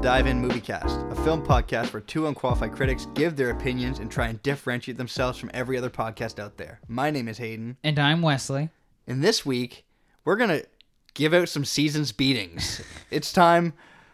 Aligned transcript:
Dive 0.00 0.26
In 0.28 0.40
Movie 0.40 0.60
Cast, 0.60 1.00
a 1.10 1.14
film 1.24 1.44
podcast 1.44 1.92
where 1.92 2.00
two 2.00 2.28
unqualified 2.28 2.72
critics 2.72 3.06
give 3.14 3.34
their 3.36 3.50
opinions 3.50 3.98
and 3.98 4.08
try 4.10 4.28
and 4.28 4.40
differentiate 4.44 4.96
themselves 4.96 5.38
from 5.38 5.50
every 5.52 5.76
other 5.76 5.90
podcast 5.90 6.38
out 6.38 6.56
there. 6.56 6.78
My 6.86 7.10
name 7.10 7.26
is 7.28 7.38
Hayden, 7.38 7.76
And 7.82 7.98
I'm 7.98 8.22
Wesley. 8.22 8.70
and 9.08 9.22
this 9.24 9.44
week 9.44 9.84
we're 10.24 10.36
gonna 10.36 10.62
give 11.14 11.34
out 11.34 11.48
some 11.48 11.64
seasons 11.64 12.12
beatings. 12.12 12.80
it's 13.10 13.32
time 13.32 13.72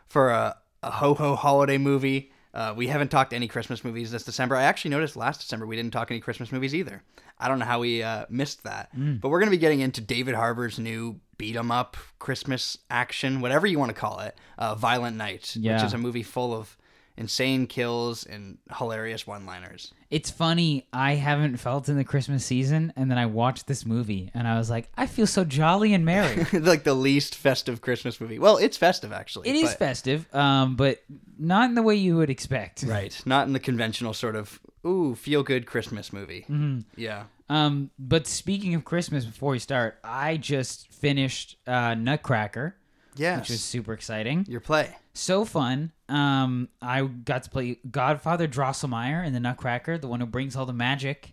for 0.09 0.31
a, 0.31 0.57
a 0.83 0.91
ho 0.91 1.15
ho 1.15 1.37
holiday 1.37 1.77
movie. 1.79 2.33
Uh, 2.55 2.73
we 2.77 2.87
haven't 2.87 3.11
talked 3.11 3.33
any 3.33 3.47
Christmas 3.49 3.85
movies 3.85 4.11
this 4.11 4.23
December. 4.25 4.57
I 4.57 4.63
actually 4.63 4.93
noticed 4.93 5.17
last 5.17 5.41
December 5.41 5.67
we 5.67 5.77
didn't 5.77 5.93
talk 5.93 6.11
any 6.11 6.21
Christmas 6.21 6.51
movies 6.53 6.75
either. 6.75 7.03
I 7.39 7.49
don't 7.49 7.59
know 7.59 7.65
how 7.67 7.81
we 7.81 8.03
uh, 8.03 8.25
missed 8.31 8.63
that. 8.65 8.91
But 9.21 9.29
we're 9.29 9.41
gonna 9.41 9.51
be 9.51 9.59
getting 9.59 9.81
into 9.81 10.01
David 10.01 10.35
Harbour's 10.35 10.79
new 10.79 11.21
beat 11.45 11.57
'em 11.57 11.71
up 11.71 11.97
Christmas 12.19 12.79
action, 12.89 13.43
whatever 13.43 13.67
you 13.67 13.79
want 13.79 13.91
to 13.91 13.95
call 13.95 14.21
it, 14.21 14.35
uh, 14.57 14.75
Violent 14.75 15.15
Night, 15.19 15.53
which 15.77 15.85
is 15.85 15.93
a 15.93 15.99
movie 15.99 16.23
full 16.23 16.55
of 16.55 16.79
insane 17.17 17.67
kills 17.67 18.25
and 18.25 18.59
hilarious 18.79 19.27
one-liners. 19.27 19.93
It's 20.11 20.31
funny, 20.31 20.87
I 20.93 21.15
haven't 21.15 21.57
felt 21.59 21.89
in 21.89 21.97
the 21.97 22.05
Christmas 22.05 22.45
season, 22.45 22.93
and 22.97 23.11
then 23.11 23.19
I 23.19 23.27
watched 23.27 23.67
this 23.67 23.85
movie, 23.87 24.31
and 24.35 24.47
I 24.49 24.59
was 24.59 24.71
like, 24.71 24.89
I 24.97 25.07
feel 25.07 25.27
so 25.27 25.45
jolly 25.45 25.95
and 25.95 26.05
merry. 26.05 26.47
like 26.53 26.85
the 26.85 26.95
least 26.95 27.35
festive 27.35 27.81
Christmas 27.81 28.21
movie. 28.21 28.39
Well, 28.39 28.57
it's 28.57 28.77
festive 28.77 29.13
actually. 29.13 29.49
it 29.49 29.57
is 29.57 29.71
but- 29.71 29.79
festive, 29.79 30.35
um, 30.35 30.77
but 30.77 31.03
not 31.39 31.69
in 31.69 31.75
the 31.75 31.83
way 31.83 31.95
you 31.97 32.17
would 32.17 32.31
expect. 32.31 32.85
Right. 32.95 33.21
Not 33.27 33.47
in 33.47 33.53
the 33.53 33.61
conventional 33.61 34.15
sort 34.15 34.37
of 34.37 34.61
ooh 34.87 35.15
feel 35.15 35.43
good 35.43 35.67
Christmas 35.67 36.13
movie. 36.13 36.43
Mm-hmm. 36.43 36.81
Yeah. 36.97 37.25
Um, 37.49 37.91
but 37.99 38.27
speaking 38.27 38.75
of 38.75 38.85
Christmas, 38.85 39.25
before 39.25 39.53
we 39.53 39.59
start, 39.59 39.99
I 40.05 40.37
just 40.37 40.93
finished 40.93 41.57
uh, 41.67 41.95
Nutcracker, 41.95 42.77
Yes. 43.17 43.41
which 43.41 43.51
was 43.51 43.63
super 43.63 43.93
exciting. 43.93 44.47
your 44.49 44.61
play. 44.61 44.97
So 45.15 45.45
fun. 45.45 45.93
Um, 46.09 46.69
I 46.83 47.03
got 47.03 47.45
to 47.45 47.51
play 47.51 47.79
Godfather 47.89 48.49
Drosselmeyer 48.49 49.25
in 49.25 49.33
the 49.33 49.41
Nutcracker, 49.41 49.97
the 49.97 50.09
one 50.09 50.21
who 50.21 50.27
brings 50.27 50.57
all 50.57 50.67
the 50.67 50.73
magic, 50.73 51.33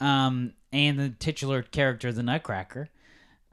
um, 0.00 0.54
and 0.72 0.98
the 0.98 1.10
titular 1.10 1.62
character, 1.62 2.12
the 2.12 2.22
Nutcracker. 2.22 2.88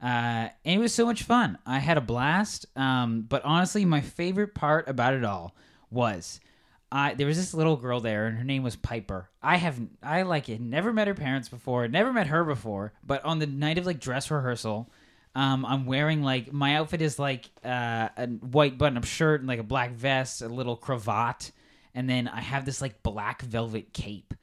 Uh, 0.00 0.48
and 0.64 0.78
it 0.78 0.78
was 0.78 0.94
so 0.94 1.06
much 1.06 1.22
fun. 1.22 1.58
I 1.66 1.80
had 1.80 1.96
a 1.96 2.02
blast. 2.02 2.66
Um, 2.76 3.22
but 3.22 3.44
honestly, 3.44 3.84
my 3.84 4.00
favorite 4.00 4.54
part 4.54 4.88
about 4.88 5.14
it 5.14 5.24
all 5.24 5.56
was 5.90 6.40
I 6.92 7.14
there 7.14 7.26
was 7.26 7.36
this 7.36 7.54
little 7.54 7.76
girl 7.76 8.00
there, 8.00 8.26
and 8.26 8.38
her 8.38 8.44
name 8.44 8.62
was 8.62 8.76
Piper. 8.76 9.28
I 9.42 9.56
have 9.56 9.80
I 10.02 10.22
like 10.22 10.48
it. 10.48 10.60
Never 10.60 10.92
met 10.92 11.08
her 11.08 11.14
parents 11.14 11.48
before. 11.48 11.88
Never 11.88 12.12
met 12.12 12.28
her 12.28 12.44
before. 12.44 12.92
But 13.04 13.24
on 13.24 13.38
the 13.40 13.46
night 13.46 13.78
of 13.78 13.86
like 13.86 13.98
dress 13.98 14.30
rehearsal, 14.30 14.90
um, 15.34 15.64
I'm 15.66 15.86
wearing 15.86 16.22
like 16.22 16.52
my 16.52 16.76
outfit 16.76 17.02
is 17.02 17.18
like 17.18 17.50
uh, 17.64 18.08
a 18.16 18.26
white 18.28 18.78
button-up 18.78 19.04
shirt 19.04 19.40
and 19.40 19.48
like 19.48 19.58
a 19.60 19.64
black 19.64 19.92
vest, 19.92 20.42
a 20.42 20.48
little 20.48 20.76
cravat, 20.76 21.50
and 21.94 22.08
then 22.08 22.28
I 22.28 22.40
have 22.40 22.64
this 22.64 22.80
like 22.80 23.02
black 23.02 23.42
velvet 23.42 23.92
cape 23.92 24.34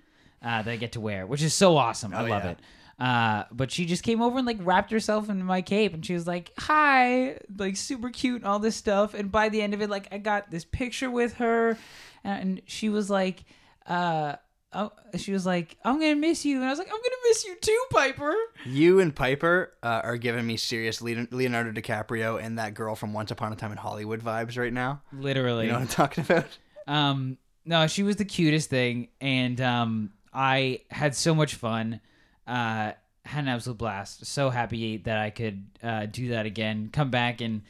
uh, 0.42 0.62
that 0.64 0.72
I 0.72 0.76
get 0.76 0.94
to 0.94 1.00
wear, 1.02 1.26
which 1.26 1.42
is 1.42 1.54
so 1.54 1.78
awesome. 1.78 2.14
I 2.14 2.22
Oh, 2.24 2.26
love 2.26 2.44
yeah. 2.44 2.50
it. 2.52 2.60
Uh, 3.00 3.46
but 3.52 3.72
she 3.72 3.86
just 3.86 4.04
came 4.04 4.22
over 4.22 4.38
and 4.38 4.46
like 4.46 4.60
wrapped 4.62 4.92
herself 4.92 5.28
in 5.30 5.44
my 5.44 5.62
cape, 5.64 5.94
and 5.94 6.06
she 6.06 6.14
was 6.14 6.28
like, 6.28 6.52
"Hi," 6.60 7.38
like 7.58 7.76
super 7.78 8.10
cute 8.12 8.42
and 8.42 8.46
all 8.46 8.60
this 8.60 8.76
stuff. 8.76 9.14
And 9.16 9.32
by 9.32 9.50
the 9.50 9.62
end 9.62 9.74
of 9.74 9.82
it, 9.82 9.90
like 9.90 10.08
I 10.12 10.18
got 10.20 10.52
this 10.52 10.66
picture 10.66 11.10
with 11.10 11.36
her, 11.36 11.78
and 12.24 12.62
she 12.68 12.90
was 12.90 13.10
like, 13.10 13.44
uh, 13.88 14.36
oh, 14.74 14.92
she 15.18 15.32
was 15.32 15.46
like, 15.46 15.78
"I'm 15.84 16.00
gonna 16.00 16.16
miss 16.16 16.46
you," 16.46 16.58
and 16.58 16.66
I 16.66 16.70
was 16.70 16.80
like, 16.80 16.88
"I'm 16.88 16.94
gonna 16.94 17.30
miss 17.30 17.46
you 17.46 17.56
too, 17.62 17.84
Piper." 17.92 18.36
You 18.66 19.00
and 19.00 19.16
Piper 19.16 19.74
uh, 19.84 20.02
are 20.04 20.18
giving 20.18 20.46
me 20.46 20.58
serious 20.58 21.02
Leonardo 21.02 21.72
DiCaprio 21.72 22.42
and 22.42 22.60
that 22.60 22.74
girl 22.74 22.96
from 22.96 23.14
Once 23.14 23.32
Upon 23.32 23.54
a 23.54 23.56
Time 23.56 23.72
in 23.72 23.78
Hollywood 23.78 24.22
vibes 24.22 24.58
right 24.58 24.74
now. 24.74 25.02
Literally. 25.14 25.66
You 25.66 25.72
know 25.72 25.80
what 25.80 25.84
I'm 25.84 25.88
talking 25.88 26.24
about? 26.24 26.48
Um, 26.88 27.38
no, 27.66 27.88
she 27.88 28.04
was 28.04 28.16
the 28.16 28.26
cutest 28.26 28.70
thing, 28.70 29.10
and 29.20 29.60
um, 29.62 30.12
I 30.34 30.82
had 30.90 31.16
so 31.16 31.36
much 31.36 31.56
fun. 31.56 32.02
Uh, 32.48 32.94
had 33.24 33.44
an 33.44 33.50
absolute 33.50 33.78
blast. 33.78 34.26
So 34.26 34.50
happy 34.50 34.98
that 34.98 35.18
I 35.18 35.30
could 35.30 35.66
uh, 35.84 36.06
do 36.08 36.30
that 36.30 36.46
again. 36.46 36.90
Come 36.92 37.12
back 37.12 37.42
and 37.42 37.62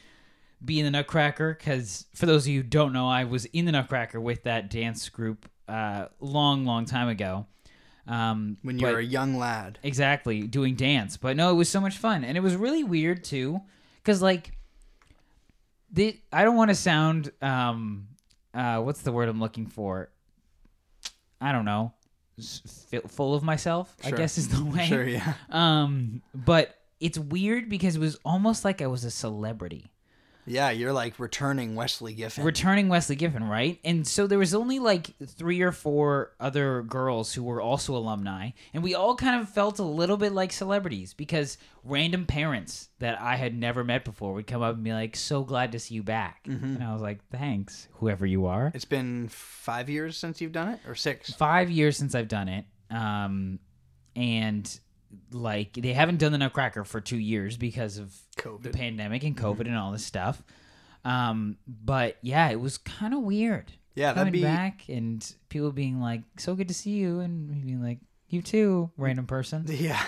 be 0.64 0.78
in 0.78 0.84
the 0.84 0.90
Nutcracker. 0.90 1.54
Because 1.58 2.06
for 2.14 2.26
those 2.26 2.44
of 2.44 2.48
you 2.48 2.62
who 2.62 2.68
don't 2.68 2.92
know, 2.92 3.08
I 3.08 3.24
was 3.24 3.44
in 3.46 3.64
the 3.64 3.72
Nutcracker 3.72 4.20
with 4.20 4.44
that 4.44 4.70
dance 4.70 5.08
group 5.08 5.48
uh, 5.72 6.08
long, 6.20 6.64
long 6.66 6.84
time 6.84 7.08
ago. 7.08 7.46
Um, 8.06 8.56
When 8.62 8.78
you 8.78 8.86
but- 8.86 8.94
were 8.94 8.98
a 8.98 9.04
young 9.04 9.36
lad. 9.38 9.78
exactly 9.82 10.42
doing 10.42 10.74
dance. 10.74 11.16
But 11.16 11.36
no 11.36 11.50
it 11.52 11.54
was 11.54 11.68
so 11.68 11.80
much 11.80 11.96
fun. 11.96 12.24
And 12.24 12.36
it 12.36 12.40
was 12.40 12.56
really 12.56 12.82
weird 12.84 13.22
too 13.24 13.60
because 14.02 14.20
like 14.20 14.52
the 15.92 16.18
i 16.32 16.42
don't 16.42 16.56
want 16.56 16.70
to 16.70 16.74
sound 16.74 17.30
um 17.42 18.08
uh 18.54 18.78
what's 18.80 19.02
the 19.02 19.12
word 19.12 19.28
i'm 19.28 19.38
looking 19.40 19.66
for? 19.66 20.08
I 21.40 21.52
don't 21.52 21.64
know. 21.64 21.92
Full 23.08 23.34
of 23.34 23.42
myself 23.44 23.94
i 24.04 24.10
guess 24.10 24.36
is 24.38 24.48
the 24.48 24.64
way. 24.64 24.86
Sure, 24.86 25.04
yeah. 25.06 25.34
um 25.50 26.22
but 26.34 26.74
it's 26.98 27.18
weird 27.18 27.68
because 27.68 27.94
it 27.96 28.00
was 28.00 28.16
almost 28.24 28.64
like 28.64 28.80
i 28.82 28.86
was 28.86 29.04
a 29.04 29.10
celebrity 29.10 29.91
Yeah, 30.44 30.70
you're 30.70 30.92
like 30.92 31.18
returning 31.20 31.76
Wesley 31.76 32.14
Giffen. 32.14 32.44
returning 32.44 32.88
Wesley 32.88 33.14
Giffen, 33.16 33.44
right? 33.44 33.78
And 33.84 34.06
so 34.06 34.26
there 34.26 34.38
was 34.38 34.54
only 34.54 34.78
like 34.80 35.10
three 35.24 35.60
or 35.62 35.70
four 35.72 36.32
other 36.40 36.82
girls 36.82 37.32
who 37.32 37.44
were 37.44 37.60
also 37.60 37.94
alumni, 37.94 38.50
and 38.74 38.82
we 38.82 38.94
all 38.94 39.14
kind 39.14 39.40
of 39.40 39.48
felt 39.48 39.78
a 39.78 39.84
little 39.84 40.16
bit 40.16 40.32
like 40.32 40.52
celebrities 40.52 41.14
because 41.14 41.58
random 41.84 42.26
parents 42.26 42.88
that 42.98 43.20
I 43.20 43.36
had 43.36 43.56
never 43.56 43.84
met 43.84 44.04
before 44.04 44.32
would 44.34 44.46
come 44.46 44.62
up 44.62 44.74
and 44.74 44.82
be 44.84 44.92
like, 44.92 45.14
"So 45.14 45.44
glad 45.44 45.72
to 45.72 45.78
see 45.78 45.94
you 45.94 46.02
back," 46.02 46.40
and 46.46 46.82
I 46.82 46.92
was 46.92 47.02
like, 47.02 47.24
"Thanks, 47.30 47.88
whoever 47.94 48.26
you 48.26 48.46
are." 48.46 48.72
it's 48.74 48.84
been 48.84 49.28
five 49.28 49.88
years 49.88 50.16
since 50.16 50.40
you've 50.40 50.52
done 50.52 50.70
it? 50.70 50.80
Or 50.88 50.94
six? 50.96 51.32
Five 51.32 51.70
years 51.70 51.96
since 51.96 52.14
I've 52.16 52.28
done 52.28 52.48
it, 52.48 52.64
um, 52.90 53.60
and 54.16 54.80
like 55.30 55.74
they 55.74 55.92
haven't 55.92 56.18
done 56.18 56.32
the 56.32 56.38
Nutcracker 56.38 56.84
for 56.84 57.00
two 57.00 57.18
years 57.18 57.56
because 57.56 57.98
of 57.98 58.14
COVID. 58.36 58.62
the 58.62 58.70
pandemic 58.70 59.24
and 59.24 59.36
COVID 59.36 59.66
and 59.66 59.76
all 59.76 59.92
this 59.92 60.04
stuff. 60.04 60.42
Um, 61.04 61.56
but 61.66 62.16
yeah, 62.22 62.50
it 62.50 62.60
was 62.60 62.78
kind 62.78 63.14
of 63.14 63.20
weird. 63.20 63.72
Yeah, 63.94 64.14
coming 64.14 64.32
that'd 64.32 64.32
be 64.32 64.42
back 64.42 64.84
and 64.88 65.34
people 65.48 65.70
being 65.72 66.00
like, 66.00 66.22
"So 66.38 66.54
good 66.54 66.68
to 66.68 66.74
see 66.74 66.92
you," 66.92 67.20
and 67.20 67.50
me 67.50 67.58
being 67.64 67.82
like, 67.82 67.98
"You 68.28 68.40
too, 68.42 68.90
random 68.96 69.26
person." 69.26 69.66
Yeah. 69.68 70.02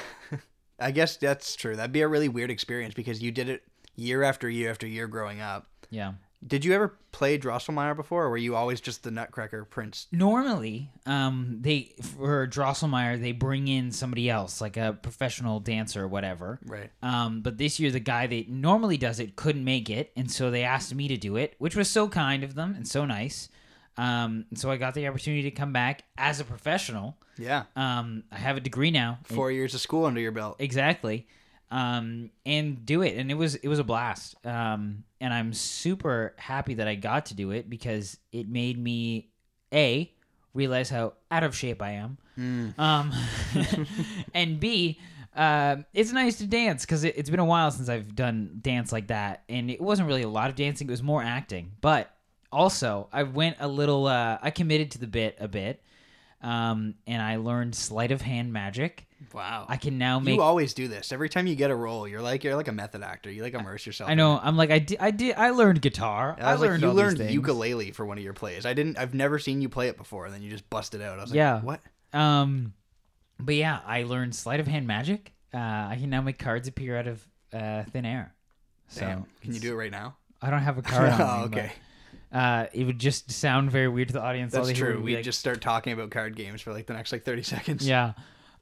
I 0.81 0.91
guess 0.91 1.16
that's 1.16 1.54
true. 1.54 1.76
That'd 1.76 1.92
be 1.92 2.00
a 2.00 2.09
really 2.09 2.28
weird 2.28 2.50
experience 2.50 2.94
because 2.94 3.22
you 3.22 3.31
did 3.31 3.48
it 3.48 3.62
year 3.94 4.22
after 4.25 4.48
year 4.50 4.71
after 4.71 4.86
year 4.86 5.06
growing 5.06 5.41
up. 5.41 5.69
Yeah. 5.88 6.15
Did 6.47 6.65
you 6.65 6.75
ever 6.75 6.94
play 7.10 7.38
Drosselmeyer 7.38 7.97
before, 7.97 8.25
or 8.25 8.31
were 8.31 8.37
you 8.37 8.55
always 8.55 8.81
just 8.81 9.03
the 9.03 9.10
Nutcracker 9.10 9.65
Prince? 9.65 10.06
Normally, 10.12 10.91
um, 11.06 11.59
they 11.60 11.94
for 12.03 12.47
Drosselmeyer 12.47 13.21
they 13.21 13.32
bring 13.32 13.69
in 13.69 13.93
somebody 13.93 14.28
else, 14.28 14.60
like 14.60 14.77
a 14.77 14.99
professional 15.00 15.60
dancer 15.60 16.04
or 16.04 16.09
whatever. 16.09 16.59
Right. 16.65 16.91
Um, 17.03 17.41
but 17.41 17.56
this 17.56 17.81
year 17.81 17.91
the 17.91 18.00
guy 18.00 18.27
that 18.27 18.49
normally 18.49 18.97
does 18.97 19.21
it 19.21 19.37
couldn't 19.37 19.65
make 19.65 19.88
it, 19.88 20.12
and 20.16 20.31
so 20.31 20.50
they 20.50 20.65
asked 20.65 20.94
me 20.94 21.09
to 21.09 21.16
do 21.16 21.37
it, 21.37 21.54
which 21.59 21.77
was 21.77 21.88
so 21.88 22.09
kind 22.09 22.44
of 22.44 22.54
them 22.54 22.75
and 22.75 22.87
so 22.87 23.04
nice. 23.04 23.49
Um, 23.97 24.47
and 24.50 24.59
so 24.59 24.71
I 24.71 24.77
got 24.77 24.94
the 24.94 25.06
opportunity 25.06 25.43
to 25.44 25.50
come 25.53 25.72
back 25.72 26.03
as 26.19 26.41
a 26.41 26.44
professional. 26.44 27.16
Yeah. 27.39 27.65
Um, 27.77 28.24
I 28.30 28.36
have 28.36 28.57
a 28.57 28.60
degree 28.60 28.91
now. 28.91 29.19
Four 29.22 29.51
years 29.53 29.72
of 29.74 29.80
school 29.80 30.04
under 30.04 30.21
your 30.21 30.33
belt. 30.33 30.57
exactly 30.59 31.27
um 31.74 32.30
and 32.47 32.86
do 32.86 33.03
it 33.03 33.16
and 33.16 33.30
it 33.30 33.34
was 33.34 33.56
it 33.56 33.68
was 33.68 33.80
a 33.80 33.84
blast 33.84 34.36
um 34.47 35.03
and 35.21 35.34
i'm 35.34 35.53
super 35.53 36.32
happy 36.38 36.74
that 36.74 36.86
i 36.86 36.94
got 36.94 37.26
to 37.26 37.34
do 37.34 37.50
it 37.50 37.68
because 37.68 38.16
it 38.30 38.48
made 38.48 38.78
me 38.78 39.28
a 39.72 40.10
realize 40.54 40.88
how 40.88 41.12
out 41.30 41.42
of 41.42 41.54
shape 41.56 41.82
i 41.82 41.91
am 41.91 42.16
um 42.78 43.12
and 44.34 44.60
b 44.60 44.98
um, 45.36 45.84
it's 45.92 46.12
nice 46.12 46.36
to 46.38 46.47
dance 46.47 46.84
because 46.84 47.03
it, 47.03 47.15
it's 47.16 47.28
been 47.28 47.41
a 47.41 47.44
while 47.44 47.71
since 47.71 47.88
I've 47.88 48.15
done 48.15 48.59
dance 48.62 48.92
like 48.92 49.09
that, 49.09 49.42
and 49.48 49.68
it 49.68 49.80
wasn't 49.80 50.06
really 50.06 50.22
a 50.22 50.28
lot 50.28 50.48
of 50.48 50.54
dancing; 50.54 50.86
it 50.86 50.91
was 50.91 51.03
more 51.03 51.22
acting. 51.22 51.72
But 51.80 52.15
also, 52.53 53.09
I 53.12 53.24
went 53.24 53.56
a 53.59 53.66
little. 53.66 54.06
Uh, 54.06 54.38
I 54.41 54.50
committed 54.50 54.92
to 54.92 54.98
the 54.98 55.09
bit 55.09 55.36
a 55.41 55.48
bit, 55.48 55.82
um, 56.41 56.94
and 57.09 57.21
I 57.21 57.36
learned 57.36 57.74
sleight 57.74 58.12
of 58.12 58.22
hand 58.22 58.53
magic. 58.53 59.09
Wow. 59.32 59.66
I 59.68 59.76
can 59.76 59.98
now 59.98 60.18
make 60.18 60.36
you 60.36 60.42
always 60.42 60.74
do 60.74 60.88
this. 60.88 61.12
Every 61.12 61.28
time 61.28 61.47
you 61.47 61.54
get 61.54 61.71
a 61.71 61.74
role, 61.74 62.06
you're 62.06 62.22
like 62.22 62.44
you're 62.44 62.56
like 62.56 62.68
a 62.68 62.72
method 62.72 63.03
actor. 63.03 63.30
You 63.30 63.42
like 63.42 63.54
immerse 63.54 63.86
yourself. 63.86 64.09
I 64.09 64.12
in 64.12 64.18
know. 64.18 64.36
it. 64.36 64.41
I'm 64.44 64.56
like 64.56 64.71
I 64.71 64.78
did. 64.78 64.98
I 65.00 65.10
did. 65.10 65.36
I 65.36 65.50
learned 65.50 65.80
guitar. 65.82 66.36
I 66.41 66.53
was 66.53 66.60
like, 66.60 66.71
learned 66.71 66.82
you 66.82 66.91
learned 66.92 67.18
things. 67.18 67.32
ukulele 67.32 67.91
for 67.92 68.04
one 68.04 68.18
of 68.18 68.24
your 68.24 68.32
plays. 68.34 68.66
I 68.66 68.74
didn't. 68.74 68.98
I've 68.98 69.15
never 69.15 69.38
seen 69.38 69.60
you 69.60 69.68
play 69.68 69.88
it 69.88 69.97
before, 69.97 70.26
and 70.26 70.34
then 70.34 70.42
you 70.42 70.50
just 70.50 70.68
busted 70.71 71.00
out. 71.03 71.18
I 71.18 71.22
was 71.22 71.30
like, 71.30 71.36
Yeah. 71.36 71.60
what? 71.60 71.80
Um, 72.12 72.74
but 73.41 73.54
yeah, 73.54 73.80
I 73.86 74.04
learned 74.04 74.34
sleight 74.34 74.60
of 74.60 74.66
hand 74.66 74.86
magic. 74.86 75.32
Uh, 75.53 75.59
I 75.59 75.97
can 76.00 76.10
now 76.10 76.21
make 76.21 76.38
cards 76.38 76.68
appear 76.68 76.97
out 76.97 77.06
of 77.06 77.26
uh, 77.53 77.84
thin 77.84 78.04
air. 78.04 78.34
So 78.88 79.00
Damn. 79.00 79.26
Can 79.42 79.54
you 79.54 79.60
do 79.60 79.72
it 79.72 79.76
right 79.76 79.91
now? 79.91 80.16
I 80.42 80.50
don't 80.50 80.62
have 80.62 80.78
a 80.78 80.82
card 80.82 81.09
on 81.10 81.21
oh, 81.21 81.38
me, 81.38 81.44
okay. 81.47 81.72
but, 82.30 82.38
uh, 82.38 82.66
it 82.72 82.84
would 82.84 82.98
just 82.98 83.30
sound 83.30 83.71
very 83.71 83.88
weird 83.88 84.09
to 84.09 84.15
the 84.15 84.22
audience. 84.22 84.53
That's 84.53 84.66
they 84.66 84.74
true. 84.74 84.98
We 84.98 85.12
be 85.12 85.15
like, 85.16 85.24
just 85.24 85.38
start 85.41 85.60
talking 85.60 85.92
about 85.92 86.10
card 86.10 86.36
games 86.36 86.60
for 86.60 86.72
like 86.72 86.86
the 86.86 86.92
next 86.92 87.12
like 87.12 87.24
thirty 87.24 87.42
seconds. 87.42 87.86
yeah. 87.86 88.12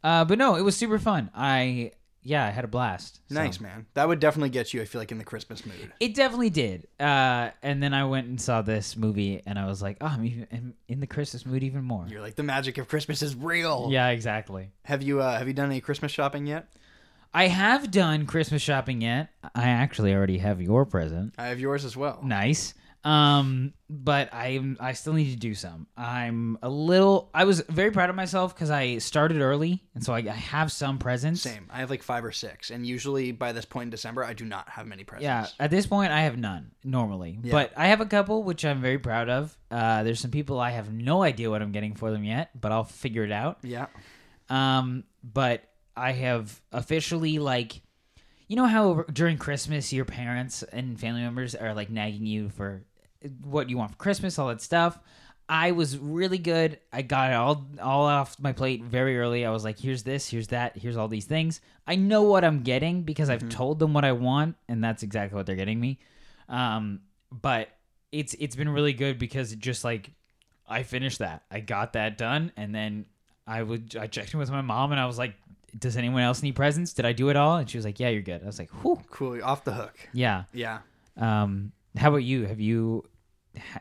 Uh, 0.05 0.25
but 0.25 0.39
no, 0.39 0.57
it 0.57 0.63
was 0.63 0.77
super 0.77 0.99
fun. 0.99 1.31
I 1.35 1.93
yeah, 2.25 2.47
I 2.47 2.51
had 2.51 2.65
a 2.65 2.69
blast. 2.69 3.17
So- 3.29 3.35
Nice, 3.35 3.61
man. 3.61 3.87
That 3.95 4.07
would 4.07 4.21
definitely 4.21 4.51
get 4.51 4.73
you. 4.73 4.81
I 4.81 4.85
feel 4.85 5.01
like 5.01 5.11
in 5.11 5.19
the 5.19 5.25
Christmas 5.25 5.67
mood. 5.67 5.93
It 5.99 6.15
definitely 6.15 6.51
did. 6.51 6.87
Uh, 7.01 7.51
and 7.63 7.83
then 7.83 7.93
I 7.95 8.05
went 8.05 8.29
and 8.29 8.41
saw 8.41 8.63
this 8.63 8.97
movie, 8.97 9.43
and 9.45 9.59
I 9.59 9.67
was 9.67 9.83
like, 9.83 9.97
oh, 10.01 10.07
I'm, 10.07 10.25
even, 10.25 10.47
I'm 10.53 10.75
in 10.87 11.01
the 11.01 11.07
Christmas 11.09 11.45
mood 11.45 11.65
even 11.65 11.83
more. 11.83 12.07
You're 12.09 12.21
like 12.21 12.37
the 12.37 12.45
magic 12.45 12.79
of 12.79 12.87
Christmas 12.89 13.23
is 13.23 13.35
real. 13.35 13.89
Yeah, 13.91 14.09
exactly. 14.11 14.71
Have 14.85 15.03
you 15.03 15.21
uh, 15.21 15.37
have 15.39 15.49
you 15.49 15.55
done 15.55 15.67
any 15.67 15.81
Christmas 15.81 16.13
shopping 16.13 16.47
yet? 16.47 16.69
I 17.35 17.49
have 17.49 17.91
done 17.91 18.27
Christmas 18.27 18.61
shopping 18.61 19.01
yet. 19.01 19.31
I 19.55 19.69
actually 19.71 20.13
already 20.15 20.39
have 20.39 20.61
your 20.61 20.85
present. 20.85 21.35
I 21.39 21.47
have 21.47 21.59
yours 21.59 21.85
as 21.85 21.97
well. 21.97 22.21
Nice. 22.23 22.75
Um, 23.05 23.73
but 23.91 24.33
I'm 24.33 24.77
I 24.79 24.93
still 24.93 25.13
need 25.13 25.31
to 25.33 25.37
do 25.37 25.55
some. 25.55 25.89
I'm 25.97 26.57
a 26.63 26.69
little. 26.69 27.31
I 27.35 27.45
was 27.45 27.61
very 27.63 27.91
proud 27.91 28.11
of 28.11 28.17
myself 28.17 28.55
because 28.55 28.71
I 28.71 28.99
started 28.99 29.41
early, 29.41 29.83
and 29.95 30.05
so 30.05 30.13
I, 30.15 30.19
I 30.19 30.31
have 30.31 30.71
some 30.71 30.99
presents. 30.99 31.41
Same. 31.43 31.67
I 31.71 31.79
have 31.81 31.91
like 31.91 32.03
five 32.03 32.25
or 32.25 32.31
six, 32.33 32.71
and 32.71 32.87
usually 32.87 33.33
by 33.33 33.51
this 33.53 33.65
point 33.65 33.89
in 33.89 33.91
December, 33.91 34.25
I 34.25 34.35
do 34.35 34.45
not 34.45 34.69
have 34.69 34.87
many 34.87 35.03
presents. 35.03 35.25
Yeah, 35.25 35.65
at 35.65 35.71
this 35.71 35.87
point, 35.87 36.13
I 36.13 36.21
have 36.23 36.39
none 36.39 36.71
normally, 36.85 37.39
Yeah. 37.43 37.51
but 37.53 37.73
I 37.77 37.89
have 37.89 38.01
a 38.01 38.07
couple 38.07 38.45
which 38.45 38.65
I'm 38.65 38.81
very 38.81 38.99
proud 38.99 39.29
of. 39.29 39.57
Uh, 39.71 40.05
there's 40.05 40.21
some 40.21 40.31
people 40.31 40.61
I 40.61 40.71
have 40.71 40.93
no 40.93 41.23
idea 41.25 41.51
what 41.51 41.61
I'm 41.61 41.73
getting 41.73 41.95
for 41.97 42.11
them 42.13 42.23
yet, 42.25 42.51
but 42.59 42.71
I'll 42.71 42.85
figure 42.85 43.25
it 43.25 43.33
out. 43.33 43.59
Yeah. 43.63 43.87
Um, 44.49 45.05
but 45.25 45.65
I 45.97 46.13
have 46.13 46.61
officially 46.73 47.39
like, 47.39 47.81
you 48.49 48.57
know 48.57 48.67
how 48.67 49.05
during 49.13 49.39
Christmas 49.39 49.93
your 49.93 50.05
parents 50.05 50.63
and 50.63 50.99
family 51.01 51.23
members 51.23 51.55
are 51.55 51.75
like 51.75 51.91
nagging 51.91 52.27
you 52.27 52.49
for 52.51 52.85
what 53.45 53.71
you 53.71 53.77
want 53.79 53.91
for 53.93 53.97
Christmas, 53.97 54.39
all 54.39 54.49
that 54.49 54.61
stuff. 54.61 54.99
I 55.49 55.73
was 55.73 55.99
really 55.99 56.39
good. 56.39 56.79
I 56.93 57.03
got 57.03 57.31
it 57.31 57.35
all 57.35 57.67
all 57.83 58.05
off 58.07 58.39
my 58.41 58.53
plate 58.53 58.83
very 58.85 59.19
early. 59.19 59.45
I 59.45 59.51
was 59.51 59.65
like, 59.65 59.79
here's 59.79 60.03
this, 60.03 60.29
here's 60.31 60.49
that, 60.49 60.79
here's 60.79 60.97
all 60.97 61.09
these 61.09 61.27
things. 61.27 61.61
I 61.87 61.97
know 61.97 62.23
what 62.23 62.45
I'm 62.45 62.63
getting 62.63 63.03
because 63.03 63.29
I've 63.29 63.49
told 63.49 63.79
them 63.79 63.93
what 63.93 64.05
I 64.05 64.13
want, 64.13 64.57
and 64.69 64.83
that's 64.83 65.03
exactly 65.03 65.37
what 65.37 65.47
they're 65.47 65.57
getting 65.57 65.81
me. 65.81 65.99
Um, 66.49 67.01
but 67.31 67.69
it's 68.13 68.35
it's 68.39 68.57
been 68.57 68.69
really 68.69 68.93
good 68.93 69.19
because 69.19 69.53
it 69.53 69.59
just 69.59 69.85
like 69.85 70.11
I 70.69 70.85
finished 70.85 71.19
that. 71.19 71.43
I 71.51 71.61
got 71.61 71.95
that 71.95 72.17
done, 72.17 72.53
and 72.57 72.75
then 72.75 73.07
I 73.47 73.63
would 73.63 73.97
I 73.97 74.07
checked 74.07 74.33
in 74.33 74.39
with 74.41 74.51
my 74.51 74.63
mom, 74.63 74.93
and 74.93 75.01
I 75.01 75.07
was 75.07 75.19
like, 75.19 75.35
"Does 75.79 75.97
anyone 75.97 76.23
else 76.23 76.43
need 76.43 76.55
presents? 76.55 76.93
Did 76.95 77.05
I 77.05 77.13
do 77.13 77.29
it 77.29 77.37
all?" 77.37 77.57
And 77.57 77.69
she 77.69 77.77
was 77.77 77.85
like, 77.85 77.99
"Yeah, 78.01 78.09
you're 78.09 78.23
good." 78.23 78.43
I 78.43 78.47
was 78.47 78.59
like, 78.59 78.71
"Whew, 78.83 79.03
Cool. 79.11 79.37
You're 79.37 79.45
off 79.45 79.65
the 79.65 79.73
hook. 79.75 79.99
yeah." 80.13 80.45
Yeah. 80.55 80.79
Um, 81.19 81.73
how 81.97 82.09
about 82.09 82.23
you? 82.25 82.47
Have 82.47 82.61
you 82.61 83.05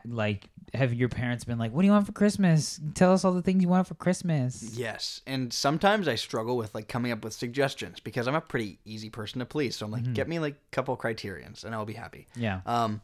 like 0.06 0.48
have 0.74 0.94
your 0.94 1.08
parents 1.08 1.44
been 1.44 1.58
like, 1.58 1.72
"What 1.72 1.82
do 1.82 1.86
you 1.86 1.92
want 1.92 2.06
for 2.06 2.12
Christmas? 2.12 2.80
Tell 2.94 3.12
us 3.12 3.24
all 3.24 3.32
the 3.32 3.42
things 3.42 3.62
you 3.62 3.68
want 3.68 3.86
for 3.86 3.94
Christmas." 3.94 4.74
Yes. 4.74 5.20
And 5.26 5.52
sometimes 5.52 6.08
I 6.08 6.14
struggle 6.14 6.56
with 6.56 6.74
like 6.74 6.88
coming 6.88 7.12
up 7.12 7.24
with 7.24 7.34
suggestions 7.34 8.00
because 8.00 8.26
I'm 8.26 8.34
a 8.34 8.40
pretty 8.40 8.78
easy 8.84 9.10
person 9.10 9.40
to 9.40 9.44
please. 9.46 9.76
So 9.76 9.86
I'm 9.86 9.92
like, 9.92 10.12
get 10.14 10.28
me 10.28 10.38
like 10.38 10.54
a 10.54 10.74
couple 10.74 10.96
criterions, 10.96 11.64
and 11.64 11.74
I'll 11.74 11.84
be 11.84 11.92
happy. 11.92 12.26
Yeah. 12.36 12.60
Um, 12.66 13.00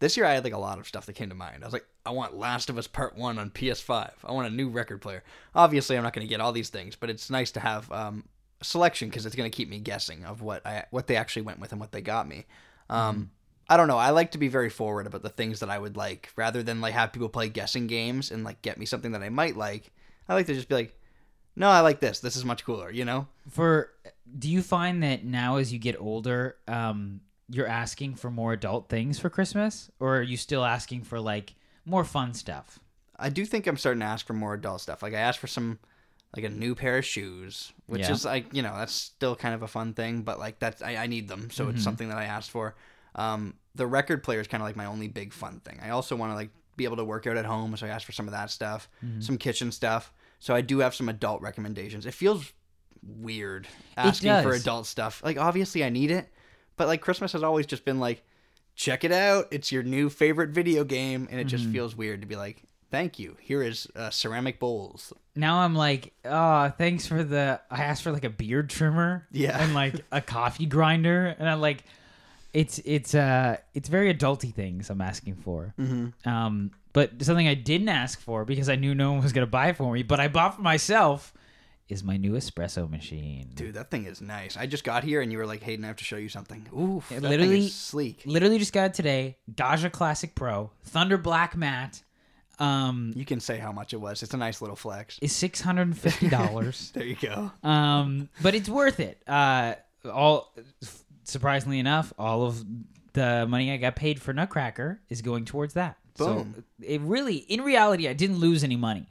this 0.00 0.16
year 0.16 0.26
I 0.26 0.32
had 0.34 0.42
like 0.42 0.52
a 0.52 0.58
lot 0.58 0.78
of 0.78 0.88
stuff 0.88 1.06
that 1.06 1.12
came 1.12 1.28
to 1.28 1.34
mind. 1.34 1.62
I 1.62 1.66
was 1.66 1.72
like, 1.72 1.86
I 2.04 2.10
want 2.10 2.36
Last 2.36 2.68
of 2.68 2.76
Us 2.76 2.88
Part 2.88 3.16
One 3.16 3.38
on 3.38 3.50
PS5. 3.50 4.10
I 4.24 4.32
want 4.32 4.48
a 4.48 4.50
new 4.50 4.68
record 4.68 5.00
player. 5.00 5.22
Obviously, 5.54 5.96
I'm 5.96 6.02
not 6.02 6.12
going 6.12 6.26
to 6.26 6.30
get 6.30 6.40
all 6.40 6.50
these 6.50 6.70
things, 6.70 6.96
but 6.96 7.08
it's 7.08 7.30
nice 7.30 7.52
to 7.52 7.60
have 7.60 7.90
um, 7.92 8.24
a 8.60 8.64
selection 8.64 9.08
because 9.08 9.26
it's 9.26 9.36
going 9.36 9.48
to 9.48 9.56
keep 9.56 9.68
me 9.68 9.78
guessing 9.78 10.24
of 10.24 10.42
what 10.42 10.66
I 10.66 10.86
what 10.90 11.06
they 11.06 11.14
actually 11.14 11.42
went 11.42 11.60
with 11.60 11.70
and 11.70 11.80
what 11.80 11.92
they 11.92 12.00
got 12.00 12.26
me. 12.26 12.46
Um, 12.90 13.30
I 13.72 13.76
don't 13.76 13.88
know. 13.88 13.96
I 13.98 14.10
like 14.10 14.32
to 14.32 14.38
be 14.38 14.48
very 14.48 14.68
forward 14.70 15.06
about 15.06 15.22
the 15.22 15.28
things 15.30 15.60
that 15.60 15.70
I 15.70 15.78
would 15.78 15.96
like, 15.96 16.30
rather 16.36 16.62
than 16.62 16.80
like 16.80 16.94
have 16.94 17.12
people 17.12 17.28
play 17.28 17.48
guessing 17.48 17.86
games 17.86 18.30
and 18.30 18.44
like 18.44 18.60
get 18.62 18.78
me 18.78 18.86
something 18.86 19.12
that 19.12 19.22
I 19.22 19.28
might 19.30 19.56
like. 19.56 19.92
I 20.28 20.34
like 20.34 20.46
to 20.46 20.54
just 20.54 20.68
be 20.68 20.74
like, 20.74 20.98
no, 21.56 21.68
I 21.68 21.80
like 21.80 22.00
this. 22.00 22.20
This 22.20 22.36
is 22.36 22.44
much 22.44 22.64
cooler. 22.64 22.90
You 22.90 23.04
know? 23.04 23.26
For 23.50 23.90
do 24.38 24.48
you 24.48 24.62
find 24.62 25.02
that 25.02 25.24
now 25.24 25.56
as 25.56 25.72
you 25.72 25.78
get 25.78 26.00
older, 26.00 26.56
um, 26.68 27.20
you're 27.48 27.66
asking 27.66 28.14
for 28.16 28.30
more 28.30 28.52
adult 28.52 28.88
things 28.88 29.18
for 29.18 29.28
Christmas, 29.30 29.90
or 30.00 30.18
are 30.18 30.22
you 30.22 30.36
still 30.36 30.64
asking 30.64 31.02
for 31.04 31.18
like 31.20 31.54
more 31.84 32.04
fun 32.04 32.34
stuff? 32.34 32.78
I 33.18 33.28
do 33.28 33.44
think 33.44 33.66
I'm 33.66 33.76
starting 33.76 34.00
to 34.00 34.06
ask 34.06 34.26
for 34.26 34.32
more 34.34 34.54
adult 34.54 34.80
stuff. 34.80 35.02
Like 35.02 35.14
I 35.14 35.18
asked 35.18 35.38
for 35.38 35.46
some, 35.46 35.78
like 36.34 36.44
a 36.44 36.48
new 36.48 36.74
pair 36.74 36.96
of 36.98 37.04
shoes, 37.04 37.72
which 37.86 38.02
Yeah. 38.02 38.12
is 38.12 38.24
like 38.24 38.52
you 38.54 38.62
know 38.62 38.74
that's 38.76 38.94
still 38.94 39.36
kind 39.36 39.54
of 39.54 39.62
a 39.62 39.68
fun 39.68 39.92
thing, 39.94 40.22
but 40.22 40.38
like 40.38 40.58
that's 40.58 40.80
I, 40.82 40.96
I 40.96 41.06
need 41.06 41.28
them, 41.28 41.50
so 41.50 41.64
Mm-hmm. 41.64 41.74
it's 41.74 41.84
something 41.84 42.08
that 42.08 42.18
I 42.18 42.24
asked 42.24 42.50
for. 42.50 42.74
Um, 43.14 43.54
the 43.74 43.86
record 43.86 44.22
player 44.22 44.40
is 44.40 44.46
kind 44.48 44.62
of 44.62 44.66
like 44.66 44.76
my 44.76 44.86
only 44.86 45.08
big 45.08 45.32
fun 45.32 45.60
thing. 45.60 45.80
I 45.82 45.90
also 45.90 46.14
want 46.16 46.32
to 46.32 46.36
like 46.36 46.50
be 46.76 46.84
able 46.84 46.96
to 46.96 47.04
work 47.04 47.26
out 47.26 47.36
at 47.36 47.44
home, 47.44 47.76
so 47.76 47.86
I 47.86 47.90
asked 47.90 48.04
for 48.06 48.12
some 48.12 48.26
of 48.28 48.32
that 48.32 48.50
stuff, 48.50 48.88
Mm-hmm. 49.04 49.20
some 49.20 49.38
kitchen 49.38 49.72
stuff. 49.72 50.12
So 50.38 50.54
I 50.54 50.60
do 50.60 50.78
have 50.80 50.94
some 50.94 51.08
adult 51.08 51.40
recommendations. 51.42 52.04
It 52.06 52.14
feels 52.14 52.52
weird 53.02 53.66
asking 53.96 54.42
for 54.42 54.52
adult 54.52 54.86
stuff. 54.86 55.22
Like 55.24 55.38
obviously 55.38 55.84
I 55.84 55.88
need 55.88 56.10
it, 56.10 56.28
but 56.76 56.86
like 56.88 57.00
Christmas 57.00 57.32
has 57.32 57.42
always 57.42 57.66
just 57.66 57.84
been 57.84 58.00
like, 58.00 58.22
check 58.74 59.04
it 59.04 59.12
out. 59.12 59.46
It's 59.50 59.70
your 59.72 59.82
new 59.82 60.08
favorite 60.10 60.50
video 60.50 60.84
game, 60.84 61.28
and 61.30 61.40
it 61.40 61.44
just 61.44 61.64
Mm-hmm. 61.64 61.72
feels 61.72 61.96
weird 61.96 62.20
to 62.22 62.26
be 62.26 62.36
like, 62.36 62.62
thank 62.90 63.18
you. 63.18 63.36
Here 63.40 63.62
is 63.62 63.86
uh, 63.96 64.10
ceramic 64.10 64.58
bowls. 64.58 65.12
now 65.36 65.58
I'm 65.60 65.74
like, 65.74 66.12
oh, 66.24 66.70
thanks 66.76 67.06
for 67.06 67.22
the. 67.22 67.60
I 67.70 67.84
asked 67.84 68.02
for 68.02 68.12
like 68.12 68.24
a 68.24 68.30
beard 68.30 68.70
trimmer, 68.70 69.26
Yeah. 69.30 69.62
and 69.62 69.74
like 69.74 69.94
a 70.10 70.20
coffee 70.20 70.66
grinder, 70.66 71.34
and 71.38 71.48
I'm 71.48 71.60
like, 71.60 71.84
it's 72.52 72.78
it's 72.84 73.14
uh 73.14 73.56
it's 73.74 73.88
very 73.88 74.12
adulty 74.14 74.52
things 74.54 74.90
I'm 74.90 75.00
asking 75.00 75.36
for. 75.36 75.74
Mm-hmm. 75.78 76.28
Um, 76.28 76.70
but 76.92 77.22
something 77.22 77.48
I 77.48 77.54
didn't 77.54 77.88
ask 77.88 78.20
for 78.20 78.44
because 78.44 78.68
I 78.68 78.76
knew 78.76 78.94
no 78.94 79.12
one 79.12 79.22
was 79.22 79.32
gonna 79.32 79.46
buy 79.46 79.68
it 79.68 79.76
for 79.76 79.92
me, 79.92 80.02
but 80.02 80.20
I 80.20 80.28
bought 80.28 80.56
for 80.56 80.62
myself, 80.62 81.32
is 81.88 82.04
my 82.04 82.16
new 82.16 82.32
espresso 82.32 82.88
machine. 82.90 83.50
Dude, 83.54 83.74
that 83.74 83.90
thing 83.90 84.04
is 84.06 84.20
nice. 84.20 84.56
I 84.56 84.66
just 84.66 84.84
got 84.84 85.02
here 85.04 85.20
and 85.22 85.30
you 85.32 85.38
were 85.38 85.46
like, 85.46 85.62
Hayden, 85.62 85.84
I 85.84 85.88
have 85.88 85.96
to 85.96 86.04
show 86.04 86.16
you 86.16 86.28
something. 86.28 86.66
Ooh, 86.74 87.02
that 87.10 87.22
literally- 87.22 87.48
thing 87.60 87.62
is 87.66 87.74
sleek. 87.74 88.22
Literally 88.26 88.58
just 88.58 88.72
got 88.72 88.86
it 88.86 88.94
today. 88.94 89.36
Gaggia 89.54 89.90
Classic 89.90 90.34
Pro, 90.34 90.70
Thunder 90.84 91.16
Black 91.18 91.56
Matte, 91.56 92.02
um, 92.58 93.12
You 93.16 93.24
can 93.24 93.40
say 93.40 93.58
how 93.58 93.72
much 93.72 93.92
it 93.94 93.96
was. 93.96 94.22
It's 94.22 94.34
a 94.34 94.36
nice 94.36 94.60
little 94.60 94.76
flex. 94.76 95.18
is 95.22 95.32
six 95.32 95.60
hundred 95.60 95.82
and 95.88 95.98
fifty 95.98 96.28
dollars. 96.28 96.92
There 96.94 97.04
you 97.04 97.16
go. 97.16 97.50
um, 97.64 98.28
but 98.42 98.54
it's 98.54 98.68
worth 98.68 99.00
it. 99.00 99.20
Uh, 99.26 99.74
all 100.12 100.52
surprisingly 101.24 101.78
enough, 101.78 102.12
all 102.18 102.44
of 102.44 102.64
the 103.12 103.46
money 103.48 103.70
I 103.72 103.76
got 103.76 103.96
paid 103.96 104.20
for 104.20 104.32
Nutcracker 104.32 105.00
is 105.08 105.22
going 105.22 105.44
towards 105.44 105.74
that. 105.74 105.96
Boom. 106.16 106.54
So 106.56 106.62
it 106.86 107.00
really, 107.02 107.36
in 107.36 107.62
reality, 107.62 108.08
I 108.08 108.12
didn't 108.12 108.38
lose 108.38 108.64
any 108.64 108.76
money 108.76 109.06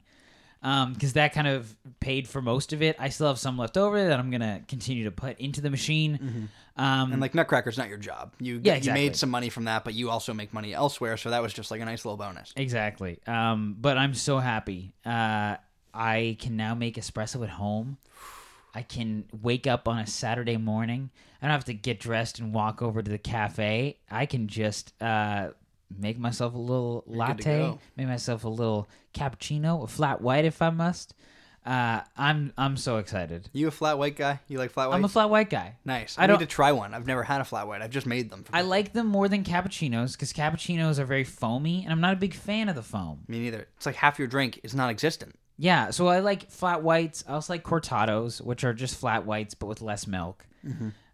because 0.60 1.14
that 1.14 1.32
kind 1.32 1.48
of 1.48 1.74
paid 1.98 2.28
for 2.28 2.40
most 2.40 2.72
of 2.72 2.82
it. 2.82 2.96
I 2.98 3.08
still 3.08 3.26
have 3.26 3.38
some 3.38 3.58
left 3.58 3.76
over 3.76 4.08
that 4.08 4.18
I'm 4.18 4.30
gonna 4.30 4.62
continue 4.68 5.04
to 5.04 5.10
put 5.10 5.38
into 5.40 5.60
the 5.60 5.70
machine. 5.70 6.48
Um, 6.76 7.12
And 7.12 7.20
like 7.20 7.32
Nutcracker's 7.32 7.76
not 7.76 7.88
your 7.88 7.98
job. 7.98 8.32
You 8.38 8.60
Yeah, 8.62 8.76
you 8.76 8.92
made 8.92 9.16
some 9.16 9.30
money 9.30 9.48
from 9.50 9.64
that, 9.64 9.84
but 9.84 9.94
you 9.94 10.08
also 10.10 10.32
make 10.32 10.52
money 10.54 10.72
elsewhere. 10.72 11.16
So 11.16 11.30
that 11.30 11.42
was 11.42 11.52
just 11.52 11.70
like 11.70 11.80
a 11.80 11.84
nice 11.84 12.04
little 12.04 12.16
bonus. 12.16 12.52
Exactly. 12.56 13.18
Um, 13.26 13.76
but 13.80 13.98
I'm 13.98 14.14
so 14.14 14.38
happy. 14.38 14.94
Uh, 15.04 15.56
I 15.92 16.36
can 16.40 16.56
now 16.56 16.74
make 16.74 16.96
espresso 16.96 17.42
at 17.42 17.50
home. 17.50 17.98
I 18.74 18.82
can 18.82 19.24
wake 19.42 19.66
up 19.66 19.86
on 19.86 19.98
a 19.98 20.06
Saturday 20.06 20.56
morning. 20.56 21.10
I 21.42 21.46
don't 21.46 21.52
have 21.52 21.64
to 21.64 21.74
get 21.74 21.98
dressed 21.98 22.38
and 22.38 22.54
walk 22.54 22.82
over 22.82 23.02
to 23.02 23.10
the 23.10 23.18
cafe. 23.18 23.98
I 24.08 24.26
can 24.26 24.46
just 24.46 24.94
uh, 25.02 25.50
make 25.98 26.18
myself 26.18 26.54
a 26.54 26.58
little 26.58 27.02
to 27.02 27.10
latte, 27.10 27.78
make 27.96 28.06
myself 28.06 28.44
a 28.44 28.48
little 28.48 28.88
cappuccino, 29.12 29.82
a 29.82 29.88
flat 29.88 30.20
white 30.20 30.44
if 30.44 30.62
I 30.62 30.70
must. 30.70 31.14
Uh, 31.64 32.00
I'm 32.16 32.52
I'm 32.56 32.76
so 32.76 32.98
excited. 32.98 33.48
You 33.52 33.68
a 33.68 33.70
flat 33.70 33.98
white 33.98 34.16
guy? 34.16 34.40
You 34.48 34.58
like 34.58 34.72
flat 34.72 34.88
white? 34.88 34.96
I'm 34.96 35.04
a 35.04 35.08
flat 35.08 35.30
white 35.30 35.50
guy. 35.50 35.76
nice. 35.84 36.16
I 36.18 36.24
I, 36.24 36.26
need 36.26 36.40
to 36.40 36.46
try 36.46 36.72
one. 36.72 36.92
I've 36.92 37.06
never 37.06 37.22
had 37.22 37.40
a 37.40 37.44
flat 37.44 37.68
white. 37.68 37.82
I've 37.82 37.90
just 37.90 38.06
made 38.06 38.30
them. 38.30 38.44
I 38.52 38.62
like 38.62 38.92
them 38.92 39.06
more 39.06 39.28
than 39.28 39.44
cappuccinos 39.44 40.12
because 40.12 40.32
cappuccinos 40.32 40.98
are 40.98 41.04
very 41.04 41.24
foamy, 41.24 41.84
and 41.84 41.92
I'm 41.92 42.00
not 42.00 42.14
a 42.14 42.16
big 42.16 42.34
fan 42.34 42.68
of 42.68 42.74
the 42.74 42.82
foam. 42.82 43.20
Me 43.28 43.40
neither. 43.40 43.68
It's 43.76 43.86
like 43.86 43.94
half 43.96 44.18
your 44.18 44.28
drink 44.28 44.60
is 44.64 44.74
non-existent. 44.74 45.36
Yeah, 45.56 45.90
so 45.90 46.08
I 46.08 46.18
like 46.18 46.50
flat 46.50 46.82
whites. 46.82 47.22
I 47.28 47.34
also 47.34 47.52
like 47.52 47.62
cortados, 47.62 48.40
which 48.40 48.64
are 48.64 48.74
just 48.74 48.96
flat 48.96 49.24
whites 49.24 49.54
but 49.54 49.66
with 49.66 49.80
less 49.80 50.08
milk. 50.08 50.44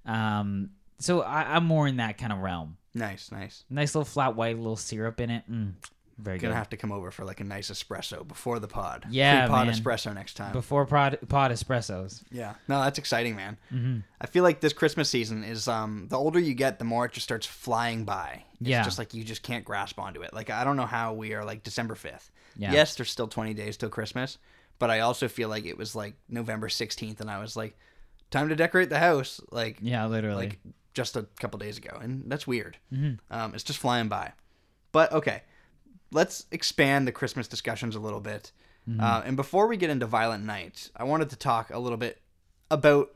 Um, 0.08 0.70
so 0.98 1.22
I, 1.22 1.54
I'm 1.56 1.64
more 1.64 1.86
in 1.86 1.96
that 1.98 2.18
kind 2.18 2.32
of 2.32 2.38
realm. 2.40 2.76
Nice, 2.94 3.30
nice. 3.30 3.64
Nice 3.70 3.94
little 3.94 4.04
flat 4.04 4.34
white, 4.34 4.56
little 4.56 4.76
syrup 4.76 5.20
in 5.20 5.30
it. 5.30 5.44
Mm, 5.50 5.74
very 6.18 6.38
good. 6.38 6.42
Gonna 6.46 6.54
good. 6.54 6.58
have 6.58 6.70
to 6.70 6.76
come 6.76 6.90
over 6.90 7.12
for 7.12 7.24
like 7.24 7.38
a 7.40 7.44
nice 7.44 7.70
espresso 7.70 8.26
before 8.26 8.58
the 8.58 8.66
pod. 8.66 9.06
Yeah, 9.10 9.46
Free 9.46 9.50
pod 9.54 9.66
man. 9.68 9.76
espresso 9.76 10.12
next 10.12 10.34
time. 10.34 10.52
Before 10.52 10.84
pod, 10.86 11.18
pod 11.28 11.52
espressos. 11.52 12.24
Yeah, 12.32 12.54
no, 12.66 12.82
that's 12.82 12.98
exciting, 12.98 13.36
man. 13.36 13.56
Mm-hmm. 13.72 13.98
I 14.20 14.26
feel 14.26 14.42
like 14.42 14.58
this 14.60 14.72
Christmas 14.72 15.08
season 15.08 15.44
is 15.44 15.68
um 15.68 16.06
the 16.08 16.18
older 16.18 16.40
you 16.40 16.54
get, 16.54 16.80
the 16.80 16.84
more 16.84 17.04
it 17.04 17.12
just 17.12 17.24
starts 17.24 17.46
flying 17.46 18.04
by. 18.04 18.42
It's 18.60 18.68
Yeah. 18.70 18.82
just 18.82 18.98
like 18.98 19.14
you 19.14 19.22
just 19.22 19.42
can't 19.44 19.64
grasp 19.64 20.00
onto 20.00 20.22
it. 20.22 20.34
Like 20.34 20.50
I 20.50 20.64
don't 20.64 20.76
know 20.76 20.86
how 20.86 21.12
we 21.12 21.34
are 21.34 21.44
like 21.44 21.62
December 21.62 21.94
fifth. 21.94 22.32
Yeah. 22.56 22.72
Yes, 22.72 22.96
there's 22.96 23.10
still 23.12 23.28
20 23.28 23.54
days 23.54 23.76
till 23.76 23.88
Christmas, 23.90 24.38
but 24.80 24.90
I 24.90 25.00
also 25.00 25.28
feel 25.28 25.48
like 25.48 25.64
it 25.66 25.78
was 25.78 25.94
like 25.94 26.14
November 26.28 26.66
16th, 26.66 27.20
and 27.20 27.30
I 27.30 27.38
was 27.38 27.56
like, 27.56 27.78
time 28.30 28.48
to 28.48 28.56
decorate 28.56 28.90
the 28.90 28.98
house. 28.98 29.40
Like 29.50 29.78
Yeah, 29.80 30.06
literally. 30.06 30.46
like 30.46 30.58
just 30.94 31.16
a 31.16 31.26
couple 31.40 31.58
days 31.58 31.78
ago, 31.78 31.96
and 32.00 32.24
that's 32.30 32.46
weird. 32.46 32.76
Mhm. 32.92 33.18
Um, 33.30 33.54
it's 33.54 33.64
just 33.64 33.78
flying 33.78 34.08
by. 34.08 34.32
But 34.92 35.12
okay, 35.12 35.42
let's 36.10 36.46
expand 36.50 37.06
the 37.06 37.12
Christmas 37.12 37.46
discussions 37.48 37.94
a 37.94 38.00
little 38.00 38.20
bit. 38.20 38.52
Mm-hmm. 38.88 39.00
Uh, 39.00 39.22
and 39.26 39.36
before 39.36 39.66
we 39.66 39.76
get 39.76 39.90
into 39.90 40.06
Violent 40.06 40.44
Night, 40.44 40.90
I 40.96 41.04
wanted 41.04 41.30
to 41.30 41.36
talk 41.36 41.70
a 41.70 41.78
little 41.78 41.98
bit 41.98 42.20
about 42.70 43.10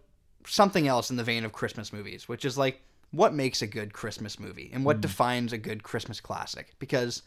something 0.47 0.87
else 0.87 1.11
in 1.11 1.17
the 1.17 1.25
vein 1.25 1.45
of 1.45 1.53
Christmas 1.53 1.93
movies, 1.93 2.29
which 2.29 2.45
is 2.45 2.59
like 2.59 2.83
what 3.11 3.33
makes 3.35 3.63
a 3.63 3.67
good 3.67 3.93
Christmas 3.93 4.39
movie 4.39 4.71
and 4.73 4.85
what 4.85 5.01
defines 5.01 5.53
a 5.53 5.59
good 5.59 5.83
Christmas 5.83 6.21
classic. 6.21 6.75
Because 6.79 7.23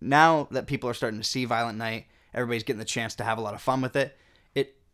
now 0.00 0.48
that 0.50 0.66
people 0.66 0.88
are 0.88 0.94
starting 0.94 1.20
to 1.20 1.24
see 1.24 1.44
Violent 1.44 1.78
Night, 1.78 2.06
everybody's 2.34 2.62
getting 2.62 2.78
the 2.78 2.84
chance 2.84 3.14
to 3.16 3.24
have 3.24 3.38
a 3.38 3.40
lot 3.40 3.54
of 3.54 3.60
fun 3.62 3.80
with 3.80 3.96
it. 3.96 4.16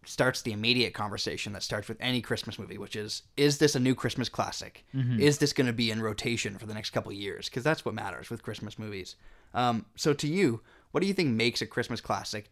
Starts 0.08 0.40
the 0.40 0.52
immediate 0.52 0.94
conversation 0.94 1.52
that 1.52 1.62
starts 1.62 1.86
with 1.86 1.98
any 2.00 2.22
Christmas 2.22 2.58
movie, 2.58 2.78
which 2.78 2.96
is 2.96 3.24
is 3.36 3.58
this 3.58 3.74
a 3.74 3.80
new 3.80 3.94
Christmas 3.94 4.30
classic? 4.30 4.86
Is 5.20 5.36
this 5.36 5.52
going 5.52 5.66
to 5.66 5.72
be 5.74 5.90
in 5.90 6.00
rotation 6.00 6.56
for 6.56 6.64
the 6.64 6.72
next 6.72 6.90
couple 6.90 7.12
years? 7.12 7.48
Because 7.48 7.62
that's 7.62 7.84
what 7.84 7.94
matters 7.94 8.30
with 8.30 8.42
Christmas 8.42 8.78
movies. 8.78 9.16
Um, 9.52 9.84
so, 9.96 10.14
to 10.14 10.26
you, 10.26 10.62
what 10.92 11.02
do 11.02 11.06
you 11.06 11.12
think 11.12 11.28
makes 11.36 11.60
a 11.60 11.66
Christmas 11.66 12.00
classic 12.00 12.50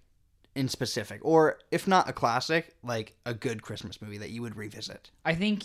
in 0.55 0.69
specific? 0.69 1.21
Or 1.23 1.59
if 1.71 1.89
not 1.89 2.11
a 2.11 2.13
classic, 2.13 2.75
like 2.83 3.17
a 3.25 3.33
good 3.33 3.63
Christmas 3.63 4.03
movie 4.03 4.19
that 4.19 4.31
you 4.31 4.43
would 4.43 4.57
revisit? 4.57 5.11
I 5.25 5.35
think 5.35 5.65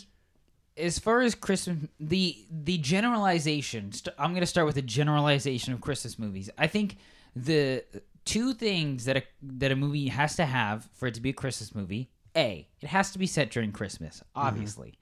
as 0.77 0.97
far 0.97 1.19
as 1.19 1.35
Christmas 1.35 1.89
the 1.99 2.37
the 2.49 2.77
generalization 2.77 3.91
st- 3.91 4.15
I'm 4.17 4.31
going 4.31 4.41
to 4.41 4.47
start 4.47 4.65
with 4.65 4.75
the 4.75 4.81
generalization 4.81 5.73
of 5.73 5.81
Christmas 5.81 6.17
movies. 6.17 6.49
I 6.57 6.67
think 6.67 6.97
the 7.35 7.83
two 8.25 8.53
things 8.53 9.05
that 9.05 9.17
a 9.17 9.23
that 9.41 9.71
a 9.71 9.75
movie 9.75 10.07
has 10.07 10.35
to 10.35 10.45
have 10.45 10.87
for 10.93 11.07
it 11.07 11.13
to 11.15 11.21
be 11.21 11.29
a 11.29 11.33
Christmas 11.33 11.73
movie, 11.75 12.09
A, 12.35 12.67
it 12.81 12.87
has 12.87 13.11
to 13.11 13.19
be 13.19 13.27
set 13.27 13.51
during 13.51 13.71
Christmas, 13.71 14.23
obviously. 14.35 14.97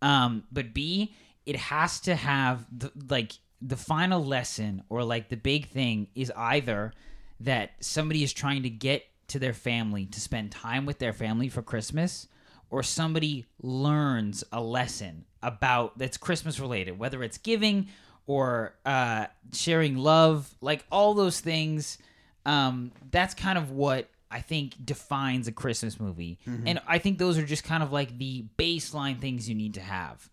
Um 0.00 0.44
but 0.52 0.74
B, 0.74 1.14
it 1.46 1.56
has 1.56 2.00
to 2.00 2.14
have 2.14 2.66
the 2.76 2.92
like 3.08 3.32
the 3.60 3.76
final 3.76 4.24
lesson 4.24 4.82
or 4.88 5.04
like 5.04 5.28
the 5.28 5.36
big 5.36 5.68
thing 5.68 6.08
is 6.14 6.32
either 6.36 6.92
that 7.40 7.72
somebody 7.80 8.22
is 8.22 8.32
trying 8.32 8.62
to 8.64 8.70
get 8.70 9.04
to 9.28 9.38
their 9.38 9.52
family 9.52 10.06
to 10.06 10.20
spend 10.20 10.50
time 10.50 10.84
with 10.84 10.98
their 10.98 11.12
family 11.12 11.48
for 11.48 11.62
Christmas 11.62 12.28
or 12.70 12.82
somebody 12.82 13.46
learns 13.62 14.42
a 14.52 14.60
lesson 14.60 15.24
about 15.42 15.98
that's 15.98 16.16
Christmas 16.16 16.58
related, 16.58 16.98
whether 16.98 17.22
it's 17.22 17.38
giving 17.38 17.88
or 18.26 18.74
uh, 18.86 19.26
sharing 19.52 19.96
love, 19.96 20.54
like 20.60 20.84
all 20.90 21.14
those 21.14 21.40
things. 21.40 21.98
Um, 22.44 22.92
that's 23.10 23.34
kind 23.34 23.56
of 23.58 23.70
what 23.70 24.08
I 24.30 24.40
think 24.40 24.74
defines 24.84 25.46
a 25.48 25.52
Christmas 25.52 26.00
movie, 26.00 26.38
and 26.66 26.80
I 26.88 26.98
think 26.98 27.18
those 27.18 27.38
are 27.38 27.44
just 27.46 27.64
kind 27.64 27.82
of 27.82 27.92
like 27.92 28.18
the 28.18 28.44
baseline 28.58 29.20
things 29.20 29.48
you 29.48 29.54
need 29.54 29.74
to 29.74 29.80
have. 29.80 30.28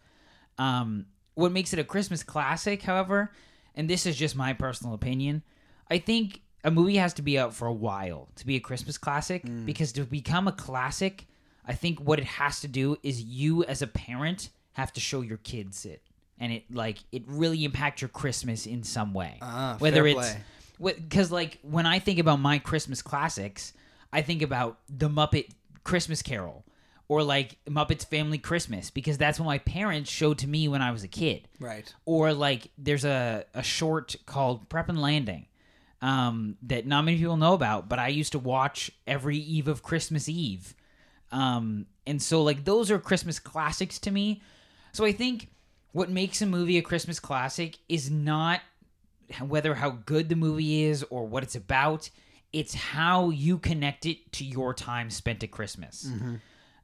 Um, 0.57 1.05
what 1.35 1.51
makes 1.51 1.73
it 1.73 1.79
a 1.79 1.83
Christmas 1.83 2.23
classic, 2.23 2.81
however, 2.81 3.31
and 3.75 3.89
this 3.89 4.05
is 4.05 4.15
just 4.15 4.35
my 4.35 4.53
personal 4.53 4.93
opinion, 4.93 5.43
I 5.89 5.99
think 5.99 6.41
a 6.63 6.71
movie 6.71 6.97
has 6.97 7.13
to 7.15 7.21
be 7.21 7.37
out 7.39 7.53
for 7.53 7.67
a 7.67 7.73
while 7.73 8.27
to 8.35 8.45
be 8.45 8.55
a 8.55 8.59
Christmas 8.59 8.97
classic 8.97 9.43
because 9.65 9.91
to 9.93 10.03
become 10.03 10.47
a 10.47 10.51
classic, 10.51 11.27
I 11.65 11.73
think 11.73 11.99
what 12.01 12.19
it 12.19 12.25
has 12.25 12.59
to 12.61 12.67
do 12.67 12.97
is 13.03 13.21
you 13.23 13.63
as 13.63 13.81
a 13.81 13.87
parent 13.87 14.49
have 14.73 14.91
to 14.93 14.99
show 14.99 15.21
your 15.21 15.37
kids 15.37 15.85
it 15.85 16.01
and 16.39 16.51
it 16.51 16.63
like 16.73 16.97
it 17.11 17.23
really 17.27 17.63
impact 17.63 18.01
your 18.01 18.09
Christmas 18.09 18.65
in 18.65 18.83
some 18.83 19.13
way. 19.13 19.37
Ah, 19.41 19.75
Whether 19.79 20.05
it's 20.07 20.15
play. 20.31 20.41
Because 20.79 21.31
like 21.31 21.59
when 21.61 21.85
I 21.85 21.99
think 21.99 22.19
about 22.19 22.39
my 22.39 22.59
Christmas 22.59 23.01
classics, 23.01 23.73
I 24.11 24.21
think 24.21 24.41
about 24.41 24.79
the 24.89 25.09
Muppet 25.09 25.49
Christmas 25.83 26.21
Carol 26.21 26.65
or 27.07 27.23
like 27.23 27.57
Muppets 27.65 28.05
Family 28.05 28.37
Christmas 28.37 28.89
because 28.91 29.17
that's 29.17 29.39
what 29.39 29.45
my 29.45 29.57
parents 29.57 30.09
showed 30.09 30.37
to 30.39 30.47
me 30.47 30.67
when 30.67 30.81
I 30.81 30.91
was 30.91 31.03
a 31.03 31.07
kid. 31.07 31.47
Right. 31.59 31.93
Or 32.05 32.33
like 32.33 32.71
there's 32.77 33.03
a, 33.03 33.45
a 33.53 33.63
short 33.63 34.15
called 34.25 34.69
Prep 34.69 34.89
and 34.89 35.01
Landing 35.01 35.47
um, 36.01 36.57
that 36.63 36.85
not 36.85 37.03
many 37.03 37.17
people 37.17 37.37
know 37.37 37.53
about, 37.53 37.89
but 37.89 37.99
I 37.99 38.07
used 38.07 38.31
to 38.33 38.39
watch 38.39 38.91
every 39.05 39.37
eve 39.37 39.67
of 39.67 39.83
Christmas 39.83 40.29
Eve. 40.29 40.75
Um, 41.31 41.87
and 42.07 42.21
so 42.21 42.41
like 42.43 42.63
those 42.63 42.89
are 42.89 42.99
Christmas 42.99 43.39
classics 43.39 43.99
to 43.99 44.11
me. 44.11 44.41
So 44.91 45.03
I 45.03 45.11
think 45.11 45.49
what 45.91 46.09
makes 46.09 46.41
a 46.41 46.45
movie 46.45 46.77
a 46.77 46.81
Christmas 46.81 47.19
classic 47.19 47.77
is 47.87 48.09
not 48.09 48.61
whether 49.47 49.75
how 49.75 49.91
good 49.91 50.29
the 50.29 50.35
movie 50.35 50.83
is 50.83 51.03
or 51.09 51.25
what 51.25 51.43
it's 51.43 51.55
about. 51.55 52.09
It's 52.51 52.73
how 52.73 53.29
you 53.29 53.57
connect 53.59 54.05
it 54.05 54.31
to 54.33 54.43
your 54.45 54.73
time 54.73 55.09
spent 55.09 55.43
at 55.43 55.51
Christmas. 55.51 56.09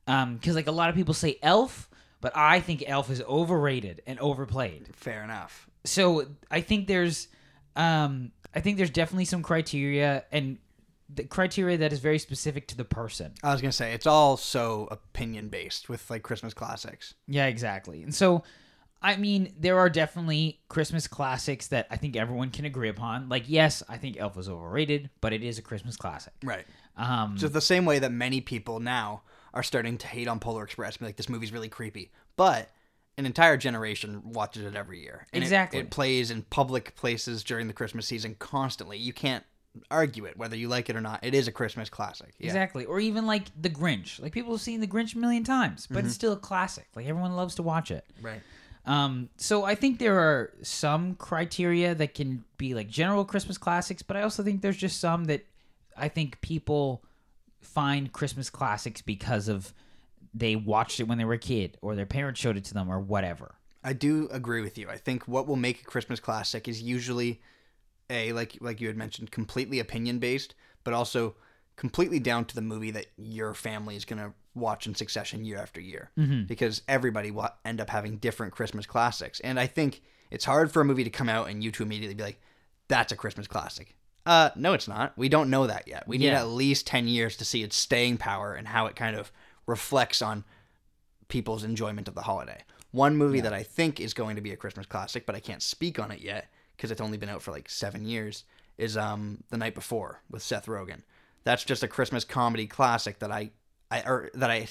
Because 0.06 0.56
like 0.56 0.68
a 0.68 0.72
lot 0.72 0.90
of 0.90 0.96
people 0.96 1.14
say 1.14 1.38
Elf, 1.42 1.90
but 2.22 2.32
I 2.36 2.60
think 2.60 2.84
Elf 2.86 3.10
is 3.10 3.22
overrated 3.24 4.02
and 4.06 4.20
overplayed 4.20 4.90
Fair 4.96 5.24
enough. 5.24 5.68
so 5.84 6.28
I 6.52 6.62
think 6.62 6.88
there's 6.88 7.28
um 7.76 8.32
I 8.54 8.60
think 8.62 8.78
there's 8.78 8.90
definitely 8.92 9.26
some 9.26 9.42
criteria 9.42 10.24
and 10.32 10.58
the 11.14 11.24
criteria 11.24 11.78
that 11.78 11.92
is 11.94 12.00
very 12.00 12.18
specific 12.20 12.68
to 12.70 12.78
the 12.78 12.86
person. 12.86 13.34
I 13.44 13.52
was 13.52 13.62
gonna 13.62 13.72
say 13.72 13.94
it's 13.94 14.08
all 14.08 14.38
so 14.38 14.88
opinion 14.92 15.50
based 15.50 15.90
with 15.90 16.10
like 16.10 16.22
Christmas 16.24 16.54
classics. 16.54 17.16
Yeah, 17.28 17.48
exactly. 17.48 18.02
And 18.04 18.14
so 18.14 18.44
I 19.06 19.18
mean, 19.18 19.54
there 19.60 19.78
are 19.78 19.88
definitely 19.88 20.62
Christmas 20.68 21.08
classics 21.08 21.68
that 21.68 21.86
I 21.92 21.96
think 21.96 22.16
everyone 22.16 22.50
can 22.50 22.66
agree 22.66 22.90
upon. 22.90 23.30
Like, 23.30 23.44
yes, 23.46 23.84
I 23.88 23.98
think 23.98 24.18
Elf 24.20 24.36
was 24.36 24.50
overrated, 24.50 25.12
but 25.22 25.32
it 25.32 25.44
is 25.44 25.60
a 25.60 25.62
Christmas 25.62 25.96
classic. 25.96 26.34
Right. 26.44 26.66
Um, 26.98 27.38
Just 27.38 27.54
the 27.54 27.62
same 27.62 27.86
way 27.86 28.00
that 28.00 28.12
many 28.12 28.42
people 28.42 28.80
now 28.80 29.22
are 29.54 29.62
starting 29.62 30.00
to 30.00 30.08
hate 30.08 30.28
on 30.28 30.40
Polar 30.40 30.64
Express, 30.64 30.98
be 30.98 31.06
like, 31.06 31.18
this 31.18 31.30
movie's 31.30 31.54
really 31.54 31.70
creepy. 31.70 32.12
But 32.36 32.72
an 33.16 33.28
entire 33.28 33.58
generation 33.58 34.34
watches 34.34 34.66
it 34.66 34.76
every 34.76 35.04
year. 35.04 35.28
And 35.32 35.44
Exactly. 35.44 35.82
It, 35.82 35.92
plays 35.92 36.32
in 36.32 36.42
public 36.42 36.96
places 36.96 37.44
during 37.44 37.68
the 37.68 37.74
Christmas 37.74 38.08
season 38.08 38.36
constantly. 38.40 38.98
You 38.98 39.14
can't 39.14 39.44
argue 39.92 40.26
it, 40.26 40.36
whether 40.36 40.56
you 40.56 40.68
like 40.68 40.90
it 40.90 40.96
or 40.96 41.02
not. 41.02 41.20
It 41.22 41.36
is 41.36 41.48
a 41.48 41.52
Christmas 41.52 41.92
classic. 41.92 42.34
Yeah. 42.40 42.48
Exactly. 42.48 42.86
Or 42.86 43.00
even 43.00 43.28
like 43.28 43.52
The 43.62 43.70
Grinch. 43.70 44.20
Like 44.20 44.32
people 44.32 44.54
have 44.54 44.62
seen 44.62 44.82
The 44.82 44.88
Grinch 44.88 45.14
a 45.14 45.20
million 45.20 45.44
times, 45.44 45.88
but 45.92 46.06
it's 46.06 46.16
still 46.16 46.34
a 46.34 46.38
classic. 46.38 46.88
Like 46.96 47.06
everyone 47.06 47.36
loves 47.36 47.54
to 47.56 47.64
watch 47.64 47.92
it. 47.92 48.04
Right. 48.20 48.42
Um, 48.86 49.30
so 49.38 49.64
I 49.64 49.76
think 49.76 49.98
there 49.98 50.20
are 50.20 50.54
some 50.62 51.16
criteria 51.16 51.96
that 51.96 52.14
can 52.14 52.44
be 52.58 52.74
like 52.74 52.88
general 52.88 53.26
Christmas 53.26 53.58
classics, 53.58 54.04
but 54.04 54.16
I 54.16 54.22
also 54.22 54.44
think 54.44 54.62
there's 54.62 54.78
just 54.78 55.00
some 55.00 55.26
that 55.26 55.46
I 55.98 56.08
think 56.08 56.40
people 56.42 57.04
find 57.62 58.12
Christmas 58.12 58.50
classics 58.50 59.02
because 59.02 59.48
of 59.48 59.74
they 60.34 60.56
watched 60.56 61.00
it 61.00 61.08
when 61.08 61.18
they 61.18 61.26
were 61.26 61.34
a 61.34 61.40
kid 61.40 61.78
or 61.82 61.96
their 61.96 62.06
parents 62.06 62.40
showed 62.40 62.58
it 62.58 62.66
to 62.66 62.74
them 62.74 62.92
or 62.92 63.00
whatever. 63.00 63.56
I 63.84 63.94
do 63.94 64.28
agree 64.32 64.62
with 64.62 64.78
you. 64.78 64.90
I 64.90 64.98
think 64.98 65.28
what 65.28 65.48
will 65.48 65.56
make 65.56 65.82
a 65.82 65.86
Christmas 65.86 66.20
classic 66.20 66.68
is 66.68 66.82
usually 66.82 67.42
a 68.10 68.34
like 68.34 68.58
like 68.62 68.82
you 68.82 68.88
had 68.88 68.98
mentioned, 68.98 69.32
completely 69.32 69.80
opinion 69.80 70.20
based, 70.20 70.54
but 70.84 70.94
also 70.94 71.36
completely 71.76 72.20
down 72.20 72.46
to 72.46 72.56
the 72.56 72.62
movie 72.62 72.92
that 72.92 73.08
your 73.18 73.54
family 73.54 73.96
is 73.96 74.06
gonna 74.06 74.34
watch 74.54 74.88
in 74.88 74.96
succession 74.96 75.44
year 75.44 75.58
after 75.58 75.82
year. 75.82 76.10
Because 76.48 76.82
everybody 76.88 77.32
will 77.32 77.50
end 77.66 77.82
up 77.82 77.90
having 77.90 78.18
different 78.18 78.54
Christmas 78.54 78.86
classics, 78.86 79.40
and 79.42 79.60
I 79.60 79.68
think 79.68 80.02
it's 80.32 80.46
hard 80.46 80.72
for 80.72 80.82
a 80.82 80.86
movie 80.86 81.04
to 81.04 81.10
come 81.10 81.30
out 81.30 81.50
and 81.50 81.64
you 81.64 81.72
to 81.72 81.84
immediately 81.84 82.16
be 82.16 82.24
like, 82.24 82.42
"That's 82.88 83.12
a 83.12 83.16
Christmas 83.16 83.48
classic." 83.48 83.96
Uh, 84.26 84.50
no, 84.56 84.74
it's 84.74 84.88
not. 84.88 85.16
We 85.18 85.30
don't 85.30 85.50
know 85.52 85.68
that 85.68 85.88
yet. 85.88 86.08
We 86.08 86.18
need 86.18 86.28
Yeah. 86.28 86.40
at 86.40 86.48
least 86.48 86.88
ten 86.88 87.08
years 87.08 87.38
to 87.38 87.46
see 87.46 87.62
its 87.62 87.76
staying 87.76 88.18
power 88.18 88.54
and 88.56 88.68
how 88.70 88.88
it 88.88 88.96
kind 88.96 89.16
of 89.16 89.32
reflects 89.68 90.22
on 90.22 90.44
people's 91.28 91.64
enjoyment 91.64 92.08
of 92.08 92.16
the 92.16 92.22
holiday. 92.24 92.64
One 92.92 93.18
movie 93.18 93.42
that 93.42 93.54
I 93.54 93.64
think 93.64 94.00
is 94.00 94.14
going 94.14 94.36
to 94.38 94.42
be 94.42 94.52
a 94.52 94.56
Christmas 94.58 94.86
classic, 94.86 95.26
but 95.26 95.36
I 95.36 95.40
can't 95.42 95.62
speak 95.62 96.00
on 96.00 96.12
it 96.12 96.22
yet 96.22 96.50
because 96.76 96.92
it's 96.92 97.02
only 97.02 97.18
been 97.18 97.30
out 97.30 97.42
for 97.42 97.52
like 97.52 97.70
seven 97.70 98.06
years, 98.06 98.46
is 98.78 98.96
um 98.98 99.44
The 99.50 99.58
Night 99.58 99.76
Before 99.76 100.22
with 100.30 100.42
Seth 100.42 100.66
Rogen. 100.68 101.02
That's 101.46 101.64
just 101.64 101.84
a 101.84 101.88
Christmas 101.88 102.26
comedy 102.26 102.68
classic 102.68 103.20
that 103.20 103.32
I, 103.32 103.52
I 103.90 104.02
or 104.02 104.30
that 104.34 104.52
I 104.52 104.68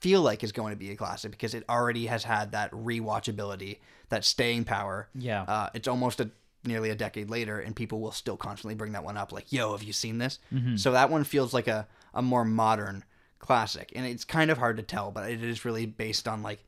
feel 0.00 0.22
like 0.22 0.44
is 0.44 0.52
going 0.52 0.70
to 0.72 0.76
be 0.76 0.92
a 0.92 0.96
classic 0.96 1.32
because 1.32 1.54
it 1.54 1.64
already 1.68 2.06
has 2.06 2.22
had 2.22 2.52
that 2.52 2.70
rewatchability, 2.70 3.78
that 4.10 4.24
staying 4.24 4.64
power. 4.64 5.08
Yeah. 5.14 5.42
Uh, 5.42 5.70
it's 5.74 5.88
almost 5.88 6.20
a 6.20 6.30
nearly 6.64 6.90
a 6.90 6.94
decade 6.94 7.30
later, 7.30 7.58
and 7.58 7.74
people 7.74 8.00
will 8.00 8.12
still 8.12 8.36
constantly 8.36 8.74
bring 8.76 8.92
that 8.92 9.02
one 9.02 9.16
up. 9.16 9.32
Like, 9.32 9.52
yo, 9.52 9.72
have 9.72 9.82
you 9.82 9.92
seen 9.92 10.18
this? 10.18 10.38
So 10.76 10.92
that 10.92 11.10
one 11.10 11.24
feels 11.24 11.52
like 11.52 11.66
a 11.66 11.88
a 12.14 12.22
more 12.22 12.44
modern 12.44 13.04
classic, 13.38 13.92
and 13.96 14.06
it's 14.06 14.24
kind 14.24 14.50
of 14.50 14.58
hard 14.58 14.76
to 14.76 14.82
tell, 14.82 15.10
but 15.10 15.30
it 15.30 15.42
is 15.42 15.64
really 15.64 15.86
based 15.86 16.28
on 16.28 16.42
like 16.42 16.62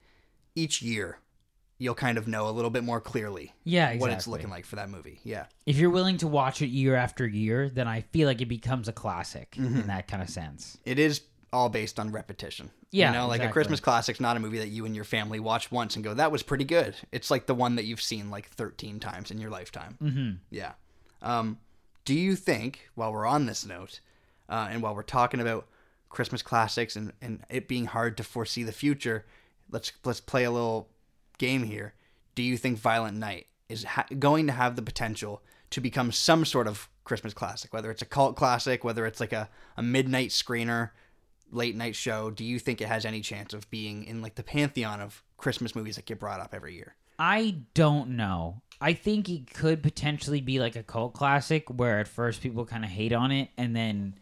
each 0.55 0.83
year. 0.83 1.19
You'll 1.81 1.95
kind 1.97 2.19
of 2.19 2.29
know 2.29 2.49
a 2.49 2.53
little 2.53 2.71
bit 2.71 2.85
more 2.85 3.01
clearly 3.01 3.55
Yeah, 3.65 3.97
what 3.97 4.11
it's 4.13 4.29
looking 4.29 4.51
like 4.51 4.67
for 4.67 4.77
that 4.77 4.89
movie. 4.91 5.19
Yeah. 5.25 5.47
If 5.67 5.79
you're 5.79 5.91
willing 5.91 6.19
to 6.19 6.29
watch 6.29 6.61
it 6.63 6.67
year 6.69 6.95
after 6.95 7.27
year, 7.27 7.69
then 7.69 7.89
I 7.89 8.03
feel 8.03 8.29
like 8.29 8.41
it 8.41 8.47
becomes 8.47 8.87
a 8.87 8.93
classic 8.93 9.57
in 9.57 9.87
that 9.89 10.07
kind 10.07 10.23
of 10.23 10.29
sense. 10.31 10.79
it 10.85 10.99
is 10.99 11.23
all 11.53 11.69
based 11.69 11.99
on 11.99 12.13
repetition. 12.13 12.71
Yeah, 12.93 13.09
you 13.11 13.19
know, 13.19 13.27
like 13.27 13.41
a 13.41 13.45
exactly. 13.45 13.53
Christmas 13.55 13.81
classic's 13.81 14.21
not 14.21 14.37
a 14.37 14.41
movie 14.41 14.59
that 14.59 14.69
you 14.69 14.85
and 14.85 14.95
your 14.95 15.05
family 15.05 15.41
watch 15.41 15.73
once 15.73 15.97
and 15.97 16.05
go, 16.05 16.13
"That 16.15 16.31
was 16.31 16.43
pretty 16.45 16.65
good." 16.65 16.95
It's 17.13 17.31
like 17.31 17.47
the 17.47 17.55
one 17.55 17.77
that 17.77 17.85
you've 17.87 18.03
seen 18.03 18.31
like 18.31 18.49
thirteen 18.51 19.01
times 19.01 19.31
in 19.31 19.39
your 19.39 19.51
lifetime. 19.51 19.97
Mm-hmm. 20.03 20.31
Yeah. 20.51 20.73
Um, 21.23 21.59
do 22.05 22.15
you 22.15 22.37
think, 22.37 22.89
while 22.95 23.13
we're 23.13 23.27
on 23.27 23.47
this 23.47 23.65
note, 23.65 24.01
uh, 24.49 24.69
and 24.71 24.83
while 24.83 24.95
we're 24.95 25.03
talking 25.03 25.41
about 25.41 25.67
Christmas 26.09 26.43
classics 26.43 26.97
and, 26.97 27.13
and 27.21 27.45
it 27.49 27.69
being 27.69 27.87
hard 27.87 28.17
to 28.19 28.25
foresee 28.25 28.63
the 28.65 28.73
future, 28.73 29.25
let's 29.71 29.93
let's 30.05 30.21
play 30.21 30.45
a 30.45 30.51
little 30.51 30.89
game 31.41 31.65
here. 31.65 31.95
Do 32.37 32.45
you 32.45 32.57
think 32.57 32.79
Violent 32.79 33.19
Night 33.19 33.49
is 33.69 33.83
ha- 33.83 34.07
going 34.19 34.47
to 34.47 34.53
have 34.53 34.77
the 34.77 34.83
potential 34.83 35.43
to 35.71 35.81
become 35.81 36.13
some 36.13 36.45
sort 36.45 36.69
of 36.69 36.89
Christmas 37.03 37.35
classic, 37.35 37.73
whether 37.73 37.91
it's 37.91 38.03
a 38.03 38.07
cult 38.07 38.37
classic, 38.37 38.85
whether 38.85 39.07
it's 39.07 39.19
like 39.19 39.33
a, 39.33 39.49
a 39.77 39.83
midnight 39.83 40.31
screener? 40.31 40.91
late 41.53 41.77
night 41.77 41.97
show, 41.97 42.31
do 42.31 42.45
you 42.45 42.59
think 42.59 42.81
it 42.81 42.89
has 42.89 43.05
any 43.05 43.21
chance 43.21 43.53
of 43.53 43.69
being 43.71 44.05
in 44.05 44.23
like 44.23 44.35
the 44.35 44.43
pantheon 44.43 45.01
of 45.01 45.23
Christmas 45.37 45.75
movies 45.75 45.97
that 45.97 46.07
get 46.07 46.19
brought 46.19 46.41
up 46.41 46.55
every 46.55 46.75
year? 46.75 46.95
I 47.19 47.57
don't 47.75 48.11
know. 48.11 48.63
I 48.81 48.95
think 48.95 49.29
it 49.29 49.53
could 49.53 49.83
potentially 49.83 50.41
be 50.41 50.59
like 50.59 50.77
a 50.77 50.83
cult 50.83 51.13
classic 51.13 51.69
where 51.69 51.99
at 51.99 52.09
first 52.09 52.41
people 52.41 52.65
kind 52.65 52.85
of 52.85 52.91
hate 52.91 53.13
on 53.13 53.31
it 53.31 53.51
and 53.59 53.77
then 53.77 54.15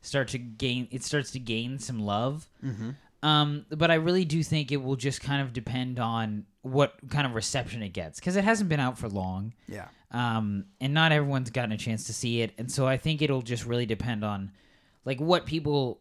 start 0.00 0.28
to 0.28 0.38
gain 0.38 0.88
it 0.90 1.02
starts 1.02 1.32
to 1.32 1.38
gain 1.38 1.78
some 1.78 2.00
love. 2.00 2.48
Mm-hmm. 2.64 2.90
Um, 3.26 3.66
but 3.70 3.90
I 3.90 3.94
really 3.94 4.24
do 4.24 4.44
think 4.44 4.70
it 4.70 4.76
will 4.76 4.94
just 4.94 5.20
kind 5.20 5.42
of 5.42 5.52
depend 5.52 5.98
on 5.98 6.44
what 6.62 6.94
kind 7.10 7.26
of 7.26 7.34
reception 7.34 7.82
it 7.82 7.88
gets 7.88 8.20
because 8.20 8.36
it 8.36 8.44
hasn't 8.44 8.68
been 8.68 8.78
out 8.78 8.98
for 8.98 9.08
long. 9.08 9.52
Yeah. 9.66 9.88
um, 10.12 10.66
and 10.80 10.94
not 10.94 11.10
everyone's 11.10 11.50
gotten 11.50 11.72
a 11.72 11.76
chance 11.76 12.04
to 12.04 12.12
see 12.12 12.42
it, 12.42 12.52
and 12.56 12.70
so 12.70 12.86
I 12.86 12.98
think 12.98 13.22
it'll 13.22 13.42
just 13.42 13.66
really 13.66 13.84
depend 13.84 14.24
on 14.24 14.52
like 15.04 15.20
what 15.20 15.44
people 15.44 16.00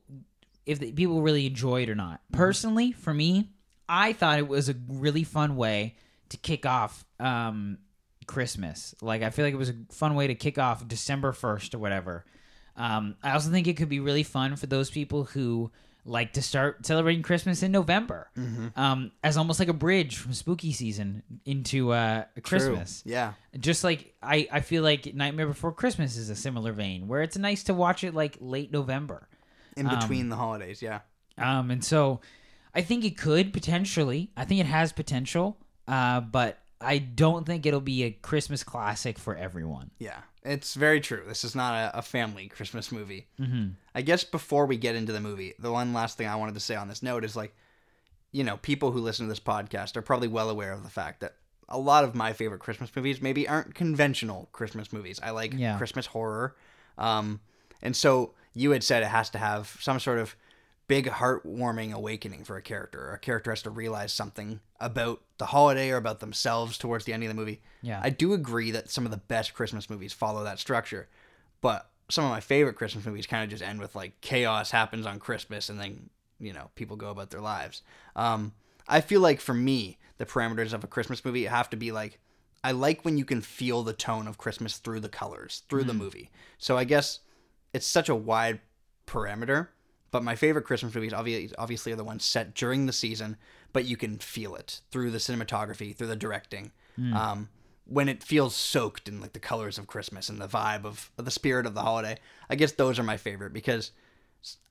if 0.68 0.78
the, 0.78 0.92
people 0.92 1.24
really 1.24 1.48
enjoy 1.48 1.82
it 1.82 1.90
or 1.90 1.96
not. 1.96 2.22
Personally, 2.32 2.92
for 2.92 3.14
me, 3.14 3.50
I 3.90 4.14
thought 4.14 4.38
it 4.38 4.48
was 4.48 4.70
a 4.70 4.76
really 4.88 5.24
fun 5.24 5.56
way 5.56 5.96
to 6.30 6.38
kick 6.38 6.68
off 6.68 7.06
um, 7.20 7.80
Christmas. 8.28 8.94
Like 9.02 9.24
I 9.24 9.32
feel 9.32 9.46
like 9.46 9.54
it 9.56 9.58
was 9.58 9.70
a 9.70 9.76
fun 9.92 10.14
way 10.14 10.28
to 10.28 10.36
kick 10.36 10.60
off 10.60 10.88
December 10.88 11.32
first 11.32 11.74
or 11.74 11.80
whatever. 11.80 12.24
Um, 12.78 13.16
I 13.24 13.32
also 13.32 13.50
think 13.50 13.68
it 13.68 13.78
could 13.78 13.90
be 13.90 14.00
really 14.00 14.24
fun 14.24 14.58
for 14.58 14.68
those 14.68 14.92
people 14.92 15.24
who 15.24 15.72
like 16.06 16.34
to 16.34 16.42
start 16.42 16.86
celebrating 16.86 17.24
Christmas 17.24 17.64
in 17.64 17.72
November, 17.72 18.30
um, 18.76 19.12
as 19.24 19.38
almost 19.38 19.60
like 19.60 19.70
a 19.70 19.74
bridge 19.74 20.18
from 20.18 20.34
spooky 20.34 20.72
season 20.72 21.24
into 21.46 21.92
uh, 21.92 22.26
Christmas 22.44 23.02
True. 23.02 23.12
Yeah. 23.12 23.34
just 23.60 23.84
like 23.84 24.14
I, 24.22 24.48
I 24.52 24.60
feel 24.62 24.84
like 24.84 25.14
Nightmare 25.16 25.48
Before 25.48 25.72
Christmas 25.72 26.16
is 26.16 26.30
a 26.30 26.36
similar 26.36 26.74
vein 26.74 27.08
where 27.08 27.24
it's 27.24 27.38
nice 27.38 27.64
to 27.64 27.74
watch 27.74 28.04
it 28.04 28.14
like 28.14 28.38
late 28.40 28.72
November. 28.72 29.28
In 29.76 29.90
between 29.90 30.30
the 30.30 30.36
holidays. 30.38 30.82
Yeah. 30.82 31.00
Um, 31.38 31.70
and 31.70 31.84
so 31.84 32.22
I 32.74 32.82
think 32.82 33.04
it 33.04 33.18
could 33.18 33.52
potentially. 33.52 34.32
I 34.38 34.46
think 34.46 34.62
it 34.62 34.68
has 34.68 34.94
potential, 34.94 35.58
uh, 35.88 36.22
but 36.22 36.60
I 36.86 37.00
don't 37.00 37.46
think 37.46 37.66
it'll 37.66 37.82
be 37.82 38.04
a 38.04 38.12
Christmas 38.12 38.64
classic 38.64 39.18
for 39.18 39.36
everyone. 39.36 39.92
Yeah, 40.00 40.20
it's 40.44 40.76
very 40.76 41.02
true. 41.02 41.24
This 41.28 41.44
is 41.44 41.56
not 41.56 41.74
a, 41.94 42.00
a 42.00 42.02
family 42.02 42.48
Christmas 42.48 42.92
movie. 42.92 43.28
Mm-hmm. 43.40 43.70
I 43.94 44.02
guess 44.02 44.24
before 44.24 44.66
we 44.66 44.78
get 44.78 44.96
into 44.96 45.12
the 45.12 45.20
movie, 45.22 45.54
the 45.60 45.72
one 45.72 45.94
last 45.94 46.18
thing 46.18 46.28
I 46.28 46.36
wanted 46.36 46.54
to 46.56 46.62
say 46.62 46.76
on 46.76 46.88
this 46.88 47.02
note 47.04 47.24
is 47.26 47.36
like, 47.36 47.56
you 48.32 48.44
know, 48.44 48.58
people 48.58 48.92
who 48.92 49.00
listen 49.00 49.26
to 49.26 49.30
this 49.30 49.40
podcast 49.40 49.96
are 49.98 50.02
probably 50.02 50.28
well 50.28 50.50
aware 50.50 50.72
of 50.72 50.84
the 50.84 50.90
fact 50.90 51.22
that 51.22 51.36
a 51.68 51.78
lot 51.80 52.04
of 52.04 52.14
my 52.14 52.32
favorite 52.34 52.60
Christmas 52.60 52.96
movies 52.96 53.22
maybe 53.22 53.48
aren't 53.48 53.74
conventional 53.74 54.50
Christmas 54.52 54.94
movies. 54.94 55.20
I 55.24 55.32
like 55.32 55.54
Yeah. 55.54 55.78
Christmas 55.78 56.06
horror. 56.06 56.56
Um, 56.98 57.40
and 57.82 57.96
so 57.96 58.34
you 58.54 58.72
had 58.72 58.84
said 58.84 59.02
it 59.04 59.08
has 59.08 59.30
to 59.32 59.38
have 59.38 59.76
some 59.82 60.00
sort 60.00 60.20
of 60.20 60.36
big 60.88 61.08
heartwarming 61.08 61.92
awakening 61.92 62.44
for 62.44 62.58
a 62.58 62.62
character. 62.62 63.12
A 63.12 63.18
character 63.18 63.52
has 63.52 63.64
to 63.64 63.70
realize 63.72 64.14
something 64.14 64.60
about 64.80 65.22
the 65.38 65.48
holiday 65.48 65.90
or 65.90 65.98
about 65.98 66.20
themselves 66.20 66.78
towards 66.78 67.06
the 67.06 67.14
end 67.14 67.24
of 67.24 67.30
the 67.30 67.36
movie. 67.36 67.62
Yeah. 67.82 68.00
I 68.04 68.10
do 68.10 68.34
agree 68.34 68.72
that 68.72 68.90
some 68.90 69.06
of 69.06 69.12
the 69.12 69.18
best 69.18 69.54
Christmas 69.54 69.90
movies 69.90 70.14
follow 70.14 70.44
that 70.44 70.60
structure, 70.60 71.08
but 71.62 71.90
some 72.10 72.24
of 72.24 72.32
my 72.32 72.40
favorite 72.40 72.76
Christmas 72.76 73.06
movies 73.06 73.28
kind 73.28 73.44
of 73.44 73.50
just 73.50 73.64
end 73.64 73.80
with 73.80 73.96
like 73.96 74.20
chaos 74.22 74.72
happens 74.72 75.06
on 75.06 75.20
Christmas 75.20 75.70
and 75.70 75.80
then 75.80 76.10
you 76.40 76.54
know 76.54 76.70
people 76.76 76.96
go 76.96 77.10
about 77.10 77.32
their 77.32 77.42
lives. 77.42 77.82
Um, 78.16 78.54
I 78.88 79.02
feel 79.02 79.22
like 79.22 79.42
for 79.42 79.54
me, 79.54 79.98
the 80.18 80.26
parameters 80.26 80.74
of 80.74 80.84
a 80.84 80.88
Christmas 80.88 81.26
movie 81.26 81.46
have 81.46 81.70
to 81.72 81.78
be 81.78 81.92
like 81.92 82.20
I 82.64 82.72
like 82.72 83.06
when 83.06 83.18
you 83.18 83.26
can 83.26 83.42
feel 83.42 83.84
the 83.84 83.94
tone 83.94 84.28
of 84.28 84.40
Christmas 84.40 84.78
through 84.78 85.02
the 85.02 85.10
colors, 85.10 85.64
through 85.70 85.84
the 85.84 85.94
movie. 85.94 86.32
So 86.58 86.78
I 86.78 86.84
guess 86.84 87.20
it's 87.74 87.86
such 87.86 88.10
a 88.10 88.16
wide 88.16 88.60
parameter. 89.06 89.68
But 90.10 90.24
my 90.24 90.36
favorite 90.36 90.66
Christmas 90.66 90.96
movies 90.96 91.14
obviously, 91.14 91.56
obviously 91.58 91.92
are 91.92 91.98
the 91.98 92.04
ones 92.04 92.24
set 92.24 92.56
during 92.56 92.86
the 92.86 92.94
season, 92.94 93.38
but 93.76 93.84
you 93.84 93.98
can 93.98 94.18
feel 94.20 94.56
it 94.56 94.80
through 94.90 95.12
the 95.12 95.18
cinematography, 95.18 95.94
through 95.94 96.08
the 96.08 96.16
directing. 96.16 96.72
Um, 97.12 97.50
when 97.84 98.08
it 98.08 98.24
feels 98.24 98.56
soaked 98.56 99.10
in 99.10 99.20
like 99.20 99.34
the 99.34 99.40
colors 99.40 99.78
of 99.78 99.86
Christmas 99.86 100.30
and 100.30 100.40
the 100.40 100.48
vibe 100.48 100.86
of, 100.86 101.12
of 101.18 101.26
the 101.26 101.30
spirit 101.30 101.66
of 101.66 101.74
the 101.76 101.82
holiday. 101.82 102.18
I 102.50 102.56
guess 102.56 102.72
those 102.72 102.98
are 102.98 103.04
my 103.04 103.18
favorite 103.18 103.52
because 103.52 103.92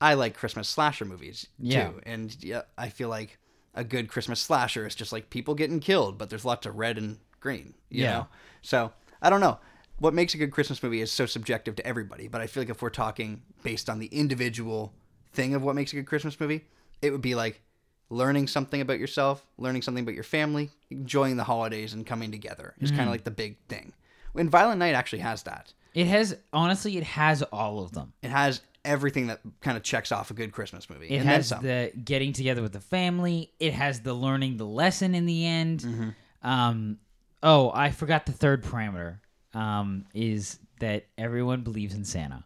I 0.01 0.15
like 0.15 0.33
Christmas 0.35 0.67
slasher 0.67 1.05
movies 1.05 1.45
Yeah. 1.59 1.89
too, 1.91 2.01
and 2.03 2.35
yeah, 2.43 2.63
I 2.79 2.89
feel 2.89 3.09
like 3.09 3.37
a 3.75 3.83
good 3.83 4.07
Christmas 4.07 4.39
slasher 4.39 4.87
is 4.87 4.95
just 4.95 5.11
like 5.11 5.29
people 5.29 5.53
getting 5.53 5.79
killed, 5.79 6.17
but 6.17 6.31
there's 6.31 6.43
lots 6.43 6.65
of 6.65 6.75
red 6.75 6.97
and 6.97 7.19
green. 7.39 7.75
You 7.91 8.05
Yeah. 8.05 8.11
know, 8.11 8.27
so 8.63 8.91
I 9.21 9.29
don't 9.29 9.39
know. 9.39 9.59
What 9.99 10.15
makes 10.15 10.33
a 10.33 10.37
good 10.39 10.51
Christmas 10.51 10.81
movie 10.81 10.99
is 11.01 11.11
so 11.11 11.27
subjective 11.27 11.75
to 11.75 11.85
everybody, 11.85 12.27
but 12.27 12.41
I 12.41 12.47
feel 12.47 12.61
like 12.61 12.71
if 12.71 12.81
we're 12.81 12.89
talking 12.89 13.43
based 13.61 13.87
on 13.87 13.99
the 13.99 14.07
individual 14.07 14.93
thing 15.31 15.53
of 15.53 15.61
what 15.61 15.75
makes 15.75 15.93
a 15.93 15.95
good 15.97 16.07
Christmas 16.07 16.39
movie, 16.39 16.65
it 17.03 17.11
would 17.11 17.21
be 17.21 17.35
like 17.35 17.61
learning 18.09 18.47
something 18.47 18.81
about 18.81 18.99
yourself, 18.99 19.45
learning 19.57 19.81
something 19.81 20.03
about 20.03 20.15
your 20.15 20.23
family, 20.23 20.69
enjoying 20.89 21.37
the 21.37 21.43
holidays, 21.43 21.93
and 21.93 22.05
coming 22.05 22.31
together 22.31 22.73
is 22.79 22.91
kind 22.91 23.03
of 23.03 23.09
like 23.09 23.23
the 23.23 23.31
big 23.31 23.57
thing. 23.67 23.93
And 24.35 24.49
Violent 24.49 24.79
Night 24.79 24.93
actually 24.95 25.19
has 25.19 25.43
that. 25.43 25.73
It 25.93 26.07
has 26.07 26.37
honestly, 26.51 26.97
it 26.97 27.03
has 27.03 27.41
all 27.41 27.81
of 27.81 27.93
them. 27.93 28.13
It 28.21 28.29
has 28.29 28.61
everything 28.83 29.27
that 29.27 29.39
kind 29.61 29.77
of 29.77 29.83
checks 29.83 30.11
off 30.11 30.29
a 30.29 30.33
good 30.33 30.51
Christmas 30.51 30.89
movie. 30.89 31.07
It 31.07 31.17
and 31.17 31.29
has 31.29 31.49
the 31.49 31.91
getting 32.03 32.33
together 32.33 32.61
with 32.61 32.73
the 32.73 32.81
family. 32.81 33.51
It 33.59 33.73
has 33.73 34.01
the 34.01 34.13
learning 34.13 34.57
the 34.57 34.65
lesson 34.65 35.15
in 35.15 35.25
the 35.25 35.45
end. 35.45 35.79
Mm-hmm. 35.81 36.09
Um, 36.47 36.99
oh, 37.41 37.71
I 37.73 37.91
forgot 37.91 38.25
the 38.25 38.31
third 38.31 38.63
parameter. 38.63 39.19
Um, 39.53 40.05
is 40.13 40.59
that 40.79 41.05
everyone 41.17 41.61
believes 41.61 41.95
in 41.95 42.03
Santa? 42.03 42.43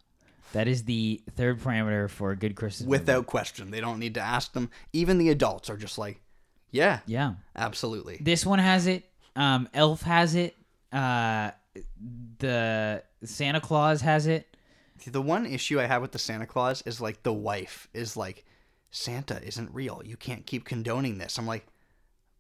That 0.54 0.68
is 0.68 0.84
the 0.84 1.22
third 1.36 1.60
parameter 1.60 2.10
for 2.10 2.32
a 2.32 2.36
good 2.36 2.56
Christmas. 2.56 2.82
movie. 2.88 3.00
without 3.00 3.26
question. 3.28 3.72
They 3.72 3.82
don't 3.82 4.00
need 4.00 4.16
to 4.16 4.22
ask 4.22 4.54
them. 4.54 4.70
Even 4.94 5.18
the 5.18 5.30
adults 5.30 5.70
are 5.70 5.78
just 5.78 5.98
like, 5.98 6.22
yeah, 6.72 7.00
yeah, 7.06 7.34
absolutely. 7.56 8.18
this 8.22 8.46
one 8.46 8.60
has 8.60 8.88
it. 8.88 9.06
Um, 9.36 9.70
Elf 9.74 10.02
has 10.02 10.36
it. 10.36 10.56
Uh, 10.92 11.52
the 12.40 13.04
Santa 13.24 13.62
Clause 13.62 14.02
has 14.02 14.28
it. 14.28 14.46
The 15.06 15.22
one 15.22 15.46
issue 15.46 15.80
I 15.80 15.86
have 15.86 16.02
with 16.02 16.12
the 16.12 16.20
Santa 16.20 16.46
Clause 16.46 16.84
is 16.86 17.00
like 17.00 17.24
the 17.24 17.34
wife 17.34 17.88
is 17.94 18.18
like, 18.18 18.46
Santa 18.92 19.42
isn't 19.46 19.74
real. 19.74 20.02
You 20.04 20.18
can't 20.18 20.46
keep 20.46 20.66
condoning 20.66 21.20
this. 21.20 21.38
I'm 21.38 21.46
like, 21.48 21.66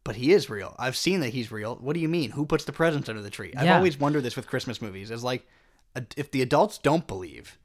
but 0.03 0.15
he 0.15 0.31
is 0.31 0.49
real. 0.49 0.75
I've 0.79 0.97
seen 0.97 1.19
that 1.21 1.29
he's 1.29 1.51
real. 1.51 1.75
What 1.75 1.93
do 1.93 1.99
you 1.99 2.09
mean? 2.09 2.31
Who 2.31 2.45
puts 2.45 2.65
the 2.65 2.71
presents 2.71 3.07
under 3.07 3.21
the 3.21 3.29
tree? 3.29 3.53
I've 3.55 3.69
always 3.69 3.99
wondered 3.99 4.23
this 4.23 4.35
with 4.35 4.47
Christmas 4.47 4.81
movies. 4.81 5.11
Is 5.11 5.23
like, 5.23 5.45
if 6.17 6.31
the 6.31 6.41
adults 6.41 6.77
don't 6.79 7.05
believe, 7.07 7.57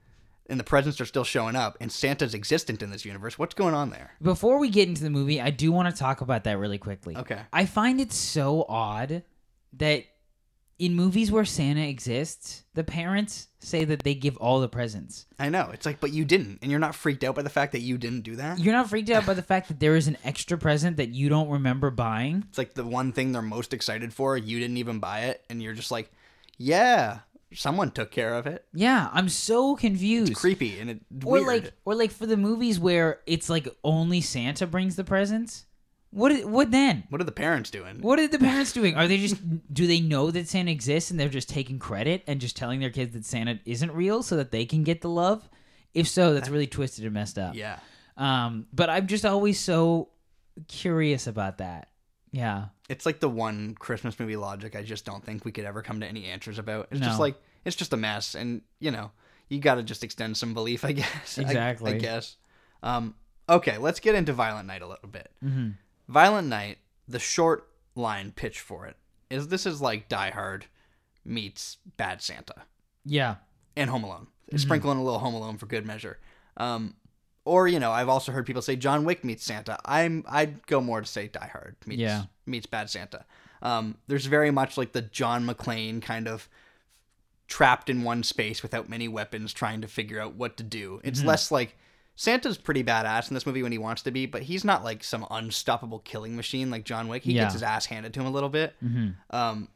and 0.49 0.61
the 0.61 0.65
presents 0.65 1.01
are 1.01 1.07
still 1.07 1.25
showing 1.25 1.57
up, 1.57 1.77
and 1.81 1.91
Santa's 1.91 2.35
existent 2.35 2.83
in 2.83 2.91
this 2.91 3.05
universe, 3.05 3.39
what's 3.39 3.55
going 3.55 3.75
on 3.75 3.91
there? 3.91 4.13
Before 4.21 4.59
we 4.59 4.69
get 4.69 4.89
into 4.89 5.03
the 5.03 5.11
movie, 5.11 5.41
I 5.41 5.51
do 5.51 5.73
want 5.73 5.95
to 5.95 5.99
talk 5.99 6.21
about 6.21 6.45
that 6.45 6.59
really 6.59 6.79
quickly. 6.79 7.17
Okay. 7.17 7.41
I 7.53 7.67
find 7.67 8.01
it 8.01 8.13
so 8.13 8.65
odd 8.69 9.23
that 9.75 10.05
in 10.79 10.95
movies 10.95 11.31
where 11.31 11.45
Santa 11.45 11.83
exists, 11.83 12.65
the 12.75 12.85
parents 12.85 13.49
say 13.61 13.85
that 13.85 14.03
they 14.03 14.15
give 14.15 14.37
all 14.39 14.61
the 14.61 14.69
presents. 14.69 15.27
I 15.39 15.49
know. 15.49 15.71
It's 15.73 15.87
like, 15.87 16.01
but 16.01 16.13
you 16.13 16.25
didn't, 16.25 16.59
and 16.63 16.71
you're 16.71 16.81
not 16.81 16.95
freaked 16.95 17.23
out 17.23 17.37
by 17.37 17.43
the 17.43 17.51
fact 17.51 17.73
that 17.73 17.81
you 17.81 17.97
didn't 17.97 18.23
do 18.23 18.37
that. 18.37 18.59
You're 18.59 18.75
not 18.75 18.91
freaked 18.91 19.11
out 19.11 19.25
by 19.25 19.35
the 19.35 19.43
fact 19.55 19.69
that 19.69 19.79
there 19.81 19.95
is 19.97 20.09
an 20.09 20.19
extra 20.25 20.59
present 20.59 20.97
that 20.97 21.11
you 21.11 21.29
don't 21.29 21.49
remember 21.49 21.91
buying. 21.91 22.45
It's 22.49 22.59
like 22.59 22.75
the 22.75 22.85
one 22.85 23.13
thing 23.13 23.33
they're 23.33 23.43
most 23.43 23.73
excited 23.73 24.13
for. 24.13 24.37
You 24.37 24.59
didn't 24.59 24.79
even 24.79 24.99
buy 24.99 25.21
it, 25.21 25.45
and 25.49 25.63
you're 25.63 25.75
just 25.75 25.91
like, 25.93 26.11
yeah, 26.59 27.21
someone 27.55 27.91
took 27.91 28.11
care 28.11 28.35
of 28.35 28.47
it. 28.47 28.65
Yeah, 28.75 29.09
I'm 29.13 29.29
so 29.29 29.77
confused. 29.77 30.35
Creepy 30.37 30.79
and 30.79 30.91
it 30.91 31.01
or 31.25 31.33
weird. 31.33 31.47
like 31.47 31.73
or 31.85 31.95
like 31.95 32.11
for 32.11 32.27
the 32.27 32.37
movies 32.37 32.79
where 32.79 33.21
it's 33.27 33.49
like 33.49 33.69
only 33.83 34.21
Santa 34.21 34.67
brings 34.67 34.97
the 34.97 35.05
presents. 35.05 35.67
What 36.11 36.45
what 36.45 36.71
then? 36.71 37.05
what 37.11 37.21
are 37.21 37.25
the 37.25 37.33
parents 37.33 37.71
doing? 37.71 38.01
What 38.01 38.19
are 38.21 38.29
the 38.29 38.39
parents 38.51 38.73
doing? 38.73 38.95
Are 38.97 39.09
they 39.09 39.19
just 39.19 39.37
do 39.73 39.87
they 39.87 40.01
know 40.01 40.31
that 40.31 40.49
Santa 40.49 40.71
exists 40.71 41.11
and 41.11 41.19
they're 41.19 41.29
just 41.29 41.49
taking 41.49 41.79
credit 41.79 42.23
and 42.27 42.41
just 42.41 42.57
telling 42.57 42.81
their 42.81 42.91
kids 42.91 43.15
that 43.15 43.25
Santa 43.25 43.59
isn't 43.65 43.93
real 43.93 44.23
so 44.23 44.37
that 44.37 44.51
they 44.53 44.65
can 44.65 44.85
get 44.85 45.01
the 45.01 45.09
love? 45.11 45.49
If 45.93 46.09
so, 46.09 46.35
that's 46.35 46.49
really 46.49 46.67
twisted 46.67 47.05
and 47.05 47.15
messed 47.15 47.39
up. 47.39 47.55
Yeah, 47.55 47.79
Um, 48.17 48.67
but 48.73 48.91
I'm 48.91 49.07
just 49.07 49.25
always 49.25 49.61
so 49.61 50.09
curious 50.69 51.27
about 51.29 51.59
that. 51.59 51.89
Yeah. 52.35 52.67
it's 52.89 53.07
like 53.07 53.21
the 53.21 53.29
one 53.29 53.75
Christmas 53.79 54.19
movie 54.19 54.37
logic 54.37 54.75
I 54.75 54.83
just 54.83 55.05
don't 55.05 55.25
think 55.25 55.45
we 55.45 55.53
could 55.53 55.65
ever 55.65 55.83
come 55.83 56.01
to 56.01 56.07
any 56.07 56.25
answers 56.27 56.59
about. 56.59 56.89
It's 56.91 57.01
just 57.01 57.21
like 57.21 57.37
it's 57.65 57.77
just 57.77 57.93
a 57.93 57.97
mess, 57.97 58.35
and 58.35 58.63
you 58.81 58.91
know, 58.91 59.11
you 59.49 59.61
got 59.61 59.77
to 59.77 59.83
just 59.83 60.03
extend 60.05 60.37
some 60.37 60.53
belief, 60.53 60.85
I 60.85 60.93
guess. 61.01 61.39
Exactly. 61.39 61.95
I, 61.95 61.99
guess. 61.99 62.37
Um, 62.83 63.15
okay, 63.49 63.79
let's 63.79 64.01
get 64.01 64.15
into 64.15 64.33
Violent 64.33 64.67
Night 64.67 64.83
a 64.83 64.87
little 64.87 65.09
bit. 65.09 65.31
hmm 65.41 65.71
Violent 66.09 66.49
Night, 66.49 66.79
the 67.09 67.19
short 67.19 67.69
line 67.95 68.33
pitch 68.35 68.61
for 68.61 68.87
it 68.87 68.97
is 69.31 69.49
this 69.49 69.65
is 69.65 69.81
like 69.81 70.09
Die 70.09 70.31
Hard 70.31 70.67
meets 71.25 71.79
Bad 71.97 72.21
Santa. 72.21 72.65
Yeah. 73.07 73.37
and 73.77 73.89
Home 73.91 74.05
Alone. 74.05 74.27
Sprinkle 74.57 74.93
in 74.93 74.99
a 74.99 75.03
little 75.05 75.19
Home 75.21 75.35
Alone 75.35 75.57
for 75.57 75.67
good 75.67 75.87
measure. 75.87 76.19
Um, 76.59 76.95
or 77.45 77.69
you 77.69 77.79
know, 77.79 77.91
I've 77.93 78.09
also 78.09 78.33
heard 78.33 78.47
people 78.47 78.63
say 78.63 78.77
John 78.77 79.05
Wick 79.05 79.25
meets 79.25 79.45
Santa. 79.45 79.79
I'm 79.85 80.25
I'd 80.29 80.67
go 80.67 80.81
more 80.81 81.01
to 81.01 81.07
say 81.07 81.29
Die 81.29 81.47
Hard 81.53 81.77
meets 81.87 82.01
Yeah. 82.01 82.25
meets 82.47 82.67
Bad 82.67 82.91
Santa. 82.91 83.25
Um, 83.63 83.97
there's 84.09 84.27
very 84.27 84.51
much 84.51 84.77
like 84.77 84.93
the 84.93 85.03
John 85.03 85.47
McClane 85.47 86.03
kind 86.03 86.29
of 86.29 86.49
trapped 87.47 87.91
in 87.91 88.03
one 88.03 88.23
space 88.23 88.63
without 88.63 88.89
many 88.89 89.09
weapons, 89.09 89.53
trying 89.53 89.81
to 89.83 89.89
figure 89.89 90.21
out 90.21 90.35
what 90.35 90.57
to 90.57 90.63
do. 90.63 91.01
It's 91.05 91.23
less 91.23 91.51
like 91.51 91.77
Santa's 92.17 92.57
pretty 92.59 92.83
badass 92.85 93.29
in 93.29 93.35
this 93.35 93.45
movie 93.47 93.63
when 93.63 93.73
he 93.73 93.79
wants 93.79 94.03
to 94.03 94.11
be, 94.11 94.25
but 94.27 94.43
he's 94.43 94.65
not 94.65 94.85
like 94.85 95.03
some 95.05 95.27
unstoppable 95.31 95.99
killing 96.01 96.37
machine 96.37 96.71
like 96.71 96.85
John 96.85 97.09
Wick. 97.09 97.23
He 97.25 97.33
Yeah. 97.35 97.43
gets 97.43 97.55
his 97.55 97.63
ass 97.63 97.87
handed 97.87 98.15
to 98.15 98.21
him 98.21 98.27
a 98.27 98.31
little 98.31 98.49
bit. 98.49 98.75
Mm-hmm. 98.83 99.09
Um, 99.37 99.69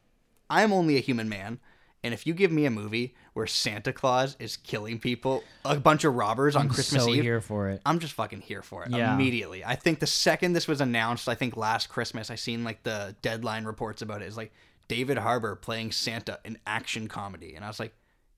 I'm 0.49 0.73
only 0.73 0.97
a 0.97 1.01
human 1.01 1.29
man, 1.29 1.59
and 2.03 2.13
if 2.13 2.25
you 2.27 2.33
give 2.33 2.51
me 2.51 2.65
a 2.65 2.69
movie 2.71 3.15
where 3.33 3.47
Santa 3.47 3.91
Claus 3.93 4.35
is 4.39 4.57
killing 4.57 4.99
people, 4.99 5.43
a 5.65 5.77
bunch 5.79 6.03
of 6.03 6.15
robbers 6.15 6.55
on 6.55 6.63
I'm 6.63 6.69
Christmas 6.69 7.03
so 7.03 7.09
Eve, 7.09 7.23
here 7.23 7.41
for 7.41 7.69
it. 7.69 7.81
I'm 7.85 7.99
just 7.99 8.13
fucking 8.13 8.41
here 8.41 8.61
for 8.61 8.83
it 8.83 8.91
Yeah. 8.91 9.13
immediately. 9.13 9.63
I 9.65 9.75
think 9.75 9.99
the 9.99 10.07
second 10.07 10.53
this 10.53 10.67
was 10.67 10.81
announced, 10.81 11.27
I 11.27 11.35
think 11.35 11.57
last 11.57 11.89
Christmas, 11.89 12.29
I 12.29 12.35
seen 12.35 12.63
like 12.63 12.83
the 12.83 13.15
deadline 13.21 13.65
reports 13.65 14.01
about 14.01 14.21
it. 14.21 14.25
it. 14.25 14.27
Is 14.29 14.37
like 14.37 14.51
David 14.87 15.17
Harbour 15.17 15.55
playing 15.55 15.91
Santa 15.91 16.39
in 16.45 16.57
action 16.65 17.07
comedy, 17.07 17.55
and 17.55 17.63
I 17.63 17.67
was 17.67 17.79
like, 17.79 17.93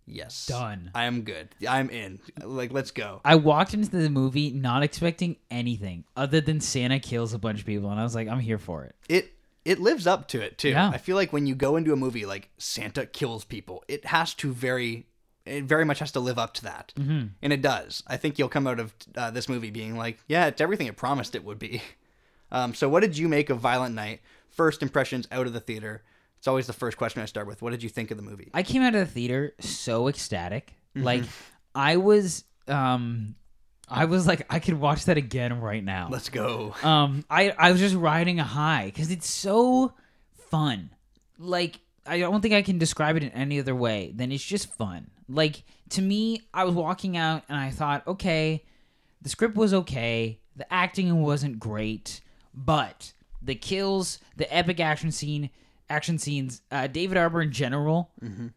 yes, 0.06 0.47
Done. 0.47 0.91
I 0.93 1.06
am 1.06 1.21
good. 1.21 1.50
I'm 1.69 1.89
in. 1.89 2.19
Like, 2.43 2.74
let's 2.74 2.91
go. 2.91 3.21
I 3.24 3.36
walked 3.36 3.74
into 3.74 3.89
the 3.89 4.10
movie 4.10 4.52
not 4.52 4.84
expecting 4.84 5.38
anything 5.50 6.04
other 6.17 6.41
than 6.41 6.60
Santa 6.60 7.00
kills 7.00 7.34
a 7.34 7.39
bunch 7.39 7.62
of 7.62 7.65
people, 7.65 7.89
and 7.89 8.00
I 8.00 8.04
was 8.04 8.15
like, 8.15 8.28
I'm 8.28 8.39
here 8.39 8.58
for 8.58 8.84
it. 8.84 8.95
It 9.08 9.32
it 9.65 9.80
lives 9.80 10.08
up 10.08 10.28
to 10.30 10.41
it 10.41 10.58
too. 10.58 10.69
Yeah. 10.69 10.89
I 10.89 10.97
feel 10.97 11.15
like 11.15 11.32
when 11.32 11.45
you 11.45 11.56
go 11.56 11.76
into 11.76 11.93
a 11.93 11.95
movie 11.95 12.26
like 12.26 12.50
Santa 12.58 13.06
kills 13.06 13.43
people, 13.43 13.84
it 13.88 14.06
has 14.06 14.34
to 14.36 14.52
very. 14.52 15.08
It 15.43 15.63
very 15.63 15.86
much 15.86 15.97
has 15.97 16.12
to 16.12 16.19
live 16.19 16.38
up 16.38 16.54
to 16.56 16.63
that, 16.65 16.93
mm-hmm. 16.95 17.28
and 17.41 17.52
it 17.52 17.63
does. 17.63 18.04
I 18.06 18.15
think 18.17 18.38
you'll 18.38 18.47
come 18.47 18.67
out 18.67 18.80
of 18.80 18.93
uh, 19.15 19.32
this 19.32 19.50
movie 19.50 19.71
being 19.71 19.97
like, 19.97 20.19
"Yeah, 20.28 20.45
it's 20.45 20.62
everything 20.62 20.86
it 20.86 20.97
promised 20.97 21.34
it 21.34 21.43
would 21.43 21.60
be." 21.60 21.82
Um, 22.54 22.74
so, 22.74 22.89
what 22.89 23.00
did 23.00 23.17
you 23.17 23.30
make 23.30 23.50
of 23.50 23.60
Violent 23.60 23.95
Night? 23.95 24.19
First 24.50 24.82
impressions 24.82 25.26
out 25.32 25.47
of 25.47 25.54
the 25.54 25.62
theater. 25.62 26.04
It's 26.38 26.50
always 26.50 26.67
the 26.67 26.74
first 26.74 26.97
question 26.97 27.21
I 27.21 27.26
start 27.26 27.47
with. 27.47 27.62
What 27.62 27.69
did 27.69 27.82
you 27.82 27.88
think 27.88 28.12
of 28.12 28.17
the 28.17 28.24
movie? 28.24 28.50
I 28.54 28.62
came 28.63 28.82
out 28.82 28.93
of 28.93 29.00
the 29.00 29.06
theater 29.06 29.54
so 29.62 30.10
ecstatic. 30.10 30.74
Mm-hmm. 30.95 31.06
Like 31.06 31.24
I 31.74 31.95
was 31.95 32.43
um 32.67 33.36
I 33.91 34.06
was 34.06 34.25
like 34.25 34.45
I 34.49 34.60
could 34.60 34.80
watch 34.80 35.06
that 35.06 35.17
again 35.17 35.60
right 35.60 35.84
now. 35.84 36.08
Let's 36.10 36.30
go. 36.30 36.73
Um 36.84 37.25
I 37.30 37.51
I 37.51 37.71
was 37.71 37.80
just 37.80 37.95
riding 37.95 38.39
a 38.39 38.43
high 38.43 38.91
cuz 38.95 39.12
it's 39.12 39.30
so 39.30 39.93
fun. 40.49 40.89
Like 41.38 41.80
I 42.06 42.19
don't 42.19 42.41
think 42.41 42.54
I 42.54 42.62
can 42.62 42.77
describe 42.77 43.15
it 43.17 43.23
in 43.23 43.30
any 43.32 43.60
other 43.60 43.75
way 43.75 44.12
than 44.15 44.32
it's 44.32 44.43
just 44.43 44.73
fun. 44.73 45.12
Like 45.30 45.63
to 45.89 46.01
me, 46.01 46.41
I 46.54 46.63
was 46.63 46.73
walking 46.73 47.17
out 47.17 47.43
and 47.49 47.58
I 47.58 47.69
thought, 47.69 48.08
okay, 48.08 48.63
the 49.21 49.30
script 49.30 49.56
was 49.56 49.73
okay, 49.73 50.39
the 50.56 50.71
acting 50.73 51.21
wasn't 51.21 51.60
great, 51.60 52.21
but 52.54 53.13
the 53.41 53.56
kills, 53.56 54.19
the 54.38 54.51
epic 54.54 54.80
action 54.80 55.12
scene, 55.12 55.49
action 55.89 56.17
scenes, 56.17 56.62
uh, 56.71 56.88
David 56.88 57.17
Harbour 57.17 57.41
in 57.41 57.51
general, 57.51 58.12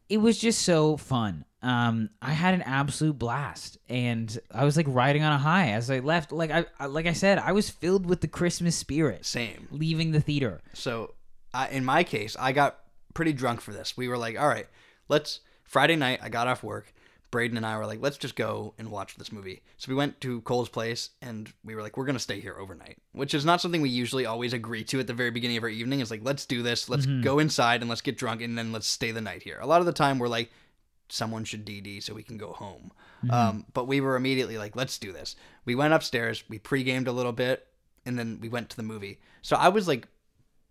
it 0.09 0.19
was 0.19 0.39
just 0.39 0.63
so 0.63 0.97
fun. 0.97 1.45
Um, 1.65 2.11
I 2.21 2.33
had 2.33 2.53
an 2.53 2.61
absolute 2.63 3.19
blast, 3.19 3.79
and 3.89 4.39
I 4.53 4.65
was 4.65 4.77
like 4.77 4.87
riding 4.87 5.23
on 5.23 5.33
a 5.33 5.39
high 5.39 5.71
as 5.71 5.91
I 5.91 6.01
left. 6.01 6.31
Like 6.31 6.51
I, 6.51 6.67
I 6.79 6.87
like 6.87 7.07
I 7.07 7.15
said, 7.15 7.39
I 7.39 7.53
was 7.53 7.71
filled 7.71 8.05
with 8.05 8.21
the 8.21 8.29
Christmas 8.29 8.77
spirit. 8.77 9.25
Same. 9.25 9.67
Leaving 9.71 10.13
the 10.13 10.21
theater, 10.21 10.61
So, 10.75 11.15
I, 11.55 11.69
in 11.69 11.85
my 11.85 12.05
case, 12.05 12.37
I 12.39 12.53
got 12.53 12.81
pretty 13.15 13.33
drunk 13.33 13.63
for 13.63 13.73
this. 13.73 13.97
We 13.97 14.09
were 14.09 14.19
like, 14.19 14.39
all 14.39 14.49
right, 14.49 14.67
let's. 15.09 15.41
Friday 15.65 15.97
night, 15.97 16.21
I 16.23 16.29
got 16.29 16.47
off 16.47 16.63
work. 16.63 16.93
Braden 17.31 17.57
and 17.57 17.67
I 17.67 17.77
were 17.79 17.87
like, 17.87 18.01
let's 18.01 18.19
just 18.19 18.37
go 18.37 18.75
and 18.79 18.93
watch 18.93 19.17
this 19.17 19.33
movie. 19.33 19.63
So 19.77 19.89
we 19.89 19.97
went 19.97 20.21
to 20.21 20.41
Cole's 20.43 20.69
place 20.69 21.11
and 21.21 21.53
we 21.65 21.75
were 21.75 21.83
like, 21.83 21.97
we're 21.97 22.05
going 22.05 22.15
to 22.15 22.21
stay 22.21 22.39
here 22.39 22.55
overnight, 22.57 22.99
which 23.11 23.35
is 23.35 23.45
not 23.45 23.61
something 23.61 23.81
we 23.81 23.89
usually 23.89 24.25
always 24.25 24.53
agree 24.53 24.85
to 24.85 25.01
at 25.01 25.09
the 25.09 25.15
very 25.15 25.33
beginning 25.33 25.57
of 25.57 25.65
our 25.65 25.69
evening. 25.69 25.99
It's 25.99 26.13
like, 26.13 26.21
let's 26.23 26.47
do 26.47 26.63
this. 26.63 26.89
Let's 26.89 27.07
go 27.07 27.41
inside 27.41 27.81
and 27.81 27.89
let's 27.89 28.03
get 28.03 28.19
drunk 28.19 28.41
and 28.41 28.57
then 28.57 28.71
let's 28.71 28.87
stay 28.87 29.11
the 29.11 29.21
night 29.21 29.43
here. 29.43 29.59
A 29.61 29.67
lot 29.67 29.81
of 29.81 29.87
the 29.87 29.93
time, 29.93 30.21
we're 30.21 30.29
like, 30.29 30.53
someone 31.09 31.45
should 31.45 31.65
DD 31.67 32.03
so 32.03 32.15
we 32.15 32.23
can 32.23 32.37
go 32.39 32.53
home. 32.53 32.93
Um, 33.31 33.65
but 33.73 33.87
we 33.87 34.01
were 34.03 34.17
immediately 34.17 34.59
like, 34.59 34.77
let's 34.77 34.99
do 34.99 35.11
this. 35.13 35.35
We 35.65 35.75
went 35.75 35.95
upstairs, 35.95 36.45
we 36.49 36.59
pre-gamed 36.59 37.09
a 37.09 37.13
little 37.13 37.33
bit, 37.33 37.67
and 38.05 38.19
then 38.19 38.39
we 38.41 38.49
went 38.51 38.69
to 38.71 38.77
the 38.77 38.83
movie. 38.83 39.19
So 39.41 39.57
I 39.57 39.69
was 39.69 39.89
like 39.89 40.07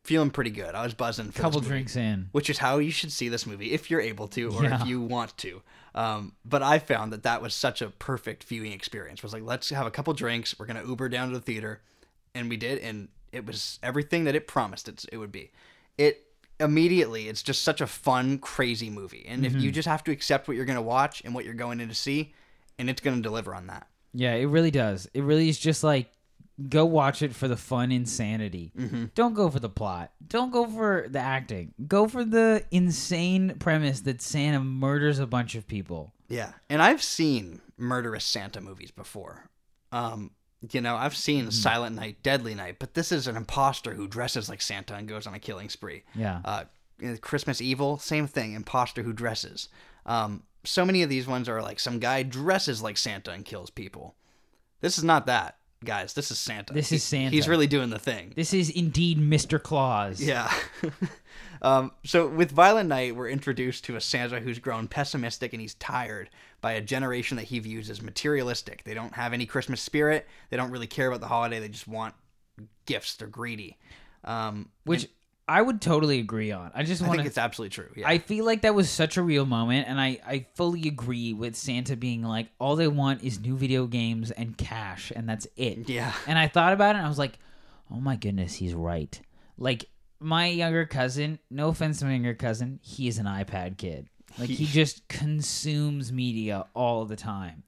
feeling 0.04 0.30
pretty 0.30 0.52
good. 0.52 0.76
I 0.76 0.84
was 0.84 0.94
buzzing 0.94 1.32
for 1.32 1.42
couple 1.42 1.62
this 1.62 1.70
movie, 1.70 1.80
drinks 1.80 1.96
in. 1.96 2.30
which 2.32 2.50
is 2.50 2.58
how 2.60 2.78
you 2.78 2.92
should 2.92 3.12
see 3.12 3.30
this 3.30 3.48
movie 3.48 3.72
if 3.72 3.90
you're 3.90 4.02
able 4.02 4.28
to 4.30 4.52
or 4.56 4.64
Yeah. 4.66 4.82
if 4.82 4.88
you 4.88 5.02
want 5.02 5.36
to. 5.38 5.62
Um, 5.96 6.34
but 6.46 6.62
I 6.62 6.78
found 6.80 7.12
that 7.14 7.24
that 7.24 7.42
was 7.42 7.54
such 7.56 7.82
a 7.82 7.90
perfect 7.90 8.44
viewing 8.44 8.72
experience. 8.74 9.24
Was 9.24 9.34
like, 9.34 9.44
let's 9.44 9.70
have 9.70 9.88
a 9.88 9.92
couple 9.92 10.14
drinks. 10.14 10.54
We're 10.60 10.66
gonna 10.66 10.86
Uber 10.86 11.10
down 11.10 11.30
to 11.30 11.34
the 11.36 11.42
theater, 11.44 11.82
and 12.36 12.50
we 12.50 12.58
did, 12.58 12.80
and 12.80 13.08
it 13.32 13.46
was 13.46 13.80
everything 13.82 14.26
that 14.26 14.36
it 14.36 14.48
promised 14.48 14.88
it, 14.90 15.06
it 15.12 15.18
would 15.18 15.32
be. 15.32 15.52
It 15.98 16.28
immediately, 16.64 17.28
it's 17.28 17.44
just 17.44 17.64
such 17.64 17.82
a 17.82 17.88
fun, 17.88 18.40
crazy 18.40 18.90
movie, 18.90 19.26
and 19.28 19.46
if 19.46 19.54
you 19.56 19.72
just 19.72 19.88
have 19.88 20.04
to 20.06 20.12
accept 20.12 20.48
what 20.48 20.58
you're 20.58 20.66
gonna 20.66 20.82
watch 20.82 21.22
and 21.26 21.36
what 21.36 21.46
you're 21.46 21.54
going 21.54 21.80
in 21.80 21.90
to 21.90 21.96
see, 21.96 22.34
and 22.80 22.90
it's 22.90 23.02
gonna 23.02 23.22
deliver 23.22 23.54
on 23.54 23.68
that. 23.68 23.88
Yeah, 24.14 24.34
it 24.34 24.46
really 24.46 24.72
does. 24.72 25.08
It 25.14 25.24
really 25.24 25.50
is 25.50 25.60
just 25.60 25.84
like 25.84 26.12
go 26.70 26.86
watch 26.86 27.22
it 27.24 27.34
for 27.34 27.48
the 27.48 27.58
fun 27.58 27.92
insanity. 27.92 28.72
Don't 29.16 29.34
go 29.34 29.50
for 29.50 29.60
the 29.60 29.70
plot. 29.70 30.12
Don't 30.28 30.52
go 30.52 30.68
for 30.68 31.08
the 31.10 31.20
acting. 31.20 31.74
Go 31.88 32.08
for 32.08 32.24
the 32.24 32.64
insane 32.72 33.56
premise 33.58 34.02
that 34.02 34.22
Santa 34.22 34.60
murders 34.60 35.18
a 35.20 35.26
bunch 35.26 35.56
of 35.56 35.68
people. 35.68 36.14
Yeah, 36.30 36.54
and 36.70 36.82
I've 36.82 37.02
seen 37.04 37.62
murderous 37.78 38.24
Santa 38.24 38.62
movies 38.62 38.92
before. 38.92 39.50
Um, 39.92 40.32
you 40.72 40.82
know, 40.82 40.96
I've 40.96 41.16
seen 41.16 41.52
Silent 41.52 41.96
Night, 41.96 42.18
Deadly 42.24 42.56
Night, 42.56 42.78
but 42.80 42.94
this 42.94 43.12
is 43.12 43.28
an 43.28 43.36
imposter 43.36 43.94
who 43.94 44.08
dresses 44.08 44.48
like 44.50 44.62
Santa 44.62 44.96
and 44.96 45.08
goes 45.08 45.28
on 45.28 45.34
a 45.34 45.40
killing 45.40 45.70
spree. 45.70 46.04
Yeah. 46.16 46.42
Uh, 46.46 46.64
Christmas 47.22 47.60
Evil, 47.60 47.98
same 47.98 48.28
thing, 48.28 48.54
imposter 48.54 49.04
who 49.04 49.14
dresses. 49.14 49.70
Um, 50.06 50.44
so 50.64 50.86
many 50.86 51.04
of 51.04 51.10
these 51.10 51.28
ones 51.28 51.50
are 51.50 51.62
like 51.62 51.80
some 51.80 52.00
guy 52.00 52.24
dresses 52.24 52.82
like 52.82 52.98
Santa 52.98 53.32
and 53.32 53.44
kills 53.44 53.70
people. 53.70 54.16
This 54.80 54.98
is 54.98 55.04
not 55.04 55.26
that, 55.26 55.58
guys. 55.84 56.14
This 56.14 56.32
is 56.32 56.40
Santa. 56.40 56.74
This 56.74 56.92
is 56.92 57.04
Santa. 57.04 57.32
He's 57.32 57.48
really 57.48 57.68
doing 57.68 57.90
the 57.90 58.00
thing. 58.00 58.34
This 58.36 58.54
is 58.54 58.70
indeed 58.70 59.18
Mr. 59.20 59.62
Claus. 59.62 60.22
Yeah. 60.22 60.54
um, 61.64 61.92
so 62.04 62.28
with 62.28 62.52
Violent 62.52 62.90
Night, 62.90 63.16
we're 63.16 63.30
introduced 63.30 63.86
to 63.86 63.96
a 63.96 64.02
Santa 64.02 64.40
who's 64.40 64.60
grown 64.60 64.88
pessimistic 64.88 65.54
and 65.54 65.62
he's 65.62 65.76
tired 65.76 66.30
by 66.62 66.74
a 66.74 66.82
generation 66.82 67.38
that 67.38 67.44
he 67.44 67.60
views 67.60 67.90
as 67.90 68.02
materialistic. 68.02 68.84
They 68.84 68.94
don't 68.94 69.14
have 69.14 69.34
any 69.34 69.46
Christmas 69.46 69.82
spirit. 69.82 70.28
They 70.50 70.58
don't 70.58 70.72
really 70.72 70.88
care 70.88 71.08
about 71.08 71.22
the 71.22 71.28
holiday. 71.28 71.60
They 71.60 71.70
just 71.70 71.88
want 71.88 72.16
gifts. 72.86 73.16
They're 73.16 73.28
greedy. 73.28 73.78
Um, 74.24 74.70
Which 74.86 75.08
I 75.48 75.62
would 75.62 75.82
totally 75.82 76.20
agree 76.20 76.52
on. 76.52 76.72
I 76.74 76.84
just 76.84 77.02
I 77.02 77.08
want 77.08 77.18
think 77.18 77.26
to 77.26 77.28
it's 77.30 77.38
absolutely 77.38 77.72
true. 77.72 77.90
Yeah. 77.96 78.08
I 78.08 78.18
feel 78.18 78.46
like 78.46 78.62
that 78.62 78.74
was 78.74 78.90
such 78.90 79.18
a 79.18 79.22
real 79.22 79.46
moment, 79.46 79.88
and 79.90 80.00
I, 80.00 80.20
I 80.26 80.46
fully 80.56 80.88
agree 80.88 81.34
with 81.34 81.56
Santa 81.56 81.98
being 81.98 82.24
like, 82.24 82.48
all 82.60 82.76
they 82.76 82.88
want 82.88 83.24
is 83.24 83.40
new 83.40 83.58
video 83.58 83.86
games 83.86 84.32
and 84.32 84.58
cash, 84.58 85.12
and 85.14 85.28
that's 85.28 85.48
it. 85.58 85.90
yeah. 85.90 86.14
And 86.28 86.40
I 86.40 86.48
thought 86.48 86.72
about 86.72 86.96
it, 86.96 87.00
and 87.00 87.06
I 87.06 87.10
was 87.10 87.20
like, 87.20 87.40
oh 87.92 88.00
my 88.00 88.16
goodness, 88.16 88.56
he's 88.56 88.74
right. 88.74 89.20
Like, 89.58 89.86
my 90.24 90.48
younger 90.48 90.86
cousin, 90.86 91.38
no 91.52 91.68
offense 91.70 92.00
to 92.00 92.06
my 92.06 92.12
younger 92.14 92.34
cousin, 92.34 92.80
he 92.82 93.08
is 93.08 93.18
an 93.20 93.26
iPad 93.26 93.78
kid. 93.78 94.08
Like, 94.40 94.50
he 94.50 94.66
just 94.66 95.08
consumes 95.10 96.12
media 96.12 96.66
all 96.74 97.06
the 97.06 97.16
time. 97.16 97.64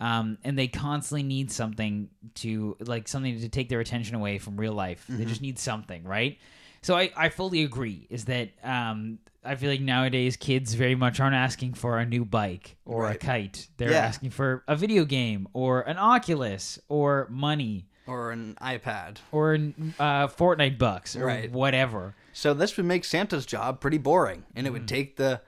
Um, 0.00 0.38
and 0.44 0.56
they 0.56 0.68
constantly 0.68 1.24
need 1.24 1.50
something 1.50 2.08
to, 2.36 2.76
like, 2.80 3.08
something 3.08 3.40
to 3.40 3.48
take 3.48 3.68
their 3.68 3.80
attention 3.80 4.14
away 4.14 4.38
from 4.38 4.56
real 4.56 4.72
life. 4.72 5.04
They 5.08 5.24
just 5.24 5.42
need 5.42 5.58
something, 5.58 6.04
right? 6.04 6.38
So 6.82 6.96
I, 6.96 7.10
I 7.16 7.28
fully 7.28 7.64
agree. 7.64 8.06
Is 8.08 8.26
that 8.26 8.50
um, 8.62 9.18
I 9.44 9.56
feel 9.56 9.68
like 9.68 9.80
nowadays 9.80 10.36
kids 10.36 10.74
very 10.74 10.94
much 10.94 11.18
aren't 11.18 11.34
asking 11.34 11.74
for 11.74 11.98
a 11.98 12.06
new 12.06 12.24
bike 12.24 12.76
or 12.84 13.10
a 13.10 13.16
kite. 13.16 13.66
They're 13.76 13.90
Yeah. 13.90 14.06
asking 14.06 14.30
for 14.30 14.62
a 14.68 14.76
video 14.76 15.04
game 15.04 15.48
or 15.52 15.80
an 15.82 15.98
Oculus 15.98 16.78
or 16.88 17.26
money 17.28 17.87
Or 18.08 18.32
an 18.32 18.56
iPad. 18.60 19.18
or 19.30 19.54
uh, 19.54 20.26
Fortnite 20.28 20.78
bucks 20.78 21.14
or 21.14 21.26
Right. 21.26 21.52
whatever. 21.52 22.14
So 22.32 22.54
this 22.54 22.76
would 22.76 22.86
make 22.86 23.04
Santa's 23.04 23.44
job 23.46 23.80
pretty 23.80 23.98
boring, 23.98 24.44
and 24.56 24.66
it 24.66 24.70
would 24.70 24.88
take 24.88 25.16
the 25.16 25.42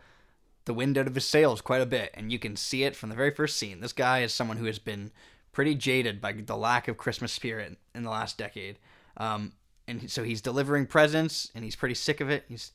the 0.66 0.74
wind 0.74 0.96
out 0.98 1.06
of 1.08 1.14
his 1.14 1.24
sails 1.24 1.60
quite 1.62 1.80
a 1.80 1.86
bit. 1.86 2.10
And 2.14 2.30
you 2.30 2.38
can 2.38 2.54
see 2.54 2.84
it 2.84 2.94
from 2.94 3.08
the 3.08 3.16
very 3.16 3.30
first 3.32 3.56
scene. 3.56 3.80
This 3.80 3.92
guy 3.94 4.20
is 4.20 4.32
someone 4.32 4.58
who 4.58 4.66
has 4.66 4.78
been 4.78 5.10
pretty 5.52 5.74
jaded 5.74 6.20
by 6.20 6.32
the 6.32 6.56
lack 6.56 6.86
of 6.86 6.96
Christmas 6.98 7.32
spirit 7.32 7.76
in 7.94 8.02
the 8.04 8.10
last 8.10 8.36
decade. 8.38 8.78
Um, 9.16 9.54
and 9.88 10.08
so 10.10 10.22
he's 10.22 10.40
delivering 10.42 10.86
presents, 10.86 11.50
and 11.54 11.64
he's 11.64 11.74
pretty 11.74 11.94
sick 11.96 12.20
of 12.20 12.28
it. 12.30 12.44
He's 12.46 12.72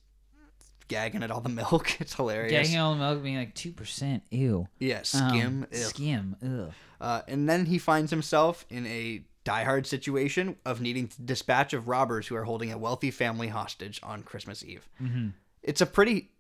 gagging 0.88 1.24
at 1.24 1.32
all 1.32 1.42
the 1.42 1.50
milk. 1.62 2.02
It's 2.02 2.16
hilarious. 2.16 2.52
Gagging 2.52 2.80
all 2.80 2.94
the 2.96 3.00
milk 3.00 3.24
being 3.24 3.38
like 3.38 3.54
two 3.56 3.72
percent. 3.72 4.24
Ew. 4.32 4.68
yeah, 4.80 4.98
Um, 5.00 5.04
skim. 5.30 5.68
ugh. 5.72 5.78
skim. 5.78 6.36
Ugh. 6.44 6.74
Uh, 7.00 7.22
and 7.28 7.48
then 7.48 7.66
he 7.68 7.78
finds 7.78 8.10
himself 8.12 8.66
in 8.70 8.86
a 8.88 9.22
diehard 9.46 9.86
situation 9.86 10.58
of 10.66 10.82
needing 10.82 11.08
to 11.08 11.22
dispatch 11.22 11.74
of 11.74 11.88
robbers 11.88 12.28
who 12.28 12.36
are 12.36 12.44
holding 12.44 12.72
a 12.72 12.78
wealthy 12.78 13.12
family 13.12 13.48
hostage 13.48 14.00
on 14.04 14.24
Christmas 14.24 14.64
Eve. 14.64 14.90
Mm-hmm. 15.02 15.30
It's 15.64 15.82
a 15.82 15.86
pretty 15.86 16.32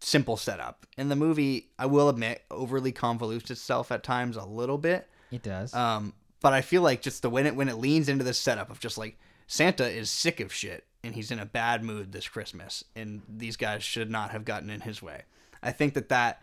simple 0.00 0.36
setup. 0.36 0.86
And 0.96 1.10
the 1.10 1.16
movie, 1.16 1.70
I 1.78 1.86
will 1.86 2.08
admit, 2.08 2.42
overly 2.50 2.92
convolutes 2.92 3.50
itself 3.50 3.92
at 3.92 4.02
times 4.02 4.36
a 4.36 4.44
little 4.44 4.78
bit. 4.78 5.08
It 5.30 5.42
does. 5.42 5.74
Um, 5.74 6.14
but 6.40 6.52
I 6.52 6.60
feel 6.60 6.82
like 6.82 7.02
just 7.02 7.22
the 7.22 7.30
when 7.30 7.46
it 7.46 7.56
when 7.56 7.68
it 7.68 7.78
leans 7.78 8.08
into 8.08 8.24
this 8.24 8.38
setup 8.38 8.70
of 8.70 8.80
just 8.80 8.96
like 8.96 9.18
Santa 9.46 9.88
is 9.88 10.10
sick 10.10 10.40
of 10.40 10.52
shit 10.52 10.84
and 11.02 11.14
he's 11.14 11.30
in 11.30 11.38
a 11.38 11.46
bad 11.46 11.82
mood 11.82 12.12
this 12.12 12.28
Christmas, 12.28 12.84
and 12.94 13.22
these 13.28 13.56
guys 13.56 13.82
should 13.82 14.10
not 14.10 14.30
have 14.30 14.44
gotten 14.44 14.70
in 14.70 14.80
his 14.80 15.02
way. 15.02 15.22
I 15.62 15.72
think 15.72 15.94
that 15.94 16.08
that 16.08 16.42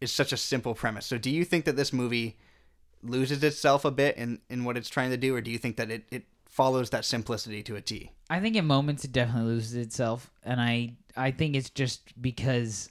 is 0.00 0.12
such 0.12 0.32
a 0.32 0.36
simple 0.36 0.74
premise. 0.74 1.06
So, 1.06 1.18
do 1.18 1.30
you 1.30 1.44
think 1.44 1.64
that 1.64 1.76
this 1.76 1.92
movie 1.92 2.36
loses 3.02 3.42
itself 3.42 3.84
a 3.84 3.90
bit 3.90 4.16
in, 4.16 4.40
in 4.48 4.64
what 4.64 4.76
it's 4.76 4.88
trying 4.88 5.10
to 5.10 5.16
do, 5.16 5.34
or 5.34 5.40
do 5.40 5.50
you 5.50 5.58
think 5.58 5.76
that 5.76 5.90
it, 5.90 6.04
it 6.10 6.24
follows 6.48 6.90
that 6.90 7.04
simplicity 7.04 7.62
to 7.62 7.76
a 7.76 7.80
T? 7.80 8.10
I 8.28 8.40
think 8.40 8.56
in 8.56 8.66
moments 8.66 9.04
it 9.04 9.12
definitely 9.12 9.52
loses 9.52 9.74
itself, 9.74 10.30
and 10.42 10.60
I 10.60 10.94
I 11.16 11.30
think 11.32 11.56
it's 11.56 11.70
just 11.70 12.20
because, 12.20 12.90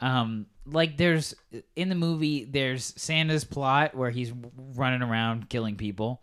um, 0.00 0.46
like 0.66 0.96
there's 0.96 1.34
in 1.76 1.88
the 1.88 1.94
movie 1.94 2.44
there's 2.44 2.92
Santa's 2.96 3.44
plot 3.44 3.94
where 3.94 4.10
he's 4.10 4.32
running 4.74 5.02
around 5.02 5.48
killing 5.48 5.76
people, 5.76 6.22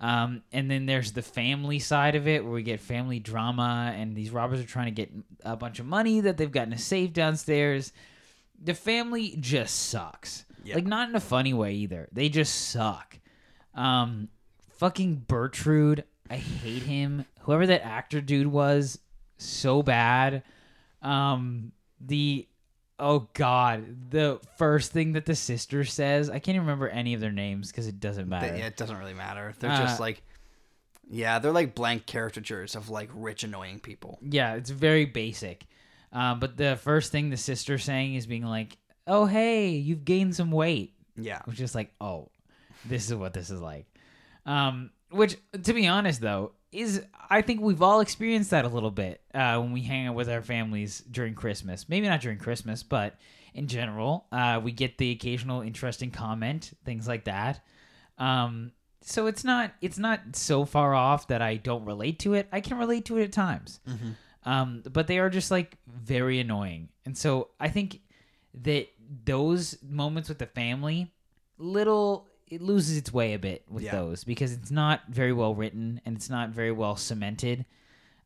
um, 0.00 0.42
and 0.52 0.70
then 0.70 0.86
there's 0.86 1.12
the 1.12 1.22
family 1.22 1.78
side 1.80 2.14
of 2.14 2.28
it 2.28 2.44
where 2.44 2.52
we 2.52 2.62
get 2.62 2.80
family 2.80 3.18
drama, 3.18 3.92
and 3.96 4.14
these 4.16 4.30
robbers 4.30 4.60
are 4.60 4.64
trying 4.66 4.86
to 4.86 4.92
get 4.92 5.10
a 5.44 5.56
bunch 5.56 5.80
of 5.80 5.86
money 5.86 6.20
that 6.20 6.36
they've 6.36 6.52
gotten 6.52 6.72
a 6.72 6.78
safe 6.78 7.12
downstairs. 7.12 7.92
The 8.62 8.74
family 8.74 9.36
just 9.38 9.88
sucks, 9.88 10.44
Yeah. 10.68 10.74
like 10.76 10.86
not 10.86 11.08
in 11.08 11.14
a 11.16 11.20
funny 11.20 11.54
way 11.54 11.74
either. 11.74 12.08
They 12.12 12.28
just 12.28 12.70
suck. 12.70 13.18
Um, 13.74 14.28
fucking 14.76 15.24
Bertrude, 15.28 16.04
I 16.30 16.36
hate 16.36 16.82
him. 16.82 17.24
Whoever 17.40 17.66
that 17.66 17.84
actor 17.84 18.20
dude 18.20 18.46
was, 18.48 18.98
so 19.36 19.82
bad. 19.82 20.42
Um, 21.02 21.72
the 22.00 22.46
oh 22.98 23.28
god, 23.34 24.10
the 24.10 24.40
first 24.56 24.90
thing 24.92 25.12
that 25.12 25.24
the 25.26 25.34
sister 25.36 25.84
says, 25.84 26.28
I 26.28 26.40
can't 26.40 26.56
even 26.56 26.62
remember 26.62 26.88
any 26.88 27.14
of 27.14 27.20
their 27.20 27.30
names 27.32 27.70
because 27.70 27.86
it 27.86 28.00
doesn't 28.00 28.28
matter. 28.28 28.56
Yeah, 28.56 28.66
it 28.66 28.76
doesn't 28.76 28.96
really 28.98 29.14
matter. 29.14 29.54
They're 29.60 29.70
Uh, 29.70 29.78
just 29.78 30.00
like, 30.00 30.22
yeah, 31.08 31.38
they're 31.38 31.52
like 31.52 31.74
blank 31.76 32.06
caricatures 32.06 32.74
of 32.74 32.90
like 32.90 33.10
rich, 33.14 33.44
annoying 33.44 33.78
people. 33.80 34.18
Yeah, 34.20 34.54
it's 34.54 34.70
very 34.70 35.04
basic. 35.04 35.64
Um, 36.12 36.40
but 36.40 36.56
the 36.56 36.76
first 36.76 37.12
thing 37.12 37.30
the 37.30 37.36
sister's 37.36 37.84
saying 37.84 38.14
is 38.16 38.26
being 38.26 38.44
like, 38.44 38.76
"Oh 39.08 39.26
hey, 39.26 39.70
you've 39.70 40.04
gained 40.04 40.36
some 40.36 40.50
weight." 40.52 40.94
Yeah. 41.20 41.40
which 41.46 41.60
is 41.60 41.74
like, 41.74 41.92
oh, 42.00 42.28
this 42.84 43.08
is 43.08 43.14
what 43.16 43.32
this 43.32 43.50
is 43.50 43.60
like. 43.60 43.86
Um, 44.46 44.90
which, 45.10 45.36
to 45.64 45.72
be 45.72 45.88
honest, 45.88 46.20
though, 46.20 46.52
is 46.70 47.02
I 47.28 47.42
think 47.42 47.60
we've 47.60 47.82
all 47.82 48.00
experienced 48.00 48.50
that 48.50 48.64
a 48.64 48.68
little 48.68 48.90
bit 48.90 49.20
uh, 49.34 49.58
when 49.58 49.72
we 49.72 49.82
hang 49.82 50.06
out 50.06 50.14
with 50.14 50.28
our 50.28 50.42
families 50.42 51.02
during 51.10 51.34
Christmas. 51.34 51.88
Maybe 51.88 52.06
not 52.06 52.20
during 52.20 52.38
Christmas, 52.38 52.82
but 52.82 53.16
in 53.54 53.66
general, 53.66 54.26
uh, 54.30 54.60
we 54.62 54.70
get 54.70 54.98
the 54.98 55.10
occasional 55.10 55.62
interesting 55.62 56.10
comment, 56.10 56.72
things 56.84 57.08
like 57.08 57.24
that. 57.24 57.60
Um, 58.18 58.72
so 59.02 59.26
it's 59.26 59.44
not 59.44 59.72
it's 59.80 59.98
not 59.98 60.20
so 60.32 60.64
far 60.64 60.94
off 60.94 61.28
that 61.28 61.40
I 61.40 61.56
don't 61.56 61.84
relate 61.84 62.18
to 62.20 62.34
it. 62.34 62.48
I 62.52 62.60
can 62.60 62.78
relate 62.78 63.06
to 63.06 63.16
it 63.18 63.24
at 63.24 63.32
times, 63.32 63.80
um, 64.44 64.82
but 64.92 65.06
they 65.06 65.18
are 65.18 65.30
just 65.30 65.50
like 65.50 65.78
very 65.86 66.38
annoying, 66.40 66.90
and 67.06 67.16
so 67.16 67.48
I 67.58 67.68
think 67.68 68.00
that 68.62 68.88
those 69.24 69.78
moments 69.82 70.28
with 70.28 70.38
the 70.38 70.46
family, 70.46 71.12
little 71.58 72.26
it 72.46 72.62
loses 72.62 72.96
its 72.96 73.12
way 73.12 73.34
a 73.34 73.38
bit 73.38 73.62
with 73.68 73.84
Yeah. 73.84 73.92
those 73.92 74.24
because 74.24 74.52
it's 74.52 74.70
not 74.70 75.02
very 75.10 75.32
well 75.34 75.54
written 75.54 76.00
and 76.06 76.16
it's 76.16 76.30
not 76.30 76.48
very 76.50 76.72
well 76.72 76.96
cemented, 76.96 77.66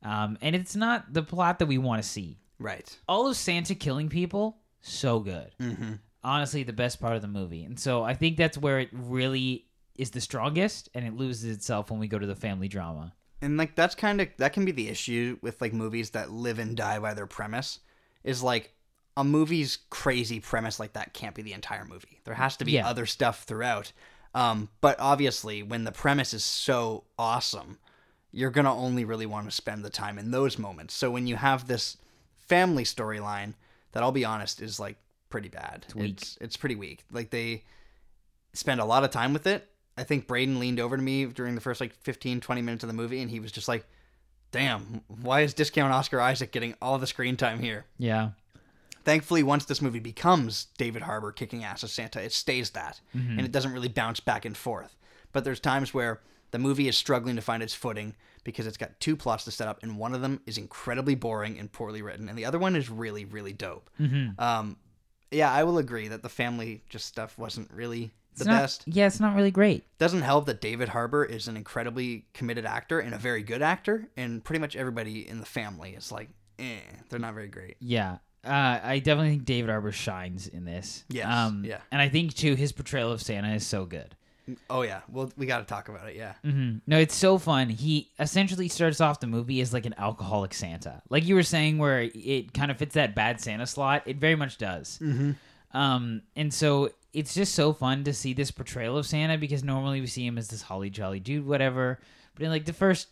um, 0.03 0.39
and 0.41 0.55
it's 0.55 0.77
not 0.77 1.13
the 1.13 1.23
plot 1.23 1.59
that 1.59 1.67
we 1.67 1.77
want 1.79 2.03
to 2.03 2.09
see. 2.09 2.39
Right. 2.59 2.97
All 3.09 3.27
of 3.27 3.37
Santa 3.37 3.75
killing 3.75 4.09
people, 4.09 4.59
so 4.81 5.19
good 5.21 5.51
Mm-hmm. 5.61 5.95
honestly 6.25 6.63
the 6.63 6.73
best 6.73 7.01
part 7.01 7.17
of 7.17 7.23
the 7.23 7.29
movie. 7.29 7.65
And 7.65 7.79
so 7.79 8.03
I 8.05 8.15
think 8.15 8.37
that's 8.37 8.57
where 8.59 8.79
it 8.79 8.91
really 8.93 9.67
is 9.97 10.11
the 10.11 10.21
strongest 10.21 10.89
and 10.95 11.05
it 11.05 11.15
loses 11.15 11.55
itself 11.57 11.91
when 11.91 11.99
we 12.01 12.07
go 12.09 12.19
to 12.19 12.27
the 12.27 12.37
family 12.37 12.69
drama. 12.69 13.13
And 13.41 13.57
like 13.57 13.75
that's 13.75 13.95
kind 13.97 14.21
of 14.21 14.29
that 14.39 14.53
can 14.53 14.65
be 14.65 14.71
the 14.73 14.89
issue 14.89 15.37
with 15.43 15.61
like 15.61 15.73
movies 15.73 16.11
that 16.11 16.31
live 16.31 16.61
and 16.61 16.77
die 16.77 17.01
by 17.01 17.15
their 17.15 17.27
premise. 17.27 17.81
Is 18.23 18.41
like 18.41 18.73
a 19.17 19.25
movie's 19.25 19.79
crazy 19.91 20.41
premise 20.41 20.81
like 20.81 20.95
that 20.95 21.13
can't 21.13 21.35
be 21.35 21.43
the 21.43 21.53
entire 21.53 21.85
movie. 21.85 22.21
There 22.25 22.35
has 22.35 22.57
to 22.59 22.65
be 22.65 22.73
Yeah. 22.73 22.89
other 22.89 23.07
stuff 23.07 23.45
throughout. 23.45 23.93
Um, 24.35 24.71
but 24.81 24.99
obviously, 24.99 25.63
when 25.63 25.85
the 25.85 25.93
premise 25.93 26.33
is 26.33 26.43
so 26.45 27.05
awesome, 27.19 27.79
you're 28.31 28.51
gonna 28.51 28.75
only 28.75 29.05
really 29.05 29.27
want 29.27 29.47
to 29.47 29.51
spend 29.55 29.85
the 29.85 29.91
time 29.91 30.19
in 30.19 30.31
those 30.31 30.59
moments. 30.59 30.95
So 30.95 31.11
when 31.11 31.27
you 31.27 31.37
have 31.37 31.67
this 31.69 31.99
family 32.39 32.85
storyline, 32.85 33.55
that 33.93 34.03
I'll 34.03 34.13
be 34.13 34.25
honest 34.25 34.63
is 34.63 34.81
like 34.81 34.97
pretty 35.29 35.49
bad. 35.51 35.85
It's. 35.97 35.97
It's, 36.23 36.39
it's 36.41 36.57
pretty 36.57 36.75
weak. 36.77 37.05
Like 37.11 37.29
they 37.31 37.65
spend 38.55 38.81
a 38.81 38.85
lot 38.87 39.05
of 39.05 39.11
time 39.11 39.33
with 39.35 39.47
it. 39.47 39.69
I 39.99 40.05
think 40.05 40.27
Braden 40.27 40.59
leaned 40.59 40.81
over 40.81 40.97
to 40.97 41.03
me 41.03 41.27
during 41.27 41.55
the 41.55 41.61
first 41.61 41.79
like 41.81 41.93
15, 41.93 42.41
20 42.41 42.63
minutes 42.63 42.83
of 42.85 42.89
the 42.89 42.95
movie, 42.95 43.21
and 43.21 43.31
he 43.31 43.41
was 43.41 43.53
just 43.53 43.69
like, 43.69 43.85
"Damn, 44.51 45.03
why 45.09 45.43
is 45.43 45.53
discount 45.53 45.93
Oscar 45.93 46.19
Isaac 46.21 46.51
getting 46.53 46.75
all 46.81 46.99
the 46.99 47.07
screen 47.07 47.37
time 47.37 47.61
here?" 47.61 47.85
Yeah. 47.99 48.31
Thankfully, 49.05 49.43
once 49.43 49.65
this 49.65 49.83
movie 49.83 49.99
becomes 50.01 50.67
David 50.79 51.03
Harbour 51.03 51.33
kicking 51.33 51.65
ass 51.65 51.83
as 51.85 51.93
Santa, 51.93 52.21
it 52.23 52.33
stays 52.33 52.71
that, 52.71 53.01
and 53.13 53.41
it 53.41 53.53
doesn't 53.53 53.73
really 53.73 53.89
bounce 53.89 54.21
back 54.21 54.45
and 54.45 54.57
forth. 54.57 54.97
But 55.33 55.45
there's 55.45 55.61
times 55.61 55.93
where 55.95 56.21
the 56.51 56.59
movie 56.59 56.89
is 56.89 56.97
struggling 56.97 57.37
to 57.37 57.43
find 57.43 57.63
its 57.63 57.75
footing 57.75 58.15
because 58.45 58.67
it's 58.67 58.77
got 58.77 58.99
two 59.01 59.17
plots 59.17 59.45
to 59.45 59.51
set 59.51 59.69
up, 59.69 59.83
and 59.83 59.97
one 59.99 60.15
of 60.15 60.21
them 60.21 60.41
is 60.47 60.59
incredibly 60.59 61.15
boring 61.15 61.59
and 61.59 61.71
poorly 61.73 62.03
written, 62.03 62.29
and 62.29 62.37
the 62.37 62.45
other 62.45 62.59
one 62.59 62.77
is 62.77 62.91
really, 62.91 63.25
really 63.25 63.53
dope. 63.53 63.89
Um, 64.39 64.77
yeah, 65.31 65.51
I 65.51 65.65
will 65.65 65.79
agree 65.79 66.09
that 66.09 66.23
the 66.23 66.29
family 66.29 66.83
just 66.89 67.07
stuff 67.07 67.39
wasn't 67.39 67.71
really 67.73 68.13
the 68.37 68.45
not- 68.45 68.61
best. 68.61 68.85
Yeah, 68.87 69.07
it's 69.07 69.21
not 69.21 69.35
really 69.35 69.51
great. 69.51 69.85
Doesn't 69.99 70.23
help 70.23 70.47
that 70.47 70.61
David 70.61 70.91
Harbour 70.91 71.25
is 71.25 71.49
an 71.49 71.57
incredibly 71.57 72.27
committed 72.35 72.67
actor 72.67 73.01
and 73.01 73.15
a 73.15 73.19
very 73.19 73.43
good 73.43 73.63
actor, 73.63 74.09
and 74.17 74.45
pretty 74.45 74.61
much 74.61 74.77
everybody 74.77 75.27
in 75.27 75.39
the 75.41 75.47
family 75.47 75.95
is 75.95 76.13
like, 76.13 76.29
eh, 76.59 76.81
they're 77.09 77.19
not 77.19 77.35
very 77.35 77.49
great. 77.49 77.77
Yeah. 77.81 78.19
Uh, 78.45 78.81
I 78.83 78.99
definitely 78.99 79.31
think 79.31 79.45
David 79.45 79.71
Harbour 79.71 79.93
shines 79.93 80.49
in 80.49 80.65
this. 80.65 81.05
Yes, 81.09 81.27
Um, 81.27 81.65
yeah. 81.65 81.79
And 81.93 82.01
I 82.03 82.09
think, 82.09 82.35
too, 82.35 82.55
his 82.57 82.73
portrayal 82.73 83.13
of 83.13 83.23
Santa 83.23 83.55
is 83.55 83.67
so 83.67 83.85
good. 83.85 84.17
Oh 84.69 84.83
yeah, 84.83 85.03
well 85.09 85.31
we 85.37 85.47
got 85.47 85.59
to 85.61 85.65
talk 85.65 85.89
about 85.89 86.09
it. 86.09 86.17
Yeah, 86.17 86.33
hmm 86.43 86.79
No, 86.85 86.99
it's 86.99 87.15
so 87.15 87.39
fun. 87.39 87.69
He 87.69 88.11
essentially 88.19 88.67
starts 88.67 89.01
off 89.01 89.21
the 89.21 89.29
movie 89.29 89.61
as 89.61 89.73
like 89.73 89.87
an 89.87 89.95
alcoholic 89.97 90.53
Santa, 90.53 91.01
like 91.09 91.25
you 91.25 91.37
were 91.37 91.45
saying, 91.45 91.79
where 91.79 92.11
it 92.13 92.53
kind 92.53 92.73
of 92.73 92.77
fits 92.77 92.95
that 92.95 93.15
bad 93.15 93.41
Santa 93.41 93.67
slot. 93.69 94.03
It 94.05 94.17
very 94.17 94.35
much 94.35 94.59
does. 94.59 94.99
Mm-hmm. 95.01 95.33
Um, 95.79 96.23
and 96.35 96.53
so 96.53 96.91
it's 97.13 97.35
just 97.35 97.55
so 97.55 97.73
fun 97.73 98.03
to 98.03 98.13
see 98.13 98.35
this 98.35 98.51
portrayal 98.51 98.99
of 98.99 99.07
Santa 99.07 99.39
because 99.39 99.63
normally 99.63 100.01
we 100.01 100.09
see 100.09 100.27
him 100.27 100.37
as 100.37 100.49
this 100.49 100.63
holly 100.63 100.91
jolly 100.91 101.21
dude, 101.21 101.47
whatever. 101.47 102.01
But 102.35 102.43
in 102.45 102.51
like 102.51 102.65
the 102.65 102.73
first 102.73 103.09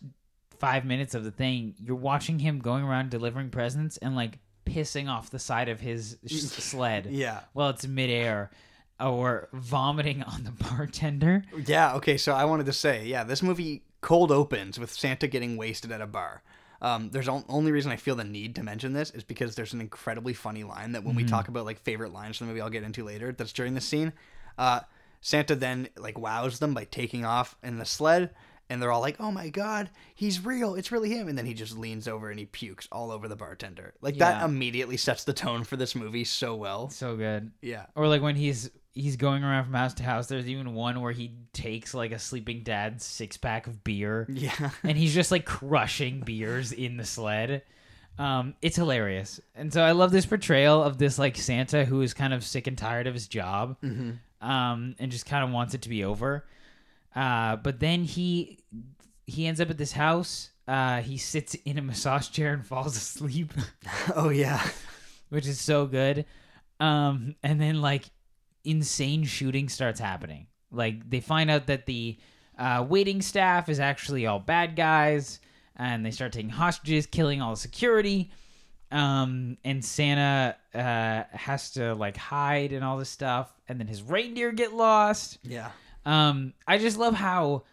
five 0.59 0.83
minutes 0.83 1.15
of 1.15 1.23
the 1.23 1.31
thing, 1.31 1.75
you're 1.81 1.95
watching 1.95 2.39
him 2.39 2.59
going 2.59 2.83
around 2.83 3.09
delivering 3.09 3.51
presents 3.51 3.95
and 3.97 4.17
like 4.17 4.37
pissing 4.71 5.09
off 5.09 5.29
the 5.29 5.39
side 5.39 5.69
of 5.69 5.79
his 5.79 6.17
sled 6.27 7.07
yeah, 7.09 7.41
while 7.53 7.69
it's 7.69 7.85
midair, 7.87 8.51
or 8.99 9.49
vomiting 9.53 10.23
on 10.23 10.43
the 10.43 10.51
bartender. 10.51 11.43
yeah. 11.65 11.95
Okay, 11.95 12.17
so 12.17 12.33
I 12.33 12.45
wanted 12.45 12.65
to 12.67 12.73
say, 12.73 13.05
yeah, 13.05 13.23
this 13.23 13.41
movie 13.43 13.83
cold 14.01 14.31
opens 14.31 14.79
with 14.79 14.91
Santa 14.91 15.27
getting 15.27 15.57
wasted 15.57 15.91
at 15.91 16.01
a 16.01 16.07
bar. 16.07 16.43
Um, 16.81 17.11
there's 17.11 17.27
on- 17.27 17.45
only 17.47 17.71
reason 17.71 17.91
I 17.91 17.95
feel 17.97 18.15
the 18.15 18.23
need 18.23 18.55
to 18.55 18.63
mention 18.63 18.93
this 18.93 19.11
is 19.11 19.23
because 19.23 19.53
there's 19.53 19.73
an 19.73 19.81
incredibly 19.81 20.33
funny 20.33 20.63
line 20.63 20.93
that 20.93 21.03
when 21.03 21.15
we 21.15 21.23
talk 21.23 21.47
about 21.47 21.65
like 21.65 21.79
favorite 21.79 22.11
lines 22.11 22.37
from 22.37 22.47
the 22.47 22.53
movie, 22.53 22.61
I'll 22.61 22.71
get 22.71 22.81
into 22.83 23.03
later. 23.03 23.31
That's 23.31 23.53
during 23.53 23.75
this 23.75 23.85
scene. 23.85 24.13
Uh, 24.57 24.79
Santa 25.21 25.55
then 25.55 25.89
like 25.95 26.17
wows 26.17 26.57
them 26.57 26.73
by 26.73 26.85
taking 26.85 27.23
off 27.23 27.55
in 27.61 27.77
the 27.77 27.85
sled, 27.85 28.31
and 28.71 28.81
they're 28.81 28.91
all 28.91 29.01
like, 29.01 29.17
"Oh 29.19 29.31
my 29.31 29.49
god, 29.49 29.89
he's 30.15 30.43
real! 30.43 30.73
It's 30.75 30.91
really 30.91 31.09
him!" 31.11 31.27
And 31.27 31.37
then 31.37 31.45
he 31.45 31.53
just 31.53 31.77
leans 31.77 32.07
over 32.07 32.29
and 32.31 32.39
he 32.39 32.45
pukes 32.45 32.87
all 32.91 33.11
over 33.11 33.27
the 33.27 33.35
bartender. 33.35 33.93
Like 34.01 34.17
that 34.17 34.39
Yeah. 34.39 34.45
immediately 34.45 34.97
sets 34.97 35.23
the 35.25 35.33
tone 35.33 35.63
for 35.63 35.75
this 35.77 35.93
movie 35.95 36.23
so 36.23 36.55
well. 36.55 36.89
So 36.89 37.15
good. 37.17 37.51
Yeah. 37.61 37.85
Or 37.95 38.07
like 38.07 38.21
when 38.21 38.35
he's 38.35 38.71
he's 38.93 39.15
going 39.15 39.43
around 39.43 39.65
from 39.65 39.73
house 39.73 39.93
to 39.95 40.03
house. 40.03 40.27
There's 40.27 40.47
even 40.49 40.73
one 40.73 40.99
where 41.01 41.11
he 41.13 41.31
takes 41.53 41.93
like 41.93 42.11
a 42.11 42.19
sleeping 42.19 42.63
dad's 42.63 43.05
six 43.05 43.37
pack 43.37 43.67
of 43.67 43.83
beer, 43.83 44.25
Yeah. 44.29 44.71
and 44.83 44.97
he's 44.97 45.13
just 45.13 45.31
like 45.31 45.45
crushing 45.45 46.21
beers 46.21 46.71
in 46.71 46.97
the 46.97 47.05
sled. 47.05 47.61
Um, 48.19 48.55
it's 48.61 48.75
hilarious, 48.75 49.39
and 49.55 49.71
so 49.71 49.81
I 49.81 49.93
love 49.93 50.11
this 50.11 50.25
portrayal 50.25 50.83
of 50.83 50.97
this 50.97 51.17
like 51.17 51.37
Santa 51.37 51.85
who 51.85 52.01
is 52.01 52.13
kind 52.13 52.33
of 52.33 52.43
sick 52.43 52.67
and 52.67 52.77
tired 52.77 53.07
of 53.07 53.13
his 53.13 53.27
job, 53.27 53.77
um, 54.41 54.95
and 54.99 55.11
just 55.11 55.25
kind 55.25 55.43
of 55.43 55.51
wants 55.51 55.73
it 55.73 55.83
to 55.83 55.89
be 55.89 56.03
over. 56.03 56.45
Uh, 57.15 57.55
but 57.57 57.79
then 57.79 58.03
he 58.03 58.59
he 59.25 59.47
ends 59.47 59.61
up 59.61 59.69
at 59.69 59.77
this 59.77 59.91
house. 59.91 60.49
Uh, 60.67 61.01
he 61.01 61.17
sits 61.17 61.55
in 61.65 61.77
a 61.77 61.81
massage 61.81 62.29
chair 62.29 62.53
and 62.53 62.65
falls 62.67 62.95
asleep. 62.95 63.53
oh 64.15 64.29
yeah. 64.29 64.65
which 65.29 65.47
is 65.47 65.59
so 65.59 65.85
good. 65.85 66.25
Um, 66.79 67.35
and 67.43 67.59
then 67.59 67.81
like 67.81 68.05
insane 68.63 69.23
shooting 69.23 69.69
starts 69.69 69.99
happening. 69.99 70.47
Like 70.71 71.09
they 71.09 71.19
find 71.19 71.51
out 71.51 71.67
that 71.67 71.85
the 71.85 72.17
uh, 72.57 72.85
waiting 72.87 73.21
staff 73.21 73.69
is 73.69 73.79
actually 73.79 74.25
all 74.27 74.39
bad 74.39 74.75
guys, 74.75 75.39
and 75.75 76.05
they 76.05 76.11
start 76.11 76.31
taking 76.31 76.49
hostages, 76.49 77.05
killing 77.05 77.41
all 77.41 77.51
the 77.51 77.59
security. 77.59 78.31
Um, 78.91 79.57
and 79.63 79.83
Santa 79.83 80.55
uh, 80.73 81.23
has 81.35 81.71
to 81.71 81.95
like 81.95 82.17
hide 82.17 82.73
and 82.73 82.83
all 82.83 82.97
this 82.97 83.09
stuff, 83.09 83.53
and 83.67 83.79
then 83.79 83.87
his 83.87 84.03
reindeer 84.03 84.51
get 84.51 84.73
lost. 84.73 85.39
Yeah. 85.43 85.71
Um, 86.05 86.53
I 86.67 86.77
just 86.77 86.97
love 86.97 87.13
how 87.13 87.63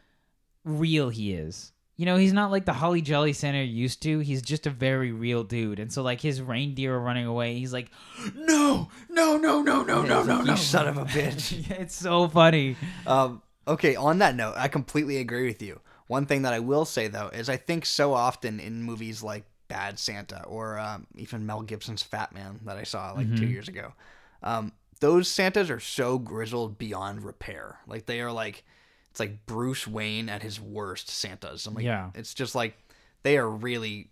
real 0.64 1.08
he 1.08 1.32
is. 1.34 1.72
You 1.96 2.06
know, 2.06 2.16
he's 2.16 2.32
not 2.32 2.52
like 2.52 2.64
the 2.64 2.72
Holly 2.72 3.00
Jolly 3.02 3.32
Santa 3.32 3.62
used 3.62 4.02
to. 4.02 4.20
He's 4.20 4.40
just 4.40 4.66
a 4.66 4.70
very 4.70 5.10
real 5.10 5.42
dude. 5.42 5.80
And 5.80 5.92
so, 5.92 6.02
like, 6.02 6.20
his 6.20 6.40
reindeer 6.40 6.94
are 6.94 7.00
running 7.00 7.26
away. 7.26 7.58
He's 7.58 7.72
like, 7.72 7.90
no, 8.36 8.88
no, 9.10 9.36
no, 9.36 9.60
no, 9.62 9.82
no, 9.82 10.02
no, 10.02 10.22
no, 10.22 10.42
no. 10.42 10.52
You 10.52 10.56
son 10.56 10.86
of 10.86 10.96
a 10.96 11.04
bitch. 11.06 11.68
it's 11.80 11.96
so 11.96 12.28
funny. 12.28 12.76
um, 13.06 13.42
Okay, 13.66 13.96
on 13.96 14.18
that 14.20 14.34
note, 14.34 14.54
I 14.56 14.68
completely 14.68 15.18
agree 15.18 15.46
with 15.46 15.60
you. 15.60 15.80
One 16.06 16.24
thing 16.24 16.42
that 16.42 16.54
I 16.54 16.60
will 16.60 16.86
say 16.86 17.08
though 17.08 17.28
is 17.28 17.50
I 17.50 17.56
think 17.58 17.84
so 17.84 18.14
often 18.14 18.60
in 18.60 18.82
movies 18.82 19.22
like 19.22 19.44
Bad 19.68 19.98
Santa 19.98 20.42
or 20.46 20.78
um, 20.78 21.06
even 21.16 21.44
Mel 21.44 21.60
Gibson's 21.60 22.02
Fat 22.02 22.32
Man 22.32 22.60
that 22.64 22.78
I 22.78 22.84
saw 22.84 23.12
like 23.12 23.36
two 23.36 23.46
years 23.46 23.68
ago, 23.68 23.92
um, 24.42 24.72
those 24.98 25.28
Santas 25.28 25.70
are 25.70 25.80
so 25.80 26.18
grizzled 26.18 26.78
beyond 26.78 27.24
repair. 27.24 27.78
Like 27.86 28.06
they 28.06 28.20
are 28.20 28.32
like 28.32 28.64
it's 29.10 29.20
like 29.20 29.46
Bruce 29.46 29.86
Wayne 29.86 30.28
at 30.28 30.42
his 30.42 30.60
worst 30.60 31.08
Santas. 31.08 31.66
I'm 31.66 31.74
like, 31.74 31.84
Yeah. 31.84 32.10
it's 32.14 32.34
just 32.34 32.54
like 32.54 32.76
they 33.22 33.36
are 33.38 33.48
really 33.48 34.10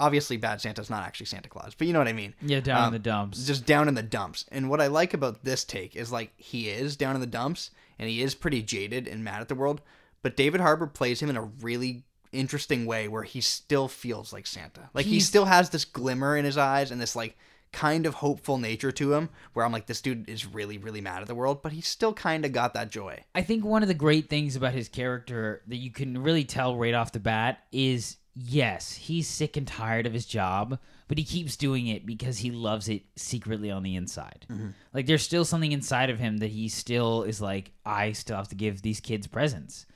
obviously 0.00 0.36
Bad 0.36 0.60
Santa's 0.60 0.90
not 0.90 1.04
actually 1.04 1.26
Santa 1.26 1.48
Claus, 1.48 1.74
but 1.76 1.86
you 1.86 1.92
know 1.92 2.00
what 2.00 2.08
I 2.08 2.12
mean 2.12 2.34
Yeah, 2.42 2.60
down 2.60 2.78
Um, 2.80 2.86
in 2.88 2.92
the 2.94 2.98
dumps. 2.98 3.46
just 3.46 3.64
down 3.64 3.86
in 3.88 3.94
the 3.94 4.02
dumps. 4.02 4.44
And 4.50 4.68
what 4.68 4.80
I 4.80 4.88
like 4.88 5.14
about 5.14 5.44
this 5.44 5.64
take 5.64 5.94
is 5.94 6.10
like 6.10 6.32
he 6.36 6.68
is 6.68 6.96
down 6.96 7.14
in 7.14 7.20
the 7.20 7.26
dumps 7.28 7.70
and 7.98 8.08
he 8.08 8.20
is 8.22 8.34
pretty 8.34 8.60
jaded 8.62 9.06
and 9.06 9.22
mad 9.22 9.40
at 9.40 9.48
the 9.48 9.54
world, 9.54 9.80
but 10.22 10.36
David 10.36 10.60
Harbour 10.60 10.86
plays 10.88 11.20
him 11.20 11.30
in 11.30 11.36
a 11.36 11.42
really 11.42 12.04
interesting 12.32 12.84
way 12.86 13.06
where 13.06 13.22
he 13.22 13.40
still 13.40 13.86
feels 13.86 14.32
like 14.32 14.46
Santa. 14.48 14.90
Like 14.94 15.06
he 15.06 15.20
still 15.20 15.44
has 15.44 15.70
this 15.70 15.84
glimmer 15.84 16.36
in 16.36 16.44
his 16.44 16.58
eyes 16.58 16.90
and 16.90 17.00
this 17.00 17.14
like 17.14 17.36
kind 17.74 18.06
of 18.06 18.14
hopeful 18.14 18.56
nature 18.56 18.92
to 18.92 19.12
him 19.12 19.28
where 19.52 19.66
I'm 19.66 19.72
like 19.72 19.86
this 19.86 20.00
dude 20.00 20.30
is 20.30 20.46
really 20.46 20.78
really 20.78 21.00
mad 21.00 21.20
at 21.20 21.28
the 21.28 21.34
world, 21.34 21.60
but 21.62 21.72
he's 21.72 21.86
still 21.86 22.14
kind 22.14 22.44
of 22.46 22.52
got 22.52 22.72
that 22.74 22.90
joy. 22.90 23.22
I 23.34 23.42
think 23.42 23.64
one 23.64 23.82
of 23.82 23.88
the 23.88 23.94
great 23.94 24.30
things 24.30 24.56
about 24.56 24.72
his 24.72 24.88
character 24.88 25.62
that 25.66 25.76
you 25.76 25.90
can 25.90 26.22
really 26.22 26.44
tell 26.44 26.76
right 26.76 26.94
off 26.94 27.12
the 27.12 27.20
bat 27.20 27.64
is 27.72 28.16
yes, 28.34 28.92
he's 28.94 29.28
sick 29.28 29.56
and 29.56 29.66
tired 29.66 30.06
of 30.06 30.12
his 30.12 30.26
job, 30.26 30.78
but 31.06 31.18
he 31.18 31.24
keeps 31.24 31.56
doing 31.56 31.86
it 31.86 32.04
because 32.04 32.38
he 32.38 32.50
loves 32.50 32.88
it 32.88 33.02
secretly 33.16 33.70
on 33.70 33.82
the 33.82 33.94
inside. 33.94 34.46
Like 34.92 35.06
there's 35.06 35.22
still 35.22 35.44
something 35.44 35.72
inside 35.72 36.10
of 36.10 36.18
him 36.18 36.38
that 36.38 36.50
he 36.50 36.68
still 36.68 37.22
is 37.22 37.40
like, 37.40 37.70
I 37.84 38.12
still 38.12 38.36
have 38.36 38.48
to 38.48 38.56
give 38.56 38.82
these 38.82 39.00
kids 39.00 39.26
presents. 39.26 39.86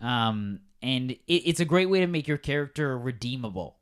Um, 0.00 0.60
and 0.82 1.10
it, 1.10 1.18
it's 1.26 1.60
a 1.60 1.64
great 1.64 1.90
way 1.90 2.00
to 2.00 2.06
make 2.06 2.28
your 2.28 2.38
character 2.38 2.96
redeemable 2.96 3.76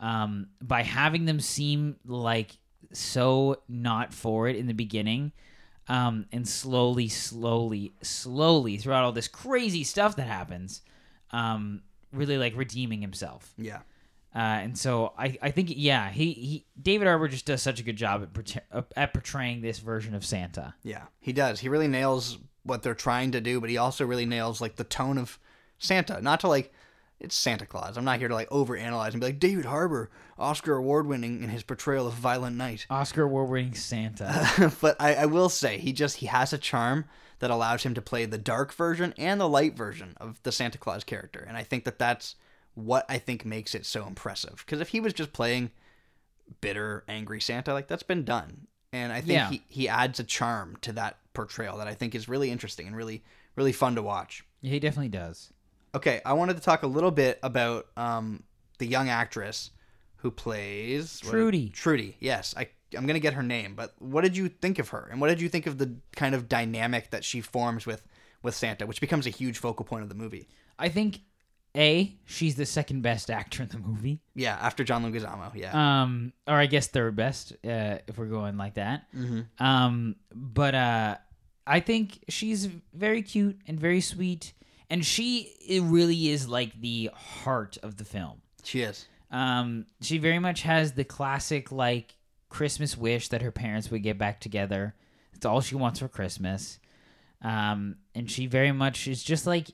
um, 0.00 0.48
by 0.60 0.82
having 0.82 1.24
them 1.24 1.40
seem 1.40 1.96
like 2.04 2.58
so 2.92 3.62
not 3.68 4.12
for 4.12 4.48
it 4.48 4.56
in 4.56 4.66
the 4.66 4.74
beginning 4.74 5.32
um, 5.88 6.26
and 6.32 6.48
slowly, 6.48 7.08
slowly, 7.08 7.92
slowly 8.02 8.76
throughout 8.76 9.04
all 9.04 9.12
this 9.12 9.28
crazy 9.28 9.84
stuff 9.84 10.16
that 10.16 10.26
happens, 10.26 10.82
um, 11.30 11.82
really 12.12 12.38
like 12.38 12.56
redeeming 12.56 13.00
himself. 13.00 13.52
Yeah. 13.56 13.80
Uh, 14.34 14.60
and 14.60 14.78
so 14.78 15.14
I, 15.16 15.38
I 15.40 15.50
think 15.50 15.72
yeah 15.74 16.10
he, 16.10 16.32
he 16.32 16.66
David 16.80 17.06
Harbour 17.06 17.26
just 17.26 17.46
does 17.46 17.62
such 17.62 17.80
a 17.80 17.82
good 17.82 17.96
job 17.96 18.28
at, 18.70 18.88
at 18.94 19.14
portraying 19.14 19.62
this 19.62 19.78
version 19.78 20.14
of 20.14 20.26
Santa. 20.26 20.74
Yeah, 20.82 21.04
he 21.20 21.32
does. 21.32 21.60
He 21.60 21.70
really 21.70 21.88
nails 21.88 22.36
what 22.62 22.82
they're 22.82 22.94
trying 22.94 23.30
to 23.32 23.40
do, 23.40 23.60
but 23.62 23.70
he 23.70 23.78
also 23.78 24.04
really 24.04 24.26
nails 24.26 24.60
like 24.60 24.76
the 24.76 24.84
tone 24.84 25.16
of 25.16 25.38
Santa. 25.78 26.20
Not 26.20 26.40
to 26.40 26.48
like 26.48 26.70
it's 27.20 27.34
Santa 27.34 27.64
Claus. 27.66 27.96
I'm 27.96 28.04
not 28.04 28.18
here 28.18 28.28
to 28.28 28.34
like 28.34 28.50
overanalyze 28.50 29.12
and 29.12 29.20
be 29.20 29.26
like 29.28 29.38
David 29.38 29.64
Harbour, 29.64 30.10
Oscar 30.38 30.74
award 30.76 31.06
winning 31.06 31.42
in 31.42 31.48
his 31.50 31.62
portrayal 31.62 32.06
of 32.06 32.14
Violent 32.14 32.56
Night. 32.56 32.86
Oscar 32.90 33.22
award 33.22 33.48
winning 33.50 33.74
Santa. 33.74 34.72
but 34.80 34.96
I, 35.00 35.14
I 35.14 35.26
will 35.26 35.48
say 35.48 35.78
he 35.78 35.92
just 35.92 36.16
he 36.18 36.26
has 36.26 36.52
a 36.52 36.58
charm 36.58 37.06
that 37.38 37.50
allows 37.50 37.82
him 37.82 37.94
to 37.94 38.02
play 38.02 38.24
the 38.26 38.38
dark 38.38 38.72
version 38.72 39.12
and 39.18 39.40
the 39.40 39.48
light 39.48 39.76
version 39.76 40.14
of 40.18 40.42
the 40.42 40.52
Santa 40.52 40.78
Claus 40.78 41.04
character, 41.04 41.44
and 41.48 41.56
I 41.56 41.62
think 41.62 41.84
that 41.84 41.98
that's 41.98 42.34
what 42.74 43.04
I 43.08 43.18
think 43.18 43.44
makes 43.44 43.74
it 43.74 43.86
so 43.86 44.06
impressive. 44.06 44.62
Because 44.64 44.80
if 44.80 44.88
he 44.90 45.00
was 45.00 45.12
just 45.14 45.32
playing 45.32 45.70
bitter, 46.60 47.04
angry 47.08 47.40
Santa, 47.40 47.72
like 47.72 47.88
that's 47.88 48.02
been 48.02 48.24
done, 48.24 48.66
and 48.92 49.12
I 49.12 49.16
think 49.20 49.32
Yeah. 49.32 49.50
he 49.50 49.62
he 49.68 49.88
adds 49.88 50.20
a 50.20 50.24
charm 50.24 50.76
to 50.82 50.92
that 50.92 51.18
portrayal 51.34 51.78
that 51.78 51.88
I 51.88 51.94
think 51.94 52.14
is 52.14 52.28
really 52.28 52.50
interesting 52.50 52.86
and 52.86 52.96
really 52.96 53.22
really 53.54 53.72
fun 53.72 53.94
to 53.94 54.02
watch. 54.02 54.44
yeah, 54.60 54.72
he 54.72 54.80
definitely 54.80 55.08
does. 55.08 55.50
Okay, 55.96 56.20
I 56.24 56.34
wanted 56.34 56.56
to 56.56 56.62
talk 56.62 56.82
a 56.82 56.86
little 56.86 57.10
bit 57.10 57.38
about 57.42 57.86
um, 57.96 58.42
the 58.78 58.86
young 58.86 59.08
actress 59.08 59.70
who 60.16 60.30
plays 60.30 61.20
what- 61.24 61.30
Trudy. 61.32 61.68
Trudy, 61.70 62.16
yes. 62.20 62.54
I 62.56 62.68
I'm 62.96 63.04
gonna 63.06 63.18
get 63.18 63.34
her 63.34 63.42
name, 63.42 63.74
but 63.74 63.94
what 63.98 64.22
did 64.22 64.36
you 64.36 64.48
think 64.48 64.78
of 64.78 64.90
her, 64.90 65.08
and 65.10 65.20
what 65.20 65.28
did 65.28 65.40
you 65.40 65.48
think 65.48 65.66
of 65.66 65.76
the 65.78 65.96
kind 66.14 66.34
of 66.34 66.48
dynamic 66.48 67.10
that 67.10 67.24
she 67.24 67.40
forms 67.40 67.84
with 67.86 68.06
with 68.42 68.54
Santa, 68.54 68.86
which 68.86 69.00
becomes 69.00 69.26
a 69.26 69.30
huge 69.30 69.58
focal 69.58 69.84
point 69.84 70.02
of 70.04 70.08
the 70.08 70.14
movie? 70.14 70.48
I 70.78 70.88
think 70.88 71.20
a 71.76 72.16
she's 72.26 72.54
the 72.54 72.64
second 72.64 73.02
best 73.02 73.28
actor 73.30 73.62
in 73.64 73.68
the 73.70 73.78
movie. 73.78 74.20
Yeah, 74.34 74.54
after 74.60 74.84
John 74.84 75.04
Leguizamo. 75.04 75.52
Yeah, 75.54 76.02
Um, 76.02 76.32
or 76.46 76.54
I 76.54 76.66
guess 76.66 76.86
third 76.86 77.16
best 77.16 77.52
uh, 77.64 77.98
if 78.06 78.16
we're 78.16 78.26
going 78.26 78.56
like 78.56 78.74
that. 78.74 79.12
mm-hmm. 79.14 79.40
Um, 79.64 80.16
but 80.32 80.74
uh, 80.74 81.16
I 81.66 81.80
think 81.80 82.24
she's 82.28 82.66
very 82.94 83.22
cute 83.22 83.58
and 83.66 83.78
very 83.80 84.00
sweet, 84.00 84.52
and 84.90 85.04
she 85.04 85.52
it 85.66 85.82
really 85.82 86.28
is 86.28 86.48
like 86.48 86.80
the 86.80 87.10
heart 87.14 87.78
of 87.82 87.96
the 87.96 88.04
film. 88.04 88.42
she 88.62 88.82
is. 88.82 89.06
Um, 89.30 89.86
she 90.00 90.18
very 90.18 90.38
much 90.38 90.62
has 90.62 90.92
the 90.92 91.04
classic 91.04 91.72
like 91.72 92.14
Christmas 92.48 92.96
wish 92.96 93.28
that 93.28 93.42
her 93.42 93.50
parents 93.50 93.90
would 93.90 94.02
get 94.02 94.18
back 94.18 94.40
together. 94.40 94.94
It's 95.34 95.44
all 95.44 95.60
she 95.60 95.74
wants 95.74 95.98
for 95.98 96.08
Christmas. 96.08 96.78
Um, 97.42 97.96
and 98.14 98.30
she 98.30 98.46
very 98.46 98.72
much 98.72 99.08
is 99.08 99.22
just 99.22 99.46
like 99.46 99.70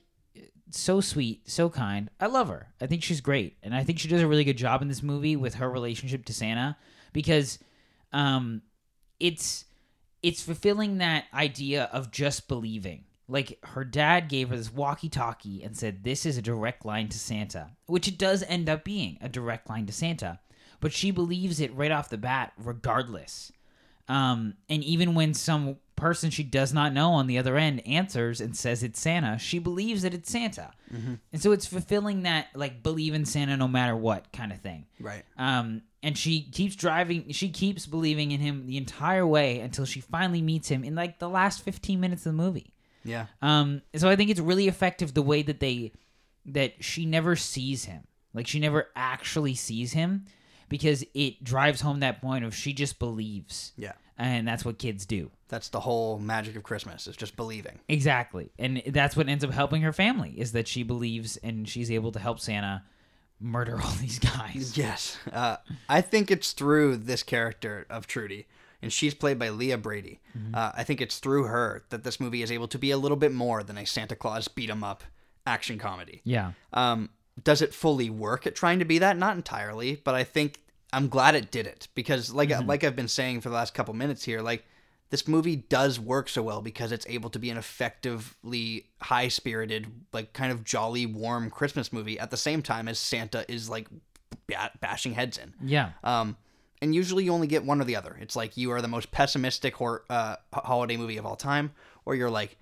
so 0.71 1.01
sweet, 1.01 1.49
so 1.49 1.69
kind. 1.69 2.09
I 2.19 2.25
love 2.25 2.49
her. 2.49 2.73
I 2.81 2.87
think 2.87 3.03
she's 3.03 3.21
great, 3.21 3.57
and 3.63 3.75
I 3.75 3.83
think 3.83 3.99
she 3.99 4.07
does 4.07 4.21
a 4.21 4.27
really 4.27 4.43
good 4.43 4.57
job 4.57 4.81
in 4.81 4.87
this 4.87 5.03
movie 5.03 5.35
with 5.35 5.55
her 5.55 5.69
relationship 5.69 6.25
to 6.25 6.33
Santa 6.33 6.77
because, 7.13 7.59
um, 8.11 8.63
it's 9.19 9.65
it's 10.21 10.41
fulfilling 10.41 10.97
that 10.97 11.25
idea 11.33 11.89
of 11.93 12.11
just 12.11 12.47
believing. 12.47 13.05
Like 13.27 13.57
her 13.63 13.85
dad 13.85 14.27
gave 14.27 14.49
her 14.49 14.57
this 14.57 14.73
walkie-talkie 14.73 15.63
and 15.63 15.77
said, 15.77 16.03
"This 16.03 16.25
is 16.25 16.37
a 16.37 16.41
direct 16.41 16.85
line 16.85 17.07
to 17.09 17.17
Santa," 17.17 17.71
which 17.85 18.07
it 18.07 18.17
does 18.17 18.43
end 18.43 18.69
up 18.69 18.83
being 18.83 19.17
a 19.21 19.29
direct 19.29 19.69
line 19.69 19.85
to 19.85 19.93
Santa, 19.93 20.39
but 20.81 20.91
she 20.91 21.09
believes 21.11 21.59
it 21.59 21.73
right 21.73 21.91
off 21.91 22.09
the 22.09 22.17
bat, 22.17 22.51
regardless. 22.57 23.51
Um, 24.09 24.55
and 24.67 24.83
even 24.83 25.15
when 25.15 25.33
some 25.33 25.77
person 25.95 26.29
she 26.29 26.43
does 26.43 26.73
not 26.73 26.91
know 26.91 27.11
on 27.11 27.27
the 27.27 27.37
other 27.37 27.55
end 27.55 27.87
answers 27.87 28.41
and 28.41 28.57
says 28.57 28.83
it's 28.83 28.99
Santa, 28.99 29.39
she 29.39 29.59
believes 29.59 30.01
that 30.01 30.13
it's 30.13 30.29
Santa. 30.29 30.71
And 30.91 31.41
so 31.41 31.53
it's 31.53 31.65
fulfilling 31.65 32.23
that 32.23 32.47
like 32.53 32.83
believe 32.83 33.13
in 33.13 33.25
Santa 33.25 33.55
no 33.55 33.67
matter 33.67 33.95
what 33.95 34.31
kind 34.33 34.51
of 34.51 34.59
thing. 34.59 34.85
Right. 34.99 35.23
Um, 35.37 35.83
and 36.03 36.17
she 36.17 36.41
keeps 36.41 36.75
driving. 36.75 37.31
She 37.31 37.49
keeps 37.49 37.85
believing 37.85 38.31
in 38.31 38.41
him 38.41 38.67
the 38.67 38.75
entire 38.77 39.25
way 39.25 39.61
until 39.61 39.85
she 39.85 40.01
finally 40.01 40.41
meets 40.41 40.67
him 40.67 40.83
in 40.83 40.93
like 40.93 41.19
the 41.19 41.29
last 41.29 41.63
fifteen 41.63 42.01
minutes 42.01 42.25
of 42.25 42.35
the 42.35 42.43
movie. 42.43 42.72
Yeah. 43.03 43.27
Um, 43.41 43.81
so 43.95 44.09
I 44.09 44.15
think 44.15 44.29
it's 44.29 44.39
really 44.39 44.67
effective 44.67 45.13
the 45.13 45.21
way 45.21 45.41
that 45.43 45.59
they 45.59 45.91
that 46.45 46.83
she 46.83 47.05
never 47.05 47.35
sees 47.35 47.85
him. 47.85 48.03
Like 48.33 48.47
she 48.47 48.59
never 48.59 48.87
actually 48.95 49.55
sees 49.55 49.93
him 49.93 50.25
because 50.69 51.03
it 51.13 51.43
drives 51.43 51.81
home 51.81 51.99
that 51.99 52.21
point 52.21 52.43
of 52.45 52.55
she 52.55 52.73
just 52.73 52.99
believes. 52.99 53.73
Yeah. 53.77 53.93
And 54.17 54.47
that's 54.47 54.63
what 54.63 54.77
kids 54.77 55.05
do. 55.05 55.31
That's 55.47 55.69
the 55.69 55.79
whole 55.79 56.19
magic 56.19 56.55
of 56.55 56.63
Christmas 56.63 57.07
is 57.07 57.15
just 57.15 57.35
believing. 57.35 57.79
Exactly. 57.87 58.51
And 58.59 58.81
that's 58.87 59.15
what 59.15 59.27
ends 59.27 59.43
up 59.43 59.51
helping 59.51 59.81
her 59.81 59.93
family 59.93 60.33
is 60.37 60.51
that 60.53 60.67
she 60.67 60.83
believes 60.83 61.37
and 61.37 61.67
she's 61.67 61.91
able 61.91 62.11
to 62.11 62.19
help 62.19 62.39
Santa 62.39 62.83
murder 63.39 63.79
all 63.83 63.91
these 63.99 64.19
guys. 64.19 64.77
Yes. 64.77 65.17
Uh, 65.31 65.57
I 65.89 66.01
think 66.01 66.31
it's 66.31 66.53
through 66.53 66.97
this 66.97 67.23
character 67.23 67.85
of 67.89 68.07
Trudy, 68.07 68.47
and 68.83 68.93
she's 68.93 69.13
played 69.13 69.39
by 69.39 69.49
Leah 69.49 69.77
Brady. 69.77 70.19
Uh, 70.53 70.71
I 70.75 70.83
think 70.83 71.01
it's 71.01 71.19
through 71.19 71.45
her 71.45 71.83
that 71.89 72.03
this 72.03 72.19
movie 72.19 72.43
is 72.43 72.51
able 72.51 72.67
to 72.67 72.77
be 72.77 72.91
a 72.91 72.97
little 72.97 73.17
bit 73.17 73.31
more 73.31 73.63
than 73.63 73.77
a 73.77 73.85
Santa 73.85 74.15
Claus 74.15 74.47
beat 74.47 74.69
'em 74.69 74.83
up 74.83 75.03
action 75.47 75.79
comedy. 75.79 76.21
Yeah. 76.23 76.51
Um, 76.71 77.09
does 77.43 77.61
it 77.61 77.73
fully 77.73 78.09
work 78.09 78.45
at 78.45 78.55
trying 78.55 78.79
to 78.79 78.85
be 78.85 78.99
that? 78.99 79.17
Not 79.17 79.35
entirely, 79.35 79.95
but 79.95 80.13
I 80.13 80.23
think 80.23 80.59
I'm 80.91 81.09
glad 81.09 81.33
it 81.33 81.49
did 81.49 81.65
it 81.65 81.87
because, 81.95 82.31
like, 82.31 82.51
like 82.67 82.83
I've 82.83 82.95
been 82.95 83.07
saying 83.07 83.41
for 83.41 83.49
the 83.49 83.55
last 83.55 83.73
couple 83.73 83.93
minutes 83.95 84.23
here, 84.23 84.41
like 84.41 84.63
this 85.09 85.27
movie 85.27 85.55
does 85.55 85.99
work 85.99 86.29
so 86.29 86.43
well 86.43 86.61
because 86.61 86.91
it's 86.91 87.05
able 87.07 87.29
to 87.31 87.39
be 87.39 87.49
an 87.49 87.57
effectively 87.57 88.87
high 89.01 89.27
spirited, 89.27 89.87
like 90.11 90.33
kind 90.33 90.51
of 90.51 90.63
jolly, 90.63 91.05
warm 91.05 91.49
Christmas 91.49 91.91
movie 91.91 92.19
at 92.19 92.31
the 92.31 92.37
same 92.37 92.61
time 92.61 92.87
as 92.87 92.99
Santa 92.99 93.45
is 93.51 93.69
like 93.69 93.87
bashing 94.79 95.13
heads 95.13 95.37
in. 95.37 95.53
Yeah. 95.63 95.91
Um, 96.03 96.37
and 96.83 96.93
usually 96.93 97.23
you 97.23 97.33
only 97.33 97.47
get 97.47 97.63
one 97.65 97.81
or 97.81 97.85
the 97.85 97.95
other. 97.95 98.17
It's 98.21 98.35
like 98.35 98.57
you 98.57 98.71
are 98.71 98.81
the 98.81 98.87
most 98.87 99.11
pessimistic 99.11 99.75
hor- 99.75 100.03
uh, 100.09 100.35
holiday 100.53 100.97
movie 100.97 101.17
of 101.17 101.25
all 101.25 101.35
time, 101.35 101.71
or 102.05 102.13
you're 102.13 102.29
like, 102.29 102.57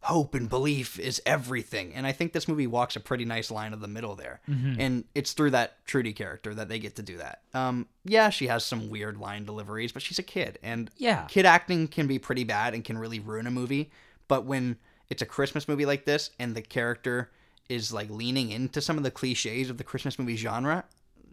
hope 0.00 0.34
and 0.34 0.48
belief 0.48 0.98
is 0.98 1.22
everything. 1.24 1.94
And 1.94 2.06
I 2.06 2.12
think 2.12 2.32
this 2.32 2.48
movie 2.48 2.66
walks 2.66 2.96
a 2.96 3.00
pretty 3.00 3.24
nice 3.24 3.52
line 3.52 3.72
of 3.72 3.80
the 3.80 3.86
middle 3.88 4.16
there. 4.16 4.40
And 4.48 5.04
it's 5.14 5.32
through 5.32 5.50
that 5.52 5.84
Trudy 5.86 6.12
character 6.12 6.52
that 6.54 6.68
they 6.68 6.80
get 6.80 6.96
to 6.96 7.02
do 7.02 7.18
that. 7.18 7.42
Um, 7.54 7.86
yeah, 8.04 8.28
she 8.30 8.48
has 8.48 8.64
some 8.64 8.90
weird 8.90 9.16
line 9.16 9.44
deliveries, 9.44 9.92
but 9.92 10.02
she's 10.02 10.18
a 10.18 10.24
kid. 10.24 10.58
And 10.62 10.90
Yeah. 10.96 11.26
kid 11.28 11.46
acting 11.46 11.86
can 11.88 12.08
be 12.08 12.18
pretty 12.18 12.42
bad 12.44 12.74
and 12.74 12.84
can 12.84 12.98
really 12.98 13.20
ruin 13.20 13.46
a 13.46 13.50
movie. 13.52 13.92
But 14.26 14.44
when 14.44 14.76
it's 15.08 15.22
a 15.22 15.26
Christmas 15.26 15.68
movie 15.68 15.86
like 15.86 16.04
this 16.04 16.30
and 16.38 16.56
the 16.56 16.62
character 16.62 17.30
is 17.68 17.92
like 17.92 18.10
leaning 18.10 18.50
into 18.50 18.80
some 18.80 18.96
of 18.98 19.04
the 19.04 19.10
cliches 19.12 19.70
of 19.70 19.78
the 19.78 19.84
Christmas 19.84 20.18
movie 20.18 20.36
genre, 20.36 20.84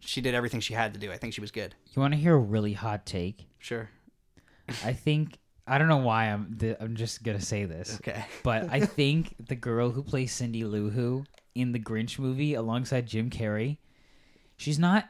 she 0.02 0.22
did 0.22 0.34
everything 0.36 0.60
she 0.60 0.74
had 0.74 0.94
to 0.94 1.00
do. 1.00 1.12
I 1.12 1.18
think 1.18 1.34
she 1.34 1.42
was 1.42 1.52
good. 1.52 1.76
You 1.94 2.02
want 2.02 2.14
to 2.14 2.20
hear 2.20 2.36
a 2.36 2.40
really 2.40 2.74
hot 2.74 3.06
take? 3.06 3.48
Sure. 3.60 3.90
I 4.84 4.94
think 4.94 5.38
I 5.68 5.78
don't 5.78 5.88
know 5.88 5.98
why 5.98 6.26
I'm 6.26 6.56
th- 6.60 6.78
I'm 6.80 6.96
just 6.96 7.24
gonna 7.24 7.42
say 7.42 7.66
this, 7.66 7.96
Okay. 7.96 8.24
but 8.44 8.70
I 8.72 8.82
think 8.82 9.36
the 9.48 9.56
girl 9.56 9.92
who 9.92 10.04
plays 10.04 10.32
Cindy 10.32 10.64
Lou 10.64 10.90
Who 10.90 11.26
in 11.56 11.72
the 11.72 11.80
Grinch 11.80 12.18
movie 12.20 12.54
alongside 12.54 13.08
Jim 13.08 13.30
Carrey, 13.30 13.78
she's 14.58 14.80
not. 14.80 15.10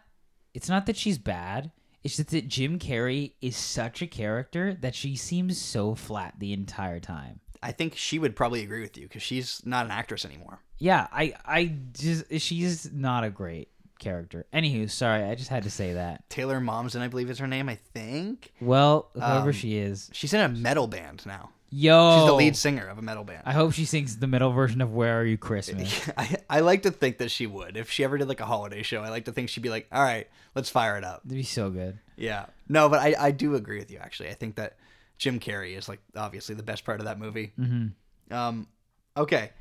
It's 0.53 0.69
not 0.69 0.85
that 0.87 0.97
she's 0.97 1.17
bad. 1.17 1.71
It's 2.03 2.15
just 2.15 2.29
that 2.29 2.47
Jim 2.47 2.79
Carrey 2.79 3.33
is 3.41 3.55
such 3.57 4.01
a 4.01 4.07
character 4.07 4.73
that 4.81 4.95
she 4.95 5.15
seems 5.15 5.59
so 5.59 5.95
flat 5.95 6.35
the 6.39 6.53
entire 6.53 6.99
time. 6.99 7.41
I 7.61 7.73
think 7.73 7.95
she 7.97 8.17
would 8.19 8.35
probably 8.37 8.63
agree 8.63 8.79
with 8.81 8.97
you 8.97 9.03
because 9.07 9.21
she's 9.21 9.61
not 9.65 9.85
an 9.85 9.91
actress 9.91 10.23
anymore. 10.23 10.59
Yeah, 10.77 11.07
I 11.11 11.33
I 11.45 11.75
just 11.91 12.23
she's 12.39 12.91
not 12.93 13.25
a 13.25 13.29
great 13.29 13.67
character. 13.99 14.45
Anywho, 14.53 14.89
sorry, 14.89 15.23
I 15.23 15.35
just 15.35 15.49
had 15.49 15.63
to 15.63 15.69
say 15.69 15.93
that. 15.93 16.23
Taylor 16.29 16.59
Momsen, 16.59 17.01
I 17.01 17.07
believe 17.07 17.29
is 17.29 17.39
her 17.39 17.47
name. 17.47 17.69
I 17.69 17.75
think 17.75 18.51
Well, 18.61 19.09
whoever 19.13 19.49
Um, 19.49 19.51
she 19.53 19.77
is, 19.77 20.09
she's 20.13 20.33
in 20.33 20.41
a 20.41 20.49
metal 20.49 20.87
band 20.87 21.25
now. 21.25 21.51
yo, 21.69 22.17
She's 22.19 22.27
the 22.27 22.33
lead 22.33 22.55
singer 22.55 22.87
of 22.87 22.97
a 22.97 23.01
metal 23.01 23.23
band. 23.23 23.43
I 23.45 23.53
hope 23.53 23.73
she 23.73 23.85
sings 23.85 24.17
the 24.17 24.25
metal 24.27 24.51
version 24.51 24.81
of 24.81 24.91
"Where 24.93 25.19
Are 25.19 25.25
You 25.25 25.37
Christmas." 25.37 26.09
I, 26.17 26.37
I 26.49 26.59
like 26.61 26.81
to 26.83 26.91
think 26.91 27.19
that 27.19 27.29
she 27.29 27.45
would. 27.45 27.77
If 27.77 27.91
she 27.91 28.03
ever 28.03 28.17
did 28.17 28.27
like 28.27 28.39
a 28.39 28.45
holiday 28.45 28.81
show, 28.81 29.03
I 29.03 29.09
like 29.09 29.25
to 29.25 29.31
think 29.31 29.49
she'd 29.49 29.61
be 29.61 29.69
like, 29.69 29.87
all 29.91 30.01
right, 30.01 30.27
let's 30.55 30.69
fire 30.69 30.97
it 30.97 31.03
up. 31.03 31.21
It'd 31.25 31.37
be 31.37 31.43
so 31.43 31.69
good. 31.69 31.99
Yeah. 32.17 32.45
No, 32.67 32.89
but 32.89 32.99
I, 32.99 33.15
I 33.19 33.31
do 33.31 33.55
agree 33.55 33.77
with 33.79 33.91
you, 33.91 33.99
actually. 33.99 34.29
I 34.29 34.33
think 34.33 34.55
that 34.55 34.77
Jim 35.17 35.39
Carrey 35.39 35.77
is 35.77 35.87
like 35.87 35.99
obviously 36.15 36.55
the 36.55 36.63
best 36.63 36.85
part 36.85 36.99
of 37.01 37.05
that 37.05 37.19
movie. 37.19 37.51
Mm-hmm. 37.59 38.33
Um, 38.33 38.67
okay. 39.15 39.51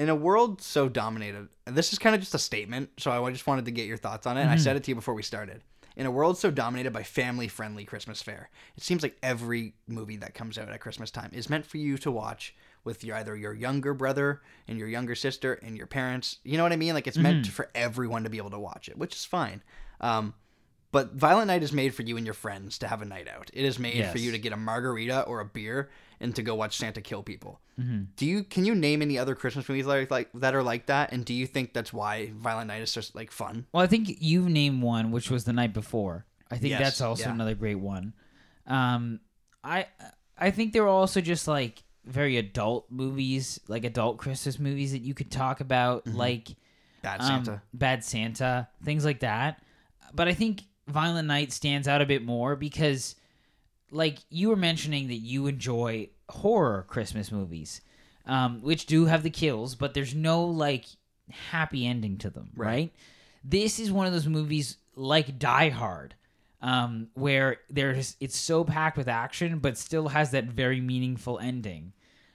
In 0.00 0.08
a 0.08 0.14
world 0.14 0.62
so 0.62 0.88
dominated, 0.88 1.48
and 1.66 1.76
this 1.76 1.92
is 1.92 1.98
kind 1.98 2.14
of 2.14 2.22
just 2.22 2.34
a 2.34 2.38
statement, 2.38 2.88
so 2.96 3.10
I 3.24 3.30
just 3.30 3.46
wanted 3.46 3.66
to 3.66 3.70
get 3.70 3.86
your 3.86 3.98
thoughts 3.98 4.26
on 4.26 4.38
it. 4.38 4.42
And 4.42 4.50
I 4.50 4.56
said 4.56 4.76
it 4.76 4.84
to 4.84 4.90
you 4.90 4.94
before 4.94 5.12
we 5.12 5.22
started. 5.22 5.62
In 5.94 6.06
a 6.06 6.10
world 6.10 6.38
so 6.38 6.50
dominated 6.50 6.92
by 6.92 7.02
family 7.02 7.48
friendly 7.48 7.84
Christmas 7.84 8.22
fare, 8.22 8.48
it 8.76 8.82
seems 8.82 9.02
like 9.02 9.18
every 9.22 9.74
movie 9.86 10.16
that 10.16 10.34
comes 10.34 10.56
out 10.56 10.70
at 10.70 10.80
Christmas 10.80 11.10
time 11.10 11.30
is 11.34 11.50
meant 11.50 11.66
for 11.66 11.76
you 11.76 11.98
to 11.98 12.10
watch 12.10 12.54
with 12.82 13.04
your 13.04 13.16
either 13.16 13.36
your 13.36 13.52
younger 13.52 13.92
brother 13.92 14.40
and 14.66 14.78
your 14.78 14.88
younger 14.88 15.14
sister 15.14 15.54
and 15.54 15.76
your 15.76 15.86
parents. 15.86 16.38
You 16.44 16.56
know 16.56 16.62
what 16.62 16.72
I 16.72 16.76
mean? 16.76 16.94
Like 16.94 17.06
it's 17.06 17.18
meant 17.18 17.46
for 17.48 17.68
everyone 17.74 18.24
to 18.24 18.30
be 18.30 18.38
able 18.38 18.50
to 18.50 18.58
watch 18.58 18.88
it, 18.88 18.96
which 18.96 19.14
is 19.14 19.26
fine. 19.26 19.62
Um, 20.00 20.32
but 20.92 21.12
Violent 21.12 21.48
Night 21.48 21.62
is 21.62 21.72
made 21.72 21.94
for 21.94 22.02
you 22.02 22.16
and 22.16 22.26
your 22.26 22.34
friends 22.34 22.78
to 22.78 22.88
have 22.88 23.02
a 23.02 23.04
night 23.04 23.28
out. 23.28 23.50
It 23.52 23.64
is 23.64 23.78
made 23.78 23.96
for 24.10 24.18
you 24.18 24.32
to 24.32 24.38
get 24.38 24.52
a 24.52 24.56
margarita 24.56 25.22
or 25.22 25.40
a 25.40 25.44
beer 25.44 25.90
and 26.20 26.34
to 26.36 26.42
go 26.42 26.54
watch 26.54 26.76
Santa 26.76 27.00
kill 27.00 27.22
people. 27.22 27.60
Mm-hmm. 27.78 28.02
Do 28.16 28.26
you 28.26 28.44
can 28.44 28.64
you 28.64 28.74
name 28.74 29.02
any 29.02 29.18
other 29.18 29.34
Christmas 29.34 29.68
movies 29.68 29.86
that 29.86 29.96
are 29.96 30.06
like 30.10 30.28
that 30.34 30.54
are 30.54 30.62
like 30.62 30.86
that? 30.86 31.12
And 31.12 31.24
do 31.24 31.34
you 31.34 31.46
think 31.46 31.72
that's 31.72 31.92
why 31.92 32.32
Violent 32.36 32.68
Night 32.68 32.82
is 32.82 32.92
just 32.92 33.14
like 33.14 33.30
fun? 33.30 33.66
Well, 33.72 33.82
I 33.82 33.86
think 33.86 34.08
you've 34.20 34.48
named 34.48 34.82
one, 34.82 35.10
which 35.10 35.30
was 35.30 35.44
the 35.44 35.52
night 35.52 35.72
before. 35.72 36.26
I 36.50 36.56
think 36.56 36.70
Yes, 36.70 36.80
that's 36.80 37.00
also 37.00 37.24
yeah. 37.24 37.34
another 37.34 37.54
great 37.54 37.78
one. 37.78 38.12
Um, 38.66 39.20
I 39.64 39.86
I 40.36 40.50
think 40.50 40.72
there 40.72 40.82
were 40.82 40.88
also 40.88 41.20
just 41.20 41.48
like 41.48 41.82
very 42.04 42.36
adult 42.36 42.90
movies, 42.90 43.60
like 43.68 43.84
adult 43.84 44.18
Christmas 44.18 44.58
movies 44.58 44.92
that 44.92 45.02
you 45.02 45.14
could 45.14 45.30
talk 45.30 45.60
about, 45.60 46.06
like 46.06 46.48
Bad 47.02 47.20
um, 47.20 47.26
Santa. 47.26 47.62
Bad 47.72 48.04
Santa, 48.04 48.68
things 48.84 49.04
like 49.04 49.20
that. 49.20 49.62
But 50.14 50.28
I 50.28 50.34
think 50.34 50.62
Violent 50.88 51.28
Night 51.28 51.52
stands 51.52 51.86
out 51.88 52.02
a 52.02 52.06
bit 52.06 52.24
more 52.24 52.56
because, 52.56 53.16
like 53.90 54.18
you 54.30 54.48
were 54.48 54.56
mentioning, 54.56 55.08
that 55.08 55.16
you 55.16 55.46
enjoy 55.46 56.08
horror 56.28 56.84
Christmas 56.88 57.30
movies, 57.32 57.80
um, 58.26 58.60
which 58.62 58.86
do 58.86 59.06
have 59.06 59.22
the 59.22 59.30
kills, 59.30 59.74
but 59.74 59.94
there's 59.94 60.14
no 60.14 60.44
like 60.44 60.84
happy 61.50 61.86
ending 61.86 62.18
to 62.18 62.30
them, 62.30 62.50
Right. 62.56 62.66
right? 62.66 62.92
This 63.44 63.78
is 63.78 63.90
one 63.90 64.06
of 64.06 64.12
those 64.12 64.26
movies 64.26 64.76
like 64.94 65.38
Die 65.38 65.68
Hard, 65.70 66.14
um, 66.60 67.08
where 67.14 67.58
there's 67.70 68.16
it's 68.20 68.36
so 68.38 68.64
packed 68.64 68.96
with 68.98 69.08
action, 69.08 69.58
but 69.60 69.78
still 69.78 70.08
has 70.08 70.32
that 70.32 70.44
very 70.44 70.80
meaningful 70.80 71.38
ending. 71.38 71.92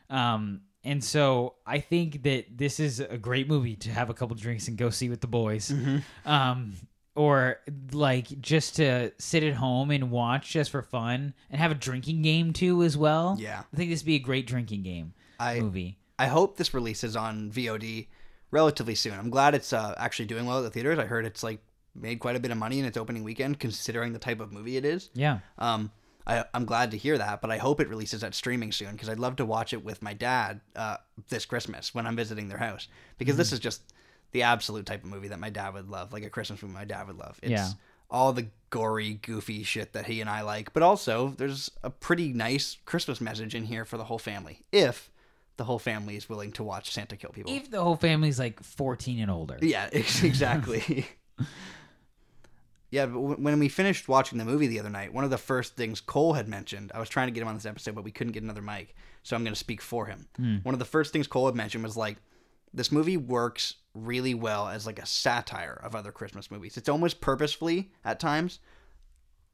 Um, 0.09 0.61
and 0.83 1.03
so 1.03 1.55
I 1.65 1.79
think 1.79 2.23
that 2.23 2.57
this 2.57 2.79
is 2.79 2.99
a 2.99 3.17
great 3.17 3.47
movie 3.47 3.75
to 3.77 3.89
have 3.91 4.09
a 4.09 4.13
couple 4.13 4.35
drinks 4.35 4.67
and 4.67 4.77
go 4.77 4.89
see 4.89 5.09
with 5.09 5.21
the 5.21 5.27
boys. 5.27 5.73
Um, 6.25 6.73
or 7.15 7.59
like 7.91 8.41
just 8.41 8.75
to 8.75 9.11
sit 9.17 9.43
at 9.43 9.53
home 9.53 9.91
and 9.91 10.11
watch 10.11 10.51
just 10.51 10.71
for 10.71 10.81
fun 10.81 11.33
and 11.49 11.61
have 11.61 11.71
a 11.71 11.75
drinking 11.75 12.21
game 12.21 12.53
too 12.53 12.83
as 12.83 12.97
well. 12.97 13.37
Yeah. 13.39 13.63
I 13.73 13.77
think 13.77 13.89
this 13.89 14.01
would 14.01 14.07
be 14.07 14.15
a 14.15 14.19
great 14.19 14.47
drinking 14.47 14.83
game 14.83 15.13
I 15.39 15.59
movie. 15.59 15.97
I 16.19 16.27
hope 16.27 16.57
this 16.57 16.73
releases 16.73 17.15
on 17.15 17.51
VOD 17.51 18.07
relatively 18.51 18.95
soon. 18.95 19.13
I'm 19.13 19.29
glad 19.29 19.55
it's 19.55 19.73
uh, 19.73 19.95
actually 19.97 20.25
doing 20.25 20.45
well 20.45 20.59
at 20.59 20.63
the 20.63 20.69
theaters. 20.69 20.99
I 20.99 21.05
heard 21.05 21.25
it's 21.25 21.43
like 21.43 21.59
made 21.93 22.19
quite 22.19 22.35
a 22.35 22.39
bit 22.39 22.51
of 22.51 22.57
money 22.57 22.79
in 22.79 22.85
its 22.85 22.97
opening 22.97 23.23
weekend, 23.23 23.59
considering 23.59 24.13
the 24.13 24.19
type 24.19 24.39
of 24.39 24.51
movie 24.51 24.77
it 24.77 24.85
is. 24.85 25.09
Yeah. 25.13 25.39
Um, 25.57 25.91
I, 26.27 26.43
I'm 26.53 26.65
glad 26.65 26.91
to 26.91 26.97
hear 26.97 27.17
that, 27.17 27.41
but 27.41 27.51
I 27.51 27.57
hope 27.57 27.79
it 27.79 27.89
releases 27.89 28.23
at 28.23 28.33
streaming 28.33 28.71
soon 28.71 28.93
because 28.93 29.09
I'd 29.09 29.19
love 29.19 29.35
to 29.37 29.45
watch 29.45 29.73
it 29.73 29.83
with 29.83 30.01
my 30.01 30.13
dad 30.13 30.61
uh, 30.75 30.97
this 31.29 31.45
Christmas 31.45 31.93
when 31.93 32.07
I'm 32.07 32.15
visiting 32.15 32.47
their 32.47 32.57
house 32.57 32.87
because 33.17 33.37
this 33.37 33.53
is 33.53 33.59
just 33.59 33.93
the 34.35 34.43
absolute 34.43 34.85
type 34.85 35.01
of 35.01 35.09
movie 35.09 35.29
that 35.29 35.39
my 35.39 35.49
dad 35.49 35.73
would 35.73 35.89
love, 35.89 36.11
like 36.11 36.25
a 36.25 36.29
Christmas 36.29 36.61
movie 36.61 36.73
my 36.73 36.83
dad 36.83 37.07
would 37.07 37.17
love. 37.17 37.39
It's 37.41 37.51
Yeah. 37.51 37.69
all 38.09 38.33
the 38.33 38.47
gory, 38.69 39.13
goofy 39.13 39.63
shit 39.63 39.93
that 39.93 40.07
he 40.07 40.19
and 40.19 40.29
I 40.29 40.41
like, 40.41 40.73
but 40.73 40.83
also 40.83 41.29
there's 41.37 41.71
a 41.83 41.89
pretty 41.89 42.33
nice 42.33 42.75
Christmas 42.85 43.21
message 43.21 43.55
in 43.55 43.63
here 43.63 43.85
for 43.85 43.95
the 43.97 44.03
whole 44.03 44.19
family 44.19 44.59
if 44.73 45.09
the 45.55 45.63
whole 45.63 45.79
family 45.79 46.17
is 46.17 46.27
willing 46.27 46.51
to 46.51 46.63
watch 46.63 46.91
Santa 46.91 47.15
kill 47.15 47.29
people. 47.29 47.53
If 47.53 47.71
the 47.71 47.81
whole 47.81 47.95
family's 47.95 48.37
like 48.37 48.61
14 48.61 49.19
and 49.21 49.31
older. 49.31 49.57
Yeah, 49.61 49.89
ex- 49.93 50.21
exactly. 50.21 51.07
yeah, 52.91 53.05
but 53.05 53.13
w- 53.13 53.35
when 53.35 53.57
we 53.59 53.69
finished 53.69 54.07
watching 54.09 54.37
the 54.37 54.43
movie 54.45 54.67
the 54.67 54.81
other 54.81 54.89
night, 54.89 55.13
one 55.13 55.23
of 55.23 55.29
the 55.29 55.37
first 55.37 55.77
things 55.77 56.01
Cole 56.01 56.33
had 56.33 56.47
mentioned, 56.49 56.91
I 56.93 56.99
was 56.99 57.07
trying 57.09 57.27
to 57.27 57.31
get 57.31 57.41
him 57.41 57.47
on 57.47 57.55
this 57.55 57.65
episode, 57.65 57.95
but 57.95 58.03
we 58.03 58.11
couldn't 58.11 58.33
get 58.33 58.43
another 58.43 58.61
mic, 58.61 58.95
so 59.23 59.35
I'm 59.35 59.43
going 59.43 59.53
to 59.53 59.59
speak 59.59 59.81
for 59.81 60.05
him. 60.07 60.27
Hmm. 60.35 60.57
One 60.63 60.75
of 60.75 60.79
the 60.79 60.85
first 60.85 61.13
things 61.13 61.25
Cole 61.27 61.45
had 61.45 61.55
mentioned 61.55 61.83
was 61.85 61.95
like, 61.97 62.17
this 62.75 62.91
movie 62.91 63.17
works 63.17 63.75
really 63.93 64.33
well 64.33 64.67
as 64.67 64.85
like 64.85 64.99
a 64.99 65.05
satire 65.05 65.79
of 65.81 65.95
other 65.95 66.11
Christmas 66.11 66.51
movies. 66.51 66.77
It's 66.77 66.89
almost 66.89 67.21
purposefully 67.21 67.91
at 68.03 68.19
times 68.19 68.59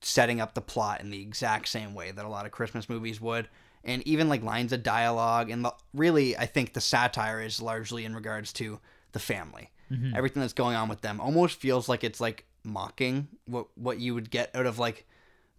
setting 0.01 0.41
up 0.41 0.55
the 0.55 0.61
plot 0.61 1.01
in 1.01 1.11
the 1.11 1.21
exact 1.21 1.67
same 1.67 1.93
way 1.93 2.11
that 2.11 2.25
a 2.25 2.29
lot 2.29 2.45
of 2.45 2.51
Christmas 2.51 2.89
movies 2.89 3.21
would. 3.21 3.47
And 3.83 4.05
even 4.07 4.29
like 4.29 4.43
lines 4.43 4.73
of 4.73 4.83
dialogue. 4.83 5.49
And 5.49 5.65
the, 5.65 5.73
really, 5.93 6.35
I 6.37 6.45
think 6.45 6.73
the 6.73 6.81
satire 6.81 7.41
is 7.41 7.61
largely 7.61 8.05
in 8.05 8.15
regards 8.15 8.51
to 8.53 8.79
the 9.11 9.19
family. 9.19 9.69
Mm-hmm. 9.91 10.15
Everything 10.15 10.41
that's 10.41 10.53
going 10.53 10.75
on 10.75 10.89
with 10.89 11.01
them 11.01 11.19
almost 11.19 11.59
feels 11.59 11.87
like 11.87 12.03
it's 12.03 12.21
like 12.21 12.45
mocking 12.63 13.27
what, 13.45 13.67
what 13.75 13.99
you 13.99 14.13
would 14.13 14.29
get 14.29 14.55
out 14.55 14.65
of 14.65 14.79
like 14.79 15.07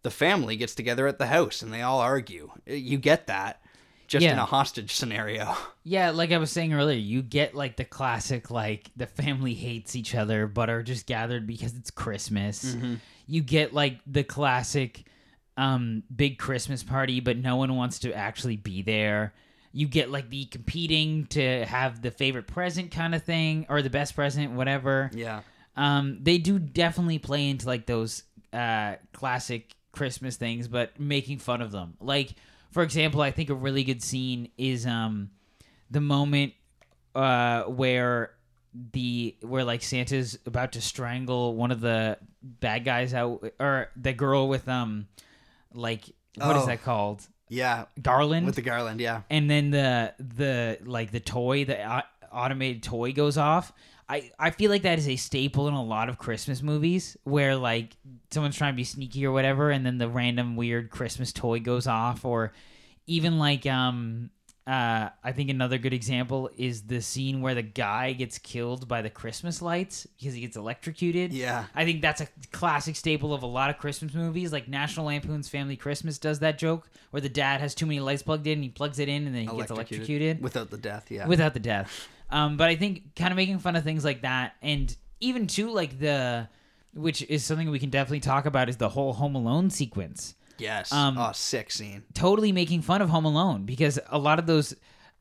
the 0.03 0.11
family 0.11 0.57
gets 0.57 0.75
together 0.75 1.07
at 1.07 1.19
the 1.19 1.27
house 1.27 1.63
and 1.63 1.73
they 1.73 1.83
all 1.83 2.01
argue. 2.01 2.51
You 2.67 2.99
get 2.99 3.27
that 3.29 3.62
just 4.13 4.25
in 4.25 4.37
Yeah. 4.37 4.43
a 4.43 4.47
hostage 4.47 4.95
scenario. 4.95 5.57
Yeah, 5.85 6.11
like 6.11 6.31
I 6.31 6.39
was 6.39 6.53
saying 6.53 6.73
earlier, 6.75 6.97
you 6.97 7.23
get 7.23 7.57
like 7.57 7.77
the 7.77 7.85
classic 7.85 8.53
like 8.53 8.89
the 8.97 9.07
family 9.09 9.53
hates 9.55 9.97
each 9.97 10.15
other 10.15 10.47
but 10.47 10.71
are 10.71 10.81
just 10.85 11.07
gathered 11.07 11.45
because 11.45 11.75
it's 11.77 11.91
Christmas. 11.91 12.77
You 13.27 13.41
get 13.43 13.73
like 13.75 13.99
the 14.07 14.23
classic 14.23 15.05
um 15.57 16.05
big 16.15 16.39
Christmas 16.39 16.83
party 16.85 17.19
but 17.21 17.37
no 17.37 17.57
one 17.57 17.75
wants 17.75 17.99
to 18.01 18.13
actually 18.15 18.57
be 18.57 18.83
there. 18.83 19.35
You 19.73 19.89
get 19.89 20.09
like 20.09 20.31
the 20.31 20.45
competing 20.45 21.27
to 21.31 21.65
have 21.65 22.01
the 22.01 22.13
favorite 22.13 22.47
present 22.47 22.93
kind 22.93 23.13
of 23.15 23.25
thing 23.25 23.67
or 23.69 23.83
the 23.83 23.91
best 23.91 24.15
present 24.15 24.53
whatever. 24.53 25.11
Yeah. 25.13 25.41
Um, 25.77 26.19
they 26.23 26.39
do 26.39 26.61
definitely 26.61 27.19
play 27.19 27.49
into 27.51 27.67
like 27.67 27.87
those 27.87 28.23
uh, 28.53 28.97
classic 29.13 29.75
Christmas 29.91 30.37
things, 30.37 30.69
but 30.69 31.01
making 31.01 31.39
fun 31.39 31.61
of 31.63 31.73
them. 31.73 31.95
Like, 32.01 32.35
for 32.73 32.83
example, 32.83 33.21
I 33.21 33.31
think 33.31 33.51
a 33.51 33.55
really 33.55 33.85
good 33.85 34.03
scene 34.03 34.49
is 34.59 34.87
um, 34.87 35.31
the 35.91 36.01
moment 36.01 36.55
uh, 37.15 37.63
where 37.65 38.33
the 38.93 39.37
where 39.43 39.65
like 39.65 39.83
Santa's 39.83 40.39
about 40.47 40.73
to 40.73 40.81
strangle 40.81 41.55
one 41.55 41.71
of 41.71 41.81
the 41.81 42.19
bad 42.43 42.85
guys 42.85 43.13
out, 43.15 43.45
or 43.61 43.91
the 43.97 44.13
girl 44.13 44.49
with 44.49 44.67
um, 44.69 45.09
like 45.75 46.05
what 46.37 46.57
is 46.57 46.63
Oh. 46.63 46.67
that 46.67 46.83
called? 46.83 47.27
Yeah. 47.51 47.85
Garland 48.01 48.47
With 48.47 48.55
the 48.55 48.63
garland. 48.63 48.99
Yeah. 49.01 49.23
and 49.29 49.51
then 49.51 49.71
the 49.71 50.15
the 50.19 50.79
like 50.85 51.11
the 51.13 51.21
toy 51.21 51.67
the 51.67 52.03
automated 52.33 52.83
toy 52.83 53.13
goes 53.13 53.37
off 53.37 53.75
i 54.13 54.31
i 54.39 54.51
feel 54.51 54.71
like 54.71 54.83
that 54.83 54.99
is 54.99 55.09
a 55.09 55.17
staple 55.17 55.69
in 55.69 55.75
a 55.75 55.83
lot 55.83 56.09
of 56.09 56.19
christmas 56.19 56.63
movies 56.63 57.17
where 57.25 57.57
like 57.57 57.97
someone's 58.31 58.57
trying 58.57 58.73
to 58.73 58.77
be 58.77 58.85
sneaky 58.85 59.25
or 59.27 59.33
whatever 59.33 59.71
and 59.71 59.85
then 59.85 59.99
the 59.99 60.09
random 60.09 60.57
weird 60.57 60.91
christmas 60.91 61.33
toy 61.33 61.59
goes 61.59 61.87
off 61.87 62.25
or 62.25 62.53
even 63.07 63.39
like 63.39 63.67
um 63.67 64.31
uh, 64.65 65.09
I 65.25 65.33
think 65.33 65.51
another 65.51 65.77
good 65.77 65.93
example 65.93 66.49
is 66.57 66.83
the 66.83 67.03
scene 67.03 67.41
where 67.41 67.55
the 67.55 67.63
guy 67.63 68.13
gets 68.13 68.39
killed 68.39 68.87
by 68.87 69.03
the 69.03 69.11
Christmas 69.11 69.61
lights 69.61 70.07
because 70.17 70.35
he 70.35 70.43
gets 70.43 70.57
electrocuted. 70.57 71.33
Yeah. 71.33 71.65
I 71.75 71.85
think 71.85 72.01
that's 72.01 72.21
a 72.21 72.29
classic 72.53 72.95
staple 72.95 73.35
of 73.35 73.43
a 73.43 73.47
lot 73.47 73.71
of 73.71 73.79
Christmas 73.79 74.15
movies. 74.15 74.53
Like 74.53 74.69
National 74.69 75.07
Lampoon's 75.07 75.49
Family 75.49 75.77
Christmas 75.77 76.17
does 76.19 76.39
that 76.41 76.59
joke 76.59 76.89
where 77.11 77.21
the 77.21 77.29
dad 77.29 77.61
has 77.61 77.75
too 77.75 77.87
many 77.87 77.99
lights 77.99 78.23
plugged 78.23 78.47
in 78.47 78.55
and 78.55 78.63
he 78.63 78.71
plugs 78.71 79.01
it 79.01 79.09
in 79.09 79.27
and 79.27 79.35
then 79.35 79.49
he 79.49 79.57
gets 79.57 79.73
electrocuted 79.73 80.41
Without 80.41 80.71
the 80.71 80.79
death. 80.79 81.11
Yeah. 81.11 81.27
without 81.27 81.55
the 81.55 81.61
death. 81.61 82.09
Um, 82.33 82.57
but 82.57 82.69
I 82.69 82.77
think 82.77 83.15
kind 83.15 83.31
of 83.31 83.37
making 83.37 83.59
fun 83.61 83.77
of 83.77 83.85
things 83.85 84.05
like 84.05 84.23
that, 84.23 84.55
and 84.63 84.95
even 85.21 85.47
too 85.47 85.71
like 85.71 85.99
the, 86.01 86.49
which 86.95 87.23
is 87.23 87.45
something 87.45 87.71
we 87.71 87.79
can 87.79 87.91
definitely 87.91 88.21
talk 88.21 88.47
about, 88.47 88.69
is 88.69 88.79
the 88.79 88.89
whole 88.89 89.13
Home 89.13 89.35
Alone 89.35 89.71
sequence. 89.71 90.35
Yes. 90.59 90.93
Um, 90.93 91.19
oh, 91.19 91.33
sick 91.33 91.71
scene. 91.71 92.03
totally 92.15 92.53
making 92.53 92.83
fun 92.83 93.03
of 93.03 93.09
Home 93.11 93.25
Alone 93.25 93.65
because 93.65 93.99
a 94.09 94.19
lot 94.19 94.39
of 94.39 94.47
those 94.47 94.75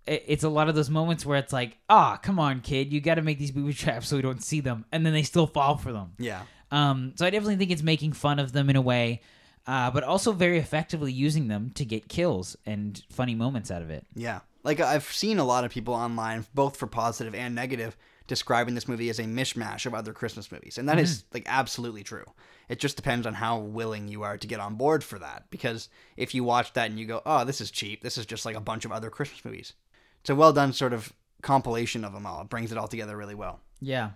it's 0.08 0.44
a 0.44 0.50
lot 0.50 0.68
of 0.68 0.76
those 0.76 0.90
moments 0.90 1.26
where 1.26 1.38
it's 1.38 1.54
like, 1.54 1.78
ah, 1.90 2.18
come 2.18 2.40
on, 2.40 2.62
kid, 2.62 2.92
you 2.92 3.00
got 3.00 3.16
to 3.16 3.22
make 3.22 3.38
these 3.38 3.52
booby 3.52 3.74
traps 3.74 4.08
so 4.08 4.16
we 4.16 4.22
don't 4.22 4.44
see 4.44 4.60
them, 4.60 4.86
and 4.92 5.06
then 5.06 5.14
they 5.14 5.24
still 5.24 5.48
fall 5.48 5.78
for 5.78 5.92
them. 5.92 6.14
Yeah. 6.18 6.42
Um, 6.72 7.14
so 7.16 7.26
I 7.26 7.30
definitely 7.30 7.58
think 7.58 7.72
it's 7.72 7.84
making 7.84 8.14
fun 8.14 8.40
of 8.40 8.52
them 8.52 8.70
in 8.70 8.76
a 8.76 8.82
way, 8.82 9.22
uh, 9.68 9.92
but 9.92 10.04
also 10.04 10.32
very 10.32 10.58
effectively 10.58 11.12
using 11.12 11.50
them 11.50 11.72
to 11.76 11.86
get 11.86 12.08
kills 12.08 12.56
and 12.66 13.02
funny 13.12 13.36
moments 13.36 13.70
out 13.70 13.82
of 13.82 13.90
it. 13.90 14.06
Yeah. 14.16 14.40
Like 14.64 14.80
I've 14.80 15.12
seen 15.12 15.40
a 15.40 15.44
lot 15.44 15.64
of 15.64 15.72
people 15.72 15.94
online, 15.94 16.46
both 16.54 16.78
for 16.78 16.88
positive 16.88 17.34
and 17.34 17.56
negative, 17.56 17.98
describing 18.28 18.76
this 18.76 18.88
movie 18.88 19.10
as 19.10 19.20
a 19.20 19.24
mishmash 19.24 19.86
of 19.86 19.94
other 19.94 20.14
Christmas 20.14 20.52
movies. 20.52 20.78
And 20.78 20.88
that 20.88 21.00
is 21.00 21.20
mm-hmm. 21.20 21.28
like 21.36 21.44
absolutely 21.48 22.04
true. 22.04 22.26
It 22.70 22.80
just 22.80 22.96
depends 22.96 23.28
on 23.28 23.34
how 23.34 23.60
willing 23.60 24.08
you 24.08 24.24
are 24.24 24.38
to 24.38 24.48
get 24.48 24.60
on 24.60 24.76
board 24.76 25.04
for 25.04 25.20
that. 25.20 25.46
Because 25.50 25.90
if 26.16 26.34
you 26.36 26.44
watch 26.44 26.74
that 26.74 26.90
and 26.90 27.00
you 27.00 27.06
go, 27.06 27.22
oh, 27.26 27.44
this 27.44 27.60
is 27.60 27.72
cheap, 27.72 28.02
this 28.02 28.18
is 28.18 28.26
just 28.26 28.46
like 28.46 28.56
a 28.56 28.62
bunch 28.62 28.86
of 28.86 28.92
other 28.92 29.10
Christmas 29.10 29.44
movies. 29.44 29.74
It's 30.22 30.30
a 30.30 30.36
well 30.36 30.54
done 30.54 30.74
sort 30.74 30.94
of 30.94 31.12
compilation 31.42 32.06
of 32.06 32.14
them 32.14 32.26
all. 32.26 32.42
It 32.42 32.50
brings 32.50 32.72
it 32.72 32.78
all 32.78 32.88
together 32.88 33.18
really 33.18 33.36
well. 33.36 33.60
Yeah, 33.80 34.12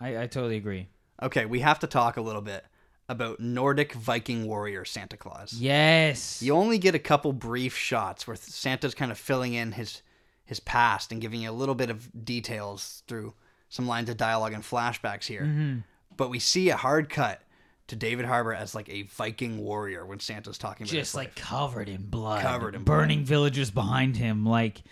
I, 0.00 0.22
I 0.22 0.26
totally 0.26 0.56
agree. 0.56 0.88
Okay, 1.22 1.44
we 1.44 1.60
have 1.60 1.80
to 1.80 1.86
talk 1.86 2.16
a 2.16 2.22
little 2.22 2.40
bit 2.40 2.64
about 3.10 3.40
Nordic 3.40 3.92
Viking 3.92 4.46
warrior 4.46 4.84
Santa 4.84 5.16
Claus. 5.16 5.52
Yes. 5.52 6.40
You 6.40 6.54
only 6.54 6.78
get 6.78 6.94
a 6.94 6.98
couple 7.00 7.32
brief 7.32 7.76
shots 7.76 8.24
where 8.24 8.36
Santa's 8.36 8.94
kind 8.94 9.10
of 9.10 9.18
filling 9.18 9.52
in 9.52 9.72
his 9.72 10.02
his 10.44 10.60
past 10.60 11.12
and 11.12 11.20
giving 11.20 11.42
you 11.42 11.50
a 11.50 11.52
little 11.52 11.74
bit 11.74 11.90
of 11.90 12.08
details 12.24 13.02
through 13.06 13.34
some 13.68 13.86
lines 13.86 14.08
of 14.08 14.16
dialogue 14.16 14.52
and 14.52 14.64
flashbacks 14.64 15.24
here. 15.24 15.42
Mm-hmm. 15.42 15.78
But 16.16 16.28
we 16.30 16.38
see 16.38 16.70
a 16.70 16.76
hard 16.76 17.08
cut 17.08 17.40
to 17.88 17.96
David 17.96 18.24
Harbour 18.26 18.54
as 18.54 18.74
like 18.74 18.88
a 18.88 19.02
Viking 19.02 19.58
warrior 19.58 20.06
when 20.06 20.20
Santa's 20.20 20.58
talking 20.58 20.84
about 20.84 20.92
just 20.92 21.14
like 21.14 21.28
life. 21.28 21.34
covered 21.36 21.88
in 21.88 22.02
blood, 22.02 22.42
Covered 22.42 22.74
in 22.76 22.84
burning 22.84 23.24
villagers 23.24 23.70
behind 23.70 24.16
him. 24.16 24.46
Like, 24.46 24.82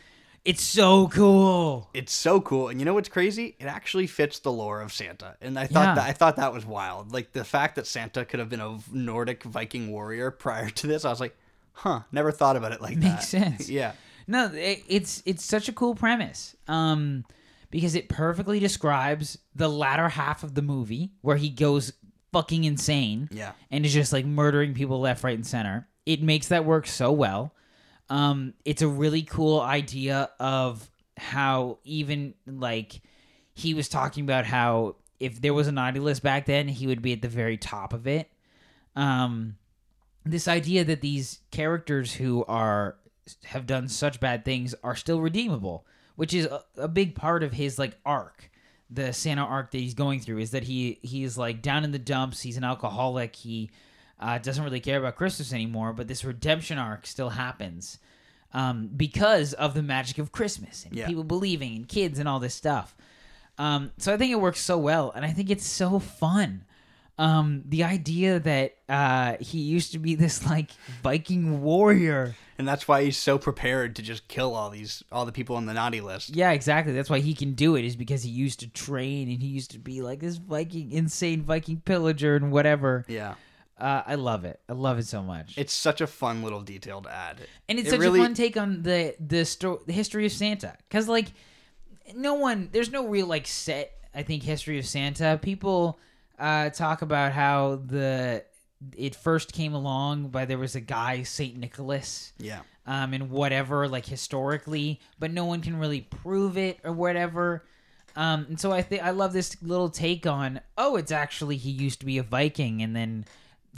it's 0.48 0.62
so 0.62 1.08
cool. 1.08 1.90
It's 1.94 2.12
so 2.12 2.40
cool, 2.40 2.68
and 2.68 2.80
you 2.80 2.84
know 2.84 2.94
what's 2.94 3.08
crazy? 3.08 3.54
It 3.60 3.66
actually 3.66 4.06
fits 4.06 4.38
the 4.40 4.50
lore 4.52 4.80
of 4.80 4.92
Santa, 4.92 5.36
and 5.40 5.58
I 5.58 5.66
thought 5.66 5.82
Yeah. 5.88 5.94
that 5.96 6.08
I 6.08 6.12
thought 6.12 6.36
that 6.36 6.52
was 6.52 6.64
wild. 6.66 7.12
Like 7.12 7.32
the 7.32 7.44
fact 7.44 7.76
that 7.76 7.86
Santa 7.86 8.24
could 8.24 8.40
have 8.40 8.48
been 8.48 8.60
a 8.60 8.78
Nordic 8.92 9.42
Viking 9.44 9.90
warrior 9.90 10.30
prior 10.30 10.70
to 10.70 10.86
this, 10.86 11.04
I 11.04 11.10
was 11.10 11.20
like, 11.20 11.36
huh, 11.72 12.00
never 12.12 12.32
thought 12.32 12.56
about 12.56 12.72
it 12.72 12.80
like 12.80 12.98
that. 13.00 13.12
Makes 13.14 13.28
sense. 13.28 13.68
yeah, 13.80 13.92
No, 14.26 14.46
it, 14.52 14.82
it's 14.88 15.22
it's 15.26 15.44
such 15.44 15.68
a 15.68 15.72
cool 15.72 15.94
premise. 15.94 16.56
Um, 16.66 17.24
because 17.70 17.94
it 17.94 18.08
perfectly 18.08 18.58
describes 18.60 19.36
the 19.54 19.68
latter 19.68 20.08
half 20.08 20.42
of 20.42 20.54
the 20.54 20.62
movie 20.62 21.12
where 21.20 21.36
he 21.36 21.50
goes 21.50 21.92
fucking 22.32 22.64
insane. 22.64 23.28
yeah, 23.30 23.52
and 23.70 23.84
is 23.84 23.92
just 23.92 24.12
like 24.12 24.24
murdering 24.24 24.72
people 24.74 25.00
left, 25.00 25.22
right, 25.22 25.34
and 25.36 25.46
center. 25.46 25.86
It 26.06 26.22
makes 26.22 26.48
that 26.48 26.64
work 26.64 26.86
so 26.86 27.12
well. 27.12 27.52
Um, 28.10 28.54
it's 28.64 28.82
a 28.82 28.88
really 28.88 29.22
cool 29.22 29.60
idea 29.60 30.30
of 30.40 30.90
how 31.16 31.78
even 31.84 32.34
like 32.46 33.00
he 33.54 33.74
was 33.74 33.88
talking 33.88 34.24
about 34.24 34.46
how 34.46 34.96
if 35.20 35.40
there 35.40 35.54
was 35.54 35.66
a 35.66 35.72
naughty 35.72 36.00
list 36.00 36.22
back 36.22 36.46
then, 36.46 36.68
he 36.68 36.86
would 36.86 37.02
be 37.02 37.12
at 37.12 37.22
the 37.22 37.28
very 37.28 37.56
top 37.56 37.92
of 37.92 38.06
it. 38.06 38.30
Um, 38.94 39.56
this 40.24 40.48
idea 40.48 40.84
that 40.84 41.00
these 41.00 41.40
characters 41.50 42.14
who 42.14 42.44
are 42.46 42.96
have 43.44 43.66
done 43.66 43.88
such 43.88 44.20
bad 44.20 44.44
things 44.44 44.74
are 44.82 44.96
still 44.96 45.20
redeemable, 45.20 45.86
which 46.16 46.32
is 46.32 46.46
a, 46.46 46.64
a 46.76 46.88
big 46.88 47.14
part 47.14 47.42
of 47.42 47.52
his 47.52 47.78
like 47.78 47.96
arc. 48.04 48.50
The 48.90 49.12
Santa 49.12 49.42
arc 49.42 49.70
that 49.72 49.78
he's 49.78 49.94
going 49.94 50.20
through 50.20 50.38
is 50.38 50.52
that 50.52 50.64
he 50.64 50.98
he's 51.02 51.36
like 51.36 51.60
down 51.60 51.84
in 51.84 51.92
the 51.92 51.98
dumps. 51.98 52.40
He's 52.40 52.56
an 52.56 52.64
alcoholic. 52.64 53.36
He 53.36 53.70
uh, 54.20 54.38
doesn't 54.38 54.64
really 54.64 54.80
care 54.80 54.98
about 54.98 55.16
Christmas 55.16 55.52
anymore. 55.52 55.92
But 55.92 56.08
this 56.08 56.24
redemption 56.24 56.78
arc 56.78 57.06
still 57.06 57.30
happens 57.30 57.98
um, 58.52 58.88
because 58.96 59.52
of 59.54 59.74
the 59.74 59.82
magic 59.82 60.18
of 60.18 60.32
Christmas 60.32 60.84
and 60.84 60.94
Yeah. 60.94 61.06
people 61.06 61.24
believing 61.24 61.76
and 61.76 61.88
kids 61.88 62.18
and 62.18 62.28
all 62.28 62.40
this 62.40 62.54
stuff. 62.54 62.96
Um, 63.58 63.90
so 63.98 64.14
I 64.14 64.16
think 64.16 64.30
it 64.32 64.40
works 64.40 64.60
so 64.60 64.78
well, 64.78 65.10
and 65.16 65.24
I 65.24 65.32
think 65.32 65.50
it's 65.50 65.66
so 65.66 65.98
fun. 65.98 66.64
Um, 67.18 67.64
the 67.66 67.82
idea 67.82 68.38
that 68.38 68.76
uh, 68.88 69.34
he 69.40 69.58
used 69.58 69.90
to 69.90 69.98
be 69.98 70.14
this 70.14 70.46
like 70.46 70.70
Viking 71.02 71.60
warrior. 71.62 72.36
and 72.58 72.66
that's 72.68 72.86
why 72.86 73.02
he's 73.02 73.16
so 73.16 73.36
prepared 73.38 73.96
to 73.96 74.02
just 74.02 74.28
kill 74.28 74.54
all 74.54 74.70
these 74.70 75.02
all 75.10 75.26
the 75.26 75.32
people 75.32 75.56
on 75.56 75.66
the 75.66 75.74
naughty 75.74 76.00
list. 76.00 76.30
Yeah, 76.36 76.52
exactly. 76.52 76.92
That's 76.92 77.10
why 77.10 77.18
he 77.18 77.34
can 77.34 77.54
do 77.54 77.74
it 77.74 77.84
is 77.84 77.96
because 77.96 78.22
he 78.22 78.30
used 78.30 78.60
to 78.60 78.68
train 78.68 79.28
and 79.28 79.42
he 79.42 79.48
used 79.48 79.72
to 79.72 79.80
be 79.80 80.00
like 80.00 80.20
this 80.20 80.36
Viking, 80.36 80.92
insane 80.92 81.42
Viking 81.42 81.80
pillager 81.84 82.36
and 82.36 82.52
whatever. 82.52 83.04
Yeah, 83.08 83.34
Uh, 83.78 84.02
I 84.06 84.16
love 84.16 84.44
it. 84.44 84.60
I 84.68 84.72
love 84.72 84.98
it 84.98 85.06
so 85.06 85.22
much. 85.22 85.56
it's 85.56 85.72
such 85.72 86.00
a 86.00 86.06
fun 86.06 86.42
little 86.42 86.62
detail 86.62 87.00
to 87.02 87.10
add. 87.12 87.36
and 87.68 87.78
it's 87.78 87.88
it 87.88 87.90
such 87.92 88.00
really- 88.00 88.20
a 88.20 88.22
fun 88.22 88.34
take 88.34 88.56
on 88.56 88.82
the 88.82 89.14
the, 89.20 89.44
sto- 89.44 89.80
the 89.86 89.92
history 89.92 90.26
of 90.26 90.32
Santa 90.32 90.76
because 90.88 91.08
like 91.08 91.28
no 92.14 92.34
one 92.34 92.68
there's 92.72 92.90
no 92.90 93.06
real 93.06 93.26
like 93.26 93.46
set 93.46 93.92
I 94.14 94.22
think 94.22 94.42
history 94.42 94.78
of 94.78 94.86
Santa. 94.86 95.38
People 95.40 95.98
uh, 96.38 96.70
talk 96.70 97.02
about 97.02 97.32
how 97.32 97.76
the 97.84 98.44
it 98.96 99.14
first 99.14 99.52
came 99.52 99.74
along 99.74 100.28
by 100.28 100.44
there 100.44 100.58
was 100.58 100.74
a 100.74 100.80
guy 100.80 101.22
Saint 101.24 101.56
Nicholas 101.56 102.32
Yeah, 102.38 102.60
um, 102.86 103.12
and 103.12 103.30
whatever, 103.30 103.86
like 103.88 104.06
historically, 104.06 105.00
but 105.18 105.30
no 105.32 105.44
one 105.44 105.60
can 105.60 105.78
really 105.78 106.00
prove 106.00 106.56
it 106.56 106.78
or 106.84 106.92
whatever. 106.92 107.64
Um, 108.16 108.46
and 108.48 108.58
so 108.60 108.72
I 108.72 108.82
think 108.82 109.02
I 109.02 109.10
love 109.10 109.32
this 109.32 109.56
little 109.62 109.90
take 109.90 110.26
on, 110.26 110.60
oh, 110.76 110.96
it's 110.96 111.12
actually 111.12 111.56
he 111.56 111.70
used 111.70 112.00
to 112.00 112.06
be 112.06 112.18
a 112.18 112.22
Viking 112.22 112.82
and 112.82 112.96
then 112.96 113.24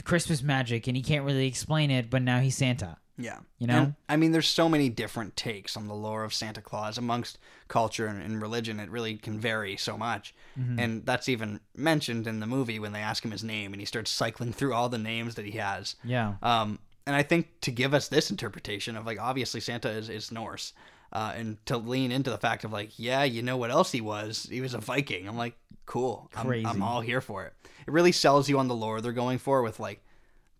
Christmas 0.03 0.41
magic, 0.43 0.87
and 0.87 0.95
he 0.97 1.03
can't 1.03 1.25
really 1.25 1.47
explain 1.47 1.91
it, 1.91 2.09
but 2.09 2.21
now 2.21 2.39
he's 2.39 2.55
Santa. 2.57 2.97
yeah. 3.17 3.39
You 3.59 3.67
know? 3.67 3.77
And, 3.77 3.95
I 4.09 4.17
mean, 4.17 4.31
there's 4.31 4.47
so 4.49 4.67
many 4.67 4.89
different 4.89 5.35
takes 5.35 5.77
on 5.77 5.87
the 5.87 5.93
lore 5.93 6.23
of 6.23 6.33
Santa 6.33 6.61
Claus 6.61 6.97
amongst 6.97 7.37
culture 7.67 8.07
and, 8.07 8.21
and 8.21 8.41
religion. 8.41 8.79
It 8.79 8.89
really 8.89 9.15
can 9.17 9.39
vary 9.39 9.77
so 9.77 9.97
much, 9.97 10.33
Mm-hmm. 10.59 10.79
and 10.79 11.05
that's 11.05 11.29
even 11.29 11.61
mentioned 11.75 12.27
in 12.27 12.39
the 12.41 12.47
movie 12.47 12.77
when 12.79 12.91
they 12.91 12.99
ask 12.99 13.23
him 13.23 13.31
his 13.31 13.43
name, 13.43 13.73
and 13.73 13.79
he 13.81 13.85
starts 13.85 14.11
cycling 14.11 14.51
through 14.51 14.73
all 14.73 14.89
the 14.89 14.97
names 14.97 15.35
that 15.35 15.45
he 15.45 15.51
has. 15.51 15.95
Yeah. 16.03 16.33
Um, 16.43 16.79
and 17.07 17.15
I 17.15 17.23
think 17.23 17.61
to 17.61 17.71
give 17.71 17.93
us 17.93 18.09
this 18.09 18.29
interpretation 18.29 18.95
of 18.97 19.05
like 19.05 19.19
obviously 19.19 19.59
Santa 19.61 19.89
is, 19.89 20.09
is 20.09 20.31
Norse, 20.31 20.73
uh, 21.13 21.33
and 21.35 21.57
to 21.67 21.77
lean 21.77 22.11
into 22.11 22.29
the 22.29 22.37
fact 22.37 22.63
of 22.63 22.71
like 22.71 22.91
yeah 22.99 23.23
you 23.23 23.41
know 23.41 23.57
what 23.57 23.71
else 23.71 23.91
he 23.91 24.01
was 24.01 24.47
he 24.51 24.61
was 24.61 24.73
a 24.73 24.77
Viking. 24.79 25.27
I'm 25.27 25.37
like 25.37 25.55
cool. 25.91 26.29
I'm, 26.35 26.65
I'm 26.65 26.81
all 26.83 27.01
here 27.01 27.21
for 27.21 27.45
it. 27.45 27.53
It 27.85 27.91
really 27.91 28.11
sells 28.13 28.47
you 28.49 28.57
on 28.59 28.67
the 28.67 28.75
lore 28.75 29.01
they're 29.01 29.11
going 29.11 29.37
for 29.39 29.61
with 29.61 29.79
like 29.79 29.99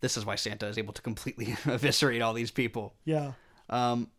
this 0.01 0.17
is 0.17 0.25
why 0.25 0.35
Santa 0.35 0.67
is 0.67 0.77
able 0.77 0.93
to 0.93 1.01
completely 1.01 1.55
eviscerate 1.65 2.21
all 2.21 2.33
these 2.33 2.51
people. 2.51 2.95
Yeah. 3.05 3.33
Um, 3.69 4.09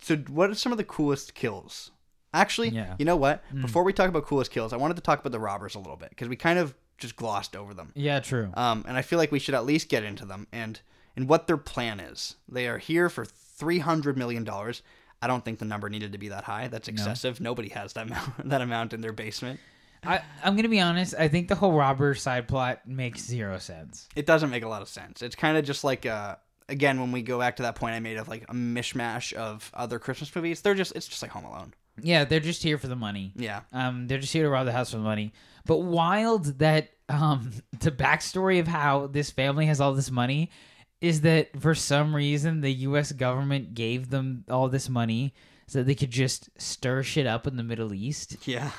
so 0.00 0.16
what 0.16 0.50
are 0.50 0.54
some 0.54 0.72
of 0.72 0.78
the 0.78 0.84
coolest 0.84 1.34
kills? 1.34 1.90
Actually, 2.32 2.68
Yeah. 2.70 2.94
you 2.98 3.04
know 3.04 3.16
what? 3.16 3.42
Before 3.60 3.82
we 3.82 3.92
talk 3.92 4.08
about 4.08 4.24
coolest 4.24 4.50
kills, 4.52 4.72
I 4.72 4.76
wanted 4.76 4.94
to 4.94 5.02
talk 5.02 5.18
about 5.20 5.32
the 5.32 5.40
robbers 5.40 5.74
a 5.74 5.78
little 5.78 5.96
bit 5.96 6.10
because 6.10 6.28
we 6.28 6.36
kind 6.36 6.58
of 6.58 6.74
just 6.96 7.16
glossed 7.16 7.56
over 7.56 7.74
them. 7.74 7.90
Yeah, 7.94 8.20
true. 8.20 8.50
Um, 8.54 8.84
and 8.86 8.96
I 8.96 9.02
feel 9.02 9.18
like 9.18 9.32
we 9.32 9.40
should 9.40 9.54
at 9.54 9.66
least 9.66 9.88
get 9.88 10.04
into 10.04 10.24
them 10.24 10.46
and 10.52 10.80
and 11.16 11.28
what 11.28 11.48
their 11.48 11.56
plan 11.56 11.98
is. 11.98 12.36
They 12.48 12.68
are 12.68 12.78
here 12.78 13.08
for 13.10 13.24
three 13.24 13.80
hundred 13.80 14.16
million 14.16 14.44
dollars. 14.44 14.82
I 15.20 15.26
don't 15.26 15.44
think 15.44 15.58
the 15.58 15.64
number 15.66 15.90
needed 15.90 16.12
to 16.12 16.18
be 16.18 16.28
that 16.28 16.44
high. 16.44 16.68
That's 16.68 16.88
excessive. 16.88 17.40
Nobody 17.40 17.68
has 17.70 17.92
that 17.94 18.06
amount, 18.06 18.32
that 18.48 18.60
amount 18.62 18.92
in 18.94 19.00
their 19.02 19.12
basement. 19.12 19.58
I, 20.04 20.22
I'm 20.42 20.54
going 20.54 20.64
to 20.64 20.68
be 20.68 20.80
honest. 20.80 21.14
I 21.18 21.28
think 21.28 21.48
the 21.48 21.54
whole 21.54 21.72
robber 21.72 22.14
side 22.14 22.48
plot 22.48 22.86
makes 22.86 23.22
zero 23.22 23.58
sense. 23.58 24.08
It 24.16 24.26
doesn't 24.26 24.50
make 24.50 24.62
a 24.62 24.68
lot 24.68 24.82
of 24.82 24.88
sense. 24.88 25.22
It's 25.22 25.36
kind 25.36 25.56
of 25.56 25.64
just 25.64 25.84
like 25.84 26.06
uh, 26.06 26.36
again 26.68 27.00
when 27.00 27.12
we 27.12 27.22
go 27.22 27.38
back 27.38 27.56
to 27.56 27.62
that 27.64 27.74
point 27.74 27.94
I 27.94 28.00
made 28.00 28.16
of 28.16 28.28
like 28.28 28.44
a 28.48 28.54
mishmash 28.54 29.32
of 29.34 29.70
other 29.74 29.98
Christmas 29.98 30.34
movies. 30.34 30.60
They're 30.62 30.74
just 30.74 30.94
it's 30.96 31.08
just 31.08 31.22
like 31.22 31.30
Home 31.32 31.44
Alone. 31.44 31.74
Yeah, 32.02 32.24
they're 32.24 32.40
just 32.40 32.62
here 32.62 32.78
for 32.78 32.86
the 32.86 32.96
money. 32.96 33.32
Yeah. 33.36 33.60
Um, 33.72 34.06
they're 34.06 34.18
just 34.18 34.32
here 34.32 34.44
to 34.44 34.50
rob 34.50 34.66
the 34.66 34.72
house 34.72 34.90
for 34.90 34.96
the 34.96 35.02
money. 35.02 35.32
But 35.66 35.78
wild 35.78 36.58
that 36.60 36.90
um, 37.08 37.50
the 37.80 37.90
backstory 37.90 38.60
of 38.60 38.68
how 38.68 39.06
this 39.08 39.30
family 39.30 39.66
has 39.66 39.80
all 39.80 39.92
this 39.92 40.10
money 40.10 40.50
is 41.00 41.22
that 41.22 41.60
for 41.60 41.74
some 41.74 42.14
reason 42.14 42.60
the 42.60 42.72
U.S. 42.72 43.12
government 43.12 43.74
gave 43.74 44.10
them 44.10 44.44
all 44.50 44.68
this 44.68 44.88
money 44.88 45.34
so 45.66 45.82
they 45.82 45.94
could 45.94 46.10
just 46.10 46.50
stir 46.60 47.02
shit 47.02 47.26
up 47.26 47.46
in 47.46 47.56
the 47.56 47.62
Middle 47.62 47.94
East. 47.94 48.36
Yeah. 48.44 48.70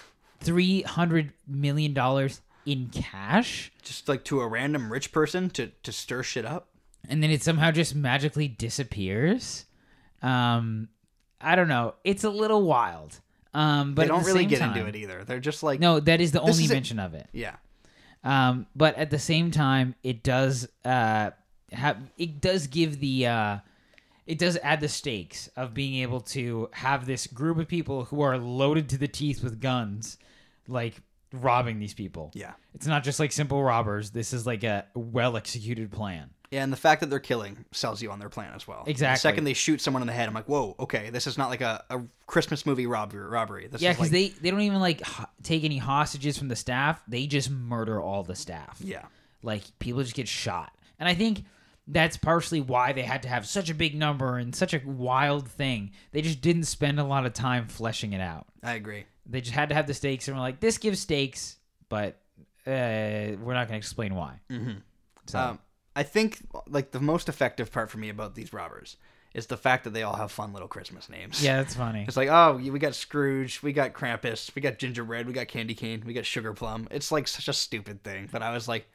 Three 0.42 0.82
hundred 0.82 1.34
million 1.48 1.94
dollars 1.94 2.42
in 2.66 2.90
cash, 2.90 3.72
Just 3.84 4.08
like 4.10 4.24
to 4.26 4.42
a 4.42 4.48
random 4.48 4.92
rich 4.92 5.12
person 5.12 5.50
to 5.52 5.68
to 5.84 5.92
stir 5.92 6.24
shit 6.24 6.46
up. 6.46 6.68
and 7.10 7.22
then 7.24 7.30
it 7.32 7.42
somehow 7.44 7.72
just 7.72 7.96
magically 7.96 8.48
disappears. 8.48 9.66
Um, 10.22 10.90
I 11.40 11.56
don't 11.56 11.68
know. 11.68 11.96
It's 12.04 12.24
a 12.24 12.30
little 12.30 12.64
wild. 12.64 13.20
Um, 13.54 13.96
but 13.96 14.04
they 14.04 14.08
don't 14.08 14.24
really 14.26 14.46
get 14.46 14.60
time- 14.60 14.76
into 14.78 14.88
it 14.88 14.96
either. 14.96 15.24
They're 15.26 15.40
just 15.40 15.62
like 15.64 15.80
No, 15.80 16.00
that 16.00 16.22
is 16.22 16.32
the 16.32 16.40
only 16.42 16.64
is 16.66 16.72
mention 16.72 17.00
of 17.00 17.14
it. 17.14 17.28
yeah. 17.34 17.56
Um, 18.24 18.68
but 18.76 18.96
at 18.98 19.10
the 19.10 19.18
same 19.20 19.50
time, 19.52 19.96
it 20.04 20.22
does 20.24 20.68
uh, 20.86 21.32
have 21.72 21.98
it 22.18 22.40
does 22.40 22.68
give 22.68 23.00
the 23.00 23.26
uh, 23.28 23.58
it 24.28 24.38
does 24.38 24.58
add 24.62 24.80
the 24.80 24.88
stakes 24.88 25.50
of 25.58 25.74
being 25.74 25.96
able 26.04 26.22
to 26.22 26.70
have 26.74 27.06
this 27.08 27.26
group 27.28 27.58
of 27.58 27.68
people 27.68 28.06
who 28.06 28.22
are 28.22 28.38
loaded 28.38 28.88
to 28.90 28.98
the 29.00 29.08
teeth 29.08 29.44
with 29.44 29.60
guns, 29.60 30.18
like 30.68 30.96
robbing 31.34 31.80
these 31.80 31.94
people. 31.94 32.32
Yeah. 32.34 32.52
It's 32.76 32.88
not 32.88 33.04
just 33.04 33.20
like 33.20 33.32
simple 33.32 33.62
robbers. 33.64 34.12
This 34.12 34.34
is 34.34 34.46
like 34.46 34.64
a 34.64 34.86
well 34.96 35.38
executed 35.38 35.92
plan. 35.92 36.30
Yeah, 36.52 36.64
and 36.64 36.74
the 36.74 36.78
fact 36.78 37.00
that 37.00 37.10
they're 37.10 37.20
killing 37.22 37.64
sells 37.72 38.02
you 38.02 38.12
on 38.12 38.20
their 38.20 38.28
plan 38.28 38.52
as 38.54 38.68
well. 38.68 38.84
The 38.84 38.92
Exactly. 38.92 39.20
second 39.22 39.44
they 39.46 39.54
shoot 39.54 39.80
someone 39.80 40.04
in 40.04 40.08
the 40.08 40.14
head, 40.14 40.28
I'm 40.28 40.34
like, 40.34 40.50
whoa, 40.50 40.76
okay, 40.82 41.10
this 41.10 41.26
is 41.26 41.38
not 41.38 41.50
like 41.50 41.62
a, 41.62 41.82
a 41.90 42.02
Christmas 42.28 42.66
movie 42.66 42.88
robbery. 42.88 43.26
robbery. 43.26 43.68
This 43.68 43.82
Yeah, 43.82 43.92
because 43.94 44.08
like, 44.08 44.12
they 44.12 44.28
they 44.30 44.52
don't 44.52 44.60
even 44.60 44.82
like 44.82 45.00
ho- 45.02 45.28
take 45.44 45.64
any 45.64 45.78
hostages 45.78 46.38
from 46.38 46.50
the 46.50 46.58
staff. 46.58 47.02
They 47.08 47.26
just 47.26 47.50
murder 47.50 48.02
all 48.02 48.24
the 48.24 48.36
staff. 48.36 48.78
yeah, 48.84 49.06
Like 49.42 49.64
people 49.80 50.02
just 50.04 50.14
get 50.14 50.28
shot, 50.28 50.74
and 51.00 51.08
I 51.08 51.14
think 51.14 51.46
that's 51.88 52.18
partially 52.18 52.60
why 52.60 52.92
they 52.92 53.02
had 53.04 53.24
to 53.24 53.30
have 53.30 53.46
such 53.48 53.70
a 53.70 53.74
big 53.74 53.96
number 53.96 54.38
and 54.38 54.54
such 54.54 54.74
a 54.74 54.82
wild 54.86 55.48
thing. 55.50 55.92
They 56.12 56.22
just 56.22 56.42
didn't 56.42 56.66
spend 56.66 57.00
a 57.00 57.04
lot 57.06 57.26
of 57.26 57.32
time 57.32 57.68
fleshing 57.68 58.12
it 58.12 58.20
out. 58.22 58.46
I 58.62 58.74
agree. 58.74 59.06
They 59.32 59.42
just 59.42 59.54
had 59.54 59.70
to 59.70 59.76
have 59.76 59.88
the 59.88 59.94
stakes, 59.94 60.28
and 60.28 60.36
we're 60.38 60.42
like, 60.44 60.60
this 60.60 60.78
gives 60.78 61.00
stakes, 61.00 61.58
but 61.90 62.20
uh, 62.68 62.72
we're 63.42 63.54
not 63.54 63.68
going 63.68 63.70
to 63.70 63.76
explain 63.78 64.14
why. 64.16 64.40
Mm-hmm. 64.50 64.80
So 65.28 65.40
Um, 65.40 65.60
I 65.96 66.04
think 66.04 66.40
like 66.68 66.92
the 66.92 67.00
most 67.00 67.30
effective 67.30 67.72
part 67.72 67.90
for 67.90 67.98
me 67.98 68.10
about 68.10 68.36
these 68.36 68.54
robbers 68.54 68.98
is 69.34 69.48
the 69.48 69.58
fact 69.58 69.86
that 69.86 69.92
they 69.94 70.04
all 70.04 70.16
have 70.16 70.32
fun 70.32 70.52
little 70.54 70.68
Christmas 70.68 71.10
names. 71.10 71.42
yeah, 71.44 71.58
that's 71.58 71.76
funny. 71.76 72.04
It's 72.08 72.18
like, 72.18 72.30
oh, 72.30 72.58
we 72.58 72.78
got 72.80 72.94
Scrooge, 72.96 73.62
we 73.64 73.72
got 73.74 73.94
Krampus, 73.94 74.54
we 74.56 74.62
got 74.62 74.78
Gingerbread, 74.78 75.26
we 75.26 75.34
got 75.34 75.48
Candy 75.48 75.74
Cane, 75.74 76.04
we 76.06 76.14
got 76.14 76.26
Sugar 76.26 76.54
Plum. 76.54 76.88
It's 76.92 77.12
like 77.12 77.28
such 77.28 77.48
a 77.48 77.54
stupid 77.54 78.04
thing, 78.04 78.28
but 78.32 78.42
I 78.42 78.54
was 78.54 78.68
like, 78.68 78.88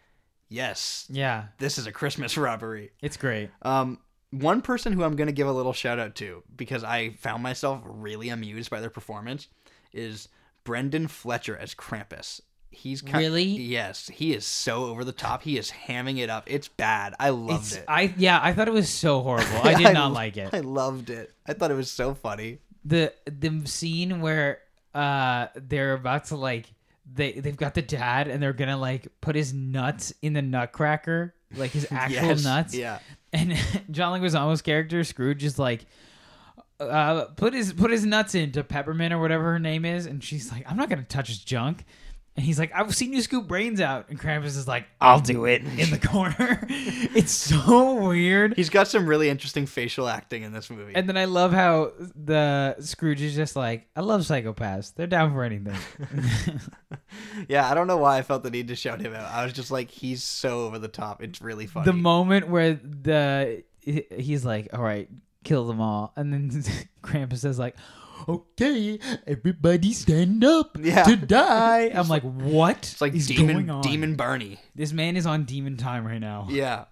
yes, 0.49 1.07
Yeah, 1.11 1.47
this 1.59 1.79
is 1.79 1.87
a 1.87 1.93
Christmas 1.93 2.37
robbery. 2.47 2.91
it's 3.01 3.17
great. 3.17 3.51
Um, 3.63 3.99
one 4.31 4.61
person 4.61 4.93
who 4.93 5.05
I'm 5.05 5.17
gonna 5.17 5.33
give 5.33 5.49
a 5.49 5.53
little 5.53 5.73
shout 5.73 5.99
out 5.99 6.15
to 6.17 6.43
because 6.55 6.85
I 6.85 7.11
found 7.11 7.43
myself 7.43 7.81
really 7.85 8.29
amused 8.29 8.69
by 8.71 8.81
their 8.81 8.91
performance 8.91 9.49
is 9.93 10.29
Brendan 10.65 11.09
Fletcher 11.09 11.57
as 11.57 11.75
Krampus. 11.75 12.41
He's 12.71 13.01
kind 13.01 13.17
Really? 13.19 13.45
yes, 13.45 14.09
he 14.13 14.35
is 14.35 14.45
so 14.45 14.85
over 14.87 15.03
the 15.05 15.13
top. 15.13 15.43
He 15.43 15.57
is 15.57 15.71
hamming 15.71 16.19
it 16.19 16.29
up. 16.29 16.45
It's 16.47 16.69
bad. 16.69 17.15
I 17.19 17.31
loved 17.31 17.67
It's, 17.69 17.77
it. 17.77 17.85
I 17.89 18.13
yeah, 18.19 18.39
I 18.43 18.53
thought 18.53 18.69
it 18.69 18.75
was 18.75 18.91
so 18.91 19.23
horrible. 19.23 19.47
I 19.63 19.75
did 19.75 19.95
not 19.95 20.13
like 20.13 20.37
it. 20.37 20.51
I 20.53 20.61
loved 20.61 21.09
it. 21.09 21.33
I 21.47 21.55
thought 21.55 21.71
it 21.71 21.75
was 21.77 21.91
so 21.91 22.13
funny. 22.15 22.59
the 22.85 23.15
the 23.25 23.63
scene 23.67 24.21
where 24.21 24.59
uh 24.95 25.47
they're 25.55 25.95
about 25.95 26.25
to 26.27 26.37
like 26.37 26.67
they 27.11 27.33
they've 27.33 27.57
got 27.57 27.75
the 27.75 27.83
dad 27.83 28.29
and 28.29 28.43
they're 28.43 28.53
gonna 28.53 28.77
like 28.77 29.09
put 29.21 29.37
his 29.37 29.55
nuts 29.55 30.13
in 30.21 30.33
the 30.35 30.43
nutcracker 30.43 31.35
like 31.57 31.71
his 31.71 31.87
actual 31.91 32.27
Yes, 32.27 32.45
nuts 32.45 32.75
Yeah. 32.75 32.99
and 33.33 33.53
John 33.91 34.21
Leguizamo's 34.21 34.61
character 34.61 35.03
Scrooge 35.05 35.45
is 35.45 35.59
like 35.59 35.87
uh 36.81 37.25
put 37.37 37.55
his 37.55 37.73
put 37.73 37.91
his 37.91 38.05
nuts 38.05 38.35
into 38.35 38.63
Peppermint 38.63 39.13
or 39.15 39.19
whatever 39.19 39.45
her 39.53 39.59
name 39.59 39.85
is 39.85 40.07
and 40.07 40.23
she's 40.23 40.51
like 40.53 40.65
I'm 40.71 40.77
not 40.77 40.89
gonna 40.91 41.03
touch 41.05 41.29
his 41.29 41.39
junk 41.39 41.85
and 42.37 42.45
he's 42.45 42.59
like 42.59 42.71
I've 42.75 42.95
seen 42.95 43.15
you 43.15 43.23
scoop 43.23 43.47
brains 43.49 43.81
out 43.81 44.11
and 44.11 44.21
Krampus 44.21 44.45
is 44.59 44.69
like 44.69 44.87
I'll 45.01 45.21
do 45.21 45.47
it 45.47 45.63
in 45.79 45.89
the 45.91 45.99
corner 45.99 46.67
it's 46.69 47.33
so 47.33 47.95
weird 48.09 48.55
He's 48.57 48.69
got 48.69 48.89
some 48.89 49.07
really 49.07 49.31
interesting 49.31 49.65
facial 49.65 50.07
acting 50.07 50.43
in 50.43 50.53
this 50.53 50.69
movie. 50.69 50.95
and 50.95 51.09
then 51.09 51.17
I 51.17 51.25
love 51.25 51.53
how 51.55 51.93
the 52.15 52.77
Scrooge 52.81 53.23
is 53.23 53.35
just 53.35 53.57
like, 53.57 53.89
I 53.97 54.01
love 54.03 54.21
psychopaths. 54.21 54.93
They're 54.95 55.07
down 55.07 55.33
for 55.33 55.45
anything. 55.45 55.77
yeah, 57.49 57.71
I 57.71 57.75
don't 57.75 57.87
know 57.87 57.97
why 57.97 58.19
I 58.19 58.23
felt 58.23 58.43
the 58.43 58.51
need 58.51 58.69
to 58.69 58.77
shout 58.77 59.01
him 59.01 59.15
out. 59.15 59.31
I 59.33 59.45
was 59.45 59.53
just 59.53 59.71
like, 59.71 59.91
he's 59.91 60.23
so 60.23 60.67
over 60.67 60.79
the 60.79 60.89
top. 60.89 61.23
It's 61.23 61.41
really 61.41 61.67
funny. 61.67 61.87
the 61.87 61.93
moment 61.93 62.49
where 62.49 62.75
the 62.75 63.65
he's 63.83 64.45
like, 64.45 64.69
all 64.73 64.83
right, 64.83 65.09
kill 65.47 65.67
them 65.67 65.81
all, 65.81 66.13
and 66.17 66.33
then 66.33 66.51
Krampus 67.03 67.45
is 67.45 67.59
like, 67.59 67.77
okay, 68.29 68.99
everybody 69.27 69.93
stand 69.93 70.45
up 70.45 70.77
Yeah. 70.81 71.05
to 71.05 71.17
die. 71.17 71.91
I'm 71.95 72.09
like, 72.09 72.23
what? 72.23 72.79
it's 72.79 73.01
like 73.01 73.13
demon 73.27 73.81
demon 73.81 74.17
Barney. 74.17 74.59
This 74.75 74.93
man 74.93 75.17
is 75.17 75.25
on 75.27 75.45
demon 75.45 75.77
time 75.77 76.07
right 76.07 76.21
now. 76.21 76.49
Yeah. 76.51 76.85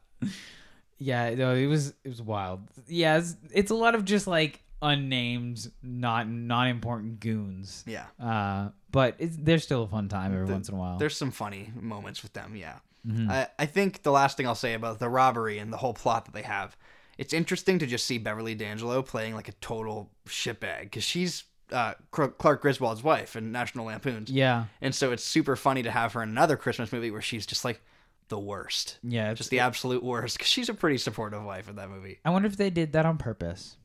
Yeah, 0.98 1.34
no, 1.34 1.54
it 1.54 1.66
was 1.66 1.88
it 2.04 2.08
was 2.08 2.22
wild. 2.22 2.60
Yeah, 2.86 3.18
it's, 3.18 3.36
it's 3.52 3.70
a 3.70 3.74
lot 3.74 3.94
of 3.94 4.04
just 4.04 4.26
like 4.26 4.60
unnamed, 4.80 5.70
not 5.82 6.28
not 6.28 6.68
important 6.68 7.20
goons. 7.20 7.84
Yeah. 7.86 8.06
Uh, 8.22 8.70
but 8.92 9.16
it's, 9.18 9.36
they're 9.36 9.58
still 9.58 9.82
a 9.82 9.88
fun 9.88 10.08
time 10.08 10.32
every 10.32 10.46
The- 10.46 10.52
once 10.52 10.68
in 10.68 10.74
a 10.76 10.78
while. 10.78 10.98
There's 10.98 11.16
some 11.16 11.32
funny 11.32 11.72
moments 11.78 12.22
with 12.22 12.32
them, 12.32 12.54
yeah. 12.56 12.78
Mhm. 13.06 13.28
I, 13.30 13.48
I 13.58 13.66
think 13.66 14.02
the 14.02 14.12
last 14.12 14.36
thing 14.36 14.46
I'll 14.46 14.54
say 14.54 14.72
about 14.72 14.98
the 14.98 15.08
robbery 15.10 15.58
and 15.58 15.70
the 15.72 15.76
whole 15.76 15.92
plot 15.92 16.24
that 16.26 16.32
they 16.32 16.40
have, 16.42 16.74
it's 17.18 17.32
interesting 17.32 17.78
to 17.80 17.86
just 17.86 18.06
see 18.06 18.18
Beverly 18.18 18.54
D'Angelo 18.54 19.02
playing 19.02 19.34
like 19.34 19.48
a 19.48 19.52
total 19.60 20.10
shitbag 20.26 20.82
because 20.84 21.04
she's 21.04 21.44
uh, 21.72 21.94
Clark 22.10 22.60
Griswold's 22.60 23.02
wife 23.02 23.36
in 23.36 23.50
National 23.52 23.86
Lampoons. 23.86 24.30
Yeah, 24.30 24.64
And 24.80 24.94
so 24.94 25.12
it's 25.12 25.24
super 25.24 25.56
funny 25.56 25.82
to 25.82 25.90
have 25.90 26.12
her 26.12 26.22
in 26.22 26.28
another 26.28 26.56
Christmas 26.56 26.92
movie 26.92 27.10
where 27.10 27.22
she's 27.22 27.46
just 27.46 27.64
like 27.64 27.80
the 28.28 28.38
worst. 28.38 28.98
yeah. 29.02 29.32
Just 29.34 29.50
the 29.50 29.60
absolute 29.60 30.02
worst 30.02 30.36
because 30.38 30.48
she's 30.48 30.68
a 30.68 30.74
pretty 30.74 30.98
supportive 30.98 31.42
wife 31.44 31.68
in 31.68 31.76
that 31.76 31.90
movie. 31.90 32.18
I 32.24 32.30
wonder 32.30 32.46
if 32.48 32.56
they 32.56 32.70
did 32.70 32.92
that 32.92 33.06
on 33.06 33.16
purpose. 33.18 33.76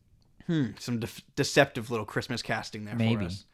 Hmm. 0.48 0.68
Some 0.80 1.00
def- 1.00 1.22
deceptive 1.36 1.92
little 1.92 2.06
Christmas 2.06 2.42
casting 2.42 2.86
there 2.86 2.96
Maybe. 2.96 3.16
for 3.16 3.22
us. 3.24 3.46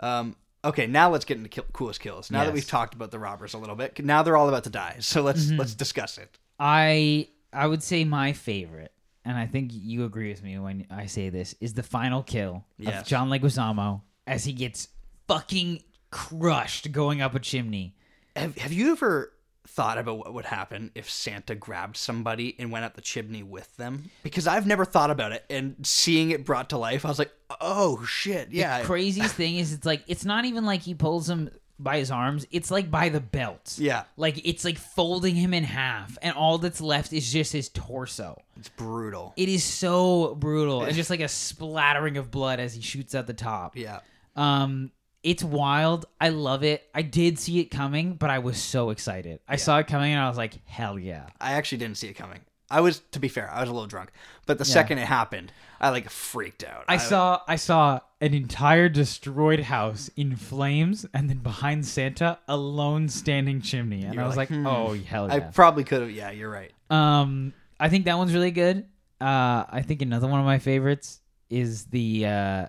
Um, 0.00 0.36
okay, 0.64 0.86
now 0.86 1.10
let's 1.10 1.24
get 1.24 1.36
into 1.36 1.48
kill- 1.48 1.66
coolest 1.72 2.00
kills. 2.00 2.30
Now 2.30 2.44
that 2.44 2.52
we've 2.54 2.66
talked 2.66 2.94
about 2.94 3.10
the 3.10 3.18
robbers 3.18 3.54
a 3.54 3.58
little 3.58 3.76
bit, 3.76 4.02
now 4.04 4.22
they're 4.22 4.36
all 4.36 4.48
about 4.48 4.64
to 4.64 4.70
die. 4.70 4.96
So 5.00 5.22
let's 5.22 5.46
Mm-hmm. 5.46 5.58
let's 5.58 5.74
discuss 5.74 6.18
it. 6.18 6.38
I 6.58 7.28
I 7.52 7.66
would 7.66 7.82
say 7.82 8.04
my 8.04 8.32
favorite, 8.32 8.92
and 9.24 9.36
I 9.36 9.46
think 9.46 9.70
you 9.72 10.04
agree 10.04 10.30
with 10.30 10.42
me 10.42 10.58
when 10.58 10.86
I 10.90 11.06
say 11.06 11.28
this, 11.28 11.54
is 11.60 11.74
the 11.74 11.82
final 11.82 12.22
kill 12.22 12.64
Yes. 12.78 13.02
of 13.02 13.06
John 13.06 13.28
Leguizamo 13.30 14.02
as 14.26 14.44
he 14.44 14.52
gets 14.52 14.88
fucking 15.28 15.82
crushed 16.10 16.92
going 16.92 17.20
up 17.22 17.34
a 17.34 17.38
chimney. 17.40 17.94
Have 18.36 18.56
Have 18.58 18.72
you 18.72 18.92
ever 18.92 19.32
thought 19.66 19.98
about 19.98 20.18
what 20.18 20.34
would 20.34 20.46
happen 20.46 20.90
if 20.96 21.08
Santa 21.08 21.54
grabbed 21.54 21.96
somebody 21.96 22.56
and 22.58 22.72
went 22.72 22.84
up 22.84 22.94
the 22.94 23.00
chimney 23.00 23.42
with 23.42 23.76
them? 23.76 24.10
Because 24.22 24.46
I've 24.46 24.66
never 24.66 24.84
thought 24.84 25.10
about 25.10 25.32
it, 25.32 25.44
and 25.50 25.76
seeing 25.86 26.30
it 26.30 26.44
brought 26.44 26.70
to 26.70 26.78
life, 26.78 27.04
I 27.04 27.08
was 27.08 27.18
like, 27.18 27.30
oh 27.60 28.04
shit, 28.04 28.50
yeah. 28.50 28.80
The 28.80 28.86
craziest 28.86 29.34
thing 29.34 29.56
is 29.56 29.72
it's 29.72 29.86
like 29.86 30.02
it's 30.06 30.24
not 30.24 30.44
even 30.44 30.64
like 30.64 30.80
he 30.82 30.94
pulls 30.94 31.28
him 31.30 31.50
by 31.82 31.98
his 31.98 32.10
arms, 32.10 32.46
it's 32.50 32.70
like 32.70 32.90
by 32.90 33.08
the 33.08 33.20
belt. 33.20 33.74
yeah, 33.78 34.04
Like 34.16 34.40
it's 34.46 34.64
like 34.64 34.78
folding 34.78 35.34
him 35.34 35.54
in 35.54 35.64
half, 35.64 36.18
and 36.22 36.34
all 36.34 36.58
that's 36.58 36.80
left 36.80 37.12
is 37.12 37.32
just 37.32 37.52
his 37.52 37.68
torso. 37.70 38.40
it's 38.56 38.68
brutal. 38.68 39.32
It 39.36 39.48
is 39.48 39.64
so 39.64 40.34
brutal, 40.34 40.82
and 40.82 40.94
just 40.94 41.10
like 41.10 41.20
a 41.20 41.28
splattering 41.28 42.16
of 42.16 42.30
blood 42.30 42.60
as 42.60 42.74
he 42.74 42.82
shoots 42.82 43.14
at 43.14 43.26
the 43.26 43.34
top. 43.34 43.76
Yeah. 43.76 44.00
Um, 44.36 44.90
it's 45.22 45.44
wild. 45.44 46.06
I 46.20 46.30
love 46.30 46.62
it. 46.64 46.82
I 46.94 47.02
did 47.02 47.38
see 47.38 47.60
it 47.60 47.66
coming, 47.66 48.14
but 48.14 48.30
I 48.30 48.38
was 48.38 48.56
so 48.56 48.90
excited. 48.90 49.40
I 49.48 49.56
saw 49.56 49.78
it 49.78 49.86
coming, 49.86 50.12
and 50.12 50.20
I 50.20 50.28
was 50.28 50.38
like, 50.38 50.58
"Hell 50.66 50.98
yeah!" 50.98 51.26
I 51.40 51.52
actually 51.52 51.78
didn't 51.78 51.96
see 51.98 52.08
it 52.08 52.14
coming. 52.14 52.40
I 52.70 52.80
was, 52.80 53.00
to 53.12 53.18
be 53.18 53.28
fair, 53.28 53.50
I 53.52 53.60
was 53.60 53.68
a 53.68 53.72
little 53.72 53.88
drunk, 53.88 54.10
but 54.46 54.58
the 54.58 54.64
second 54.64 54.98
it 54.98 55.06
happened, 55.06 55.52
I 55.80 55.90
like 55.90 56.08
freaked 56.10 56.62
out. 56.62 56.84
I 56.88 56.98
saw 56.98 57.40
I 57.48 57.56
saw 57.56 58.00
an 58.20 58.34
entire 58.34 58.88
destroyed 58.88 59.60
house 59.60 60.10
in 60.16 60.36
flames, 60.36 61.06
and 61.14 61.28
then 61.28 61.38
behind 61.38 61.86
Santa, 61.86 62.38
a 62.46 62.56
lone 62.56 63.08
standing 63.08 63.60
chimney, 63.60 64.04
and 64.04 64.20
I 64.20 64.26
was 64.26 64.36
like, 64.36 64.50
like, 64.50 64.60
hmm. 64.60 64.66
"Oh 64.66 64.94
hell 64.94 65.28
yeah! 65.28 65.34
I 65.34 65.40
probably 65.40 65.84
could 65.84 66.02
have. 66.02 66.10
Yeah, 66.10 66.30
you're 66.30 66.50
right. 66.50 66.72
Um, 66.90 67.54
I 67.78 67.88
think 67.88 68.04
that 68.04 68.18
one's 68.18 68.34
really 68.34 68.50
good. 68.50 68.86
Uh, 69.20 69.64
I 69.68 69.82
think 69.86 70.02
another 70.02 70.28
one 70.28 70.40
of 70.40 70.46
my 70.46 70.58
favorites 70.58 71.20
is 71.48 71.86
the 71.86 72.26
uh, 72.26 72.66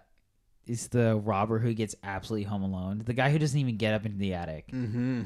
is 0.67 0.87
the 0.87 1.15
robber 1.17 1.59
who 1.59 1.73
gets 1.73 1.95
absolutely 2.03 2.45
home 2.45 2.63
alone. 2.63 3.01
The 3.05 3.13
guy 3.13 3.31
who 3.31 3.39
doesn't 3.39 3.59
even 3.59 3.77
get 3.77 3.93
up 3.93 4.05
into 4.05 4.17
the 4.17 4.33
attic. 4.33 4.67
Mm-hmm. 4.71 5.23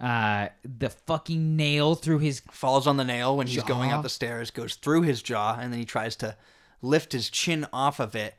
Uh, 0.00 0.48
the 0.64 0.90
fucking 0.90 1.54
nail 1.56 1.94
through 1.94 2.18
his 2.18 2.40
Falls 2.50 2.86
on 2.86 2.96
the 2.96 3.04
nail 3.04 3.36
when 3.36 3.46
he's 3.46 3.62
going 3.62 3.92
up 3.92 4.02
the 4.02 4.08
stairs, 4.08 4.50
goes 4.50 4.74
through 4.74 5.02
his 5.02 5.22
jaw, 5.22 5.56
and 5.60 5.72
then 5.72 5.78
he 5.78 5.84
tries 5.84 6.16
to 6.16 6.36
lift 6.80 7.12
his 7.12 7.30
chin 7.30 7.66
off 7.72 8.00
of 8.00 8.14
it. 8.16 8.34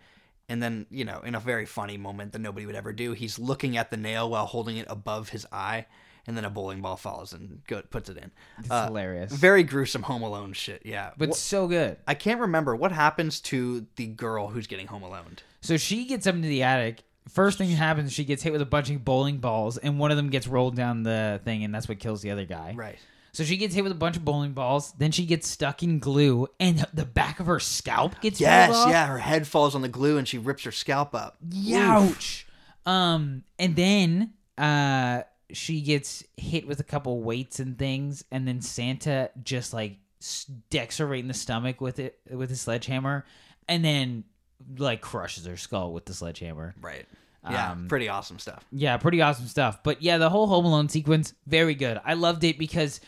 And 0.50 0.62
then, 0.62 0.88
you 0.90 1.06
know, 1.06 1.22
in 1.22 1.36
a 1.36 1.40
very 1.40 1.66
funny 1.66 1.96
moment 1.96 2.34
that 2.34 2.40
nobody 2.40 2.66
would 2.66 2.76
ever 2.76 2.92
do, 2.92 3.14
he's 3.14 3.40
looking 3.40 3.78
at 3.78 3.92
the 3.92 3.98
nail 3.98 4.30
while 4.30 4.46
holding 4.46 4.78
it 4.78 4.88
above 4.90 5.30
his 5.30 5.46
eye, 5.54 5.86
and 6.28 6.36
then 6.36 6.44
a 6.44 6.50
bowling 6.50 6.82
ball 6.82 6.98
falls 6.98 7.32
and 7.34 7.62
go, 7.68 7.82
puts 7.82 8.10
it 8.10 8.18
in. 8.18 8.32
It's 8.60 8.70
Uh, 8.70 8.88
hilarious, 8.88 9.32
Very 9.32 9.64
gruesome 9.64 10.04
Home 10.04 10.22
Alone 10.22 10.52
shit. 10.54 10.82
Yeah, 10.86 11.12
but 11.18 11.30
Wh- 11.30 11.34
so 11.36 11.68
good. 11.68 11.98
I 12.08 12.14
can't 12.14 12.42
remember 12.42 12.76
what 12.76 12.92
happens 12.92 13.40
to 13.42 13.86
the 13.96 14.08
girl 14.08 14.48
who's 14.48 14.68
getting 14.68 14.88
home 14.88 15.04
alone. 15.04 15.38
So 15.62 15.78
she 15.78 16.06
gets 16.06 16.28
up 16.28 16.36
into 16.36 16.50
the 16.50 16.64
attic. 16.64 17.04
First 17.30 17.58
thing 17.58 17.70
that 17.70 17.76
happens, 17.76 18.12
she 18.14 18.26
gets 18.26 18.44
hit 18.44 18.52
with 18.52 18.62
a 18.62 18.66
bunch 18.66 18.90
of 18.90 19.04
bowling 19.06 19.38
balls, 19.38 19.78
and 19.78 19.98
one 20.00 20.12
of 20.12 20.18
them 20.18 20.30
gets 20.30 20.48
rolled 20.48 20.76
down 20.76 21.04
the 21.04 21.40
thing, 21.44 21.64
and 21.64 21.74
that's 21.74 21.88
what 21.88 22.00
kills 22.00 22.22
the 22.22 22.32
other 22.32 22.46
guy. 22.46 22.74
Right. 22.76 22.98
So 23.32 23.44
she 23.44 23.58
gets 23.58 23.74
hit 23.74 23.82
with 23.84 23.92
a 23.92 23.96
bunch 23.96 24.16
of 24.18 24.24
bowling 24.24 24.52
balls. 24.52 24.92
Then 24.98 25.12
she 25.12 25.26
gets 25.26 25.48
stuck 25.48 25.82
in 25.82 26.00
glue, 26.00 26.48
and 26.60 26.86
the 26.94 27.06
back 27.06 27.40
of 27.40 27.48
her 27.48 27.60
scalp 27.60 28.20
gets 28.22 28.40
Yes, 28.40 28.76
off. 28.76 28.90
yeah. 28.90 29.08
Her 29.08 29.18
head 29.18 29.48
falls 29.48 29.74
on 29.74 29.82
the 29.82 29.88
glue 29.88 30.18
and 30.20 30.28
she 30.28 30.38
rips 30.38 30.64
her 30.66 30.72
scalp 30.72 31.16
up. 31.16 31.38
Oof. 31.44 31.54
Youch. 31.54 32.44
Um, 32.86 33.44
and 33.58 33.76
then 33.76 34.34
uh, 34.58 35.24
she 35.52 35.82
gets 35.82 36.24
hit 36.38 36.68
with 36.68 36.80
a 36.80 36.84
couple 36.84 37.22
weights 37.22 37.60
and 37.60 37.80
things, 37.80 38.24
and 38.30 38.48
then 38.48 38.62
Santa 38.62 39.32
just 39.44 39.74
like 39.74 39.98
decks 40.70 40.98
her 41.00 41.08
right 41.08 41.20
in 41.20 41.28
the 41.28 41.34
stomach 41.34 41.82
with 41.82 42.00
it 42.00 42.20
with 42.30 42.50
his 42.50 42.62
sledgehammer, 42.62 43.26
and 43.68 43.84
then 43.84 44.26
like 44.78 45.02
crushes 45.02 45.46
her 45.46 45.58
skull 45.58 45.94
with 45.94 46.06
the 46.06 46.14
sledgehammer. 46.14 46.76
Right. 46.82 47.06
Yeah, 47.50 47.72
Um, 47.72 47.88
pretty 47.90 48.08
awesome 48.08 48.40
stuff. 48.40 48.64
Yeah, 48.72 48.96
pretty 48.98 49.22
awesome 49.22 49.48
stuff. 49.48 49.84
But 49.84 50.02
yeah, 50.02 50.18
the 50.18 50.30
whole 50.30 50.48
Home 50.48 50.64
Alone 50.66 50.88
sequence, 50.88 51.34
very 51.46 51.76
good. 51.76 52.00
I 52.06 52.14
loved 52.14 52.44
it 52.46 52.58
because 52.58 53.02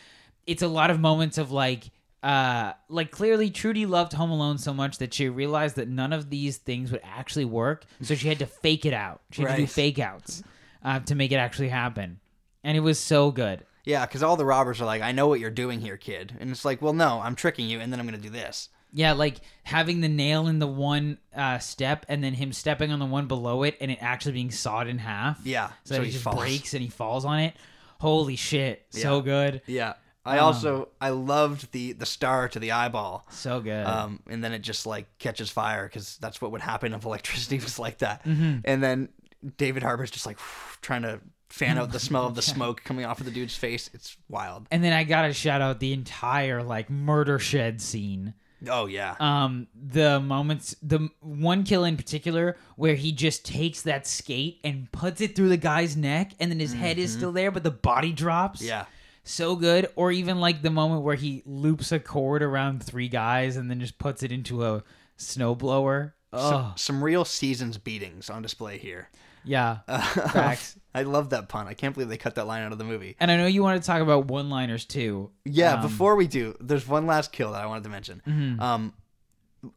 it's 0.45 0.61
a 0.61 0.67
lot 0.67 0.89
of 0.89 0.99
moments 0.99 1.37
of 1.37 1.51
like 1.51 1.85
uh, 2.21 2.73
like 2.89 3.11
clearly 3.11 3.49
Trudy 3.51 3.85
loved 3.85 4.11
Home 4.13 4.31
Alone 4.31 4.57
so 4.57 4.73
much 4.73 4.97
that 4.97 5.13
she 5.13 5.29
realized 5.29 5.75
that 5.75 5.87
none 5.87 6.11
of 6.11 6.29
these 6.31 6.57
things 6.57 6.91
would 6.91 7.01
actually 7.03 7.45
work, 7.45 7.85
so 8.01 8.15
she 8.15 8.27
had 8.27 8.39
to 8.39 8.45
fake 8.63 8.85
it 8.85 8.93
out. 8.93 9.21
She 9.31 9.43
had 9.43 9.51
to 9.51 9.57
do 9.57 9.67
fake 9.67 9.99
outs 9.99 10.41
uh, 10.83 10.99
to 11.01 11.13
make 11.15 11.31
it 11.31 11.35
actually 11.35 11.69
happen, 11.69 12.19
and 12.63 12.75
it 12.75 12.79
was 12.81 12.99
so 12.99 13.31
good. 13.31 13.63
Yeah, 13.85 14.07
because 14.07 14.23
all 14.23 14.35
the 14.37 14.45
robbers 14.45 14.81
are 14.81 14.85
like, 14.85 15.03
"I 15.03 15.11
know 15.11 15.27
what 15.27 15.39
you're 15.39 15.51
doing 15.51 15.79
here, 15.79 15.97
kid," 15.97 16.35
and 16.39 16.49
it's 16.49 16.65
like, 16.65 16.81
"Well, 16.81 16.93
no, 16.93 17.21
I'm 17.21 17.35
tricking 17.35 17.69
you, 17.69 17.79
and 17.79 17.93
then 17.93 17.99
I'm 17.99 18.07
gonna 18.07 18.17
do 18.17 18.31
this." 18.31 18.69
Yeah, 18.95 19.11
like 19.13 19.35
having 19.63 20.01
the 20.01 20.07
nail 20.09 20.47
in 20.47 20.59
the 20.59 20.67
one 20.67 21.17
uh, 21.35 21.59
step 21.59 22.05
and 22.09 22.23
then 22.23 22.33
him 22.33 22.53
stepping 22.53 22.91
on 22.91 22.99
the 22.99 23.05
one 23.05 23.27
below 23.27 23.63
it 23.63 23.77
and 23.81 23.91
it 23.91 23.99
actually 24.01 24.31
being 24.31 24.51
sawed 24.51 24.87
in 24.87 24.97
half. 24.97 25.39
Yeah, 25.43 25.67
So, 25.67 25.73
so 25.83 25.93
that 25.95 26.03
he 26.03 26.09
it 26.09 26.11
just 26.13 26.23
falls. 26.23 26.39
breaks 26.39 26.73
and 26.73 26.81
he 26.81 26.89
falls 26.89 27.25
on 27.25 27.39
it. 27.39 27.55
Holy 27.99 28.35
shit. 28.37 28.85
So 28.91 29.21
good. 29.21 29.61
Yeah, 29.67 29.93
I 30.25 30.39
also 30.39 30.89
I 30.99 31.09
loved 31.09 31.71
the 31.71 31.91
the 31.93 32.05
star 32.05 32.47
to 32.49 32.57
the 32.59 32.71
eyeball. 32.71 33.25
So 33.31 33.59
good. 33.59 33.85
Um, 33.85 34.21
and 34.29 34.43
then 34.43 34.53
it 34.53 34.59
just 34.59 34.85
like 34.85 35.05
catches 35.19 35.49
fire 35.49 35.85
because 35.87 36.17
that's 36.17 36.41
what 36.41 36.51
would 36.51 36.61
happen 36.61 36.93
if 36.93 37.05
electricity 37.05 37.57
was 37.63 37.77
like 37.77 37.99
that. 37.99 38.23
Mm-hmm. 38.25 38.59
And 38.65 38.81
then 38.83 39.09
David 39.57 39.83
Harbour's 39.83 40.09
just 40.11 40.25
like 40.25 40.39
trying 40.81 41.01
to 41.03 41.19
fan 41.49 41.77
out 41.77 41.91
the 41.91 41.99
smell 41.99 42.25
of 42.27 42.35
the 42.35 42.41
smoke 42.55 42.83
coming 42.83 43.05
off 43.05 43.19
of 43.19 43.25
the 43.25 43.31
dude's 43.31 43.55
face. 43.55 43.89
It's 43.93 44.17
wild. 44.29 44.67
and 44.71 44.83
then 44.83 44.93
I 44.93 45.03
got 45.03 45.23
to 45.27 45.33
shout 45.33 45.61
out 45.61 45.79
the 45.79 45.93
entire 45.93 46.63
like 46.63 46.89
murder 46.89 47.39
shed 47.39 47.81
scene. 47.81 48.33
Oh 48.69 48.85
yeah, 48.85 49.15
Um, 49.19 49.67
the 49.75 50.19
moments, 50.19 50.75
the 50.81 51.09
one 51.19 51.63
kill 51.63 51.83
in 51.85 51.97
particular 51.97 52.57
where 52.75 52.95
he 52.95 53.11
just 53.11 53.45
takes 53.45 53.81
that 53.83 54.05
skate 54.07 54.59
and 54.63 54.91
puts 54.91 55.21
it 55.21 55.35
through 55.35 55.49
the 55.49 55.57
guy's 55.57 55.95
neck 55.95 56.31
and 56.39 56.51
then 56.51 56.59
his 56.59 56.73
head 56.73 56.97
is 56.97 57.11
still 57.13 57.31
there, 57.31 57.51
but 57.51 57.63
the 57.63 57.71
body 57.71 58.11
drops. 58.11 58.59
Mm-hmm. 58.59 58.69
yeah. 58.69 58.85
so 59.23 59.55
good 59.55 59.87
or 59.95 60.11
even 60.11 60.39
like 60.39 60.61
the 60.61 60.69
moment 60.69 61.01
where 61.03 61.15
he 61.15 61.41
loops 61.45 61.91
a 61.91 61.99
cord 61.99 62.43
around 62.43 62.83
three 62.83 63.07
guys 63.07 63.57
and 63.57 63.69
then 63.69 63.79
just 63.79 63.97
puts 63.97 64.21
it 64.23 64.31
into 64.31 64.63
a 64.63 64.83
snowblower 65.17 66.13
oh 66.33 66.73
Some 66.75 67.03
real 67.03 67.23
seasons 67.25 67.77
beatings 67.77 68.29
on 68.29 68.41
display 68.41 68.77
here. 68.77 69.09
Yeah 69.45 69.79
facts 69.87 70.77
I 70.93 71.03
love 71.03 71.31
that 71.31 71.49
pun. 71.49 71.67
I 71.67 71.73
can't 71.73 71.93
believe 71.93 72.07
they 72.07 72.15
cut 72.17 72.35
that 72.35 72.47
line 72.47 72.63
out 72.63 72.71
of 72.71 72.77
the 72.77 72.85
movie. 72.85 73.17
and 73.19 73.29
i 73.29 73.35
know 73.37 73.47
you 73.47 73.61
want 73.63 73.81
to 73.81 73.85
talk 73.85 74.01
about 74.01 74.25
one 74.27 74.49
liners 74.49 74.85
too 74.85 75.29
Yeah, 75.43 75.73
Um, 75.75 75.81
before 75.81 76.15
we 76.15 76.27
do, 76.27 76.55
there's 76.61 76.87
one 76.87 77.05
last 77.05 77.31
kill 77.31 77.51
that 77.51 77.61
I 77.61 77.65
wanted 77.65 77.83
to 77.83 77.89
mention. 77.89 78.21
Mm-hmm. 78.25 78.59
Um, 78.61 78.93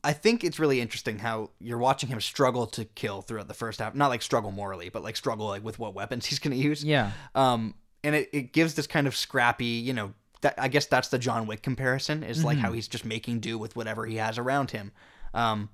I 0.05 0.13
think 0.13 0.45
it's 0.45 0.59
really 0.59 0.81
interesting 0.81 1.19
how 1.19 1.51
you're 1.61 1.79
watching 1.79 2.09
him 2.11 2.21
struggle 2.21 2.67
to 2.69 2.85
kill 2.85 3.23
throughout 3.23 3.49
the 3.49 3.55
first 3.55 3.81
half. 3.81 3.95
Not 3.95 4.09
like 4.09 4.21
struggle 4.23 4.51
morally, 4.53 4.91
but 4.91 5.03
like 5.03 5.17
struggle 5.17 5.47
like 5.47 5.65
with 5.65 5.79
what 5.79 5.95
weapons 5.95 6.27
he's 6.31 6.39
going 6.39 6.57
to 6.57 6.63
use. 6.63 6.85
yeah 6.85 7.13
Um, 7.35 7.75
and 8.05 8.15
it, 8.15 8.29
it 8.33 8.53
gives 8.53 8.75
this 8.75 8.87
kind 8.87 9.07
of 9.07 9.17
scrappy, 9.17 9.65
you 9.67 9.93
know, 9.93 10.13
that, 10.43 10.55
I 10.57 10.69
guess 10.69 10.87
that's 10.87 11.09
the 11.09 11.19
John 11.19 11.47
Wick 11.49 11.63
comparison 11.63 12.23
is 12.23 12.45
like 12.45 12.59
Mm-hmm. 12.59 12.65
how 12.67 12.73
he's 12.73 12.87
just 12.87 13.05
making 13.05 13.41
do 13.41 13.59
with 13.59 13.75
whatever 13.75 14.07
he 14.07 14.17
has 14.17 14.39
around 14.39 14.71
him. 14.71 14.93
Um, 15.35 15.71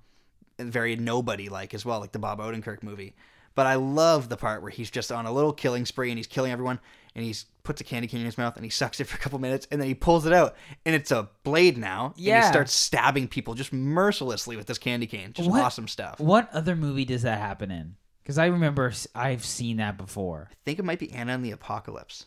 and 0.58 0.72
very 0.72 0.96
nobody 0.96 1.48
like 1.50 1.74
as 1.74 1.84
well, 1.84 2.00
like 2.00 2.12
the 2.12 2.18
Bob 2.18 2.38
Odenkirk 2.38 2.82
movie. 2.82 3.14
But 3.54 3.66
I 3.66 3.74
love 3.76 4.28
the 4.28 4.36
part 4.36 4.62
where 4.62 4.70
he's 4.70 4.90
just 4.90 5.12
on 5.12 5.26
a 5.26 5.32
little 5.32 5.52
killing 5.52 5.86
spree 5.86 6.10
and 6.10 6.18
he's 6.18 6.26
killing 6.26 6.50
everyone 6.50 6.80
and 7.14 7.24
he's 7.24 7.46
puts 7.62 7.80
a 7.80 7.84
candy 7.84 8.08
cane 8.08 8.20
in 8.20 8.26
his 8.26 8.36
mouth 8.36 8.56
and 8.56 8.64
he 8.64 8.70
sucks 8.70 8.98
it 9.00 9.04
for 9.04 9.16
a 9.16 9.20
couple 9.20 9.38
minutes 9.38 9.66
and 9.70 9.80
then 9.80 9.88
he 9.88 9.94
pulls 9.94 10.26
it 10.26 10.32
out 10.32 10.54
and 10.84 10.94
it's 10.94 11.10
a 11.12 11.28
blade 11.44 11.78
now. 11.78 12.12
Yeah. 12.16 12.34
And 12.36 12.44
he 12.44 12.48
starts 12.50 12.72
stabbing 12.72 13.28
people 13.28 13.54
just 13.54 13.72
mercilessly 13.72 14.56
with 14.56 14.66
this 14.66 14.78
candy 14.78 15.06
cane. 15.06 15.32
Just 15.32 15.48
What- 15.48 15.62
awesome 15.62 15.86
stuff. 15.88 16.18
What 16.20 16.52
other 16.52 16.74
movie 16.76 17.04
does 17.04 17.22
that 17.22 17.38
happen 17.38 17.70
in 17.70 17.96
because 18.22 18.38
i 18.38 18.46
remember 18.46 18.90
I've 19.14 19.44
seen 19.44 19.76
that 19.76 19.96
before 19.98 20.48
I 20.50 20.54
think 20.64 20.78
it 20.78 20.84
might 20.84 20.98
be 20.98 21.12
Anna 21.12 21.34
and 21.34 21.44
the 21.44 21.50
Apocalypse. 21.52 22.24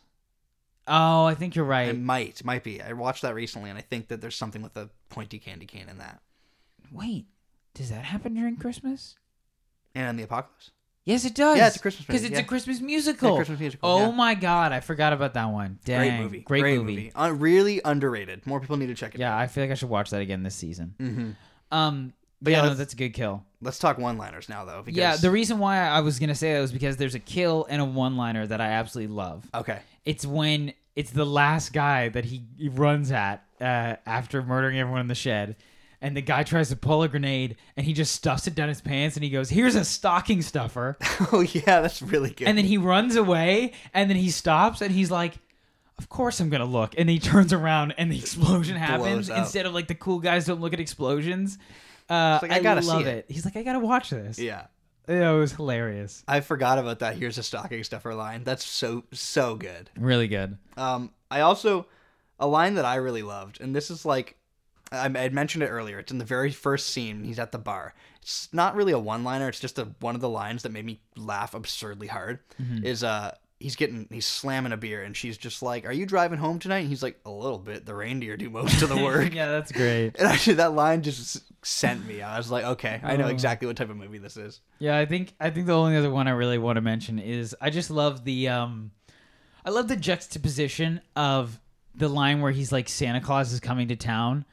oh 0.87 1.25
i 1.25 1.33
think 1.33 1.55
you're 1.55 1.65
right 1.65 1.89
It 1.89 1.99
might, 1.99 2.45
might 2.45 2.63
be. 2.63 2.81
I 2.81 2.93
watched 2.93 3.23
that 3.23 3.33
recently, 3.35 3.69
and 3.71 3.77
I 3.77 3.81
think 3.81 4.07
that 4.09 4.21
there's 4.21 4.35
something 4.35 4.61
with 4.61 4.77
a 4.77 4.89
pointy 5.09 5.39
candy 5.39 5.65
cane 5.65 5.89
in 5.89 5.97
that. 5.97 6.21
wait 6.91 7.25
does 7.73 7.89
that 7.89 8.05
happen 8.05 8.33
during 8.35 8.55
christmas 8.57 9.15
Anna 9.95 10.09
And 10.09 10.19
the 10.19 10.23
apocalypse. 10.23 10.69
Yes 11.07 11.25
it 11.25 11.33
does 11.33 11.57
Yeah, 11.57 11.67
it's 11.67 11.75
a 11.77 11.79
Christmas 11.79 12.05
because 12.05 12.21
movie, 12.21 12.33
it's 12.35 12.41
a 12.41 12.45
christmas 12.45 12.79
musical 12.81 13.35
Christmas 13.37 13.59
musical, 13.59 13.89
oh 13.89 13.99
yeah. 14.09 14.11
my 14.11 14.35
god 14.35 14.71
i 14.71 14.79
forgot 14.79 15.13
about 15.13 15.33
that 15.33 15.45
one 15.45 15.79
Dang. 15.85 15.99
Great 16.09 16.19
movie. 16.21 16.39
great, 16.41 16.77
movie. 16.81 17.11
Uh, 17.15 17.31
really 17.31 17.81
underrated. 17.83 18.45
More 18.45 18.59
people 18.59 18.77
need 18.77 18.87
to 18.87 18.95
check 18.95 19.15
it. 19.15 19.17
Out. 19.17 19.21
Yeah, 19.21 19.37
I 19.37 19.47
feel 19.47 19.63
like 19.63 19.71
I 19.71 19.75
should 19.75 19.89
watch 19.89 20.09
that 20.11 20.21
again 20.21 20.43
this 20.43 20.55
season. 20.55 20.93
Mm-hmm. 20.99 21.31
Um, 21.75 22.13
but 22.41 22.51
yeah, 22.51 22.61
yeah, 22.63 22.69
no, 22.69 22.75
that's 22.75 22.93
a 22.93 22.97
good 22.97 23.13
kill. 23.13 23.43
Let's 23.61 23.79
talk 23.79 23.97
one-liners 23.97 24.47
now, 24.47 24.63
though. 24.65 24.83
Because, 24.85 24.97
Yeah, 24.97 25.15
the 25.15 25.31
reason 25.31 25.57
why 25.57 25.79
I 25.79 26.01
was 26.01 26.19
gonna 26.19 26.35
say 26.35 26.53
that 26.53 26.59
was 26.61 26.71
because 26.71 26.97
there's 26.97 27.15
a 27.15 27.19
kill 27.19 27.65
and 27.69 27.81
a 27.81 27.85
one-liner 27.85 28.45
that 28.47 28.61
I 28.61 28.67
absolutely 28.67 29.15
love. 29.15 29.49
okay. 29.55 29.79
It's 30.05 30.25
when 30.25 30.73
it's 30.95 31.11
the 31.11 31.25
last 31.25 31.73
guy 31.73 32.09
that 32.09 32.25
he, 32.25 32.43
he 32.57 32.69
runs 32.69 33.11
at 33.11 33.43
uh, 33.59 33.95
after 34.05 34.41
murdering 34.43 34.79
everyone 34.79 35.01
in 35.01 35.07
the 35.07 35.15
shed, 35.15 35.55
and 36.01 36.15
the 36.15 36.21
guy 36.21 36.43
tries 36.43 36.69
to 36.69 36.75
pull 36.75 37.03
a 37.03 37.07
grenade, 37.07 37.57
and 37.75 37.85
he 37.85 37.93
just 37.93 38.13
stuffs 38.13 38.47
it 38.47 38.55
down 38.55 38.69
his 38.69 38.81
pants, 38.81 39.15
and 39.17 39.23
he 39.23 39.29
goes, 39.29 39.49
"Here's 39.49 39.75
a 39.75 39.83
stocking 39.85 40.41
stuffer," 40.41 40.97
oh 41.31 41.41
yeah, 41.41 41.81
that's 41.81 42.01
really 42.01 42.29
good. 42.31 42.47
and 42.47 42.57
then 42.57 42.65
he 42.65 42.77
runs 42.77 43.15
away, 43.15 43.73
and 43.93 44.09
then 44.09 44.17
he 44.17 44.29
stops, 44.29 44.81
and 44.81 44.91
he's 44.91 45.11
like. 45.11 45.33
Of 45.99 46.09
course 46.09 46.39
I'm 46.39 46.51
gonna 46.51 46.63
look, 46.63 46.93
and 46.95 47.09
he 47.09 47.17
turns 47.17 47.51
around, 47.51 47.95
and 47.97 48.11
the 48.11 48.19
explosion 48.19 48.75
happens 48.75 49.31
up. 49.31 49.39
instead 49.39 49.65
of 49.65 49.73
like 49.73 49.87
the 49.87 49.95
cool 49.95 50.19
guys 50.19 50.45
don't 50.45 50.61
look 50.61 50.71
at 50.73 50.79
explosions. 50.79 51.57
Uh, 52.07 52.37
like, 52.39 52.51
I 52.51 52.59
gotta 52.59 52.83
see 52.83 52.87
love 52.87 53.07
it. 53.07 53.25
it. 53.27 53.33
He's 53.33 53.45
like, 53.45 53.55
I 53.55 53.63
gotta 53.63 53.79
watch 53.79 54.11
this. 54.11 54.37
yeah, 54.37 54.67
It 55.07 55.19
was 55.35 55.53
hilarious. 55.53 56.23
I 56.27 56.41
forgot 56.41 56.77
about 56.77 56.99
that. 56.99 57.15
Here's 57.17 57.39
a 57.39 57.43
stocking 57.43 57.83
stuffer 57.83 58.13
line. 58.13 58.43
That's 58.43 58.63
so 58.63 59.05
so 59.11 59.55
good. 59.55 59.89
Really 59.97 60.27
good. 60.27 60.59
Um, 60.77 61.13
I 61.31 61.39
also 61.41 61.87
a 62.39 62.45
line 62.45 62.75
that 62.75 62.85
I 62.85 62.97
really 62.97 63.23
loved, 63.23 63.59
and 63.59 63.75
this 63.75 63.89
is 63.89 64.05
like 64.05 64.37
I 64.91 65.09
mentioned 65.29 65.63
it 65.63 65.67
earlier. 65.67 65.99
It's 65.99 66.11
in 66.11 66.17
the 66.17 66.25
very 66.25 66.51
first 66.51 66.87
scene. 66.91 67.23
He's 67.23 67.39
at 67.39 67.51
the 67.51 67.57
bar. 67.57 67.93
It's 68.21 68.47
not 68.53 68.75
really 68.75 68.93
a 68.93 68.99
one-liner. 68.99 69.49
It's 69.49 69.59
just 69.59 69.77
a 69.79 69.89
one 69.99 70.15
of 70.15 70.21
the 70.21 70.29
lines 70.29 70.63
that 70.63 70.71
made 70.71 70.85
me 70.85 71.01
laugh 71.15 71.53
absurdly 71.53 72.07
hard. 72.07 72.39
Is 72.83 73.03
uh 73.03 73.35
he's 73.59 73.75
getting 73.75 74.07
he's 74.11 74.25
slamming 74.25 74.71
a 74.71 74.77
beer, 74.77 75.01
and 75.03 75.15
she's 75.15 75.37
just 75.37 75.61
like, 75.61 75.85
"Are 75.85 75.91
you 75.91 76.05
driving 76.05 76.37
home 76.39 76.59
tonight?" 76.59 76.79
And 76.79 76.89
he's 76.89 77.03
like, 77.03 77.19
"A 77.25 77.31
little 77.31 77.57
bit. 77.59 77.85
The 77.85 77.93
reindeer 77.95 78.37
do 78.37 78.49
most 78.49 78.81
of 78.81 78.89
the 78.89 78.97
work." 79.03 79.33
yeah, 79.33 79.47
that's 79.51 79.71
great. 79.71 80.15
And 80.19 80.27
actually, 80.27 80.55
that 80.55 80.73
line 80.73 81.01
just 81.01 81.41
sent 81.65 82.05
me. 82.05 82.21
I 82.21 82.37
was 82.37 82.49
like, 82.49 82.63
"Okay, 82.63 83.01
I 83.03 83.17
know 83.17 83.25
Oh. 83.25 83.29
exactly 83.29 83.67
what 83.67 83.75
type 83.75 83.89
of 83.89 83.97
movie 83.97 84.19
this 84.19 84.37
is." 84.37 84.61
Yeah, 84.79 84.97
I 84.97 85.05
think 85.05 85.33
I 85.39 85.49
think 85.49 85.67
the 85.67 85.73
only 85.75 85.97
other 85.97 86.09
one 86.11 86.27
I 86.27 86.31
really 86.31 86.57
want 86.59 86.77
to 86.77 86.81
mention 86.81 87.19
is 87.19 87.55
I 87.59 87.71
just 87.71 87.89
love 87.89 88.23
the 88.23 88.47
um 88.47 88.91
I 89.65 89.69
love 89.69 89.89
the 89.89 89.97
juxtaposition 89.97 91.01
of 91.15 91.59
the 91.95 92.07
line 92.07 92.41
where 92.41 92.51
he's 92.51 92.71
like 92.71 92.87
Santa 92.87 93.19
Claus 93.19 93.51
is 93.51 93.59
coming 93.59 93.87
to 93.89 93.95
town 93.97 94.45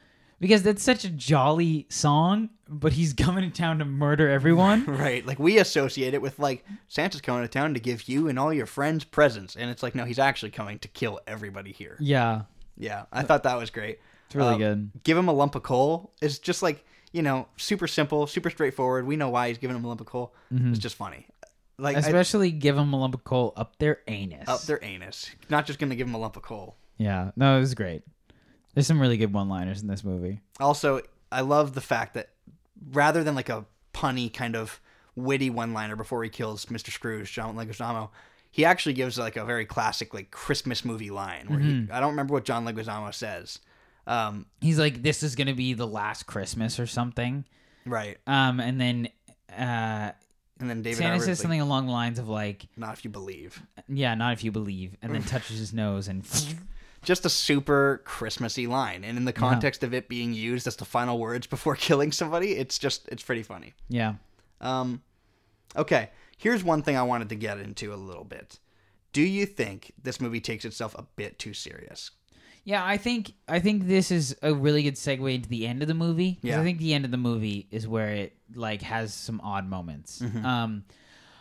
because 0.45 0.61
that's 0.61 0.83
such 0.83 1.03
a 1.03 1.09
jolly 1.09 1.87
song, 1.89 2.51
but 2.69 2.93
he's 2.93 3.13
coming 3.25 3.49
to 3.49 3.55
town 3.55 3.79
to 3.79 3.85
murder 3.85 4.29
everyone. 4.29 4.85
Right. 4.87 5.25
Like 5.25 5.39
we 5.39 5.57
associate 5.57 6.13
it 6.13 6.21
with 6.21 6.37
like 6.37 6.63
Santa's 6.87 7.19
coming 7.21 7.41
to 7.41 7.47
town 7.47 7.73
to 7.73 7.79
give 7.79 8.07
you 8.07 8.27
and 8.27 8.37
all 8.37 8.53
your 8.53 8.67
friends 8.67 9.03
presents, 9.03 9.55
and 9.55 9.71
it's 9.71 9.81
like 9.81 9.95
no, 9.95 10.05
he's 10.05 10.19
actually 10.19 10.51
coming 10.51 10.77
to 10.79 10.87
kill 10.87 11.19
everybody 11.25 11.71
here. 11.71 11.97
yeah, 11.99 12.43
Yeah, 12.77 13.05
I 13.11 13.23
thought 13.23 13.41
that 13.43 13.57
was 13.57 13.71
great. 13.71 13.97
it's 14.27 14.35
really 14.35 14.53
Um, 14.53 14.59
good. 14.59 14.91
Give 15.03 15.17
him 15.17 15.27
a 15.29 15.33
lump 15.33 15.55
of 15.55 15.63
coal 15.63 16.13
is 16.21 16.37
just 16.37 16.61
like 16.61 16.85
you 17.11 17.23
know 17.23 17.47
super 17.57 17.87
simple, 17.87 18.27
super 18.27 18.51
straightforward. 18.51 19.07
We 19.07 19.15
know 19.15 19.29
why 19.29 19.47
he's 19.47 19.57
giving 19.57 19.75
him 19.75 19.83
a 19.83 19.87
lump 19.87 20.01
of 20.01 20.05
coal. 20.07 20.35
It's 20.51 20.77
just 20.77 20.95
funny. 20.95 21.25
Like 21.79 21.95
I, 21.97 21.99
Especially 22.01 22.51
give 22.51 22.77
him 22.77 22.93
a 22.93 22.99
lump 22.99 23.15
of 23.15 23.23
coal 23.23 23.51
up 23.57 23.79
their 23.79 23.99
anus. 24.07 24.47
up 24.47 24.61
their 24.61 24.79
anus. 24.83 25.29
Not 25.49 25.65
just 25.65 25.79
gonna 25.79 25.95
give 25.95 26.07
him 26.07 26.13
a 26.13 26.19
lump 26.19 26.37
of 26.37 26.43
coal. 26.43 26.77
Yeah, 26.97 27.31
no, 27.35 27.57
it 27.57 27.59
was 27.59 27.73
great. 27.73 28.03
There's 28.75 28.85
some 28.87 29.01
really 29.01 29.17
good 29.17 29.33
one-liners 29.33 29.81
in 29.81 29.87
this 29.87 30.03
movie. 30.03 30.41
Also, 30.59 31.01
I 31.31 31.41
love 31.41 31.73
the 31.73 31.81
fact 31.81 32.13
that 32.13 32.29
rather 32.91 33.23
than 33.23 33.33
like 33.33 33.49
a 33.49 33.65
punny 33.93 34.31
kind 34.31 34.55
of 34.55 34.79
witty 35.15 35.49
one-liner 35.49 35.95
before 35.95 36.23
he 36.23 36.29
kills 36.29 36.65
Mr. 36.67 36.91
Scrooge, 36.91 37.31
John 37.31 37.55
Leguizamo, 37.55 38.09
he 38.51 38.63
actually 38.65 38.93
gives 38.93 39.17
like 39.17 39.35
a 39.37 39.43
very 39.45 39.65
classic 39.65 40.13
like 40.13 40.29
Christmas 40.31 40.85
movie 40.85 41.09
line 41.09 41.47
where 41.47 41.59
he 41.59 41.87
I 41.91 41.99
don't 41.99 42.11
remember 42.11 42.33
what 42.33 42.45
John 42.45 42.65
Leguizamo 42.65 43.13
says. 43.13 43.59
Um, 44.07 44.45
He's 44.61 44.77
like, 44.77 45.01
"This 45.01 45.23
is 45.23 45.35
gonna 45.35 45.55
be 45.55 45.73
the 45.73 45.87
last 45.87 46.23
Christmas" 46.27 46.79
or 46.79 46.85
something. 46.85 47.43
right, 47.85 48.17
Um, 48.27 48.59
and 48.59 48.79
then 48.79 49.09
uh, 49.51 50.11
and 50.59 50.69
then 50.69 50.81
David 50.83 50.97
Santa 50.97 51.19
says 51.19 51.27
like, 51.27 51.37
something 51.37 51.61
along 51.61 51.87
the 51.87 51.91
lines 51.91 52.19
of 52.19 52.29
like, 52.29 52.67
"Not 52.77 52.93
if 52.93 53.03
you 53.03 53.09
believe." 53.09 53.61
"Yeah, 53.89 54.15
not 54.15 54.33
if 54.33 54.43
you 54.43 54.51
believe," 54.51 54.95
and 55.01 55.13
then 55.13 55.23
touches 55.33 55.57
his 55.59 55.73
nose 55.73 56.07
and 56.07 56.23
Just 57.05 57.25
a 57.25 57.29
super 57.29 58.01
Christmassy 58.03 58.67
line, 58.67 59.03
and 59.03 59.17
in 59.17 59.25
the 59.25 59.33
context 59.33 59.83
of 59.83 59.93
it 59.93 60.09
being 60.09 60.33
used 60.33 60.67
as 60.67 60.75
the 60.75 60.85
final 60.85 61.17
words 61.19 61.47
before 61.55 61.75
killing 61.75 62.11
somebody, 62.11 62.53
it's 62.57 62.77
just 62.77 63.07
it's 63.09 63.23
pretty 63.23 63.43
funny. 63.43 63.73
yeah, 63.87 64.15
Um, 64.59 65.01
okay, 65.75 66.09
here's 66.37 66.63
one 66.63 66.81
thing 66.81 66.97
I 66.97 67.03
wanted 67.03 67.29
to 67.29 67.35
get 67.35 67.59
into 67.59 67.93
a 67.93 67.95
little 67.95 68.23
bit. 68.25 68.59
Do 69.13 69.21
you 69.21 69.45
think 69.45 69.93
this 70.01 70.19
movie 70.19 70.41
takes 70.41 70.65
itself 70.65 70.93
a 70.97 71.03
bit 71.15 71.39
too 71.39 71.53
serious? 71.53 72.11
yeah. 72.67 72.83
I 72.83 72.97
think 72.97 73.33
I 73.47 73.59
think 73.59 73.87
this 73.87 74.09
is 74.11 74.35
a 74.41 74.53
really 74.53 74.81
good 74.83 74.95
segue 74.95 75.33
into 75.35 75.47
the 75.47 75.67
end 75.67 75.81
of 75.83 75.87
the 75.87 75.93
movie. 75.93 76.39
Yeah. 76.41 76.59
I 76.59 76.63
think 76.63 76.79
the 76.79 76.93
end 76.95 77.05
of 77.05 77.11
the 77.11 77.17
movie 77.17 77.67
is 77.71 77.87
where 77.87 78.09
it 78.09 78.33
like 78.55 78.81
has 78.81 79.13
some 79.13 79.39
odd 79.41 79.69
moments. 79.69 80.21
Um, 80.43 80.83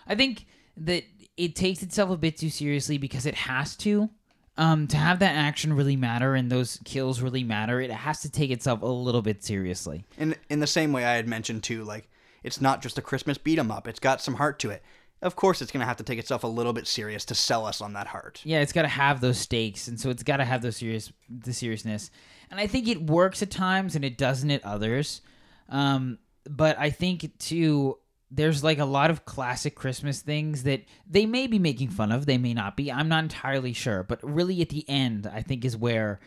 I 0.07 0.15
think 0.15 0.47
that 0.77 1.05
it 1.39 1.57
takes 1.57 1.83
itself 1.83 2.11
a 2.11 2.17
bit 2.19 2.37
too 2.37 2.51
seriously 2.51 2.99
because 2.99 3.25
it 3.27 3.35
has 3.35 3.75
to. 3.77 4.11
Um, 4.57 4.87
to 4.89 4.97
have 4.97 5.19
that 5.19 5.35
action 5.35 5.73
really 5.73 5.97
matter 5.97 6.35
and 6.35 6.51
those 6.51 6.79
kills 6.85 7.21
really 7.21 7.45
matter, 7.45 7.81
it 7.81 7.91
has 7.91 8.21
to 8.23 8.31
take 8.31 8.51
itself 8.51 8.83
a 8.83 8.87
little 8.87 9.23
bit 9.23 9.43
seriously. 9.43 10.05
In 10.19 10.35
in 10.49 10.61
the 10.61 10.67
same 10.67 10.93
way 10.93 11.05
I 11.05 11.15
had 11.15 11.29
mentioned 11.29 11.63
too, 11.63 11.85
like 11.85 12.09
it's 12.43 12.61
not 12.61 12.83
just 12.83 12.99
a 12.99 13.03
Christmas 13.03 13.39
beat 13.39 13.59
'em 13.59 13.71
up. 13.71 13.89
It's 13.89 14.01
got 14.01 14.21
some 14.21 14.35
heart 14.35 14.59
to 14.61 14.71
it. 14.71 14.83
Of 15.23 15.37
course, 15.37 15.63
it's 15.63 15.73
gonna 15.73 15.87
have 15.87 15.97
to 15.97 16.05
take 16.05 16.19
itself 16.19 16.45
a 16.45 16.49
little 16.49 16.73
bit 16.73 16.87
serious 16.87 17.25
to 17.27 17.35
sell 17.35 17.65
us 17.67 17.81
on 17.81 17.95
that 17.95 18.09
heart. 18.09 18.43
Yeah, 18.45 18.61
it's 18.61 18.73
got 18.75 18.83
to 18.83 18.89
have 18.89 19.21
those 19.21 19.39
stakes, 19.39 19.89
and 19.89 19.99
so 19.99 20.11
it's 20.11 20.23
got 20.23 20.37
to 20.37 20.45
have 20.45 20.61
those 20.61 20.77
serious 20.77 21.11
the 21.31 21.53
seriousness. 21.55 22.11
And 22.51 22.61
I 22.61 22.67
think 22.67 22.87
it 22.89 23.03
works 23.03 23.43
at 23.43 23.51
times, 23.51 23.97
and 23.97 24.05
it 24.05 24.19
doesn't 24.19 24.51
at 24.51 24.65
others. 24.65 25.23
Um, 25.71 26.19
but 26.49 26.79
I 26.79 26.91
think 26.91 27.39
too, 27.39 27.99
there's 28.37 28.64
like 28.64 28.78
a 28.78 28.85
lot 28.85 29.11
of 29.11 29.24
classic 29.24 29.74
Christmas 29.76 30.20
things 30.20 30.64
that 30.64 30.82
they 31.09 31.24
may 31.26 31.47
be 31.47 31.59
making 31.59 31.89
fun 31.91 32.11
of, 32.11 32.26
they 32.26 32.39
may 32.39 32.53
not 32.55 32.76
be. 32.76 32.91
I'm 32.91 33.09
not 33.09 33.22
entirely 33.22 33.72
sure, 33.72 34.03
but 34.03 34.18
really 34.22 34.61
at 34.61 34.70
the 34.70 34.85
end, 34.89 35.26
I 35.32 35.43
think 35.43 35.64
is 35.64 35.76
where 35.76 36.18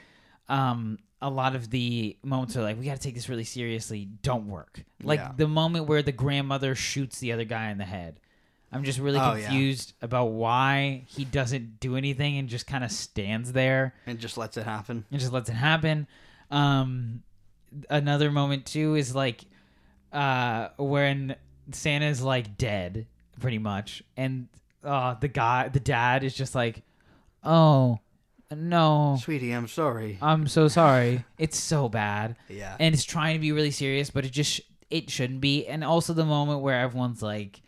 um, 0.47 0.99
a 1.21 1.29
lot 1.29 1.55
of 1.55 1.69
the 1.69 2.15
moments 2.23 2.55
are 2.55 2.61
like, 2.61 2.79
we 2.79 2.85
got 2.85 2.95
to 2.95 3.01
take 3.01 3.15
this 3.15 3.27
really 3.27 3.43
seriously. 3.43 4.05
Don't 4.21 4.47
work. 4.47 4.83
Like 5.03 5.19
Yeah. 5.19 5.31
the 5.35 5.47
moment 5.47 5.87
where 5.87 6.01
the 6.01 6.11
grandmother 6.13 6.75
shoots 6.75 7.19
the 7.19 7.33
other 7.33 7.43
guy 7.43 7.71
in 7.71 7.77
the 7.77 7.83
head. 7.85 8.19
I'm 8.71 8.83
just 8.83 8.99
really 8.99 9.19
Oh, 9.19 9.33
yeah. 9.33 9.47
confused 9.47 9.93
about 10.01 10.25
why 10.27 11.03
he 11.07 11.25
doesn't 11.25 11.79
do 11.79 11.95
anything 11.97 12.37
and 12.37 12.47
just 12.47 12.67
kind 12.67 12.83
of 12.83 12.91
stands 12.91 13.51
there 13.53 13.93
and 14.05 14.19
just 14.19 14.37
lets 14.37 14.55
it 14.57 14.63
happen. 14.63 15.05
and 15.11 15.19
just 15.19 15.33
lets 15.33 15.49
it 15.49 15.53
happen. 15.53 16.07
Um, 16.51 17.23
another 17.89 18.31
moment 18.31 18.65
too 18.65 18.95
is 18.95 19.13
like 19.15 19.41
uh, 20.13 20.69
when 20.77 21.35
Santa's 21.71 22.21
like 22.21 22.57
dead, 22.57 23.07
pretty 23.39 23.57
much, 23.57 24.03
and 24.15 24.47
uh, 24.83 25.15
the 25.15 25.27
guy, 25.27 25.67
the 25.69 25.79
dad, 25.79 26.23
is 26.23 26.33
just 26.33 26.55
like, 26.55 26.83
"Oh, 27.43 27.99
no, 28.55 29.17
Sweetie, 29.21 29.51
I'm 29.51 29.67
sorry. 29.67 30.17
I'm 30.21 30.47
so 30.47 30.67
sorry. 30.67 31.25
It's 31.37 31.57
so 31.57 31.89
bad." 31.89 32.35
Yeah. 32.49 32.75
and 32.79 32.93
it's 32.93 33.03
trying 33.03 33.35
to 33.35 33.39
be 33.39 33.51
really 33.51 33.71
serious, 33.71 34.09
but 34.09 34.25
it 34.25 34.31
just 34.31 34.61
it 34.89 35.09
shouldn't 35.09 35.41
be. 35.41 35.65
And 35.67 35.83
also 35.83 36.13
the 36.13 36.25
moment 36.25 36.61
where 36.61 36.79
everyone's 36.79 37.21
like, 37.21 37.61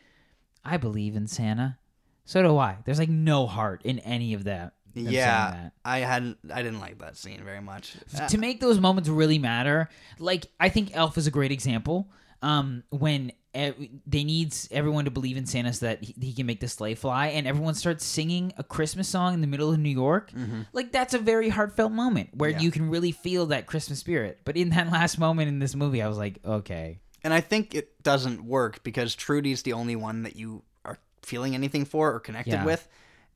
"I 0.63 0.77
believe 0.77 1.15
in 1.15 1.27
Santa," 1.27 1.77
so 2.25 2.41
do 2.41 2.57
I. 2.57 2.77
There's 2.85 2.99
like 2.99 3.09
no 3.09 3.47
heart 3.47 3.81
in 3.83 3.99
any 3.99 4.33
of 4.33 4.45
that. 4.45 4.73
yeah. 4.93 5.69
I 5.83 5.99
hadn't. 5.99 6.37
I 6.53 6.61
didn't 6.63 6.79
like 6.79 6.99
that 6.99 7.17
scene 7.17 7.43
very 7.43 7.61
much. 7.61 7.95
To 8.29 8.37
make 8.37 8.59
those 8.61 8.79
moments 8.79 9.09
really 9.09 9.39
matter, 9.39 9.89
like 10.17 10.45
I 10.59 10.69
think 10.69 10.91
Elf 10.95 11.17
is 11.17 11.27
a 11.27 11.31
great 11.31 11.51
example. 11.51 12.09
Um, 12.41 12.83
when 12.89 13.33
they 13.53 14.23
needs 14.23 14.67
everyone 14.71 15.05
to 15.05 15.11
believe 15.11 15.35
in 15.37 15.45
Santa 15.45 15.73
so 15.73 15.87
that 15.87 16.03
he, 16.03 16.13
he 16.19 16.33
can 16.33 16.45
make 16.45 16.59
the 16.59 16.67
sleigh 16.67 16.95
fly, 16.95 17.27
and 17.27 17.47
everyone 17.47 17.73
starts 17.73 18.05
singing 18.05 18.53
a 18.57 18.63
Christmas 18.63 19.07
song 19.07 19.33
in 19.33 19.41
the 19.41 19.47
middle 19.47 19.71
of 19.71 19.79
New 19.79 19.89
York, 19.89 20.31
like 20.73 20.91
that's 20.91 21.13
a 21.13 21.19
very 21.19 21.49
heartfelt 21.49 21.91
moment 21.91 22.29
where 22.33 22.51
Yeah. 22.51 22.59
you 22.59 22.71
can 22.71 22.89
really 22.89 23.11
feel 23.11 23.47
that 23.47 23.65
Christmas 23.65 23.99
spirit. 23.99 24.39
But 24.45 24.55
in 24.57 24.69
that 24.69 24.91
last 24.91 25.17
moment 25.17 25.47
in 25.49 25.59
this 25.59 25.75
movie, 25.75 26.01
I 26.01 26.07
was 26.07 26.17
like, 26.17 26.39
okay, 26.45 26.99
and 27.23 27.33
I 27.33 27.41
think 27.41 27.73
it 27.75 28.01
doesn't 28.03 28.43
work 28.45 28.83
because 28.83 29.15
Trudy's 29.15 29.63
the 29.63 29.73
only 29.73 29.95
one 29.95 30.23
that 30.23 30.35
you 30.35 30.63
are 30.85 30.97
feeling 31.23 31.55
anything 31.55 31.85
for 31.85 32.13
or 32.13 32.19
connected 32.19 32.53
Yeah. 32.53 32.65
with, 32.65 32.87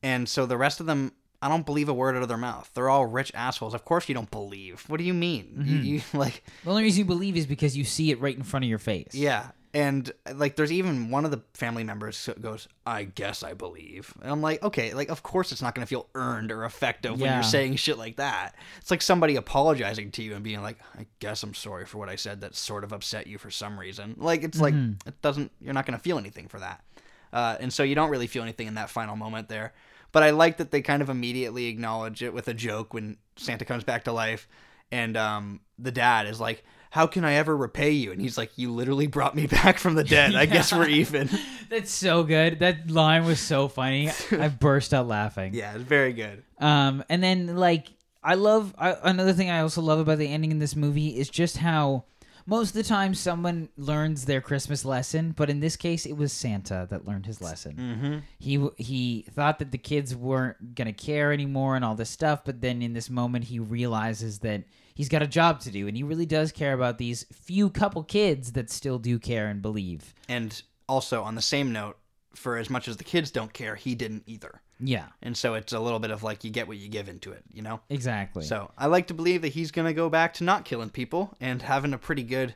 and 0.04 0.30
so 0.30 0.46
the 0.46 0.58
rest 0.58 0.80
of 0.80 0.86
them, 0.86 1.12
I 1.42 1.50
don't 1.50 1.66
believe 1.66 1.90
a 1.90 1.94
word 1.94 2.16
out 2.16 2.22
of 2.22 2.30
their 2.30 2.38
mouth. 2.38 2.70
They're 2.74 2.90
all 2.90 3.06
rich 3.06 3.32
assholes. 3.36 3.74
Of 3.74 3.84
course 3.84 4.08
you 4.08 4.16
don't 4.16 4.32
believe. 4.32 4.84
What 4.88 4.98
do 4.98 5.04
you 5.04 5.14
mean? 5.14 5.56
Mm-hmm. 5.60 5.84
you 5.84 6.02
like, 6.14 6.44
the 6.64 6.70
only 6.70 6.84
reason 6.84 7.00
you 7.00 7.06
believe 7.06 7.36
is 7.36 7.46
because 7.46 7.76
you 7.76 7.84
see 7.84 8.12
it 8.12 8.22
right 8.22 8.38
in 8.38 8.44
front 8.44 8.64
of 8.64 8.70
your 8.70 8.80
face. 8.80 9.14
yeah. 9.14 9.48
And 9.76 10.12
like, 10.32 10.56
there's 10.56 10.72
even 10.72 11.10
one 11.10 11.26
of 11.26 11.32
the 11.32 11.42
family 11.56 11.84
members 11.84 12.30
goes, 12.40 12.68
"I 12.86 13.06
guess 13.06 13.42
I 13.42 13.56
believe," 13.56 14.14
and 14.22 14.32
I'm 14.32 14.40
like, 14.40 14.62
okay, 14.62 14.94
like, 14.94 15.10
of 15.10 15.24
course 15.24 15.52
it's 15.52 15.64
not 15.64 15.74
going 15.74 15.84
to 15.84 15.90
feel 15.90 16.08
earned 16.14 16.52
or 16.52 16.64
effective 16.64 17.14
when 17.14 17.22
you're 17.34 17.44
saying 17.44 17.78
shit 17.78 17.98
like 17.98 18.18
that. 18.18 18.54
It's 18.82 18.92
like 18.92 19.02
somebody 19.02 19.36
apologizing 19.36 20.12
to 20.12 20.22
you 20.22 20.36
and 20.36 20.44
being 20.44 20.62
like, 20.62 20.78
"I 20.96 21.08
guess 21.18 21.42
I'm 21.42 21.56
sorry 21.56 21.86
for 21.86 21.98
what 21.98 22.08
I 22.08 22.18
said 22.18 22.42
that 22.42 22.56
sort 22.56 22.84
of 22.84 22.94
upset 22.94 23.26
you 23.26 23.40
for 23.40 23.50
some 23.50 23.80
reason." 23.80 24.14
Like, 24.20 24.44
it's 24.44 24.60
like 24.62 24.76
it 25.08 25.20
doesn't. 25.24 25.52
You're 25.60 25.74
not 25.74 25.88
going 25.88 25.98
to 25.98 26.04
feel 26.04 26.20
anything 26.20 26.48
for 26.50 26.60
that, 26.60 26.84
uh, 27.32 27.58
and 27.60 27.74
so 27.74 27.82
you 27.82 27.96
don't 27.96 28.12
really 28.12 28.28
feel 28.28 28.44
anything 28.44 28.68
in 28.68 28.76
that 28.76 28.92
final 28.92 29.16
moment 29.16 29.50
there. 29.50 29.74
But 30.12 30.22
I 30.22 30.30
like 30.30 30.58
that 30.58 30.70
they 30.70 30.84
kind 30.84 31.02
of 31.02 31.10
immediately 31.10 31.66
acknowledge 31.66 32.22
it 32.22 32.32
with 32.32 32.48
a 32.48 32.54
joke 32.54 32.94
when 32.94 33.18
Santa 33.38 33.66
comes 33.66 33.84
back 33.84 34.04
to 34.04 34.12
life, 34.12 34.48
and 34.92 35.18
um, 35.18 35.62
the 35.80 35.92
dad 35.92 36.28
is 36.28 36.40
like. 36.40 36.64
How 36.94 37.08
can 37.08 37.26
I 37.26 37.34
ever 37.34 37.58
repay 37.58 37.90
you? 37.90 38.12
And 38.12 38.22
he's 38.22 38.38
like, 38.38 38.56
You 38.56 38.72
literally 38.72 39.08
brought 39.08 39.36
me 39.36 39.48
back 39.64 39.80
from 39.80 39.96
the 39.96 40.04
dead. 40.04 40.36
I 40.36 40.46
guess 40.46 40.72
we're 40.72 40.88
even. 40.90 41.28
That's 41.72 41.90
so 41.90 42.22
good. 42.22 42.60
That 42.60 42.92
line 42.92 43.26
was 43.26 43.40
so 43.40 43.68
funny. 43.68 44.12
I 44.32 44.50
burst 44.50 44.94
out 44.94 45.08
laughing. 45.08 45.56
Yeah, 45.56 45.74
it's 45.74 45.84
very 45.84 46.14
good. 46.14 46.44
Um, 46.60 47.04
and 47.10 47.24
then 47.24 47.56
like 47.56 47.88
I 48.24 48.36
love 48.36 48.76
I, 48.78 48.96
another 49.02 49.34
thing 49.34 49.50
I 49.50 49.62
also 49.62 49.82
love 49.82 49.98
about 49.98 50.20
the 50.20 50.28
ending 50.28 50.52
in 50.52 50.60
this 50.60 50.76
movie 50.76 51.18
is 51.18 51.30
just 51.30 51.58
how 51.58 52.04
most 52.46 52.70
of 52.70 52.76
the 52.76 52.84
time 52.84 53.16
someone 53.16 53.70
learns 53.76 54.26
their 54.26 54.40
Christmas 54.40 54.86
lesson, 54.86 55.32
but 55.32 55.50
in 55.50 55.62
this 55.62 55.76
case 55.76 56.06
it 56.06 56.16
was 56.16 56.32
Santa 56.32 56.86
that 56.92 57.08
learned 57.08 57.26
his 57.26 57.42
lesson. 57.42 57.74
Mm-hmm. 57.76 58.18
He 58.38 58.70
he 58.78 59.26
thought 59.34 59.58
that 59.58 59.72
the 59.72 59.80
kids 59.80 60.16
weren't 60.16 60.76
gonna 60.76 60.94
care 60.94 61.34
anymore 61.34 61.76
and 61.76 61.84
all 61.84 61.96
this 61.96 62.12
stuff, 62.12 62.46
but 62.46 62.62
then 62.62 62.84
in 62.84 62.94
this 62.94 63.10
moment 63.10 63.46
he 63.46 63.58
realizes 63.58 64.40
that 64.40 64.66
he's 64.94 65.10
got 65.10 65.22
a 65.22 65.28
job 65.28 65.60
to 65.62 65.72
do 65.72 65.88
and 65.88 65.98
he 65.98 66.04
really 66.04 66.26
does 66.26 66.52
care 66.52 66.74
about 66.74 66.98
these 66.98 67.26
few 67.32 67.70
couple 67.70 68.04
kids 68.04 68.54
that 68.54 68.70
still 68.70 69.00
do 69.00 69.20
care 69.20 69.48
and 69.48 69.62
believe. 69.62 70.14
And 70.28 70.62
also, 70.88 71.24
on 71.24 71.36
the 71.36 71.42
same 71.42 71.72
note, 71.72 71.98
for 72.36 72.58
as 72.58 72.70
much 72.70 72.88
as 72.88 72.98
the 72.98 73.04
kids 73.04 73.32
don't 73.32 73.54
care, 73.54 73.76
he 73.76 73.96
didn't 73.96 74.24
either. 74.26 74.62
Yeah, 74.80 75.06
And 75.22 75.38
so 75.38 75.54
it's 75.54 75.72
a 75.72 75.80
little 75.80 76.00
bit 76.00 76.12
of 76.12 76.24
like 76.24 76.44
you 76.44 76.50
get 76.50 76.68
what 76.68 76.78
you 76.78 76.90
give 76.90 77.08
into 77.08 77.32
it, 77.32 77.44
you 77.52 77.62
know? 77.62 77.80
exactly. 77.90 78.44
So 78.44 78.72
I 78.78 78.88
like 78.88 79.08
to 79.08 79.14
believe 79.14 79.42
that 79.44 79.50
he's 79.50 79.72
going 79.72 79.88
to 79.88 79.94
go 79.94 80.10
back 80.10 80.34
to 80.36 80.44
not 80.44 80.66
killing 80.66 80.90
people 80.90 81.36
and 81.40 81.62
having 81.62 81.94
a 81.94 81.98
pretty 81.98 82.24
good 82.24 82.56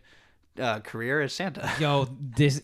uh, 0.59 0.79
career 0.79 1.21
as 1.21 1.33
Santa. 1.33 1.69
yo, 1.79 2.07
this 2.19 2.61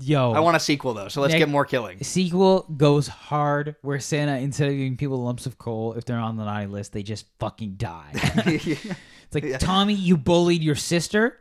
yo. 0.00 0.32
I 0.32 0.40
want 0.40 0.56
a 0.56 0.60
sequel, 0.60 0.94
though, 0.94 1.08
so 1.08 1.20
let's 1.20 1.32
Nick- 1.32 1.40
get 1.40 1.48
more 1.48 1.64
killing. 1.64 2.02
sequel 2.02 2.62
goes 2.76 3.08
hard 3.08 3.76
where 3.82 4.00
Santa 4.00 4.38
instead 4.38 4.68
of 4.68 4.74
giving 4.74 4.96
people 4.96 5.22
lumps 5.22 5.46
of 5.46 5.58
coal 5.58 5.94
if 5.94 6.04
they're 6.04 6.18
on 6.18 6.36
the 6.36 6.44
naughty 6.44 6.66
list, 6.66 6.92
they 6.92 7.02
just 7.02 7.26
fucking 7.38 7.74
die. 7.76 8.10
it's 8.14 8.86
like 9.32 9.58
Tommy, 9.58 9.94
you 9.94 10.16
bullied 10.16 10.62
your 10.62 10.74
sister, 10.74 11.38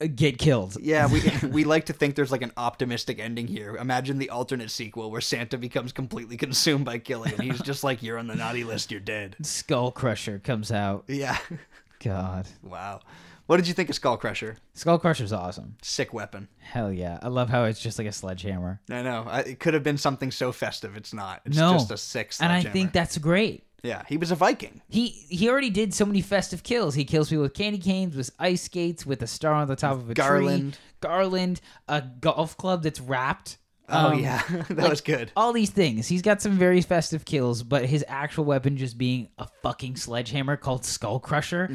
g- 0.00 0.08
get 0.08 0.38
killed. 0.38 0.76
Yeah, 0.80 1.06
we 1.10 1.22
we 1.48 1.64
like 1.64 1.86
to 1.86 1.92
think 1.92 2.14
there's 2.16 2.32
like 2.32 2.42
an 2.42 2.52
optimistic 2.56 3.18
ending 3.18 3.46
here. 3.46 3.76
Imagine 3.76 4.18
the 4.18 4.30
alternate 4.30 4.70
sequel 4.70 5.10
where 5.10 5.20
Santa 5.20 5.58
becomes 5.58 5.92
completely 5.92 6.36
consumed 6.36 6.84
by 6.84 6.98
killing, 6.98 7.32
and 7.34 7.42
he's 7.42 7.62
just 7.62 7.84
like, 7.84 8.02
"You're 8.02 8.18
on 8.18 8.26
the 8.26 8.34
naughty 8.36 8.64
list. 8.64 8.90
You're 8.90 9.00
dead." 9.00 9.36
Skull 9.42 9.90
Crusher 9.92 10.38
comes 10.38 10.70
out. 10.72 11.04
Yeah. 11.08 11.38
God, 12.02 12.46
Wow. 12.62 13.00
What 13.46 13.58
did 13.58 13.68
you 13.68 13.74
think 13.74 13.90
of 13.90 13.94
Skull 13.94 14.16
Crusher? 14.16 14.56
Skull 14.72 14.98
Crusher's 14.98 15.32
awesome. 15.32 15.76
Sick 15.82 16.14
weapon. 16.14 16.48
Hell 16.60 16.90
yeah, 16.92 17.18
I 17.22 17.28
love 17.28 17.50
how 17.50 17.64
it's 17.64 17.80
just 17.80 17.98
like 17.98 18.08
a 18.08 18.12
sledgehammer, 18.12 18.80
I 18.90 19.02
know. 19.02 19.24
I, 19.28 19.40
it 19.40 19.60
could 19.60 19.74
have 19.74 19.82
been 19.82 19.98
something 19.98 20.30
so 20.30 20.50
festive. 20.50 20.96
It's 20.96 21.12
not. 21.12 21.42
It's 21.44 21.56
No. 21.56 21.74
just 21.74 21.90
a 21.90 21.96
sick 21.98 22.32
sledgehammer. 22.32 22.58
and 22.60 22.68
I 22.68 22.70
think 22.72 22.92
that's 22.92 23.18
great. 23.18 23.64
Yeah, 23.82 24.02
he 24.08 24.16
was 24.16 24.30
a 24.30 24.34
Viking. 24.34 24.80
He 24.88 25.08
he 25.08 25.50
already 25.50 25.68
did 25.68 25.92
so 25.92 26.06
many 26.06 26.22
festive 26.22 26.62
kills. 26.62 26.94
He 26.94 27.04
kills 27.04 27.28
people 27.28 27.42
with 27.42 27.52
candy 27.52 27.76
canes, 27.78 28.16
with 28.16 28.30
ice 28.38 28.62
skates, 28.62 29.04
with 29.04 29.20
a 29.20 29.26
star 29.26 29.52
on 29.52 29.68
the 29.68 29.76
top 29.76 29.96
of 29.96 30.04
a 30.08 30.14
tree, 30.14 30.24
garland. 30.24 30.78
garland, 31.00 31.60
a 31.86 32.00
golf 32.00 32.56
club 32.56 32.82
that's 32.82 32.98
wrapped. 32.98 33.58
Oh 33.88 34.12
Um, 34.12 34.18
yeah, 34.20 34.42
that 34.48 34.76
like- 34.78 34.90
was 34.90 35.00
good. 35.02 35.30
all 35.36 35.52
these 35.52 35.70
things. 35.70 36.06
He's 36.08 36.22
got 36.22 36.40
some 36.40 36.52
very 36.52 36.80
festive 36.80 37.24
kills, 37.24 37.62
but 37.62 37.84
his 37.84 38.04
actual 38.08 38.44
weapon 38.46 38.76
just 38.76 38.96
being 38.96 39.28
a 39.38 39.46
fucking 39.62 39.96
sledgehammer 39.96 40.56
called 40.56 40.84
Skull 40.84 41.20
Crusher. 41.20 41.70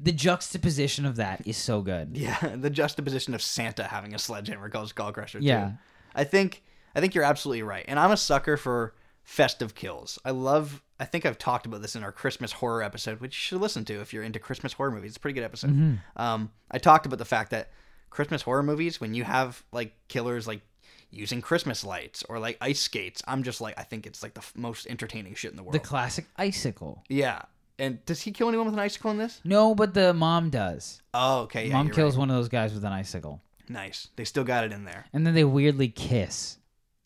The 0.00 0.12
juxtaposition 0.12 1.06
of 1.06 1.16
that 1.16 1.46
is 1.46 1.56
so 1.56 1.80
good. 1.82 2.16
Yeah, 2.16 2.36
the 2.56 2.70
juxtaposition 2.70 3.32
of 3.34 3.42
Santa 3.42 3.84
having 3.84 4.14
a 4.14 4.18
sledgehammer 4.18 4.68
called 4.70 4.88
Skull 4.88 5.12
Crusher. 5.12 5.38
Too. 5.38 5.46
Yeah. 5.46 5.72
I 6.14 6.24
think 6.24 6.62
I 6.94 7.00
think 7.00 7.14
you're 7.14 7.24
absolutely 7.24 7.62
right, 7.62 7.84
and 7.86 7.98
I'm 7.98 8.10
a 8.10 8.16
sucker 8.16 8.56
for 8.56 8.94
festive 9.22 9.74
kills. 9.74 10.18
I 10.24 10.30
love. 10.32 10.82
I 10.98 11.04
think 11.04 11.26
I've 11.26 11.38
talked 11.38 11.66
about 11.66 11.80
this 11.82 11.96
in 11.96 12.04
our 12.04 12.12
Christmas 12.12 12.52
horror 12.52 12.82
episode, 12.82 13.20
which 13.20 13.34
you 13.34 13.40
should 13.40 13.60
listen 13.60 13.84
to 13.86 14.00
if 14.00 14.12
you're 14.12 14.22
into 14.22 14.38
Christmas 14.38 14.72
horror 14.72 14.90
movies. 14.90 15.10
It's 15.12 15.16
a 15.16 15.20
pretty 15.20 15.34
good 15.34 15.44
episode. 15.44 15.70
Mm-hmm. 15.70 15.94
Um, 16.22 16.50
I 16.70 16.78
talked 16.78 17.06
about 17.06 17.18
the 17.18 17.24
fact 17.24 17.50
that 17.50 17.70
Christmas 18.10 18.42
horror 18.42 18.62
movies, 18.62 19.00
when 19.00 19.14
you 19.14 19.24
have 19.24 19.64
like 19.72 19.94
killers 20.08 20.46
like 20.46 20.60
using 21.12 21.40
Christmas 21.40 21.84
lights 21.84 22.24
or 22.28 22.38
like 22.38 22.56
ice 22.60 22.80
skates, 22.80 23.22
I'm 23.26 23.42
just 23.42 23.60
like 23.60 23.78
I 23.78 23.82
think 23.84 24.06
it's 24.06 24.22
like 24.22 24.34
the 24.34 24.40
f- 24.40 24.52
most 24.56 24.86
entertaining 24.86 25.34
shit 25.34 25.50
in 25.50 25.56
the 25.56 25.62
world. 25.62 25.74
The 25.74 25.78
classic 25.80 26.26
icicle. 26.36 27.04
yeah. 27.08 27.42
And 27.78 28.04
does 28.04 28.20
he 28.20 28.30
kill 28.32 28.48
anyone 28.48 28.66
with 28.66 28.74
an 28.74 28.80
icicle 28.80 29.10
in 29.10 29.16
this? 29.18 29.40
No, 29.44 29.74
but 29.74 29.92
the 29.94 30.12
mom 30.14 30.50
does. 30.50 31.00
Oh, 31.14 31.40
okay. 31.40 31.66
Yeah, 31.66 31.72
mom 31.72 31.86
you're 31.86 31.94
kills 31.94 32.14
right. 32.14 32.20
one 32.20 32.30
of 32.30 32.36
those 32.36 32.48
guys 32.48 32.72
with 32.74 32.84
an 32.84 32.92
icicle. 32.92 33.40
Nice. 33.68 34.08
They 34.14 34.24
still 34.24 34.44
got 34.44 34.62
it 34.64 34.72
in 34.72 34.84
there. 34.84 35.06
And 35.12 35.26
then 35.26 35.34
they 35.34 35.42
weirdly 35.42 35.88
kiss 35.88 36.58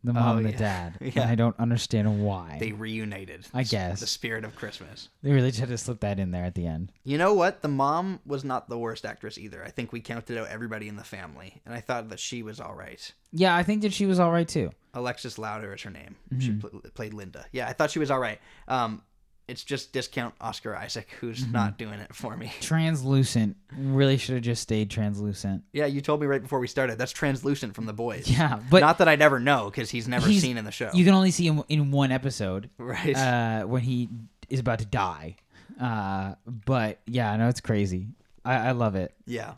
the 0.07 0.13
mom 0.15 0.35
Oh, 0.35 0.37
and 0.39 0.47
the 0.47 0.51
yeah. 0.53 0.57
dad. 0.59 0.99
Yeah. 1.01 1.11
And 1.23 1.31
I 1.31 1.35
don't 1.35 1.59
understand 1.59 2.23
why. 2.25 2.57
They 2.61 2.73
reunited. 2.73 3.47
I 3.53 3.63
guess. 3.65 4.01
the 4.01 4.07
spirit 4.07 4.45
of 4.45 4.55
Christmas. 4.57 5.09
They 5.23 5.33
really 5.33 5.53
tried 5.53 5.69
to 5.69 5.79
slip 5.79 6.01
that 6.01 6.19
in 6.19 6.31
there 6.31 6.45
at 6.45 6.55
the 6.55 6.67
end. 6.67 6.93
You 7.05 7.19
know 7.19 7.35
what? 7.35 7.63
The 7.63 7.69
mom 7.69 8.21
was 8.25 8.45
not 8.45 8.69
the 8.69 8.79
worst 8.79 9.05
actress 9.05 9.37
either. 9.39 9.63
I 9.65 9.71
think 9.71 9.93
we 9.93 10.01
counted 10.01 10.39
out 10.39 10.49
everybody 10.49 10.89
in 10.89 10.97
the 10.97 11.05
family, 11.05 11.61
and 11.67 11.75
I 11.75 11.81
thought 11.81 12.09
that 12.11 12.21
she 12.21 12.43
was 12.43 12.61
all 12.61 12.75
right. 12.75 13.13
Yeah, 13.33 13.55
I 13.55 13.63
think 13.63 13.83
that 13.83 13.93
she 13.93 14.07
was 14.07 14.19
all 14.21 14.31
right 14.33 14.49
too. 14.49 14.71
Alexis 14.95 15.39
Louder 15.39 15.75
is 15.75 15.83
her 15.83 15.91
name. 15.91 16.17
She 16.39 16.51
Mm-hmm. 16.51 16.61
pl- 16.61 16.81
played 16.95 17.13
Linda. 17.13 17.45
Yeah, 17.53 17.69
I 17.69 17.73
thought 17.75 17.91
she 17.91 17.99
was 17.99 18.11
all 18.11 18.21
right. 18.21 18.41
Um, 18.69 19.03
it's 19.49 19.63
just 19.63 19.93
discount 19.93 20.35
Oscar 20.41 20.75
Isaac 20.77 21.09
who's 21.21 21.41
Mm-hmm. 21.43 21.53
not 21.53 21.79
doing 21.79 22.01
it 22.01 22.15
for 22.15 22.37
me. 22.37 22.53
Translucent 22.61 23.57
really 23.77 24.17
should 24.17 24.35
have 24.35 24.43
just 24.45 24.63
stayed 24.63 24.91
translucent. 24.91 25.63
Yeah, 25.73 25.87
you 25.87 26.01
told 26.01 26.21
me 26.21 26.27
right 26.27 26.43
before 26.43 26.59
we 26.59 26.67
started. 26.67 26.99
That's 26.99 27.13
translucent 27.13 27.75
from 27.75 27.87
the 27.87 27.93
boys. 27.93 28.29
Yeah, 28.29 28.59
but 28.71 28.81
not 28.81 28.99
that 28.99 29.09
I 29.09 29.17
never 29.17 29.39
know 29.39 29.67
because 29.71 29.91
he's 29.91 30.09
never 30.09 30.27
he's- 30.27 30.43
seen 30.43 30.57
in 30.57 30.65
the 30.65 30.71
show. 30.73 30.91
you 30.95 31.05
can 31.05 31.15
only 31.15 31.31
see 31.31 31.47
him 31.47 31.63
in 31.69 31.91
one 31.91 32.11
episode 32.13 32.71
right. 32.79 33.17
uh, 33.17 33.63
when 33.65 33.83
he 33.83 34.09
is 34.49 34.61
about 34.61 34.79
to 34.81 34.87
die. 34.87 35.37
Uh, 35.81 36.35
but 36.47 36.99
yeah, 37.07 37.31
I 37.31 37.37
know 37.37 37.49
it's 37.49 37.61
crazy. 37.61 38.09
I, 38.45 38.69
I 38.69 38.71
love 38.73 38.95
it. 38.95 39.13
yeah. 39.27 39.55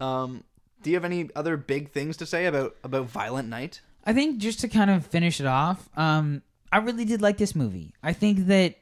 Um, 0.00 0.42
do 0.82 0.90
you 0.90 0.96
have 0.96 1.04
any 1.04 1.30
other 1.36 1.56
big 1.56 1.92
things 1.92 2.16
to 2.16 2.26
say 2.26 2.46
about 2.46 2.74
about 2.82 3.06
Violent 3.06 3.48
Night? 3.48 3.80
I 4.04 4.12
think 4.12 4.38
just 4.38 4.58
to 4.60 4.68
kind 4.68 4.90
of 4.90 5.06
finish 5.06 5.38
it 5.40 5.46
off, 5.46 5.88
um, 5.96 6.42
I 6.72 6.78
really 6.78 7.04
did 7.04 7.22
like 7.22 7.38
this 7.38 7.54
movie. 7.54 7.94
I 8.02 8.12
think 8.12 8.46
that 8.48 8.74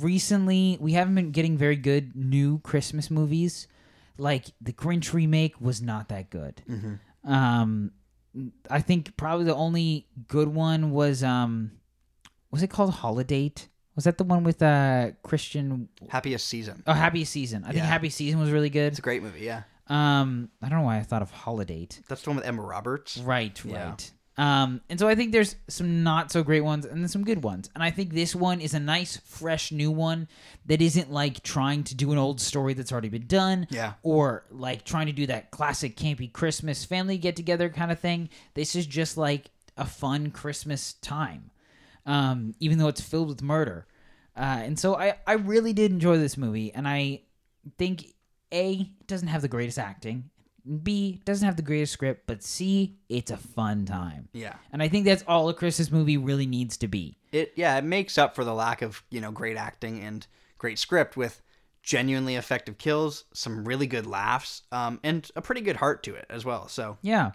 recently 0.00 0.76
we 0.80 0.92
haven't 0.92 1.14
been 1.14 1.30
getting 1.32 1.56
very 1.56 1.76
good 1.76 2.14
new 2.14 2.58
Christmas 2.60 3.10
movies. 3.10 3.66
Like 4.16 4.46
the 4.60 4.72
Grinch 4.72 5.12
remake 5.12 5.60
was 5.60 5.80
not 5.80 6.08
that 6.08 6.30
good. 6.30 6.62
Um, 7.24 7.92
I 8.70 8.80
think 8.80 9.16
probably 9.16 9.44
the 9.44 9.54
only 9.54 10.06
good 10.26 10.48
one 10.48 10.90
was 10.90 11.22
um, 11.22 11.72
was 12.50 12.62
it 12.62 12.68
called 12.68 12.90
Holidate? 12.94 13.68
Was 13.94 14.04
that 14.04 14.16
the 14.18 14.24
one 14.24 14.44
with 14.44 14.62
uh 14.62 15.10
Christian? 15.22 15.88
Happiest 16.08 16.46
season. 16.46 16.82
Oh, 16.86 16.92
Happy 16.92 17.24
Season. 17.24 17.64
I 17.64 17.72
think 17.72 17.84
Happy 17.84 18.10
Season 18.10 18.38
was 18.38 18.50
really 18.50 18.70
good. 18.70 18.88
It's 18.92 18.98
a 19.00 19.02
great 19.02 19.22
movie. 19.22 19.40
Yeah, 19.44 19.62
Um, 19.88 20.50
I 20.62 20.68
don't 20.68 20.78
know 20.80 20.84
why 20.84 20.98
I 20.98 21.02
thought 21.02 21.22
of 21.22 21.30
Holidate. 21.32 22.00
that's 22.08 22.22
the 22.22 22.30
one 22.30 22.36
with 22.36 22.46
Emma 22.46 22.62
Roberts. 22.62 23.18
Right, 23.18 23.60
Yeah. 23.64 23.94
Um, 24.38 24.82
and 24.88 25.00
so 25.00 25.08
I 25.08 25.16
think 25.16 25.32
there's 25.32 25.56
some 25.66 26.04
not 26.04 26.30
so 26.30 26.44
great 26.44 26.60
ones 26.60 26.86
and 26.86 27.02
then 27.02 27.08
some 27.08 27.24
good 27.24 27.42
ones. 27.42 27.68
And 27.74 27.82
I 27.82 27.90
think 27.90 28.14
this 28.14 28.36
one 28.36 28.60
is 28.60 28.72
a 28.72 28.78
nice, 28.78 29.16
fresh 29.16 29.72
new 29.72 29.90
one 29.90 30.28
that 30.66 30.80
isn't 30.80 31.10
like 31.10 31.42
trying 31.42 31.82
to 31.84 31.96
do 31.96 32.12
an 32.12 32.18
old 32.18 32.40
story 32.40 32.72
that's 32.72 32.92
already 32.92 33.08
been 33.08 33.26
done. 33.26 33.66
Yeah. 33.68 33.94
Or 34.04 34.44
like 34.52 34.84
trying 34.84 35.06
to 35.06 35.12
do 35.12 35.26
that 35.26 35.50
classic 35.50 35.96
campy 35.96 36.32
Christmas 36.32 36.84
family 36.84 37.18
get 37.18 37.34
together 37.34 37.68
kind 37.68 37.90
of 37.90 37.98
thing. 37.98 38.28
This 38.54 38.76
is 38.76 38.86
just 38.86 39.16
like 39.16 39.50
a 39.76 39.84
fun 39.84 40.30
Christmas 40.30 40.92
time. 40.94 41.50
Um, 42.06 42.54
even 42.60 42.78
though 42.78 42.88
it's 42.88 43.00
filled 43.00 43.28
with 43.28 43.42
murder. 43.42 43.86
Uh, 44.36 44.60
and 44.62 44.78
so 44.78 44.94
I, 44.94 45.16
I 45.26 45.32
really 45.32 45.72
did 45.72 45.90
enjoy 45.90 46.16
this 46.16 46.36
movie 46.36 46.72
and 46.72 46.86
I 46.86 47.22
think 47.76 48.14
A 48.52 48.74
it 49.00 49.06
doesn't 49.08 49.28
have 49.28 49.42
the 49.42 49.48
greatest 49.48 49.80
acting. 49.80 50.30
B 50.82 51.20
doesn't 51.24 51.46
have 51.46 51.56
the 51.56 51.62
greatest 51.62 51.92
script, 51.92 52.26
but 52.26 52.42
C 52.42 52.96
it's 53.08 53.30
a 53.30 53.36
fun 53.36 53.84
time. 53.84 54.28
Yeah. 54.32 54.54
And 54.72 54.82
I 54.82 54.88
think 54.88 55.04
that's 55.04 55.24
all 55.26 55.48
a 55.48 55.54
Christmas 55.54 55.90
movie 55.90 56.16
really 56.16 56.46
needs 56.46 56.76
to 56.78 56.88
be. 56.88 57.18
It 57.32 57.52
yeah, 57.56 57.76
it 57.78 57.84
makes 57.84 58.18
up 58.18 58.34
for 58.34 58.44
the 58.44 58.54
lack 58.54 58.82
of, 58.82 59.02
you 59.10 59.20
know, 59.20 59.30
great 59.30 59.56
acting 59.56 60.00
and 60.00 60.26
great 60.58 60.78
script 60.78 61.16
with 61.16 61.42
genuinely 61.82 62.36
effective 62.36 62.76
kills, 62.76 63.24
some 63.32 63.64
really 63.64 63.86
good 63.86 64.06
laughs, 64.06 64.62
um, 64.72 65.00
and 65.02 65.30
a 65.36 65.40
pretty 65.40 65.60
good 65.62 65.76
heart 65.76 66.02
to 66.02 66.14
it 66.14 66.26
as 66.28 66.44
well. 66.44 66.68
So 66.68 66.98
Yeah. 67.02 67.32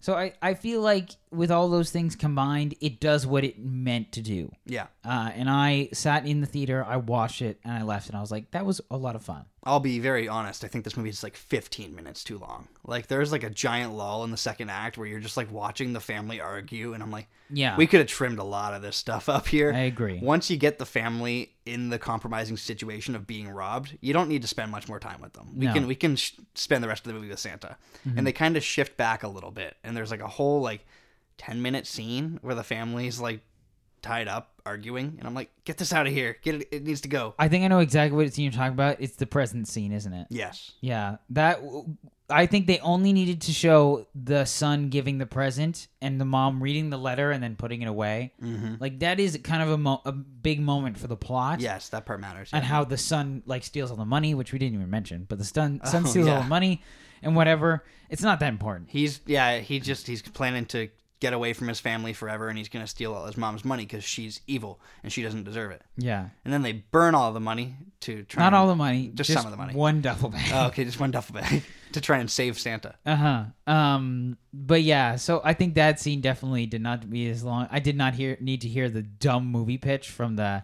So 0.00 0.12
I, 0.12 0.34
I 0.42 0.52
feel 0.52 0.82
like 0.82 1.12
with 1.30 1.50
all 1.50 1.70
those 1.70 1.90
things 1.90 2.14
combined, 2.14 2.74
it 2.82 3.00
does 3.00 3.26
what 3.26 3.42
it 3.42 3.58
meant 3.58 4.12
to 4.12 4.20
do. 4.20 4.52
yeah. 4.66 4.88
Uh, 5.02 5.30
and 5.34 5.48
I 5.48 5.88
sat 5.94 6.26
in 6.26 6.42
the 6.42 6.46
theater, 6.46 6.84
I 6.86 6.98
watched 6.98 7.40
it, 7.40 7.58
and 7.64 7.72
I 7.72 7.84
left, 7.84 8.08
and 8.08 8.16
I 8.18 8.20
was 8.20 8.30
like, 8.30 8.50
that 8.50 8.66
was 8.66 8.82
a 8.90 8.98
lot 8.98 9.16
of 9.16 9.22
fun. 9.22 9.46
I'll 9.66 9.80
be 9.80 9.98
very 9.98 10.28
honest. 10.28 10.62
I 10.62 10.68
think 10.68 10.84
this 10.84 10.96
movie 10.96 11.08
is 11.08 11.22
like 11.22 11.36
15 11.36 11.94
minutes 11.94 12.22
too 12.22 12.36
long. 12.38 12.68
Like 12.84 13.06
there's 13.06 13.32
like 13.32 13.42
a 13.42 13.48
giant 13.50 13.94
lull 13.94 14.22
in 14.24 14.30
the 14.30 14.36
second 14.36 14.70
act 14.70 14.98
where 14.98 15.06
you're 15.06 15.20
just 15.20 15.36
like 15.38 15.50
watching 15.50 15.92
the 15.94 16.00
family 16.00 16.40
argue, 16.40 16.92
and 16.92 17.02
I'm 17.02 17.10
like, 17.10 17.28
Yeah. 17.50 17.74
we 17.76 17.86
could 17.86 18.00
have 18.00 18.08
trimmed 18.08 18.38
a 18.38 18.44
lot 18.44 18.74
of 18.74 18.82
this 18.82 18.96
stuff 18.96 19.28
up 19.28 19.46
here. 19.48 19.72
I 19.72 19.80
agree. 19.80 20.20
Once 20.22 20.50
you 20.50 20.56
get 20.58 20.78
the 20.78 20.84
family 20.86 21.54
in 21.64 21.88
the 21.88 21.98
compromising 21.98 22.58
situation 22.58 23.14
of 23.14 23.26
being 23.26 23.48
robbed, 23.48 23.96
you 24.02 24.12
don't 24.12 24.28
need 24.28 24.42
to 24.42 24.48
spend 24.48 24.70
much 24.70 24.86
more 24.86 25.00
time 25.00 25.20
with 25.22 25.32
them. 25.32 25.48
We 25.56 25.64
No. 25.64 25.70
Mm-hmm. 25.70 25.78
can 25.78 25.86
we 25.88 25.94
can 25.94 26.16
sh- 26.16 26.32
spend 26.54 26.84
the 26.84 26.88
rest 26.88 27.06
of 27.06 27.08
the 27.08 27.14
movie 27.18 27.30
with 27.30 27.38
Santa, 27.38 27.76
and 28.16 28.26
they 28.26 28.32
kind 28.32 28.56
of 28.56 28.62
shift 28.62 28.96
back 28.98 29.22
a 29.22 29.28
little 29.28 29.50
bit. 29.50 29.76
And 29.82 29.96
there's 29.96 30.10
like 30.10 30.20
a 30.20 30.28
whole 30.28 30.60
like 30.60 30.84
10 31.38 31.62
minute 31.62 31.86
scene 31.86 32.38
where 32.42 32.54
the 32.54 32.62
family's 32.62 33.18
like 33.18 33.40
tied 34.04 34.28
up 34.28 34.50
arguing, 34.66 35.16
and 35.18 35.26
I'm 35.26 35.34
like, 35.34 35.50
get 35.64 35.78
this 35.78 35.92
out 35.92 36.06
of 36.06 36.12
here. 36.12 36.36
Get 36.42 36.56
it. 36.56 36.68
It 36.70 36.84
needs 36.84 37.00
to 37.02 37.08
go. 37.08 37.34
I 37.38 37.48
think 37.48 37.64
I 37.64 37.68
know 37.68 37.78
exactly 37.80 38.16
what 38.22 38.32
scene 38.32 38.44
you're 38.44 38.52
talking 38.52 38.74
about. 38.74 38.96
It's 39.00 39.16
the 39.16 39.26
present 39.26 39.66
scene, 39.66 39.92
isn't 39.92 40.12
it? 40.12 40.26
Yes. 40.30 40.72
Yeah, 40.80 41.16
that 41.30 41.60
I 42.30 42.46
think 42.46 42.66
they 42.66 42.78
only 42.80 43.12
needed 43.12 43.40
to 43.42 43.52
show 43.52 44.06
the 44.14 44.44
son 44.44 44.88
giving 44.88 45.18
the 45.18 45.26
present 45.26 45.88
and 46.00 46.20
the 46.20 46.24
mom 46.24 46.62
reading 46.62 46.90
the 46.90 46.96
letter 46.98 47.30
and 47.30 47.42
then 47.42 47.56
putting 47.56 47.82
it 47.82 47.86
away. 47.86 48.32
Mm-hmm. 48.42 48.74
Like 48.80 49.00
that 49.00 49.20
is 49.20 49.38
kind 49.42 49.62
of 49.62 49.70
a, 49.70 49.78
mo- 49.78 50.00
a 50.06 50.12
big 50.12 50.60
moment 50.60 50.98
for 50.98 51.06
the 51.06 51.16
plot. 51.16 51.60
Yes, 51.60 51.88
that 51.90 52.06
part 52.06 52.20
matters. 52.20 52.50
and 52.52 52.64
how 52.64 52.84
the 52.84 52.96
son 52.98 53.42
like 53.46 53.64
steals 53.64 53.90
all 53.90 53.96
the 53.96 54.04
money, 54.04 54.34
which 54.34 54.52
we 54.52 54.58
didn't 54.58 54.74
even 54.74 54.90
mention, 54.90 55.26
but 55.28 55.38
the 55.38 55.44
son 55.44 55.80
son 55.84 56.04
Oh, 56.04 56.08
steals 56.08 56.28
all 56.28 56.42
the 56.42 56.48
money 56.48 56.82
and 57.22 57.36
whatever. 57.36 57.84
It's 58.10 58.22
not 58.22 58.40
that 58.40 58.48
important. 58.48 58.88
He's 58.90 59.20
yeah, 59.26 59.58
he 59.58 59.80
just 59.80 60.06
he's 60.06 60.22
planning 60.22 60.66
to 60.66 60.88
get 61.24 61.32
away 61.32 61.54
from 61.54 61.68
his 61.68 61.80
family 61.80 62.12
forever, 62.12 62.48
and 62.48 62.58
he's 62.58 62.68
gonna 62.68 62.86
steal 62.86 63.14
all 63.14 63.24
his 63.24 63.36
mom's 63.38 63.64
money 63.64 63.84
because 63.86 64.04
she's 64.04 64.40
evil 64.46 64.78
and 65.02 65.10
she 65.10 65.22
doesn't 65.22 65.44
deserve 65.44 65.70
it. 65.72 65.80
Yeah, 65.96 66.28
And 66.44 66.52
then 66.52 66.60
they 66.60 66.72
burn 66.72 67.14
all 67.14 67.32
the 67.32 67.40
money 67.40 67.76
to 68.00 68.24
try. 68.24 68.42
not 68.42 68.48
and- 68.48 68.56
all 68.56 68.66
the 68.66 68.76
money, 68.76 69.08
just 69.14 69.28
just, 69.28 69.32
some 69.38 69.46
of 69.46 69.50
the 69.50 69.56
money. 69.56 69.74
One 69.74 70.02
duffel 70.02 70.28
bag. 70.28 70.50
Oh, 70.52 70.66
okay, 70.66 70.84
just 70.84 71.00
one 71.00 71.10
duffel 71.10 71.34
bag 71.36 71.62
to 71.92 72.00
try 72.02 72.18
and 72.18 72.30
save 72.30 72.58
Santa. 72.58 72.94
Uh 73.06 73.16
huh. 73.16 73.44
Um. 73.72 74.36
But 74.52 74.82
yeah, 74.82 75.16
so 75.16 75.40
I 75.42 75.54
think 75.54 75.74
that 75.76 75.98
scene 75.98 76.20
definitely 76.20 76.66
did 76.66 76.82
not 76.82 77.08
be 77.08 77.28
as 77.30 77.42
long. 77.42 77.68
I 77.70 77.80
did 77.80 77.96
not 77.96 78.14
hear 78.14 78.36
need 78.40 78.60
to 78.60 78.68
hear 78.68 78.90
the 78.90 79.02
dumb 79.02 79.46
movie 79.46 79.78
pitch 79.78 80.10
from 80.10 80.36
the 80.36 80.62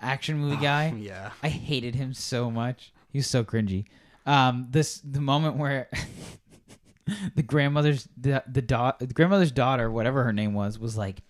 action 0.00 0.38
movie 0.38 0.56
guy. 0.62 0.92
Yeah. 0.98 1.30
I 1.42 1.48
hated 1.48 1.94
him 1.94 2.12
so 2.12 2.50
much. 2.50 2.92
He 3.10 3.18
was 3.18 3.26
so 3.26 3.44
cringy. 3.44 3.86
Um. 4.26 4.66
This 4.70 5.00
the 5.00 5.20
moment 5.22 5.56
where. 5.56 5.88
The 7.34 7.42
grandmother's 7.42 8.08
the 8.16 8.42
the, 8.50 8.62
da- 8.62 8.96
the 8.98 9.06
grandmother's 9.06 9.52
daughter, 9.52 9.90
whatever 9.90 10.24
her 10.24 10.32
name 10.32 10.54
was, 10.54 10.78
was 10.78 10.96
like, 10.96 11.22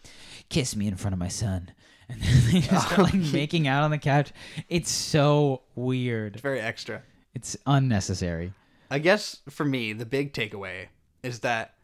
"Kiss 0.48 0.74
me 0.74 0.86
in 0.88 0.96
front 0.96 1.12
of 1.12 1.18
my 1.18 1.28
son," 1.28 1.70
and 2.08 2.20
then 2.20 2.42
they 2.50 2.60
just 2.60 2.86
start 2.86 3.12
like 3.12 3.14
making 3.32 3.68
out 3.68 3.82
on 3.82 3.90
the 3.90 3.98
couch. 3.98 4.32
It's 4.68 4.90
so 4.90 5.62
weird. 5.74 6.34
It's 6.34 6.42
very 6.42 6.60
extra. 6.60 7.02
It's 7.34 7.56
unnecessary. 7.66 8.52
I 8.90 8.98
guess 9.00 9.40
for 9.50 9.64
me, 9.64 9.92
the 9.92 10.06
big 10.06 10.32
takeaway 10.32 10.86
is 11.22 11.40
that 11.40 11.74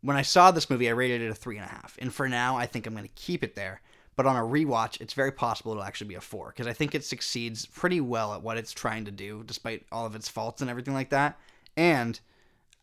when 0.00 0.16
I 0.16 0.22
saw 0.22 0.50
this 0.50 0.70
movie, 0.70 0.88
I 0.88 0.92
rated 0.92 1.20
it 1.20 1.30
a 1.30 1.34
three 1.34 1.56
and 1.56 1.66
a 1.66 1.68
half, 1.68 1.96
and 2.00 2.14
for 2.14 2.28
now, 2.28 2.56
I 2.56 2.66
think 2.66 2.86
I'm 2.86 2.94
going 2.94 3.04
to 3.04 3.12
keep 3.14 3.42
it 3.42 3.54
there. 3.54 3.82
But 4.16 4.24
on 4.24 4.36
a 4.36 4.40
rewatch, 4.40 5.00
it's 5.02 5.12
very 5.12 5.30
possible 5.30 5.72
it'll 5.72 5.84
actually 5.84 6.08
be 6.08 6.14
a 6.14 6.22
four 6.22 6.48
because 6.48 6.66
I 6.66 6.72
think 6.72 6.94
it 6.94 7.04
succeeds 7.04 7.66
pretty 7.66 8.00
well 8.00 8.32
at 8.32 8.42
what 8.42 8.56
it's 8.56 8.72
trying 8.72 9.04
to 9.04 9.10
do, 9.10 9.42
despite 9.44 9.84
all 9.92 10.06
of 10.06 10.16
its 10.16 10.26
faults 10.26 10.62
and 10.62 10.70
everything 10.70 10.94
like 10.94 11.10
that. 11.10 11.38
And 11.76 12.18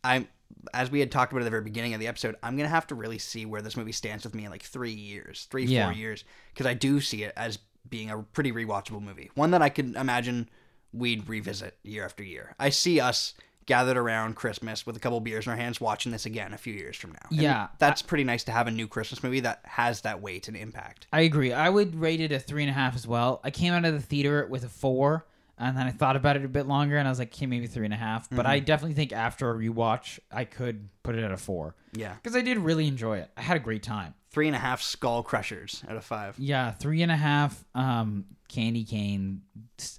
I'm, 0.04 0.28
as 0.72 0.90
we 0.90 1.00
had 1.00 1.10
talked 1.12 1.32
about 1.32 1.42
at 1.42 1.44
the 1.44 1.50
very 1.50 1.62
beginning 1.62 1.94
of 1.94 2.00
the 2.00 2.06
episode, 2.08 2.36
I'm 2.42 2.56
gonna 2.56 2.68
have 2.68 2.86
to 2.88 2.94
really 2.94 3.18
see 3.18 3.44
where 3.46 3.62
this 3.62 3.76
movie 3.76 3.92
stands 3.92 4.24
with 4.24 4.34
me 4.34 4.44
in 4.44 4.50
like 4.50 4.62
three 4.62 4.90
years, 4.92 5.46
three 5.50 5.64
Yeah. 5.66 5.86
four 5.86 5.92
years, 5.92 6.24
because 6.52 6.66
I 6.66 6.74
do 6.74 7.00
see 7.00 7.22
it 7.24 7.32
as 7.36 7.58
being 7.88 8.10
a 8.10 8.22
pretty 8.22 8.50
rewatchable 8.52 9.02
movie, 9.02 9.30
one 9.34 9.50
that 9.50 9.60
I 9.62 9.68
could 9.68 9.94
imagine 9.94 10.48
we'd 10.92 11.28
revisit 11.28 11.76
year 11.82 12.04
after 12.04 12.22
year. 12.22 12.54
I 12.58 12.70
see 12.70 13.00
us 13.00 13.34
gathered 13.66 13.96
around 13.96 14.36
Christmas 14.36 14.86
with 14.86 14.94
a 14.96 15.00
couple 15.00 15.18
beers 15.20 15.46
in 15.46 15.50
our 15.50 15.56
hands, 15.56 15.80
watching 15.80 16.12
this 16.12 16.26
again 16.26 16.52
a 16.52 16.58
few 16.58 16.74
years 16.74 16.96
from 16.96 17.12
now. 17.12 17.28
And 17.30 17.40
Yeah, 17.40 17.68
that's 17.78 18.02
pretty 18.02 18.24
nice 18.24 18.44
to 18.44 18.52
have 18.52 18.66
a 18.66 18.70
new 18.70 18.86
Christmas 18.86 19.22
movie 19.22 19.40
that 19.40 19.60
has 19.64 20.02
that 20.02 20.20
weight 20.20 20.48
and 20.48 20.56
impact. 20.56 21.06
I 21.12 21.22
agree. 21.22 21.52
I 21.52 21.68
would 21.70 21.94
rate 21.94 22.20
it 22.20 22.30
a 22.30 22.38
three 22.38 22.62
and 22.62 22.70
a 22.70 22.74
half 22.74 22.94
as 22.94 23.06
well. 23.06 23.40
I 23.42 23.50
came 23.50 23.72
out 23.72 23.84
of 23.86 23.94
the 23.94 24.00
theater 24.02 24.46
with 24.46 24.64
a 24.64 24.68
four, 24.68 25.26
and 25.58 25.76
then 25.76 25.86
I 25.86 25.90
thought 25.90 26.16
about 26.16 26.36
it 26.36 26.44
a 26.44 26.48
bit 26.48 26.66
longer, 26.66 26.96
and 26.96 27.06
I 27.06 27.10
was 27.10 27.18
like, 27.18 27.32
okay, 27.34 27.46
maybe 27.46 27.66
three 27.66 27.84
and 27.84 27.94
a 27.94 27.98
half. 27.98 28.28
But 28.30 28.46
I 28.46 28.58
definitely 28.60 28.94
think 28.94 29.12
after 29.12 29.50
a 29.50 29.54
rewatch, 29.54 30.18
I 30.32 30.44
could 30.44 30.88
put 31.02 31.14
it 31.14 31.22
at 31.24 31.30
a 31.32 31.36
four 31.36 31.74
Yeah, 31.92 32.14
because 32.14 32.34
I 32.36 32.40
did 32.42 32.58
really 32.58 32.86
enjoy 32.88 33.18
it. 33.18 33.30
I 33.36 33.42
had 33.42 33.56
a 33.56 33.60
great 33.60 33.82
time. 33.82 34.14
three 34.30 34.46
and 34.48 34.56
a 34.56 34.58
half 34.58 34.82
skull 34.82 35.22
crushers 35.22 35.82
out 35.88 35.96
of 35.96 36.04
five. 36.04 36.34
Yeah, 36.38 36.72
three 36.72 37.02
and 37.02 37.12
a 37.12 37.16
half 37.16 37.64
um, 37.74 38.24
candy 38.48 38.84
cane 38.84 39.42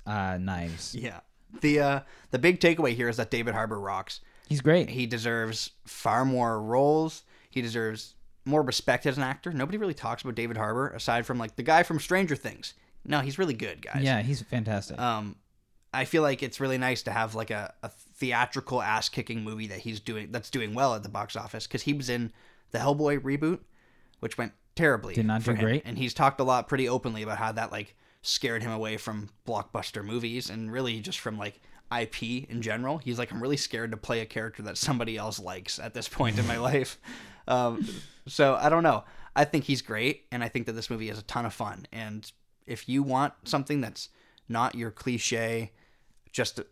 uh, 0.05 0.37
knives. 0.39 0.93
Yeah. 0.95 1.19
The 1.61 1.79
uh, 1.79 1.99
the 2.31 2.39
big 2.39 2.59
takeaway 2.59 2.93
here 2.95 3.07
is 3.07 3.15
that 3.17 3.31
David 3.31 3.53
Harbour 3.53 3.79
rocks. 3.79 4.19
He's 4.49 4.59
great. 4.61 4.89
He 4.89 5.05
deserves 5.05 5.71
far 5.85 6.25
more 6.25 6.61
roles. 6.61 7.23
He 7.49 7.61
deserves 7.61 8.15
more 8.43 8.61
respect 8.61 9.05
as 9.05 9.15
an 9.17 9.23
actor. 9.23 9.53
Nobody 9.53 9.77
really 9.77 9.93
talks 9.93 10.21
about 10.21 10.35
David 10.35 10.57
Harbour 10.57 10.89
aside 10.89 11.25
from 11.25 11.37
like 11.39 11.55
the 11.55 11.63
guy 11.63 11.83
from 11.83 11.99
Stranger 11.99 12.35
Things. 12.35 12.73
No, 13.05 13.21
he's 13.21 13.39
really 13.39 13.53
good, 13.53 13.81
guys. 13.81 14.03
Yeah, 14.03 14.21
he's 14.21 14.41
fantastic. 14.41 14.99
Um, 14.99 15.35
I 15.95 16.05
feel 16.05 16.21
like 16.21 16.43
it's 16.43 16.59
really 16.59 16.77
nice 16.77 17.03
to 17.03 17.11
have 17.11 17.35
like 17.35 17.51
a, 17.51 17.73
a 17.83 17.89
theatrical 17.89 18.81
ass 18.81 19.09
kicking 19.09 19.43
movie 19.43 19.67
that 19.67 19.79
he's 19.79 19.99
doing 19.99 20.31
that's 20.31 20.49
doing 20.49 20.73
well 20.73 20.95
at 20.95 21.03
the 21.03 21.09
box 21.09 21.35
office 21.35 21.67
because 21.67 21.83
he 21.83 21.93
was 21.93 22.09
in 22.09 22.31
the 22.71 22.79
Hellboy 22.79 23.19
reboot, 23.19 23.59
which 24.19 24.37
went 24.37 24.53
terribly. 24.75 25.15
Did 25.15 25.25
not 25.25 25.43
do 25.43 25.51
him. 25.51 25.57
great. 25.57 25.83
and 25.85 25.97
he's 25.97 26.13
talked 26.13 26.39
a 26.39 26.43
lot 26.43 26.67
pretty 26.67 26.87
openly 26.87 27.23
about 27.23 27.37
how 27.37 27.51
that 27.53 27.71
like 27.71 27.95
scared 28.21 28.63
him 28.63 28.71
away 28.71 28.97
from 28.97 29.29
blockbuster 29.47 30.03
movies 30.03 30.49
and 30.49 30.71
really 30.71 30.99
just 30.99 31.19
from 31.19 31.37
like 31.37 31.61
IP 31.95 32.49
in 32.49 32.61
general. 32.61 32.97
He's 32.97 33.19
like, 33.19 33.31
I'm 33.31 33.41
really 33.41 33.57
scared 33.57 33.91
to 33.91 33.97
play 33.97 34.21
a 34.21 34.25
character 34.25 34.63
that 34.63 34.77
somebody 34.77 35.17
else 35.17 35.39
likes 35.39 35.79
at 35.79 35.93
this 35.93 36.09
point 36.09 36.39
in 36.39 36.47
my 36.47 36.57
life. 36.71 36.97
Um, 37.47 37.87
so 38.27 38.55
I 38.55 38.69
don't 38.69 38.83
know. 38.83 39.03
I 39.35 39.43
think 39.43 39.65
he's 39.65 39.81
great, 39.81 40.25
and 40.31 40.43
I 40.43 40.47
think 40.47 40.65
that 40.65 40.73
this 40.73 40.89
movie 40.89 41.09
is 41.09 41.19
a 41.19 41.23
ton 41.23 41.45
of 41.45 41.53
fun. 41.53 41.85
And 41.91 42.29
if 42.65 42.87
you 42.87 43.03
want 43.03 43.33
something 43.43 43.81
that's 43.81 44.09
not 44.47 44.75
your 44.75 44.91
cliche, 44.91 45.71
just 46.35 46.59
a 46.59 46.65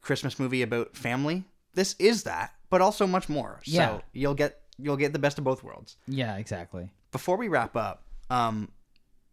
Christmas 0.00 0.38
movie 0.38 0.62
about 0.62 0.96
family. 0.96 1.44
This 1.74 1.94
is 1.98 2.24
that, 2.24 2.54
but 2.70 2.80
also 2.80 3.06
much 3.06 3.28
more. 3.28 3.60
Yeah. 3.64 3.88
So 3.88 4.02
you'll 4.12 4.34
get 4.34 4.62
you'll 4.78 4.96
get 4.96 5.12
the 5.12 5.18
best 5.18 5.38
of 5.38 5.44
both 5.44 5.62
worlds. 5.62 5.96
Yeah, 6.08 6.36
exactly. 6.38 6.90
Before 7.12 7.36
we 7.36 7.48
wrap 7.48 7.76
up, 7.76 8.04
um, 8.30 8.70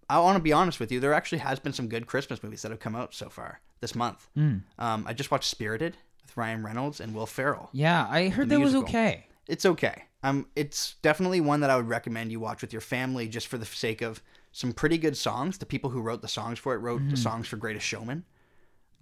I 0.09 0.19
want 0.19 0.35
to 0.37 0.43
be 0.43 0.53
honest 0.53 0.79
with 0.79 0.91
you. 0.91 0.99
There 0.99 1.13
actually 1.13 1.39
has 1.39 1.59
been 1.59 1.73
some 1.73 1.87
good 1.87 2.05
Christmas 2.07 2.43
movies 2.43 2.61
that 2.61 2.71
have 2.71 2.79
come 2.79 2.95
out 2.95 3.13
so 3.13 3.29
far 3.29 3.61
this 3.79 3.95
month. 3.95 4.27
Mm. 4.37 4.63
Um, 4.77 5.05
I 5.07 5.13
just 5.13 5.31
watched 5.31 5.49
Spirited 5.49 5.95
with 6.21 6.35
Ryan 6.35 6.63
Reynolds 6.63 6.99
and 6.99 7.15
Will 7.15 7.25
Ferrell. 7.25 7.69
Yeah, 7.71 8.05
I 8.09 8.27
heard 8.27 8.49
that 8.49 8.59
was 8.59 8.75
okay. 8.75 9.27
It's 9.47 9.65
okay. 9.65 10.03
Um, 10.23 10.47
it's 10.57 10.95
definitely 11.01 11.39
one 11.39 11.61
that 11.61 11.69
I 11.69 11.77
would 11.77 11.87
recommend 11.87 12.31
you 12.31 12.39
watch 12.41 12.61
with 12.61 12.73
your 12.73 12.81
family, 12.81 13.29
just 13.29 13.47
for 13.47 13.57
the 13.57 13.65
sake 13.65 14.01
of 14.01 14.21
some 14.51 14.73
pretty 14.73 14.97
good 14.97 15.15
songs. 15.15 15.59
The 15.59 15.65
people 15.65 15.91
who 15.91 16.01
wrote 16.01 16.21
the 16.21 16.27
songs 16.27 16.59
for 16.59 16.73
it 16.73 16.79
wrote 16.79 17.01
the 17.09 17.15
songs 17.15 17.47
for 17.47 17.55
Greatest 17.55 17.85
Showman. 17.85 18.25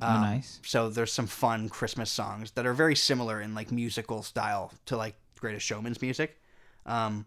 Oh, 0.02 0.08
Um, 0.08 0.22
nice. 0.22 0.60
So 0.66 0.90
there's 0.90 1.12
some 1.14 1.28
fun 1.28 1.70
Christmas 1.70 2.10
songs 2.12 2.52
that 2.52 2.66
are 2.66 2.74
very 2.74 2.96
similar 2.96 3.42
in 3.42 3.56
like 3.56 3.72
musical 3.72 4.24
style 4.24 4.72
to 4.88 4.98
like 4.98 5.16
Greatest 5.40 5.66
Showman's 5.66 6.02
music. 6.02 6.40
Um, 6.86 7.26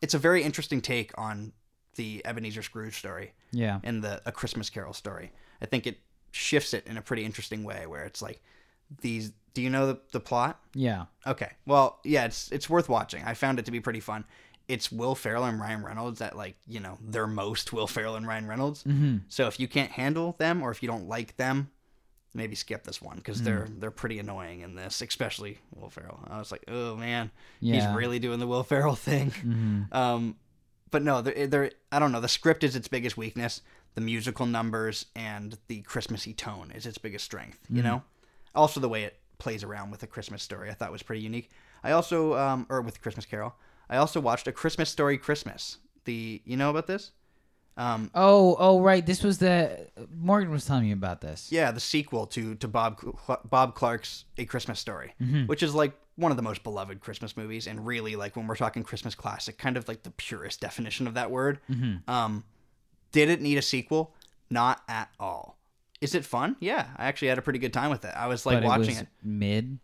it's 0.00 0.14
a 0.14 0.18
very 0.18 0.42
interesting 0.42 0.80
take 0.80 1.12
on 1.18 1.52
the 1.96 2.22
Ebenezer 2.24 2.62
Scrooge 2.62 2.96
story 2.96 3.32
Yeah. 3.50 3.80
and 3.82 4.02
the 4.04 4.22
A 4.26 4.32
Christmas 4.32 4.70
Carol 4.70 4.92
story. 4.92 5.32
I 5.60 5.66
think 5.66 5.86
it 5.86 5.98
shifts 6.30 6.72
it 6.74 6.86
in 6.86 6.96
a 6.96 7.02
pretty 7.02 7.24
interesting 7.24 7.64
way 7.64 7.86
where 7.86 8.04
it's 8.04 8.22
like 8.22 8.42
these. 9.00 9.32
Do 9.54 9.62
you 9.62 9.70
know 9.70 9.88
the, 9.88 9.98
the 10.12 10.20
plot? 10.20 10.60
Yeah. 10.74 11.06
Okay. 11.26 11.50
Well, 11.66 11.98
yeah, 12.04 12.26
it's 12.26 12.52
it's 12.52 12.70
worth 12.70 12.88
watching. 12.88 13.24
I 13.24 13.34
found 13.34 13.58
it 13.58 13.64
to 13.64 13.72
be 13.72 13.80
pretty 13.80 13.98
fun. 14.00 14.24
It's 14.68 14.92
Will 14.92 15.14
Ferrell 15.16 15.44
and 15.44 15.58
Ryan 15.58 15.82
Reynolds 15.82 16.20
at 16.20 16.36
like 16.36 16.54
you 16.68 16.78
know 16.78 16.96
their 17.02 17.26
most 17.26 17.72
Will 17.72 17.88
Ferrell 17.88 18.14
and 18.14 18.26
Ryan 18.26 18.46
Reynolds. 18.46 18.84
Mm-hmm. 18.84 19.16
So 19.28 19.48
if 19.48 19.58
you 19.58 19.66
can't 19.66 19.90
handle 19.90 20.36
them 20.38 20.62
or 20.62 20.70
if 20.70 20.80
you 20.82 20.88
don't 20.88 21.08
like 21.08 21.36
them, 21.38 21.70
maybe 22.34 22.54
skip 22.54 22.84
this 22.84 23.00
one 23.02 23.16
because 23.16 23.42
they're 23.42 23.66
they're 23.78 23.90
pretty 23.90 24.18
annoying 24.18 24.60
in 24.60 24.74
this, 24.74 25.00
especially 25.00 25.58
Will 25.74 25.90
Ferrell. 25.90 26.20
I 26.28 26.38
was 26.38 26.52
like, 26.52 26.64
oh 26.68 26.96
man, 26.96 27.30
Yeah. 27.60 27.74
he's 27.74 27.96
really 27.96 28.18
doing 28.18 28.38
the 28.38 28.46
Will 28.46 28.62
Ferrell 28.62 28.94
thing. 29.08 29.30
Mm-hmm. 29.30 29.92
Um, 29.96 30.36
but 30.90 31.02
no, 31.02 31.22
they're, 31.22 31.46
they're 31.46 31.70
I 31.92 31.98
don't 31.98 32.12
know. 32.12 32.20
The 32.20 32.28
script 32.28 32.64
is 32.64 32.76
its 32.76 32.88
biggest 32.88 33.16
weakness. 33.16 33.62
The 33.94 34.00
musical 34.02 34.46
numbers 34.46 35.06
and 35.16 35.58
the 35.66 35.82
Christmassy 35.82 36.32
tone 36.32 36.70
is 36.74 36.86
its 36.86 36.98
biggest 36.98 37.24
strength. 37.24 37.58
You 37.68 37.82
know, 37.82 38.02
also 38.54 38.78
the 38.80 38.88
way 38.88 39.04
it 39.04 39.18
plays 39.38 39.64
around 39.64 39.90
with 39.90 40.02
a 40.02 40.06
Christmas 40.06 40.42
story, 40.42 40.70
I 40.70 40.74
thought 40.74 40.92
was 40.92 41.02
pretty 41.02 41.22
unique. 41.22 41.50
I 41.82 41.92
also, 41.92 42.34
um, 42.36 42.66
or 42.68 42.80
with 42.82 43.00
Christmas 43.00 43.24
Carol, 43.26 43.54
I 43.88 43.96
also 43.96 44.20
watched 44.20 44.46
a 44.48 44.52
Christmas 44.52 44.90
Story 44.90 45.16
Christmas. 45.18 45.78
The 46.04 46.42
you 46.44 46.56
know 46.56 46.70
about 46.70 46.86
this? 46.86 47.12
Um, 47.78 48.10
Oh, 48.14 48.56
oh, 48.58 48.80
right. 48.80 49.06
This 49.06 49.22
was 49.22 49.38
the 49.38 49.86
Morgan 50.14 50.50
was 50.50 50.66
telling 50.66 50.84
me 50.84 50.92
about 50.92 51.20
this. 51.22 51.48
yeah, 51.50 51.70
the 51.70 51.80
sequel 51.80 52.26
to 52.26 52.54
to 52.56 52.68
Bob 52.68 53.00
Bob 53.48 53.74
Clark's 53.74 54.24
A 54.36 54.44
Christmas 54.44 54.78
Story, 54.80 55.14
which 55.46 55.62
is 55.62 55.74
like 55.74 55.92
one 56.16 56.32
of 56.32 56.36
the 56.36 56.42
most 56.42 56.64
beloved 56.64 57.00
Christmas 57.00 57.36
movies, 57.36 57.66
and 57.68 57.86
really 57.86 58.16
like 58.16 58.34
when 58.36 58.46
we're 58.48 58.56
talking 58.56 58.82
Christmas 58.82 59.14
classic, 59.14 59.56
kind 59.56 59.76
of 59.76 59.86
like 59.86 60.02
the 60.02 60.10
purest 60.10 60.60
definition 60.60 61.06
of 61.06 61.14
that 61.14 61.30
word. 61.30 61.60
Um, 62.08 62.44
did 63.12 63.30
it 63.30 63.40
need 63.40 63.56
a 63.58 63.62
sequel? 63.62 64.12
Not 64.50 64.82
at 64.88 65.10
all. 65.20 65.56
Is 66.00 66.14
it 66.14 66.24
fun? 66.24 66.56
Yeah, 66.60 66.88
I 66.96 67.06
actually 67.06 67.28
had 67.28 67.38
a 67.38 67.42
pretty 67.42 67.58
good 67.60 67.72
time 67.72 67.90
with 67.90 68.04
it. 68.04 68.12
I 68.16 68.26
was 68.26 68.44
like 68.44 68.58
but 68.60 68.66
watching 68.66 68.96
it 68.96 69.02
it. 69.02 69.08
mid. 69.22 69.78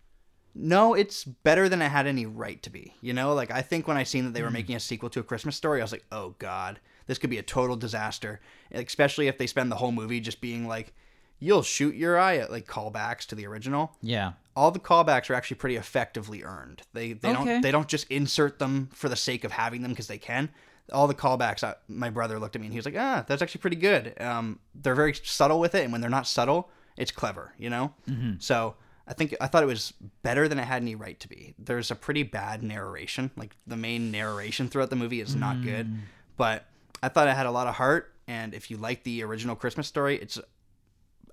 No, 0.57 0.95
it's 0.95 1.24
better 1.24 1.68
than 1.68 1.82
it 1.82 1.88
had 1.88 2.07
any 2.07 2.26
right 2.26 2.62
to 2.62 2.70
be. 2.70 2.95
You 3.01 3.12
know, 3.12 3.34
like 3.34 3.51
I 3.51 3.62
think 3.62 3.86
when 3.88 3.97
I 3.97 4.03
seen 4.05 4.24
that 4.24 4.34
they 4.34 4.42
were 4.42 4.51
making 4.51 4.74
a 4.76 4.80
sequel 4.80 5.11
to 5.11 5.20
a 5.20 5.24
Christmas 5.24 5.57
story, 5.57 5.80
I 5.80 5.84
was 5.84 5.92
like, 5.92 6.05
oh 6.12 6.34
god, 6.38 6.78
this 7.07 7.19
could 7.19 7.31
be 7.31 7.39
a 7.39 7.43
total 7.43 7.77
disaster. 7.77 8.41
Especially 8.73 9.29
if 9.29 9.39
they 9.39 9.47
spend 9.47 9.71
the 9.71 9.77
whole 9.77 9.93
movie 9.93 10.21
just 10.21 10.41
being 10.41 10.67
like, 10.67 10.93
you'll 11.39 11.63
shoot 11.63 11.95
your 11.95 12.19
eye 12.19 12.37
at 12.37 12.51
like 12.51 12.67
callbacks 12.67 13.27
to 13.27 13.35
the 13.35 13.47
original. 13.47 13.97
Yeah. 14.03 14.33
All 14.57 14.71
the 14.71 14.79
callbacks 14.79 15.29
are 15.31 15.35
actually 15.35 15.57
pretty 15.57 15.77
effectively 15.77 16.43
earned. 16.45 16.83
They 16.93 17.13
they 17.15 17.31
Okay. 17.31 17.45
don't 17.45 17.61
they 17.63 17.71
don't 17.71 17.89
just 17.89 18.07
insert 18.11 18.59
them 18.59 18.89
for 18.93 19.09
the 19.09 19.17
sake 19.17 19.45
of 19.45 19.53
having 19.53 19.83
them 19.83 19.91
because 19.93 20.07
they 20.07 20.19
can. 20.19 20.49
All 20.93 21.07
the 21.09 21.15
callbacks, 21.15 21.65
I, 21.65 21.75
my 21.89 22.11
brother 22.11 22.39
looked 22.39 22.57
at 22.57 22.61
me 22.61 22.67
and 22.67 22.73
he 22.75 22.79
was 22.79 22.85
like, 22.85 22.97
ah, 22.97 23.25
that's 23.27 23.41
actually 23.43 23.63
pretty 23.63 23.77
good. 23.77 24.21
Um, 24.21 24.59
they're 24.75 24.95
very 24.95 25.15
subtle 25.15 25.59
with 25.59 25.75
it, 25.75 25.83
and 25.83 25.91
when 25.93 26.03
they're 26.03 26.11
not 26.11 26.27
subtle, 26.27 26.69
it's 26.97 27.11
clever. 27.11 27.53
You 27.59 27.71
know. 27.71 27.95
So 28.39 28.75
I 29.09 29.15
think 29.15 29.35
I 29.41 29.47
thought 29.49 29.63
it 29.63 29.67
was 29.67 29.93
better 30.23 30.47
than 30.47 30.59
it 30.59 30.65
had 30.65 30.83
any 30.83 30.95
right 30.95 31.19
to 31.21 31.29
be. 31.29 31.55
There's 31.59 31.91
a 31.91 31.95
pretty 31.97 32.23
bad 32.23 32.63
narration. 32.63 33.31
Like 33.37 33.57
the 33.67 33.77
main 33.79 34.11
narration 34.11 34.69
throughout 34.69 34.91
the 34.91 34.97
movie 34.97 35.21
is 35.21 35.35
not 35.35 35.63
good, 35.63 35.91
but 36.37 36.67
I 37.05 37.09
thought 37.09 37.29
it 37.29 37.37
had 37.37 37.47
a 37.47 37.51
lot 37.51 37.67
of 37.67 37.75
heart. 37.75 38.13
And 38.27 38.55
if 38.55 38.71
you 38.71 38.77
like 38.79 39.03
the 39.05 39.23
original 39.23 39.55
Christmas 39.55 39.87
story, 39.87 40.17
it's 40.17 40.39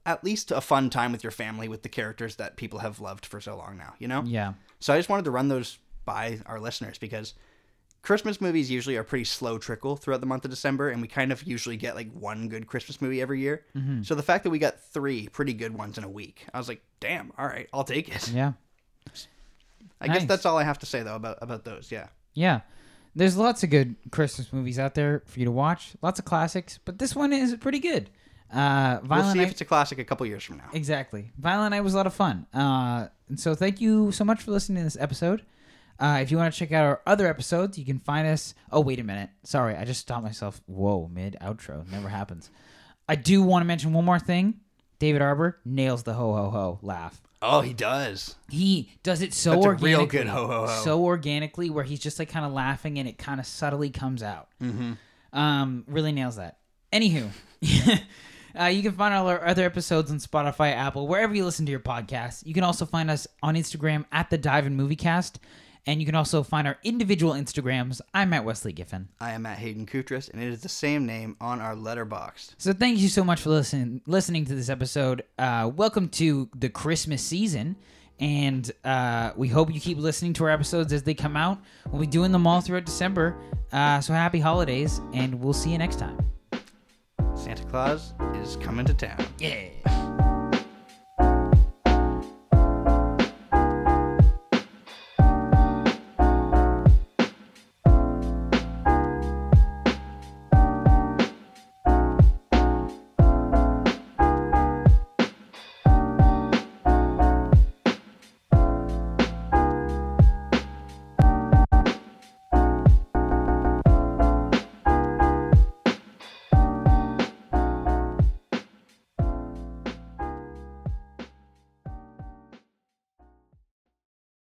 at 0.06 0.24
least 0.24 0.52
a 0.52 0.60
fun 0.62 0.90
time 0.90 1.12
with 1.12 1.24
your 1.24 1.32
family 1.32 1.70
with 1.70 1.84
the 1.84 1.90
characters 1.90 2.36
that 2.38 2.58
people 2.58 2.80
have 2.80 3.00
loved 3.00 3.26
for 3.26 3.40
so 3.40 3.56
long 3.56 3.78
now. 3.78 3.94
You 4.00 4.08
know. 4.08 4.24
Yeah. 4.26 4.54
So 4.80 4.94
I 4.94 4.98
just 4.98 5.10
wanted 5.10 5.26
to 5.26 5.32
run 5.32 5.48
those 5.48 5.78
by 6.06 6.40
our 6.46 6.60
listeners 6.60 6.98
because 6.98 7.34
Christmas 8.02 8.42
movies 8.42 8.70
usually 8.72 8.98
are 8.98 9.04
pretty 9.04 9.26
slow 9.26 9.58
trickle 9.60 9.96
throughout 9.96 10.20
the 10.22 10.26
month 10.28 10.44
of 10.44 10.50
December, 10.52 10.90
and 10.90 11.02
we 11.02 11.08
kind 11.08 11.32
of 11.32 11.44
usually 11.44 11.78
get 11.78 11.96
like 11.96 12.12
one 12.12 12.50
good 12.50 12.66
Christmas 12.68 13.00
movie 13.02 13.22
every 13.22 13.40
year. 13.40 13.64
Mm-hmm. 13.78 14.02
So 14.02 14.16
the 14.16 14.24
fact 14.24 14.44
that 14.44 14.50
we 14.50 14.58
got 14.60 14.80
three 14.80 15.28
pretty 15.28 15.54
good 15.54 15.74
ones 15.78 15.98
in 16.00 16.04
a 16.04 16.10
week, 16.10 16.46
I 16.54 16.58
was 16.58 16.68
like, 16.68 16.82
damn, 17.00 17.32
all 17.38 17.46
right, 17.46 17.70
I'll 17.72 17.84
take 17.84 18.10
it. 18.14 18.28
Yeah. 18.30 18.54
I 20.00 20.08
Nice. 20.08 20.18
guess 20.20 20.28
that's 20.28 20.46
all 20.48 20.58
I 20.58 20.64
have 20.64 20.80
to 20.80 20.86
say 20.88 21.04
though 21.04 21.16
about 21.16 21.38
about 21.42 21.64
those. 21.64 21.92
Yeah. 21.92 22.08
Yeah. 22.34 22.62
There's 23.16 23.36
lots 23.38 23.64
of 23.64 23.70
good 23.70 23.96
Christmas 24.12 24.52
movies 24.54 24.80
out 24.80 24.96
there 24.96 25.22
for 25.26 25.40
you 25.40 25.46
to 25.46 25.52
watch. 25.52 25.94
Lots 26.02 26.20
of 26.20 26.26
classics, 26.26 26.80
but 26.86 26.98
this 27.00 27.16
one 27.16 27.34
is 27.34 27.56
pretty 27.56 27.80
good. 27.80 28.10
Uh, 28.54 29.00
We'll 29.08 29.24
see 29.32 29.38
Night- 29.40 29.44
if 29.46 29.52
it's 29.52 29.62
a 29.62 29.66
classic 29.66 30.00
a 30.00 30.04
couple 30.06 30.26
years 30.26 30.44
from 30.44 30.58
now. 30.58 30.70
Exactly. 30.74 31.32
Violent 31.38 31.72
Night 31.72 31.82
was 31.82 31.94
a 31.94 31.98
lot 31.98 32.08
of 32.08 32.14
fun. 32.14 32.46
Uh, 32.54 33.08
and 33.30 33.40
so 33.40 33.56
thank 33.56 33.80
you 33.82 34.12
so 34.12 34.24
much 34.24 34.42
for 34.42 34.52
listening 34.52 34.78
to 34.80 34.84
this 34.86 34.98
episode. 35.00 35.44
Uh, 36.00 36.20
if 36.22 36.32
you 36.32 36.38
want 36.38 36.52
to 36.54 36.58
check 36.60 36.72
out 36.72 36.84
our 36.86 37.02
other 37.06 37.28
episodes, 37.28 37.78
you 37.78 37.86
can 37.86 38.00
find 38.00 38.28
us. 38.28 38.56
Oh, 38.72 38.80
wait 38.82 39.00
a 39.00 39.04
minute. 39.04 39.30
Sorry, 39.44 39.76
I 39.76 39.86
just 39.86 40.02
stopped 40.02 40.24
myself. 40.24 40.60
Whoa, 40.66 41.08
mid 41.14 41.38
outro. 41.42 41.90
Never 41.92 42.10
happens. 42.10 42.50
I 43.08 43.16
do 43.16 43.44
want 43.44 43.62
to 43.62 43.68
mention 43.68 43.94
one 43.94 44.06
more 44.06 44.20
thing. 44.20 44.62
David 45.00 45.22
Harbour 45.22 45.60
nails 45.66 46.04
the 46.04 46.14
ho 46.14 46.34
ho 46.34 46.50
ho 46.50 46.80
laugh. 46.82 47.22
Oh, 47.42 47.62
he 47.62 47.74
does. 47.74 48.36
He 48.50 48.92
does 49.02 49.22
it 49.22 49.34
so 49.34 49.52
That's 49.52 49.66
organically. 49.66 49.90
real 49.90 50.06
good 50.06 50.28
ho 50.28 50.48
ho 50.48 50.68
ho. 50.68 50.82
So 50.84 51.04
organically, 51.04 51.70
where 51.70 51.84
he's 51.84 52.00
just 52.00 52.20
like 52.20 52.30
kind 52.30 52.46
of 52.46 52.52
laughing 52.54 53.00
and 53.00 53.08
it 53.08 53.18
kind 53.18 53.40
of 53.40 53.46
subtly 53.46 53.90
comes 53.90 54.22
out. 54.22 54.50
Mm-hmm. 54.62 54.94
Um, 55.38 55.84
really 55.88 56.12
nails 56.12 56.36
that. 56.36 56.58
Anywho, 56.94 57.30
uh, 58.60 58.66
you 58.66 58.84
can 58.84 58.92
find 58.92 59.14
all 59.14 59.28
our 59.28 59.44
other 59.46 59.66
episodes 59.66 60.12
on 60.12 60.18
Spotify, 60.20 60.74
Apple, 60.74 61.08
wherever 61.08 61.34
you 61.34 61.46
listen 61.46 61.66
to 61.66 61.72
your 61.72 61.80
podcasts. 61.80 62.46
You 62.46 62.54
can 62.54 62.64
also 62.64 62.86
find 62.86 63.10
us 63.10 63.28
on 63.42 63.56
Instagram 63.56 64.06
at 64.12 64.30
the 64.30 64.38
Dive-In 64.38 64.78
Moviecast, 64.78 65.36
and 65.86 66.00
you 66.00 66.06
can 66.06 66.16
also 66.16 66.44
find 66.44 66.68
our 66.68 66.78
individual 66.84 67.34
Instagrams. 67.34 68.02
I'm 68.14 68.34
at 68.34 68.46
Wesley 68.46 68.74
Giffen. 68.74 69.10
I 69.20 69.32
am 69.32 69.46
at 69.46 69.58
Hayden 69.58 69.86
Kutras, 69.86 70.32
and 70.32 70.42
it 70.42 70.48
is 70.48 70.62
the 70.62 70.70
same 70.70 71.06
name 71.06 71.36
on 71.42 71.60
our 71.60 71.76
Letterboxd. 71.76 72.56
So 72.58 72.74
thank 72.74 73.00
you 73.00 73.08
so 73.08 73.24
much 73.24 73.42
for 73.42 73.50
listening 73.50 74.02
listening 74.06 74.46
to 74.46 74.56
this 74.56 74.70
episode. 74.70 75.24
Uh, 75.38 75.72
welcome 75.74 76.10
to 76.10 76.50
the 76.56 76.70
Christmas 76.70 77.24
season, 77.24 77.76
and 78.20 78.72
uh, 78.84 79.32
we 79.36 79.48
hope 79.48 79.74
you 79.74 79.80
keep 79.80 79.98
listening 79.98 80.34
to 80.34 80.44
our 80.44 80.50
episodes 80.50 80.94
as 80.94 81.04
they 81.04 81.14
come 81.14 81.36
out. 81.36 81.60
We'll 81.90 82.02
be 82.02 82.08
doing 82.08 82.32
them 82.32 82.46
all 82.46 82.62
throughout 82.62 82.86
December. 82.86 83.36
Uh, 83.72 84.02
so 84.02 84.14
happy 84.14 84.40
holidays, 84.40 85.02
and 85.14 85.36
we'll 85.36 85.54
see 85.54 85.72
you 85.72 85.78
next 85.78 85.98
time. 86.00 86.18
Santa 87.36 87.64
Claus 87.66 88.14
is 88.36 88.56
coming 88.58 88.86
to 88.86 88.94
town. 88.94 89.26
Yeah. 89.40 90.21